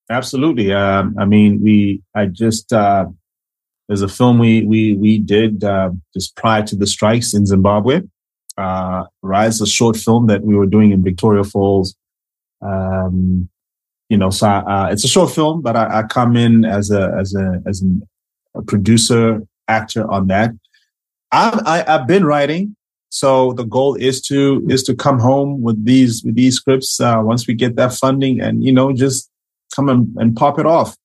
absolutely. 0.08 0.72
Um, 0.72 1.14
I 1.18 1.26
mean, 1.26 1.62
we 1.62 2.02
I 2.14 2.26
just 2.26 2.72
uh, 2.72 3.06
there's 3.88 4.02
a 4.02 4.08
film 4.08 4.38
we 4.38 4.64
we 4.64 4.94
we 4.94 5.18
did 5.18 5.62
uh, 5.62 5.90
just 6.12 6.36
prior 6.36 6.62
to 6.64 6.76
the 6.76 6.86
strikes 6.86 7.34
in 7.34 7.46
Zimbabwe. 7.46 8.02
Uh, 8.58 9.04
Rise, 9.22 9.60
a 9.60 9.66
short 9.66 9.96
film 9.96 10.26
that 10.26 10.42
we 10.42 10.54
were 10.56 10.66
doing 10.66 10.90
in 10.90 11.04
Victoria 11.04 11.44
Falls. 11.44 11.94
Um, 12.62 13.48
you 14.08 14.16
know, 14.16 14.30
so 14.30 14.48
uh, 14.48 14.88
it's 14.90 15.04
a 15.04 15.08
short 15.08 15.30
film, 15.32 15.62
but 15.62 15.76
I, 15.76 16.00
I 16.00 16.02
come 16.04 16.36
in 16.36 16.64
as 16.64 16.90
a 16.90 17.14
as 17.18 17.34
a 17.34 17.62
as 17.66 17.84
a 18.54 18.62
producer 18.62 19.42
actor 19.68 20.10
on 20.10 20.28
that. 20.28 20.50
I, 21.32 21.84
I 21.86 21.94
I've 21.94 22.06
been 22.06 22.24
writing, 22.24 22.76
so 23.10 23.52
the 23.52 23.64
goal 23.64 23.94
is 23.94 24.20
to 24.22 24.64
is 24.68 24.82
to 24.84 24.94
come 24.94 25.18
home 25.18 25.62
with 25.62 25.84
these 25.84 26.22
with 26.24 26.34
these 26.34 26.56
scripts 26.56 26.98
uh, 27.00 27.20
once 27.22 27.46
we 27.46 27.54
get 27.54 27.76
that 27.76 27.92
funding, 27.92 28.40
and 28.40 28.64
you 28.64 28.72
know, 28.72 28.92
just 28.92 29.30
come 29.74 29.88
and, 29.88 30.14
and 30.16 30.36
pop 30.36 30.58
it 30.58 30.66
off. 30.66 30.96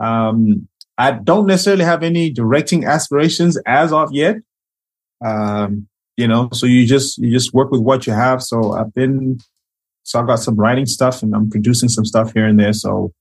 Um, 0.00 0.67
I 0.98 1.12
don't 1.12 1.46
necessarily 1.46 1.84
have 1.84 2.02
any 2.02 2.30
directing 2.30 2.84
aspirations 2.84 3.56
as 3.66 3.92
of 3.92 4.12
yet. 4.12 4.36
Um, 5.24 5.88
you 6.16 6.26
know, 6.26 6.48
so 6.52 6.66
you 6.66 6.86
just 6.86 7.18
you 7.18 7.30
just 7.30 7.54
work 7.54 7.70
with 7.70 7.80
what 7.80 8.06
you 8.06 8.12
have. 8.12 8.42
So 8.42 8.72
I've 8.72 8.92
been 8.92 9.38
so 10.02 10.18
I've 10.18 10.26
got 10.26 10.40
some 10.40 10.56
writing 10.56 10.86
stuff 10.86 11.22
and 11.22 11.34
I'm 11.34 11.48
producing 11.48 11.88
some 11.88 12.04
stuff 12.04 12.32
here 12.32 12.44
and 12.44 12.58
there. 12.58 12.72
So 12.72 13.12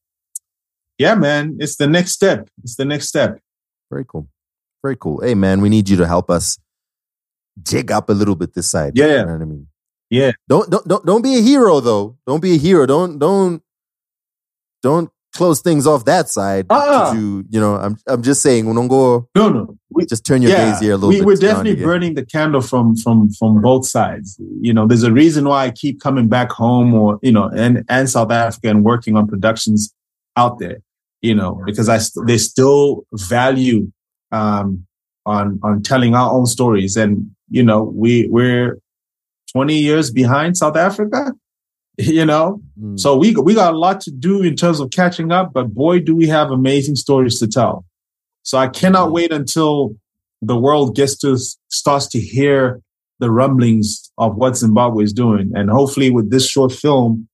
yeah, 0.98 1.14
man, 1.14 1.58
it's 1.60 1.76
the 1.76 1.88
next 1.88 2.14
step. 2.14 2.50
It's 2.64 2.76
the 2.76 2.86
next 2.86 3.08
step. 3.08 3.40
Very 3.92 4.06
cool. 4.06 4.28
Very 4.82 4.96
cool. 4.96 5.22
Hey, 5.22 5.36
man, 5.36 5.62
we 5.62 5.70
need 5.70 5.90
you 5.90 5.98
to 5.98 6.08
help 6.08 6.32
us 6.32 6.58
jig 7.62 7.92
up 7.92 8.10
a 8.10 8.14
little 8.14 8.36
bit 8.36 8.54
this 8.54 8.70
side. 8.70 8.94
Yeah. 8.96 9.06
You 9.06 9.26
know 9.26 9.34
what 9.34 9.42
I 9.42 9.46
mean? 9.46 9.68
Yeah. 10.10 10.32
Don't 10.48 10.70
don't 10.70 10.88
don't 10.88 11.06
don't 11.06 11.22
be 11.22 11.38
a 11.38 11.42
hero 11.42 11.80
though. 11.80 12.18
Don't 12.26 12.42
be 12.42 12.56
a 12.56 12.58
hero. 12.58 12.88
Don't 12.88 13.20
don't 13.20 13.62
don't 14.82 15.12
close 15.38 15.62
things 15.62 15.88
off 15.88 16.06
that 16.06 16.30
side. 16.30 16.66
Ah. 16.70 17.14
To, 17.14 17.46
you 17.50 17.60
know, 17.60 17.76
I'm 17.76 17.98
I'm 18.08 18.22
just 18.22 18.42
saying, 18.42 18.66
Unongo, 18.66 19.28
No, 19.36 19.50
no. 19.50 19.78
We, 19.90 20.06
just 20.06 20.26
turn 20.26 20.42
your 20.42 20.52
gaze 20.52 20.80
here 20.80 20.94
a 20.94 20.96
little 20.96 21.10
we, 21.10 21.18
bit. 21.18 21.26
We're 21.26 21.36
definitely 21.36 21.84
burning 21.84 22.14
the 22.14 22.26
candle 22.26 22.62
from 22.62 22.96
from 22.98 23.30
from 23.32 23.62
both 23.62 23.88
sides. 23.88 24.40
You 24.62 24.74
know, 24.74 24.86
there's 24.86 25.04
a 25.04 25.12
reason 25.12 25.46
why 25.46 25.66
I 25.66 25.72
keep 25.72 26.02
coming 26.02 26.28
back 26.28 26.52
home, 26.52 26.94
or 26.94 27.20
you 27.22 27.32
know, 27.32 27.50
and 27.56 27.84
and 27.90 28.10
South 28.10 28.32
Africa 28.32 28.70
and 28.70 28.84
working 28.84 29.16
on 29.16 29.28
productions 29.28 29.94
out 30.36 30.60
there. 30.60 30.80
You 31.22 31.34
know, 31.34 31.62
because 31.66 31.90
I 31.90 31.98
st- 31.98 32.28
they 32.28 32.38
still 32.38 33.06
value 33.14 33.92
um, 34.32 34.86
on 35.26 35.60
on 35.64 35.82
telling 35.82 36.14
our 36.14 36.32
own 36.32 36.46
stories, 36.46 36.96
and 36.96 37.32
you 37.50 37.64
know, 37.64 37.84
we 37.84 38.28
we're 38.28 38.78
20 39.54 39.76
years 39.76 40.12
behind 40.12 40.58
South 40.58 40.76
Africa. 40.76 41.34
You 42.16 42.26
know, 42.26 42.62
Mm. 42.80 43.00
so 43.00 43.18
we 43.18 43.34
we 43.36 43.56
got 43.56 43.74
a 43.74 43.78
lot 43.78 44.02
to 44.02 44.12
do 44.12 44.44
in 44.44 44.56
terms 44.56 44.80
of 44.80 44.92
catching 44.92 45.32
up, 45.32 45.52
but 45.52 45.74
boy, 45.74 46.00
do 46.00 46.16
we 46.16 46.28
have 46.28 46.52
amazing 46.52 46.96
stories 46.96 47.40
to 47.40 47.48
tell. 47.48 47.86
So 48.44 48.58
I 48.60 48.68
cannot 48.68 49.12
wait 49.12 49.32
until 49.32 49.96
the 50.44 50.56
world 50.56 50.96
gets 50.96 51.18
to 51.22 51.38
starts 51.70 52.06
to 52.10 52.20
hear 52.20 52.82
the 53.20 53.32
rumblings 53.32 54.12
of 54.20 54.36
what 54.36 54.56
Zimbabwe 54.56 55.04
is 55.06 55.12
doing, 55.14 55.52
and 55.56 55.72
hopefully 55.72 56.12
with 56.12 56.30
this 56.30 56.48
short 56.48 56.72
film, 56.72 57.28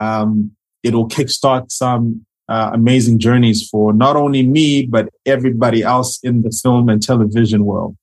um, 0.00 0.50
it'll 0.82 1.08
kickstart 1.08 1.70
some 1.70 2.26
uh, 2.48 2.70
amazing 2.74 3.20
journeys 3.20 3.68
for 3.70 3.92
not 3.92 4.16
only 4.16 4.42
me 4.42 4.84
but 4.84 5.08
everybody 5.26 5.82
else 5.84 6.18
in 6.24 6.42
the 6.42 6.50
film 6.50 6.88
and 6.88 7.00
television 7.00 7.64
world. 7.64 7.96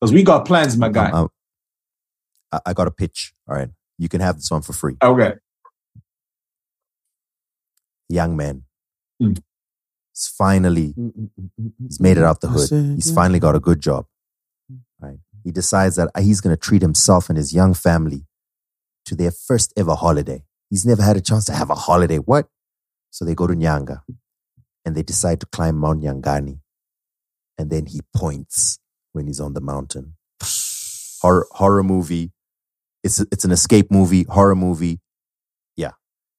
Because 0.00 0.12
we 0.12 0.24
got 0.24 0.44
plans, 0.44 0.76
my 0.76 0.88
guy. 0.88 1.10
Um, 1.12 1.28
I 2.66 2.72
got 2.72 2.88
a 2.88 2.90
pitch. 2.90 3.32
All 3.48 3.54
right. 3.54 3.70
You 3.98 4.08
can 4.08 4.20
have 4.20 4.36
this 4.36 4.50
one 4.50 4.62
for 4.62 4.72
free. 4.72 4.96
okay. 5.00 5.34
Young 8.12 8.36
man. 8.36 8.64
Hmm. 9.20 9.32
He's 10.12 10.28
finally 10.28 10.92
mm, 10.92 11.10
mm, 11.10 11.30
mm, 11.58 11.72
he's 11.82 11.98
made 11.98 12.18
it 12.18 12.24
out 12.24 12.40
the 12.40 12.48
hood. 12.48 12.68
He's 12.96 13.10
finally 13.10 13.40
got 13.40 13.54
a 13.54 13.60
good 13.60 13.80
job. 13.80 14.06
Right. 15.00 15.18
He 15.42 15.50
decides 15.50 15.96
that 15.96 16.10
he's 16.20 16.40
going 16.40 16.54
to 16.54 16.60
treat 16.60 16.82
himself 16.82 17.28
and 17.28 17.36
his 17.38 17.54
young 17.54 17.74
family 17.74 18.26
to 19.06 19.16
their 19.16 19.30
first 19.30 19.72
ever 19.76 19.94
holiday. 19.94 20.44
He's 20.70 20.84
never 20.86 21.02
had 21.02 21.16
a 21.16 21.20
chance 21.20 21.44
to 21.46 21.52
have 21.52 21.70
a 21.70 21.74
holiday. 21.74 22.16
What? 22.16 22.48
So 23.10 23.24
they 23.24 23.34
go 23.34 23.46
to 23.46 23.54
Nyanga 23.54 24.02
and 24.84 24.94
they 24.94 25.02
decide 25.02 25.40
to 25.40 25.46
climb 25.46 25.76
Mount 25.76 26.02
Nyangani. 26.02 26.60
And 27.58 27.70
then 27.70 27.86
he 27.86 28.00
points 28.16 28.78
when 29.12 29.26
he's 29.26 29.40
on 29.40 29.54
the 29.54 29.60
mountain. 29.60 30.16
Horror, 31.20 31.46
horror 31.52 31.82
movie. 31.82 32.32
It's, 33.04 33.20
it's 33.32 33.44
an 33.44 33.50
escape 33.50 33.90
movie, 33.90 34.24
horror 34.24 34.56
movie. 34.56 35.00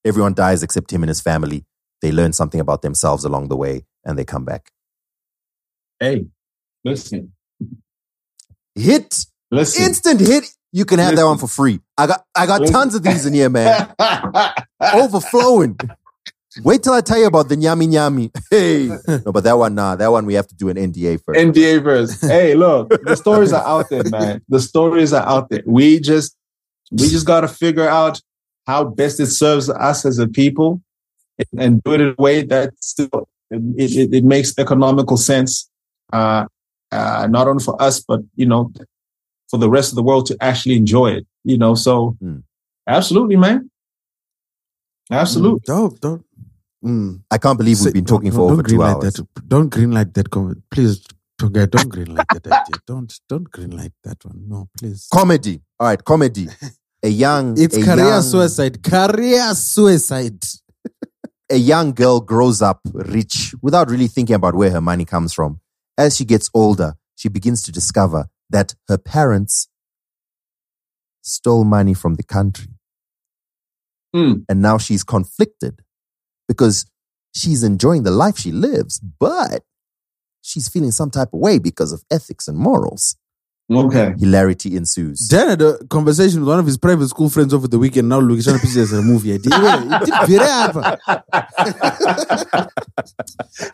Everyone 0.06 0.34
dies 0.34 0.64
except 0.64 0.92
him 0.92 1.04
and 1.04 1.10
his 1.10 1.22
family. 1.22 1.66
They 2.02 2.12
learn 2.12 2.34
something 2.34 2.60
about 2.60 2.82
themselves 2.82 3.24
along 3.24 3.48
the 3.50 3.56
way 3.56 3.86
and 4.04 4.18
they 4.20 4.26
come 4.26 4.44
back. 4.46 4.72
Hey, 6.00 6.26
listen, 6.84 7.32
Hit 8.76 9.26
listen. 9.52 9.84
instant 9.86 10.20
hit. 10.20 10.46
You 10.72 10.86
can 10.86 10.98
have 11.00 11.16
that 11.16 11.26
one 11.26 11.38
for 11.38 11.48
free. 11.48 11.80
I 11.98 12.08
got 12.08 12.26
I 12.36 12.46
got 12.48 12.62
Listen. 12.62 12.74
tons 12.74 12.96
of 12.96 13.04
these 13.04 13.26
in 13.28 13.34
here, 13.36 13.50
man. 13.50 13.94
Overflowing. 14.82 15.78
Wait 16.64 16.84
till 16.84 16.94
I 16.94 17.02
tell 17.02 17.18
you 17.20 17.28
about 17.28 17.48
the 17.50 17.56
nyami 17.56 17.88
nyami. 17.88 18.32
Hey, 18.50 18.88
no, 19.26 19.32
but 19.32 19.44
that 19.44 19.58
one, 19.58 19.76
nah, 19.76 19.96
that 19.96 20.12
one 20.12 20.26
we 20.26 20.34
have 20.34 20.48
to 20.48 20.56
do 20.56 20.70
an 20.70 20.78
NDA 20.78 21.20
first. 21.24 21.40
NDA 21.40 21.84
first. 21.84 22.22
Hey, 22.26 22.56
look, 22.56 22.90
the 23.06 23.16
stories 23.16 23.54
are 23.54 23.66
out 23.66 23.90
there, 23.90 24.04
man. 24.10 24.42
The 24.50 24.60
stories 24.60 25.14
are 25.14 25.26
out 25.26 25.50
there. 25.50 25.62
We 25.66 26.00
just 26.00 26.36
we 26.92 27.08
just 27.08 27.26
gotta 27.28 27.48
figure 27.48 27.88
out 27.88 28.20
how 28.68 28.84
best 28.86 29.20
it 29.20 29.28
serves 29.28 29.70
us 29.70 30.06
as 30.06 30.20
a 30.20 30.28
people 30.28 30.82
and 31.58 31.84
do 31.84 31.94
it 31.94 32.02
in 32.02 32.16
a 32.18 32.22
way 32.22 32.44
that 32.44 32.74
still 32.80 33.28
it, 33.52 33.62
it, 33.98 34.14
it 34.14 34.24
makes 34.24 34.58
economical 34.58 35.18
sense. 35.18 35.70
Uh, 36.12 36.46
uh, 36.92 37.28
not 37.30 37.48
only 37.48 37.64
for 37.64 37.80
us, 37.82 38.00
but 38.02 38.22
you 38.36 38.46
know, 38.46 38.72
for 39.50 39.58
the 39.58 39.70
rest 39.70 39.92
of 39.92 39.96
the 39.96 40.04
world 40.04 40.26
to 40.28 40.38
actually 40.42 40.76
enjoy 40.76 41.12
it. 41.12 41.26
You 41.44 41.58
know, 41.58 41.76
so 41.76 42.16
Hmm. 42.22 42.40
absolutely, 42.88 43.36
man. 43.36 43.70
Absolutely. 45.12 45.62
Don't 45.66 46.00
don't. 46.02 46.26
Mm. 46.84 47.22
I 47.32 47.38
can't 47.38 47.58
believe 47.58 47.80
we've 47.82 47.94
been 47.94 48.06
talking 48.06 48.30
don't- 48.30 48.36
for 48.36 48.48
don't 48.50 48.52
over 48.60 48.64
two 48.64 48.76
greenlight 48.78 49.04
hours. 49.04 49.14
That. 49.14 49.48
Don't 49.48 49.70
greenlight 49.70 50.14
that. 50.14 50.30
Com- 50.30 50.64
please, 50.70 51.02
Tongayi, 51.40 51.70
don't 51.70 51.90
greenlight 51.92 52.26
that 52.34 52.48
idea. 52.48 52.76
Don't 52.86 53.20
don't 53.30 53.50
greenlight 53.52 53.94
that 54.04 54.24
one. 54.26 54.44
No, 54.48 54.70
please. 54.78 55.08
Comedy. 55.12 55.62
All 55.80 55.88
right, 55.88 56.04
comedy. 56.04 56.48
A 57.04 57.10
young, 57.10 57.56
It's 57.58 57.76
a 57.76 57.84
career 57.84 58.08
young, 58.08 58.22
suicide. 58.22 58.82
Career 58.84 59.54
suicide. 59.56 60.44
a 61.52 61.58
young 61.58 61.92
girl 61.94 62.22
grows 62.22 62.62
up 62.62 62.80
rich 62.94 63.54
without 63.62 63.90
really 63.90 64.08
thinking 64.08 64.36
about 64.36 64.56
where 64.56 64.72
her 64.72 64.82
money 64.82 65.06
comes 65.06 65.34
from. 65.34 65.60
As 65.98 66.16
she 66.16 66.26
gets 66.26 66.50
older, 66.54 66.94
she 67.16 67.30
begins 67.30 67.62
to 67.64 67.72
discover 67.72 68.28
that 68.50 68.76
her 68.88 68.98
parents 68.98 69.68
stole 71.22 71.64
money 71.64 71.94
from 71.94 72.16
the 72.16 72.24
country. 72.24 72.74
Mm. 74.16 74.46
And 74.48 74.62
now 74.62 74.78
she's 74.78 75.04
conflicted 75.04 75.82
because 76.48 76.86
she's 77.36 77.64
enjoying 77.64 78.04
the 78.04 78.12
life 78.12 78.38
she 78.38 78.52
lives, 78.52 79.00
but 79.00 79.64
she's 80.42 80.70
feeling 80.70 80.92
some 80.92 81.10
type 81.10 81.34
of 81.34 81.40
way 81.40 81.60
because 81.60 81.92
of 81.92 82.04
ethics 82.12 82.48
and 82.48 82.58
morals. 82.58 83.18
Okay. 83.72 84.14
Hilarity 84.20 84.76
ensues. 84.76 85.28
Dan 85.30 85.48
had 85.50 85.62
a 85.62 85.78
conversation 85.86 86.42
with 86.42 86.50
one 86.50 86.60
of 86.60 86.66
his 86.66 86.78
private 86.78 87.08
school 87.08 87.30
friends 87.30 87.54
over 87.54 87.68
the 87.68 87.80
weekend. 87.80 88.10
Now 88.10 88.20
look, 88.20 88.36
he's 88.36 88.46
trying 88.46 88.60
to 88.60 88.66
pitch 88.66 88.76
it 88.76 88.82
as 88.82 88.94
a 88.94 89.02
movie 89.02 89.34
idea. 89.34 89.52
It 89.54 90.06
did 90.06 90.40
very 90.40 90.46
hard. 90.48 91.00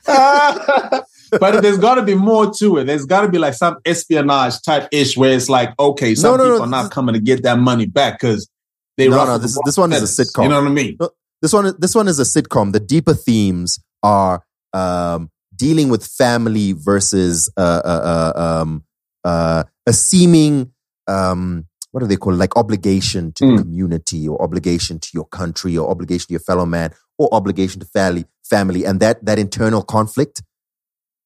but 1.39 1.61
there's 1.61 1.77
got 1.79 1.95
to 1.95 2.03
be 2.03 2.15
more 2.15 2.51
to 2.59 2.77
it. 2.77 2.85
There's 2.85 3.05
got 3.05 3.21
to 3.21 3.29
be 3.29 3.37
like 3.39 3.53
some 3.53 3.77
espionage 3.85 4.61
type 4.61 4.87
ish 4.91 5.17
where 5.17 5.33
it's 5.33 5.49
like, 5.49 5.73
okay, 5.79 6.15
some 6.15 6.31
No, 6.31 6.37
no, 6.37 6.43
no, 6.43 6.53
people 6.55 6.65
are 6.67 6.83
not 6.83 6.91
coming 6.91 7.13
to 7.13 7.19
get 7.19 7.43
that 7.43 7.57
money 7.59 7.85
back 7.85 8.19
because 8.19 8.49
they 8.97 9.07
No, 9.09 9.25
no, 9.25 9.37
this- 9.37 9.57
this 9.65 9.77
one 9.77 9.91
is 9.91 10.19
a 10.19 10.23
sitcom. 10.23 10.43
You 10.43 10.49
know 10.49 10.61
what 10.61 10.69
I 10.69 10.73
mean? 10.73 10.97
This 11.41 11.53
one, 11.53 11.73
this 11.79 11.95
one 11.95 12.07
is 12.07 12.19
a 12.19 12.23
sitcom. 12.23 12.73
The 12.73 12.79
deeper 12.79 13.13
themes 13.13 13.79
are 14.03 14.43
um, 14.73 15.29
dealing 15.55 15.89
with 15.89 16.05
family 16.05 16.73
versus 16.73 17.49
uh, 17.57 17.81
uh, 17.83 18.33
uh, 18.35 18.61
um, 18.61 18.83
uh, 19.23 19.63
a 19.85 19.93
seeming 19.93 20.71
um, 21.07 21.65
what 21.91 22.01
do 22.01 22.05
they 22.07 22.17
call 22.17 22.33
it? 22.33 22.37
Like 22.37 22.55
obligation 22.55 23.31
to 23.33 23.43
Mm. 23.43 23.57
the 23.57 23.63
community, 23.63 24.27
or 24.27 24.39
obligation 24.41 24.99
to 24.99 25.09
your 25.13 25.25
country, 25.25 25.75
or 25.75 25.89
obligation 25.89 26.27
to 26.27 26.33
your 26.33 26.39
fellow 26.39 26.65
man, 26.65 26.91
or 27.17 27.27
obligation 27.33 27.79
to 27.79 27.85
family, 27.87 28.25
family, 28.43 28.85
and 28.85 28.99
that 28.99 29.25
that 29.25 29.39
internal 29.39 29.81
conflict. 29.81 30.43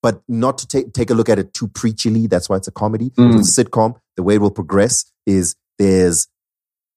But 0.02 0.22
not 0.28 0.58
to 0.60 0.68
take 0.68 0.94
take 0.94 1.10
a 1.10 1.14
look 1.14 1.28
at 1.30 1.38
it 1.40 1.54
too 1.54 1.68
preachily. 1.68 2.30
That's 2.30 2.48
why 2.50 2.58
it's 2.58 2.68
a 2.68 2.72
comedy. 2.72 3.10
Mm. 3.12 3.38
It's 3.40 3.58
a 3.58 3.64
sitcom. 3.64 3.96
The 4.16 4.24
way 4.24 4.36
it 4.36 4.42
will 4.42 4.52
progress 4.52 5.06
is 5.26 5.56
there's 5.80 6.28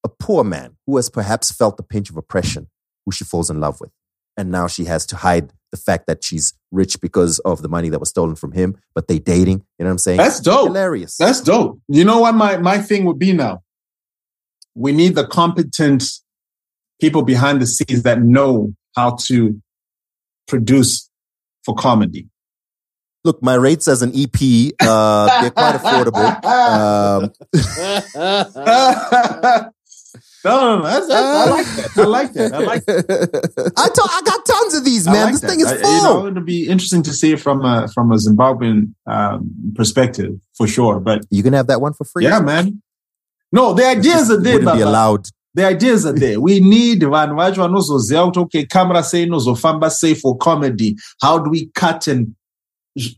a 0.05 0.09
poor 0.09 0.45
man 0.45 0.77
who 0.87 0.97
has 0.97 1.11
perhaps 1.11 1.51
felt 1.51 1.77
the 1.77 1.83
pinch 1.83 2.09
of 2.11 2.17
oppression, 2.17 2.69
who 3.05 3.11
she 3.13 3.25
falls 3.25 3.51
in 3.51 3.59
love 3.59 3.81
with. 3.81 3.91
And 4.37 4.51
now 4.53 4.67
she 4.69 4.85
has 4.85 5.07
to 5.07 5.17
hide 5.17 5.53
the 5.71 5.77
fact 5.77 6.07
that 6.07 6.23
she's 6.25 6.55
rich 6.71 7.01
because 7.01 7.39
of 7.41 7.63
the 7.63 7.69
money 7.69 7.89
that 7.89 7.99
was 7.99 8.09
stolen 8.09 8.37
from 8.37 8.53
him, 8.53 8.77
but 8.95 9.09
they 9.09 9.19
dating. 9.19 9.65
You 9.79 9.85
know 9.85 9.87
what 9.87 9.93
I'm 9.93 9.99
saying? 9.99 10.19
That's 10.19 10.41
dope. 10.41 10.69
Hilarious. 10.69 11.17
That's 11.17 11.41
dope. 11.41 11.81
You 11.89 12.05
know 12.05 12.21
what 12.21 12.35
my, 12.35 12.57
my 12.59 12.79
thing 12.79 13.05
would 13.05 13.19
be 13.19 13.33
now? 13.33 13.63
We 14.75 14.93
need 14.93 15.15
the 15.15 15.27
competent 15.27 16.05
people 17.01 17.23
behind 17.23 17.61
the 17.61 17.67
scenes 17.67 18.03
that 18.03 18.23
know 18.23 18.75
how 18.95 19.17
to 19.27 19.61
produce 20.47 21.11
for 21.65 21.75
comedy. 21.75 22.29
Look, 23.25 23.43
my 23.43 23.55
rates 23.55 23.89
as 23.89 24.03
an 24.03 24.13
EP, 24.15 24.73
uh, 24.81 25.41
they're 25.41 25.51
quite 25.51 25.75
affordable. 25.81 26.45
Um, 26.45 27.33
no, 30.49 30.61
no, 30.61 30.77
no. 30.79 30.83
That's, 30.83 31.07
that's, 31.09 31.19
I 31.27 31.51
like 31.51 31.67
that. 31.77 31.99
I 31.99 32.05
like 32.05 32.33
that. 32.35 32.53
I 32.55 32.59
like 32.59 32.85
that. 32.87 33.73
I, 33.77 33.89
to- 33.97 34.11
I 34.19 34.21
got 34.25 34.41
tons 34.47 34.75
of 34.75 34.85
these, 34.85 35.05
man. 35.07 35.15
like 35.25 35.33
this 35.33 35.41
that. 35.43 35.51
thing 35.51 35.61
is 35.61 35.67
I- 35.67 35.77
full. 35.79 35.97
You 35.97 36.03
know, 36.03 36.27
it'll 36.29 36.43
be 36.43 36.69
interesting 36.69 37.03
to 37.05 37.13
see 37.13 37.33
it 37.33 37.41
from 37.41 37.65
a 37.65 37.89
from 37.95 38.13
a 38.13 38.17
Zimbabwean 38.17 38.95
um, 39.07 39.51
perspective 39.75 40.33
for 40.57 40.67
sure. 40.67 41.01
But 41.01 41.25
you 41.31 41.43
can 41.43 41.53
have 41.53 41.67
that 41.69 41.81
one 41.81 41.93
for 41.93 42.05
free. 42.05 42.25
yeah, 42.25 42.41
man. 42.41 42.83
No, 43.53 43.73
the 43.75 43.87
ideas 43.87 44.31
are 44.31 44.41
there. 44.41 44.59
Wouldn't 44.59 44.77
be 44.77 44.83
allowed. 44.83 45.27
The 45.55 45.65
ideas 45.67 46.05
are 46.05 46.13
there. 46.13 46.39
We 46.41 46.61
need 46.61 47.01
vanhu 47.03 47.35
vacho 47.37 47.57
vanozoziva 47.67 48.27
kuti 48.33 48.39
okay, 48.45 48.65
camera 48.67 49.03
sei 49.03 49.27
inozofamba 49.27 49.91
sei 49.91 50.15
for 50.15 50.37
comedy. 50.37 50.97
How 51.23 51.39
do 51.39 51.49
we 51.51 51.71
cut 51.75 52.07
and 52.09 52.35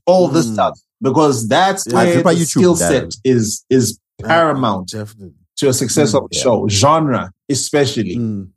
all 0.06 0.28
this 0.28 0.46
Mm. 0.46 0.52
stuff? 0.54 0.78
Because 1.00 1.48
that's 1.48 1.84
Yeah, 1.86 1.94
where 1.94 2.22
the 2.22 2.30
YouTube, 2.30 2.46
skill 2.46 2.76
set 2.76 3.14
is 3.24 3.64
is 3.70 3.98
paramount 4.22 4.90
Definitely. 4.90 5.34
To 5.58 5.68
a 5.68 5.72
success 5.72 6.14
of 6.14 6.24
a 6.24 6.26
yeah. 6.30 6.40
show. 6.42 6.68
Genre, 6.68 7.32
especially. 7.48 8.16
Mm. 8.16 8.48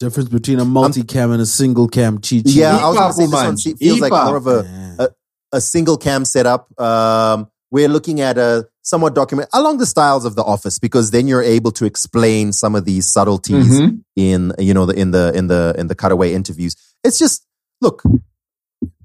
Difference 0.00 0.28
between 0.28 0.58
a 0.58 0.64
multi-cam 0.64 1.30
and 1.30 1.40
a 1.40 1.46
single 1.46 1.86
cam 1.86 2.20
cheat 2.20 2.48
sheet. 2.48 2.56
Yeah, 2.56 2.76
I 2.76 2.88
was 2.88 2.96
going 2.96 2.96
to 2.96 3.02
Hip-hop 3.02 3.14
say 3.14 3.22
this 3.24 3.32
one 3.32 3.44
woman. 3.44 3.56
se- 3.58 3.74
feels 3.74 4.00
like 4.00 4.10
more 4.12 4.36
of 4.36 4.46
a, 4.48 4.64
Yeah. 4.98 5.06
a 5.52 5.60
single 5.60 5.96
cam 5.96 6.24
setup. 6.24 6.68
Um, 6.80 7.48
we're 7.70 7.88
looking 7.88 8.20
at 8.20 8.36
a 8.36 8.66
somewhat 8.82 9.14
document 9.14 9.48
along 9.52 9.78
the 9.78 9.86
styles 9.86 10.24
of 10.24 10.34
The 10.34 10.42
Office 10.42 10.78
because 10.80 11.12
then 11.12 11.28
you're 11.28 11.42
able 11.42 11.70
to 11.72 11.84
explain 11.84 12.52
some 12.52 12.74
of 12.74 12.84
these 12.84 13.06
subtleties 13.12 13.68
Mhm. 13.80 14.02
in 14.16 14.52
you 14.58 14.74
know 14.74 14.86
the 14.86 14.94
in 14.98 15.12
the 15.12 15.32
in 15.36 15.46
the 15.46 15.74
in 15.78 15.86
the 15.86 15.94
cutaway 15.94 16.32
interviews. 16.34 16.74
It's 17.04 17.18
just 17.18 17.46
look, 17.80 18.02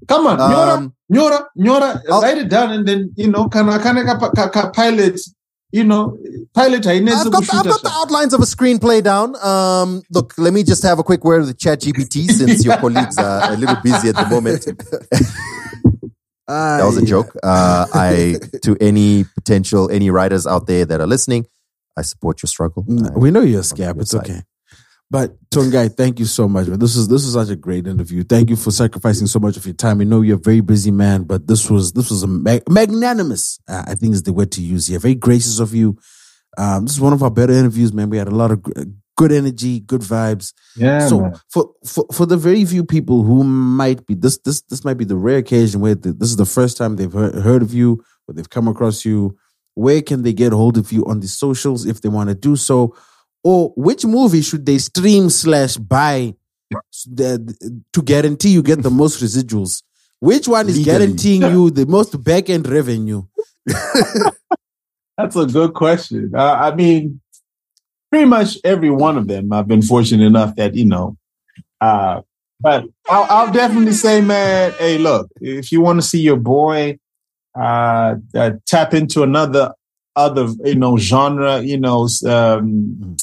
Come 0.08 0.26
on, 0.26 0.38
Nyora, 0.38 0.76
um, 0.76 0.94
Nyora, 1.12 1.44
Nyora, 1.56 2.02
I'll- 2.10 2.22
write 2.22 2.38
it 2.38 2.48
down 2.48 2.70
and 2.72 2.88
then, 2.88 3.12
you 3.14 3.28
know, 3.28 3.46
can 3.48 3.68
I, 3.68 3.76
can 3.78 3.98
I 3.98 4.70
pilot, 4.72 5.20
you 5.70 5.84
know, 5.84 6.16
pilot 6.54 6.82
hainetsi 6.84 7.26
I've 7.26 7.32
got, 7.32 7.54
I've 7.54 7.64
got 7.66 7.82
the 7.82 7.90
outlines 7.92 8.32
of 8.32 8.40
a 8.40 8.44
screenplay 8.44 9.02
down. 9.02 9.36
Um, 9.44 10.02
look, 10.10 10.34
let 10.38 10.52
me 10.54 10.62
just 10.62 10.82
have 10.82 10.98
a 10.98 11.02
quick 11.02 11.24
word 11.24 11.44
with 11.46 11.58
ChatGPT 11.58 12.30
since 12.30 12.64
your 12.64 12.76
colleagues 12.78 13.18
are 13.18 13.52
a 13.52 13.56
little 13.56 13.76
busy 13.82 14.08
at 14.08 14.16
the 14.16 14.26
moment. 14.30 14.66
That 16.46 16.84
was 16.86 16.96
a 16.96 17.04
joke. 17.04 17.36
Uh, 17.42 17.86
I 17.92 18.36
to 18.62 18.74
any 18.80 19.24
potential 19.34 19.90
any 19.90 20.08
writers 20.08 20.46
out 20.46 20.66
there 20.66 20.86
that 20.86 20.98
are 20.98 21.06
listening, 21.06 21.46
I 21.96 22.00
support 22.02 22.42
your 22.42 22.48
struggle. 22.48 22.84
Mm, 22.84 23.14
I- 23.14 23.18
We 23.18 23.30
know 23.30 23.40
you're 23.42 23.58
a 23.58 23.58
on 23.58 23.64
scab. 23.64 24.00
It's 24.00 24.14
okay. 24.14 24.42
But 25.10 25.36
Tongayi, 25.50 25.96
thank 25.96 26.18
you 26.18 26.26
so 26.26 26.48
much, 26.48 26.66
man. 26.66 26.78
This 26.78 26.94
is 26.94 27.08
this 27.08 27.24
is 27.24 27.32
such 27.32 27.48
a 27.48 27.56
great 27.56 27.86
interview. 27.86 28.24
Thank 28.24 28.50
you 28.50 28.56
for 28.56 28.70
sacrificing 28.70 29.26
so 29.26 29.38
much 29.38 29.56
of 29.56 29.64
your 29.64 29.74
time. 29.74 29.98
We 29.98 30.04
know 30.04 30.20
you're 30.20 30.36
a 30.36 30.40
very 30.40 30.60
busy 30.60 30.90
man, 30.90 31.22
but 31.24 31.46
this 31.46 31.70
was 31.70 31.92
this 31.92 32.10
was 32.10 32.22
a 32.22 32.26
mag- 32.26 32.68
magnanimous. 32.68 33.58
Uh, 33.66 33.84
I 33.86 33.94
think 33.94 34.12
is 34.12 34.24
the 34.24 34.34
word 34.34 34.52
to 34.52 34.62
use 34.62 34.86
here. 34.86 34.98
Very 34.98 35.14
gracious 35.14 35.60
of 35.60 35.74
you. 35.74 35.96
Um, 36.58 36.84
this 36.84 36.94
is 36.94 37.00
one 37.00 37.14
of 37.14 37.22
our 37.22 37.30
better 37.30 37.54
interviews, 37.54 37.92
man. 37.92 38.10
We 38.10 38.18
had 38.18 38.28
a 38.28 38.34
lot 38.34 38.50
of 38.50 38.62
gr- 38.62 38.82
good 39.16 39.32
energy, 39.32 39.80
good 39.80 40.02
vibes. 40.02 40.52
Yeah, 40.76 41.06
so 41.08 41.20
man. 41.20 41.40
for, 41.48 41.72
for 41.86 42.04
for 42.12 42.26
the 42.26 42.36
very 42.36 42.66
few 42.66 42.84
people 42.84 43.22
who 43.22 43.44
might 43.44 44.06
be 44.06 44.14
this 44.14 44.36
this 44.38 44.60
this 44.62 44.84
might 44.84 44.98
be 44.98 45.06
the 45.06 45.16
rare 45.16 45.38
occasion 45.38 45.80
where 45.80 45.94
the, 45.94 46.12
this 46.12 46.28
is 46.28 46.36
the 46.36 46.44
first 46.44 46.76
time 46.76 46.96
they've 46.96 47.12
heard, 47.12 47.34
heard 47.34 47.62
of 47.62 47.72
you 47.72 48.04
or 48.26 48.34
they've 48.34 48.50
come 48.50 48.68
across 48.68 49.06
you. 49.06 49.38
Where 49.72 50.02
can 50.02 50.22
they 50.22 50.34
get 50.34 50.52
hold 50.52 50.76
of 50.76 50.92
you 50.92 51.06
on 51.06 51.20
the 51.20 51.28
socials 51.28 51.86
if 51.86 52.02
they 52.02 52.10
want 52.10 52.28
to 52.28 52.34
do 52.34 52.56
so? 52.56 52.94
Or 53.44 53.72
which 53.76 54.04
movie 54.04 54.42
should 54.42 54.66
they 54.66 54.78
stream 54.78 55.30
slash 55.30 55.76
buy 55.76 56.34
to 57.12 58.02
guarantee 58.04 58.50
you 58.50 58.62
get 58.62 58.82
the 58.82 58.90
most 58.90 59.22
residuals? 59.22 59.82
Which 60.20 60.48
one 60.48 60.68
is 60.68 60.78
Legally. 60.78 60.98
guaranteeing 60.98 61.42
you 61.42 61.70
the 61.70 61.86
most 61.86 62.22
back 62.22 62.50
end 62.50 62.68
revenue? 62.68 63.22
That's 65.16 65.36
a 65.36 65.46
good 65.46 65.74
question. 65.74 66.32
Uh, 66.34 66.54
I 66.54 66.74
mean, 66.74 67.20
pretty 68.10 68.26
much 68.26 68.58
every 68.64 68.90
one 68.90 69.16
of 69.16 69.28
them. 69.28 69.52
I've 69.52 69.68
been 69.68 69.82
fortunate 69.82 70.24
enough 70.24 70.56
that 70.56 70.74
you 70.74 70.84
know. 70.84 71.16
Uh, 71.80 72.22
but 72.60 72.86
I'll, 73.08 73.26
I'll 73.28 73.52
definitely 73.52 73.92
say, 73.92 74.20
man, 74.20 74.72
hey, 74.78 74.98
look, 74.98 75.30
if 75.40 75.70
you 75.70 75.80
want 75.80 76.00
to 76.00 76.06
see 76.06 76.20
your 76.20 76.36
boy 76.36 76.98
uh, 77.58 78.16
uh, 78.34 78.50
tap 78.66 78.94
into 78.94 79.22
another 79.22 79.72
other 80.16 80.48
you 80.64 80.74
know 80.74 80.96
genre, 80.96 81.60
you 81.60 81.78
know, 81.78 82.08
um, 82.26 83.16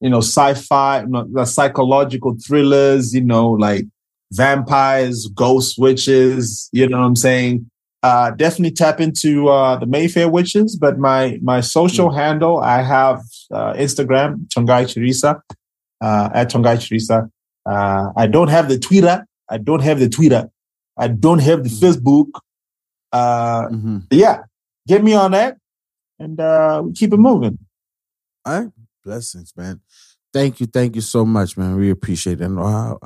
you 0.00 0.10
know, 0.10 0.18
sci-fi, 0.18 1.00
you 1.00 1.06
know, 1.08 1.26
the 1.32 1.44
psychological 1.44 2.36
thrillers, 2.46 3.14
you 3.14 3.22
know, 3.24 3.50
like 3.50 3.84
vampires, 4.32 5.26
ghost 5.34 5.76
witches. 5.78 6.68
You 6.72 6.88
know 6.88 6.98
what 7.00 7.06
I'm 7.06 7.16
saying? 7.16 7.70
uh, 8.02 8.30
definitely 8.32 8.70
tap 8.70 9.00
into 9.00 9.48
uh, 9.48 9.74
the 9.76 9.86
Mayfair 9.86 10.28
Witches. 10.28 10.76
But 10.76 10.96
my 10.98 11.38
my 11.42 11.60
social 11.60 12.10
handle, 12.12 12.58
I 12.58 12.82
have 12.82 13.20
uh, 13.50 13.72
Instagram, 13.72 14.46
Tongayi 14.48 14.84
Chirisa, 14.86 15.40
uh, 16.00 16.28
at 16.32 16.50
Tongayi 16.52 16.76
Chirisa. 16.78 17.28
Uh, 17.64 18.12
I 18.16 18.28
don't 18.28 18.46
have 18.48 18.68
the 18.68 18.78
Twitter. 18.78 19.26
I 19.48 19.58
don't 19.58 19.82
have 19.82 19.98
the 19.98 20.08
Twitter. 20.08 20.50
I 20.96 21.08
don't 21.08 21.40
have 21.40 21.64
the 21.64 21.70
Facebook. 21.70 22.28
Uh, 23.12 23.68
Mhm. 23.70 24.06
yeah, 24.10 24.42
get 24.86 25.02
me 25.02 25.14
on 25.14 25.32
that, 25.32 25.56
and 26.20 26.38
uh, 26.38 26.82
we 26.84 26.92
keep 26.92 27.12
it 27.12 27.16
moving. 27.18 27.58
All 28.44 28.60
right. 28.60 28.70
Blessings, 29.04 29.52
man. 29.56 29.80
Thank 30.36 30.60
you. 30.60 30.66
Thank 30.66 30.96
you 30.96 31.00
so 31.00 31.24
much, 31.24 31.56
man. 31.56 31.76
We 31.76 31.88
appreciate 31.90 32.40
it. 32.42 32.44
And 32.44 32.58
uh, 32.58 32.96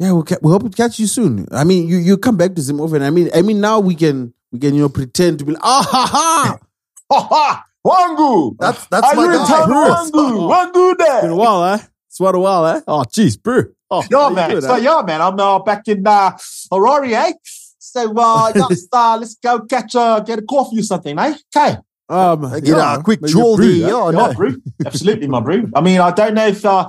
yeah, 0.00 0.10
we'll, 0.12 0.24
ca- 0.24 0.42
we 0.42 0.50
hope 0.50 0.64
to 0.64 0.70
catch 0.70 0.98
you 0.98 1.06
soon. 1.06 1.46
I 1.52 1.62
mean, 1.62 1.86
you, 1.86 1.98
you 1.98 2.18
come 2.18 2.36
back 2.36 2.54
to 2.56 2.60
Zimbabwe. 2.62 2.98
And 2.98 3.04
I 3.06 3.10
mean, 3.10 3.30
I 3.32 3.42
mean, 3.42 3.60
now 3.60 3.78
we 3.78 3.94
can, 3.94 4.34
we 4.50 4.58
can, 4.58 4.74
you 4.74 4.82
know, 4.82 4.88
pretend 4.88 5.38
to 5.38 5.44
be 5.44 5.52
like, 5.52 5.62
ah, 5.64 5.86
ha, 5.88 6.06
ha. 6.10 6.58
Ha 7.10 7.20
ha! 7.30 7.64
Wangu! 7.86 8.56
That's 8.58 8.84
that's 8.88 9.06
Are 9.06 9.14
my 9.16 9.22
you 9.22 9.30
in 9.30 9.36
guy. 9.38 9.46
town, 9.46 9.70
Wangu? 9.70 10.50
Wangu 10.52 10.98
there? 10.98 11.22
Been 11.22 11.30
a 11.30 11.36
while, 11.36 11.64
eh? 11.72 11.78
It's 12.08 12.20
what 12.20 12.34
a 12.34 12.38
while, 12.38 12.66
eh? 12.66 12.80
Oh, 12.86 13.02
jeez, 13.08 13.40
bro. 13.42 13.62
Oh, 13.90 14.04
Yo, 14.10 14.28
man. 14.28 14.50
doing, 14.50 14.60
so, 14.60 14.74
eh? 14.74 14.78
yo, 14.78 15.02
man, 15.04 15.22
I'm 15.22 15.40
uh, 15.40 15.58
back 15.60 15.88
in 15.88 16.06
uh, 16.06 16.36
Aurora, 16.70 17.08
eh? 17.08 17.32
So, 17.78 18.12
uh, 18.14 18.52
let's, 18.68 18.86
uh, 18.92 19.16
let's 19.18 19.36
go 19.36 19.60
catch 19.60 19.94
uh, 19.94 20.20
get 20.20 20.40
a 20.40 20.42
coffee 20.42 20.80
or 20.80 20.82
something, 20.82 21.18
eh? 21.18 21.34
Okay. 21.56 21.78
Um, 22.08 22.50
Get 22.50 22.64
yeah, 22.66 22.96
a 22.98 23.02
quick 23.02 23.20
maybe 23.20 23.32
a 23.32 23.34
jolly. 23.34 23.56
brew, 23.80 23.86
eh? 23.86 23.90
Oh, 23.92 24.10
Yeah, 24.10 24.16
no. 24.28 24.32
bro. 24.34 24.52
Absolutely, 24.86 25.26
my 25.28 25.40
bro. 25.40 25.64
I 25.74 25.80
mean, 25.80 26.00
I 26.00 26.10
don't 26.10 26.34
know 26.34 26.46
if 26.46 26.64
uh, 26.64 26.88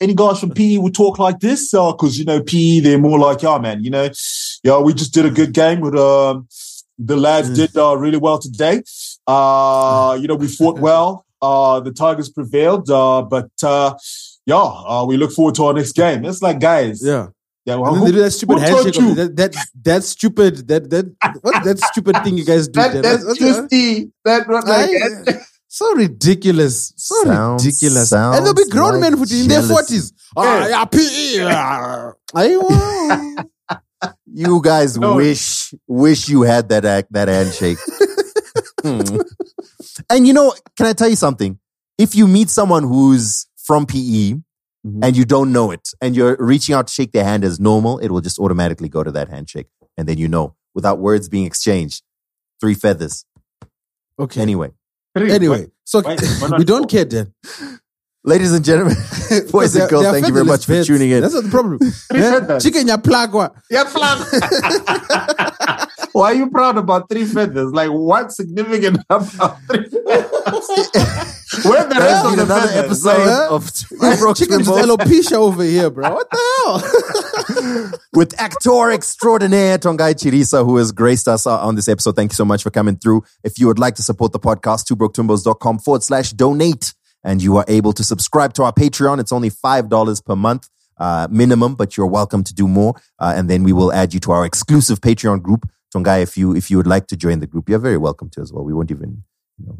any 0.00 0.14
guys 0.14 0.38
from 0.40 0.50
PE 0.50 0.78
would 0.78 0.94
talk 0.94 1.18
like 1.18 1.40
this, 1.40 1.74
Uh, 1.74 1.92
because, 1.92 2.18
you 2.18 2.24
know, 2.24 2.40
PE, 2.42 2.80
they're 2.80 2.98
more 2.98 3.18
like, 3.18 3.42
yeah, 3.42 3.58
man, 3.58 3.82
you 3.82 3.90
know, 3.90 4.08
yeah, 4.62 4.78
we 4.78 4.94
just 4.94 5.12
did 5.12 5.26
a 5.26 5.30
good 5.30 5.52
game 5.52 5.80
with 5.80 5.96
um, 5.96 6.46
the 6.98 7.16
lads 7.16 7.50
Mm. 7.50 7.54
did 7.56 7.76
uh, 7.76 7.96
really 7.96 8.18
well 8.18 8.38
today. 8.38 8.82
Uh, 9.26 10.16
you 10.20 10.28
know, 10.28 10.34
we 10.36 10.46
fought 10.48 10.78
well. 10.88 11.24
Uh, 11.42 11.80
the 11.80 11.90
Tigers 11.92 12.28
prevailed, 12.28 12.90
uh, 12.90 13.22
but 13.22 13.48
uh, 13.62 13.94
yeah, 14.46 14.56
uh, 14.56 15.04
we 15.08 15.16
look 15.16 15.32
forward 15.32 15.54
to 15.54 15.64
our 15.64 15.72
next 15.72 15.92
game. 15.92 16.24
It's 16.24 16.42
like, 16.42 16.60
guys, 16.60 17.02
Yeah. 17.04 17.28
Yeah, 17.70 17.76
well, 17.76 17.94
then 17.94 18.04
they 18.04 18.12
do 18.12 18.18
that 18.20 18.30
stupid 18.32 18.58
who 18.58 18.60
handshake. 18.60 18.96
you? 18.96 19.10
Of, 19.10 19.16
that, 19.16 19.36
that, 19.36 19.56
that 19.84 20.04
stupid, 20.04 20.68
that, 20.68 20.90
that, 20.90 21.38
what's 21.42 21.64
that 21.66 21.78
stupid 21.78 22.16
thing 22.24 22.36
you 22.38 22.44
guys 22.44 22.68
do? 22.68 22.80
that, 22.80 22.92
there? 22.92 23.02
that's 23.02 23.24
What's- 23.24 23.40
what's- 23.40 23.58
Twisty. 23.58 24.10
That, 24.24 24.48
what, 24.48 24.66
like, 24.66 24.90
I- 25.28 25.40
so 25.68 25.94
ridiculous. 25.94 26.92
So 26.96 27.14
Sounds- 27.24 27.64
ridiculous. 27.64 28.12
And 28.12 28.44
they'll 28.44 28.54
be 28.54 28.62
sounds 28.62 28.72
grown 28.72 29.00
men 29.00 29.14
like 29.18 29.30
in 29.30 29.48
their 29.48 29.62
40s. 29.62 30.12
Ah, 30.36 30.66
yeah, 30.68 30.84
PE. 30.84 31.40
ah. 31.42 32.12
You 34.32 34.62
guys 34.62 34.96
No. 34.96 35.16
wish 35.16 35.74
wish 35.86 36.28
you 36.28 36.42
had 36.42 36.70
that 36.70 36.84
act, 36.84 37.12
that 37.12 37.28
handshake. 37.28 37.78
Hmm. 38.82 39.18
And 40.08 40.26
you 40.26 40.32
know, 40.32 40.54
can 40.78 40.86
I 40.86 40.94
tell 40.94 41.08
you 41.10 41.14
something? 41.16 41.58
If 41.98 42.14
you 42.14 42.26
meet 42.26 42.48
someone 42.48 42.82
who's 42.82 43.46
from 43.62 43.84
PE 43.84 44.36
Mhm. 44.86 45.04
and 45.04 45.16
you 45.16 45.24
don't 45.24 45.52
know 45.52 45.70
it, 45.70 45.90
and 46.00 46.16
you're 46.16 46.36
reaching 46.40 46.74
out 46.74 46.86
to 46.88 46.92
shake 46.92 47.12
their 47.12 47.24
hand 47.24 47.44
as 47.44 47.60
normal, 47.60 47.98
it 47.98 48.10
will 48.10 48.20
just 48.22 48.38
automatically 48.38 48.88
go 48.88 49.02
to 49.02 49.10
that 49.12 49.28
handshake, 49.28 49.66
and 49.98 50.08
then 50.08 50.16
you 50.18 50.26
know, 50.28 50.54
without 50.74 50.98
words 50.98 51.28
being 51.28 51.44
exchanged, 51.46 52.02
three 52.60 52.74
feathers. 52.74 53.24
Okay. 54.18 54.40
Anyway, 54.40 54.70
Anyway, 55.16 55.66
so 55.84 56.00
Wait, 56.00 56.20
why 56.40 56.58
we 56.58 56.64
don't 56.64 56.82
four? 56.82 56.86
care 56.86 57.04
then. 57.04 57.34
ladies 58.24 58.52
and 58.52 58.64
gentlemen, 58.64 58.96
boys 59.50 59.74
and 59.76 59.90
girls, 59.90 60.06
thank 60.06 60.26
you 60.28 60.32
very 60.32 60.44
much 60.46 60.60
for 60.64 60.72
featherless 60.72 60.86
tuning 60.86 61.10
in. 61.10 61.20
That's 61.22 61.34
not 61.34 61.44
the 61.44 61.50
problem. 61.50 61.78
Three 61.80 62.20
Eh? 62.20 62.30
feathers. 62.30 62.62
Chicken 62.62 62.86
ya 62.88 62.96
plagwa. 62.96 63.50
Yeah, 63.70 63.84
plan. 63.84 65.76
Why 66.12 66.32
are 66.32 66.34
you 66.34 66.50
proud 66.50 66.76
about 66.76 67.08
three 67.08 67.24
feathers? 67.24 67.72
Like, 67.72 67.90
what's 67.90 68.36
significant 68.36 68.98
about 69.10 69.26
three 69.68 69.88
feathers? 69.88 70.68
Where 71.64 71.84
the 71.84 71.96
rest 71.98 72.26
of 72.26 72.36
the 72.36 72.42
another 72.44 72.68
feathers? 72.68 73.06
episode 73.06 73.26
Like, 73.26 73.50
of 73.50 73.72
Two 73.72 73.96
Broke 74.18 74.36
Chicken 74.36 74.60
is 74.60 74.68
Twimbos. 74.68 74.96
alopecia 74.96 75.32
over 75.36 75.62
here, 75.64 75.90
bro. 75.90 76.12
What 76.14 76.28
the 76.30 76.38
hell? 76.64 77.92
with 78.14 78.38
actor 78.40 78.90
extraordinaire 78.92 79.78
Tongayi 79.78 80.14
Chirisa, 80.14 80.64
who 80.64 80.76
has 80.76 80.92
graced 80.92 81.28
us 81.28 81.46
uh, 81.46 81.58
on 81.60 81.74
this 81.74 81.88
episode. 81.88 82.16
Thank 82.16 82.32
you 82.32 82.36
so 82.36 82.44
much 82.44 82.62
for 82.62 82.70
coming 82.70 82.96
through. 82.96 83.22
If 83.44 83.58
you 83.58 83.66
would 83.66 83.78
like 83.78 83.94
to 83.96 84.02
support 84.02 84.32
the 84.32 84.40
podcast, 84.40 84.86
twobroketwimbos.com 84.90 85.78
forward 85.80 86.02
slash 86.02 86.30
donate. 86.32 86.94
And 87.22 87.42
you 87.42 87.56
are 87.58 87.66
able 87.68 87.92
to 87.92 88.02
subscribe 88.02 88.54
to 88.54 88.62
our 88.62 88.72
Patreon. 88.72 89.20
It's 89.20 89.32
only 89.32 89.50
$5 89.50 90.24
per 90.24 90.36
month. 90.36 90.68
Uh, 90.96 91.26
minimum, 91.30 91.74
but 91.74 91.96
you're 91.96 92.06
welcome 92.06 92.44
to 92.44 92.52
do 92.54 92.66
more. 92.68 92.94
Uh, 93.18 93.32
and 93.34 93.48
then 93.48 93.62
we 93.64 93.72
will 93.72 93.92
add 93.92 94.12
you 94.14 94.20
to 94.20 94.32
our 94.32 94.44
exclusive 94.46 95.00
Patreon 95.00 95.42
group. 95.42 95.68
Tongayi, 95.94 96.22
if 96.22 96.36
you, 96.36 96.54
if 96.54 96.70
you 96.70 96.76
would 96.76 96.86
like 96.86 97.06
to 97.08 97.16
join 97.16 97.40
the 97.40 97.46
group, 97.46 97.68
you're 97.68 97.78
very 97.78 97.96
welcome 97.96 98.30
to 98.30 98.40
as 98.40 98.52
well. 98.52 98.64
We 98.64 98.72
won't 98.72 98.90
even, 98.90 99.24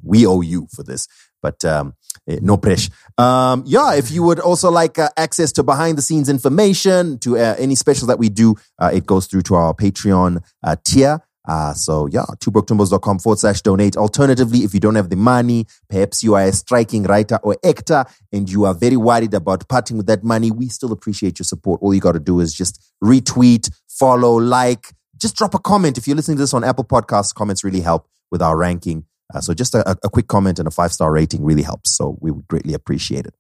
we 0.03 0.27
owe 0.27 0.41
you 0.41 0.69
for 0.75 0.83
this, 0.83 1.07
but, 1.43 1.65
um, 1.65 1.95
eh, 2.29 2.39
no 2.43 2.57
pressure. 2.57 2.93
Um, 3.17 3.63
yeah, 3.67 3.95
if 3.95 4.11
you 4.11 4.23
would 4.25 4.41
also 4.41 4.71
like 4.71 4.99
uh, 4.99 5.09
access 5.17 5.53
to 5.53 5.63
behind 5.63 5.99
the 5.99 6.03
scenes 6.03 6.29
information, 6.29 7.19
to 7.21 7.39
uh, 7.39 7.55
any 7.59 7.75
specials 7.75 8.09
that 8.09 8.19
we 8.19 8.29
do, 8.29 8.57
uh, 8.79 8.91
it 8.93 9.07
goes 9.07 9.27
through 9.27 9.43
to 9.43 9.55
our 9.55 9.75
Patreon 9.75 10.43
uh, 10.63 10.77
tier. 10.85 11.21
Uh, 11.49 11.73
so 11.73 12.07
yeah, 12.07 12.25
twobroketwimbos.com 12.39 13.19
forward 13.19 13.39
slash 13.39 13.63
donate. 13.63 13.97
Alternatively, 13.97 14.59
if 14.61 14.75
you 14.75 14.81
don't 14.81 14.95
have 14.95 15.09
the 15.09 15.17
money, 15.17 15.67
perhaps 15.89 16.23
you 16.23 16.35
are 16.35 16.45
a 16.45 16.53
striking 16.53 17.05
writer 17.05 17.39
or 17.43 17.57
actor 17.65 18.05
and 18.31 18.51
you 18.51 18.67
are 18.67 18.75
very 18.75 18.97
worried 18.97 19.33
about 19.35 19.67
parting 19.69 19.97
with 19.97 20.07
that 20.07 20.23
money, 20.23 20.51
we 20.51 20.69
still 20.69 20.93
appreciate 20.93 21.39
your 21.39 21.45
support. 21.45 21.81
All 21.83 21.95
you 21.95 22.01
got 22.01 22.13
to 22.13 22.21
do 22.21 22.41
is 22.41 22.53
just 22.53 22.81
retweet, 23.03 23.71
follow, 23.89 24.37
like, 24.37 24.93
just 25.21 25.37
drop 25.37 25.55
a 25.55 25.59
comment. 25.59 25.99
If 25.99 26.07
you're 26.07 26.17
listening 26.17 26.37
to 26.39 26.43
this 26.43 26.55
on 26.55 26.65
Apple 26.65 26.85
Podcasts, 26.85 27.35
comments 27.35 27.63
really 27.63 27.81
help 27.81 28.09
with 28.31 28.43
our 28.43 28.57
ranking. 28.57 29.05
Uh, 29.33 29.41
so 29.41 29.55
just 29.55 29.75
a, 29.75 29.91
a 30.03 30.09
quick 30.09 30.27
comment 30.27 30.59
and 30.59 30.67
a 30.67 30.71
five 30.71 30.93
star 30.93 31.13
rating 31.13 31.45
really 31.45 31.63
helps. 31.63 31.97
So 31.97 32.19
we 32.21 32.31
would 32.31 32.49
greatly 32.49 32.75
appreciate 32.75 33.27
it. 33.27 33.35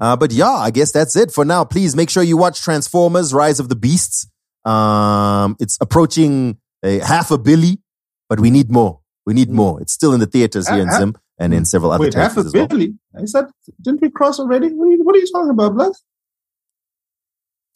Uh, 0.00 0.16
but 0.16 0.30
yeah, 0.30 0.50
I 0.50 0.70
guess 0.70 0.92
that's 0.92 1.16
it 1.16 1.32
for 1.32 1.44
now. 1.44 1.64
Please 1.64 1.96
make 1.96 2.10
sure 2.10 2.22
you 2.22 2.36
watch 2.36 2.62
Transformers: 2.62 3.34
Rise 3.34 3.58
of 3.58 3.68
the 3.68 3.76
Beasts. 3.76 4.28
Um, 4.64 5.56
it's 5.58 5.76
approaching 5.80 6.58
a 6.84 7.00
half 7.00 7.30
a 7.30 7.38
billy, 7.38 7.80
but 8.28 8.38
we 8.38 8.50
need 8.50 8.70
more. 8.70 9.00
We 9.26 9.34
need 9.34 9.50
more. 9.50 9.80
It's 9.80 9.92
still 9.92 10.12
in 10.14 10.20
the 10.20 10.26
theaters 10.26 10.68
here 10.68 10.80
in 10.80 10.90
Zim 10.92 11.16
and 11.38 11.52
in 11.52 11.64
several 11.64 11.92
other 11.92 12.04
Wait, 12.04 12.14
half 12.14 12.36
a 12.36 12.40
as 12.40 12.52
well. 12.52 12.66
billy? 12.66 12.94
I 13.16 13.24
said, 13.24 13.46
didn't 13.80 14.00
we 14.00 14.10
cross 14.10 14.38
already? 14.38 14.68
What 14.68 14.86
are 14.86 14.90
you, 14.92 15.04
what 15.04 15.14
are 15.14 15.18
you 15.18 15.26
talking 15.32 15.50
about, 15.50 15.74
blood? 15.74 15.92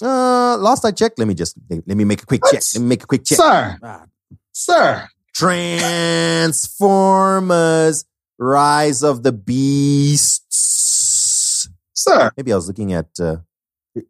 Uh, 0.03 0.57
last 0.59 0.85
I 0.85 0.91
checked, 0.91 1.19
let 1.19 1.27
me 1.29 1.35
just 1.35 1.57
let 1.71 1.87
me 1.97 2.05
make 2.05 2.23
a 2.23 2.27
quick 2.27 2.43
check. 2.51 2.63
Let 2.75 2.83
me 2.83 2.89
make 2.89 3.05
a 3.05 3.07
quick 3.07 3.25
check. 3.25 3.39
Sir, 3.39 3.79
Ah, 3.83 4.05
sir. 4.53 5.09
Transformers: 5.35 8.05
Rise 8.39 9.03
of 9.03 9.23
the 9.23 9.33
Beasts. 9.33 11.69
Sir, 11.95 12.31
Maybe 12.37 12.53
I 12.53 12.57
was 12.57 12.67
looking 12.69 12.93
at. 12.93 13.09
Uh, 13.21 13.37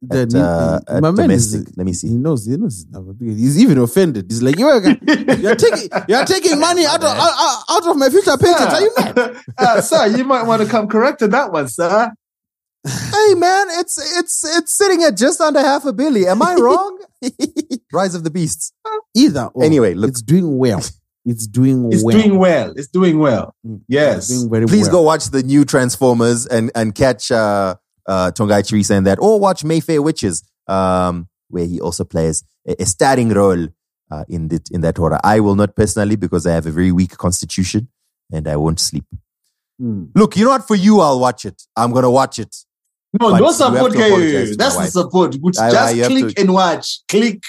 Then 0.00 0.28
At, 0.28 0.34
uh, 0.40 0.78
he- 0.78 0.86
at 0.94 1.02
my 1.02 1.10
man 1.10 1.28
is- 1.32 1.50
domestic. 1.50 1.74
Let 1.76 1.84
me 1.86 1.92
see. 1.92 2.06
He 2.06 2.14
knows. 2.14 2.46
He 2.46 2.56
knows. 2.56 2.86
He's 3.18 3.58
even 3.58 3.78
offended. 3.78 4.26
He's 4.30 4.40
like, 4.40 4.56
you're, 4.56 4.80
you're 4.80 5.56
taking, 5.56 5.88
you're 6.06 6.24
taking 6.24 6.60
money 6.60 6.86
out 6.86 7.02
of 7.02 7.10
out, 7.26 7.64
out 7.68 7.84
of 7.90 7.96
my 7.96 8.08
future 8.08 8.36
paychecks. 8.38 8.74
Are 8.78 8.80
you 8.80 8.92
mad? 8.96 9.36
uh, 9.58 9.80
sir, 9.80 10.06
you 10.16 10.22
might 10.22 10.44
want 10.46 10.62
to 10.62 10.68
come 10.68 10.86
correct 10.86 11.20
on 11.22 11.30
that 11.30 11.50
one, 11.50 11.66
sir. 11.66 12.12
Hey 12.84 13.34
man, 13.36 13.66
it's 13.70 13.96
it's 14.18 14.56
it's 14.56 14.76
sitting 14.76 15.04
at 15.04 15.16
just 15.16 15.40
under 15.40 15.60
half 15.60 15.84
a 15.84 15.92
billy. 15.92 16.26
Am 16.26 16.42
I 16.42 16.54
wrong? 16.56 17.00
Rise 17.92 18.14
of 18.16 18.24
the 18.24 18.30
Beasts. 18.30 18.72
Either. 19.14 19.50
Or. 19.54 19.62
Anyway, 19.64 19.94
look. 19.94 20.10
it's 20.10 20.22
doing 20.22 20.58
well. 20.58 20.82
It's 21.24 21.46
doing 21.46 21.92
It's 21.92 22.02
well. 22.02 22.18
doing 22.18 22.38
well. 22.38 22.72
It's 22.74 22.88
doing 22.88 23.18
well. 23.20 23.54
Mm, 23.64 23.82
Yes. 23.86 24.26
Doing 24.26 24.50
very 24.50 24.66
Please 24.66 24.86
well. 24.88 24.92
go 24.96 25.02
watch 25.02 25.26
the 25.26 25.44
new 25.44 25.64
Transformers 25.64 26.46
and 26.46 26.72
and 26.74 26.94
catch 26.94 27.30
uh 27.30 27.76
uh, 28.08 28.32
Tongayi 28.32 28.62
Chirisa 28.64 28.96
in 28.96 29.04
that, 29.04 29.20
or 29.20 29.38
watch 29.38 29.62
Mayfair 29.62 30.02
Witches, 30.02 30.42
um, 30.66 31.28
where 31.50 31.64
he 31.66 31.80
also 31.80 32.02
plays 32.02 32.42
a, 32.66 32.74
a 32.82 32.84
starring 32.86 33.28
role 33.28 33.68
uh, 34.10 34.24
in 34.28 34.48
that 34.48 34.68
in 34.72 34.80
that 34.80 34.96
horror. 34.96 35.20
I 35.22 35.38
will 35.38 35.54
not 35.54 35.76
personally 35.76 36.16
because 36.16 36.44
I 36.44 36.52
have 36.54 36.66
a 36.66 36.72
very 36.72 36.90
weak 36.90 37.16
constitution 37.16 37.86
and 38.32 38.48
I 38.48 38.56
won't 38.56 38.80
sleep. 38.80 39.04
Mm. 39.80 40.08
Look, 40.16 40.36
you 40.36 40.44
know 40.46 40.50
what? 40.50 40.66
For 40.66 40.74
you, 40.74 40.98
I'll 40.98 41.20
watch 41.20 41.44
it. 41.44 41.62
I'm 41.76 41.92
gonna 41.92 42.10
watch 42.10 42.40
it. 42.40 42.56
No, 43.20 43.30
But 43.30 43.30
no 43.30 43.36
you 43.38 43.44
have 43.46 43.54
support. 43.54 43.92
to 43.92 43.98
guy. 43.98 44.06
apologize 44.06 44.50
to 44.50 44.56
That's 44.56 44.76
the 44.76 44.86
support. 44.86 45.34
Which 45.40 45.58
I- 45.58 45.66
I- 45.68 45.70
just 45.70 45.94
you 45.96 46.02
have 46.02 46.10
click 46.12 46.34
to- 46.34 46.40
and 46.40 46.52
watch. 46.54 47.00
Click. 47.08 47.42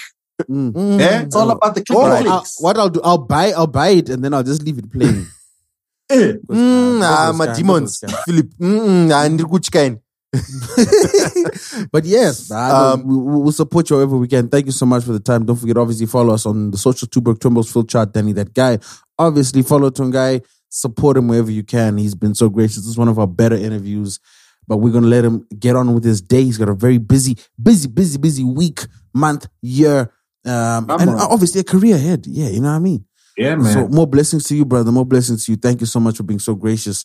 Mm. 0.50 1.00
Yeah, 1.00 1.20
it's 1.22 1.36
all 1.36 1.50
about 1.50 1.74
the 1.74 1.82
click 1.84 1.98
Or 1.98 2.10
and 2.12 2.28
I'll- 2.28 2.44
what 2.58 2.76
I'll 2.76 2.90
do, 2.90 3.00
I'll 3.04 3.18
buy, 3.18 3.52
I'll 3.52 3.66
buy 3.68 3.88
it, 3.90 4.08
and 4.10 4.22
then 4.24 4.34
I'll 4.34 4.42
just 4.42 4.62
leave 4.62 4.78
it 4.78 4.90
playing. 4.92 5.26
Eh. 6.10 6.34
Mm, 6.50 7.00
ah, 7.02 7.32
my 7.34 7.54
demons, 7.54 7.98
those 8.00 8.10
guys. 8.12 8.24
Philip. 8.26 8.50
Mm, 8.60 9.10
ah, 9.10 9.26
ndikuchikaini. 9.28 9.96
but 11.92 12.04
yes, 12.04 12.50
Um, 12.50 13.06
we, 13.06 13.16
we- 13.16 13.38
we'll 13.44 13.52
support 13.52 13.88
you 13.88 13.96
however 13.96 14.16
we 14.18 14.28
can. 14.28 14.48
Thank 14.48 14.66
you 14.66 14.72
so 14.72 14.84
much 14.86 15.04
for 15.04 15.12
the 15.12 15.20
time. 15.20 15.46
Don't 15.46 15.56
forget, 15.56 15.76
obviously, 15.78 16.06
follow 16.06 16.34
us 16.34 16.44
on 16.46 16.70
the 16.72 16.76
social 16.78 17.08
two 17.08 17.20
Broke 17.22 17.38
Twimbos, 17.38 17.72
Phil 17.72 17.84
Chart, 17.84 18.12
Danny, 18.12 18.32
that 18.34 18.52
guy. 18.52 18.78
Obviously, 19.18 19.62
follow 19.62 19.88
Tongayi, 19.90 20.44
support 20.68 21.16
him 21.16 21.28
wherever 21.28 21.50
you 21.50 21.62
can. 21.62 21.96
He's 21.96 22.14
been 22.14 22.34
so 22.34 22.48
gracious. 22.50 22.76
This 22.78 22.86
is 22.88 22.98
one 22.98 23.08
of 23.08 23.18
our 23.18 23.26
better 23.26 23.56
interviews, 23.56 24.20
but 24.66 24.78
we're 24.78 24.92
going 24.92 25.04
to 25.04 25.10
let 25.10 25.24
him 25.24 25.46
get 25.58 25.76
on 25.76 25.94
with 25.94 26.04
his 26.04 26.20
day. 26.20 26.42
He's 26.44 26.58
got 26.58 26.68
a 26.68 26.74
very 26.74 26.98
busy, 26.98 27.36
busy, 27.60 27.88
busy, 27.88 28.18
busy 28.18 28.44
week, 28.44 28.80
month, 29.12 29.46
year, 29.62 30.12
um, 30.46 30.90
and 30.90 31.10
on. 31.10 31.20
obviously 31.20 31.60
a 31.60 31.64
career 31.64 31.96
ahead. 31.96 32.26
Yeah, 32.26 32.48
you 32.48 32.60
know 32.60 32.68
what 32.70 32.76
I 32.76 32.80
mean? 32.80 33.04
Yeah, 33.36 33.56
man. 33.56 33.72
So 33.72 33.88
more 33.88 34.06
blessings 34.06 34.44
to 34.44 34.56
you, 34.56 34.64
brother. 34.64 34.92
More 34.92 35.06
blessings 35.06 35.44
to 35.46 35.52
you. 35.52 35.56
Thank 35.56 35.80
you 35.80 35.86
so 35.86 36.00
much 36.00 36.16
for 36.16 36.22
being 36.22 36.38
so 36.38 36.54
gracious. 36.54 37.04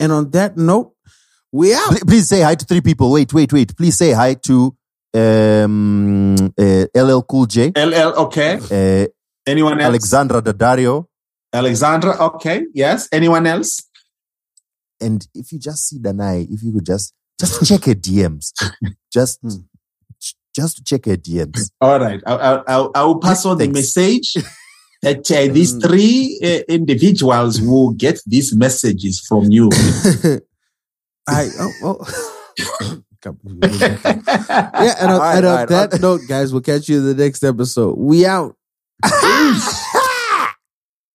And 0.00 0.12
on 0.12 0.30
that 0.30 0.56
note, 0.56 0.94
we 1.52 1.74
out. 1.74 1.88
Please, 1.90 2.04
please 2.04 2.28
say 2.28 2.40
hi 2.42 2.54
to 2.54 2.64
three 2.64 2.80
people. 2.80 3.10
Wait, 3.12 3.32
wait, 3.32 3.52
wait. 3.52 3.76
Please 3.76 3.96
say 3.96 4.12
hi 4.12 4.34
to 4.34 4.76
um, 5.14 6.34
uh, 6.58 6.86
LL 6.94 7.22
Cool 7.22 7.46
J, 7.46 7.72
LL. 7.76 8.12
Okay. 8.26 8.58
uh, 8.70 9.06
Anyone 9.46 9.80
else? 9.80 9.88
Alexandra 9.88 10.42
Daddario, 10.42 11.06
Alexandra. 11.52 12.16
Okay. 12.34 12.66
Yes. 12.74 13.08
Anyone 13.12 13.46
else? 13.46 13.85
And 15.00 15.26
if 15.34 15.52
you 15.52 15.58
just 15.58 15.88
see 15.88 15.98
Danai, 15.98 16.46
if 16.50 16.62
you 16.62 16.72
could 16.72 16.86
just 16.86 17.12
just 17.40 17.66
check 17.66 17.84
her 17.84 17.94
DMs, 17.94 18.52
just 19.12 19.40
Hmm. 19.42 19.66
just 20.54 20.84
check 20.86 21.04
her 21.06 21.16
DMs. 21.16 21.70
All 21.80 22.00
right. 22.00 22.20
I'll, 22.26 22.64
I, 22.66 22.74
I, 22.74 22.88
I 22.94 23.04
will 23.04 23.20
pass 23.20 23.44
on 23.44 23.58
the 23.58 23.68
message 23.68 24.34
that 25.02 25.30
uh, 25.30 25.52
these 25.52 25.74
Mm. 25.74 25.82
three 25.86 26.40
uh, 26.42 26.62
individuals 26.72 27.60
will 27.60 27.90
get 27.92 28.20
these 28.26 28.54
messages 28.56 29.20
from 29.28 29.44
you. 29.50 29.68
I 31.28 31.48
oh, 31.60 31.72
oh. 31.82 33.02
Yeah, 33.26 34.94
and 35.00 35.10
on, 35.10 35.18
right, 35.18 35.36
and 35.38 35.46
on 35.46 35.56
right, 35.56 35.68
that 35.68 35.92
right. 35.92 36.00
note, 36.00 36.20
guys, 36.28 36.52
we'll 36.52 36.62
catch 36.62 36.88
you 36.88 36.98
in 36.98 37.06
the 37.06 37.14
next 37.14 37.42
episode. 37.42 37.98
We 37.98 38.24
out. 38.24 38.56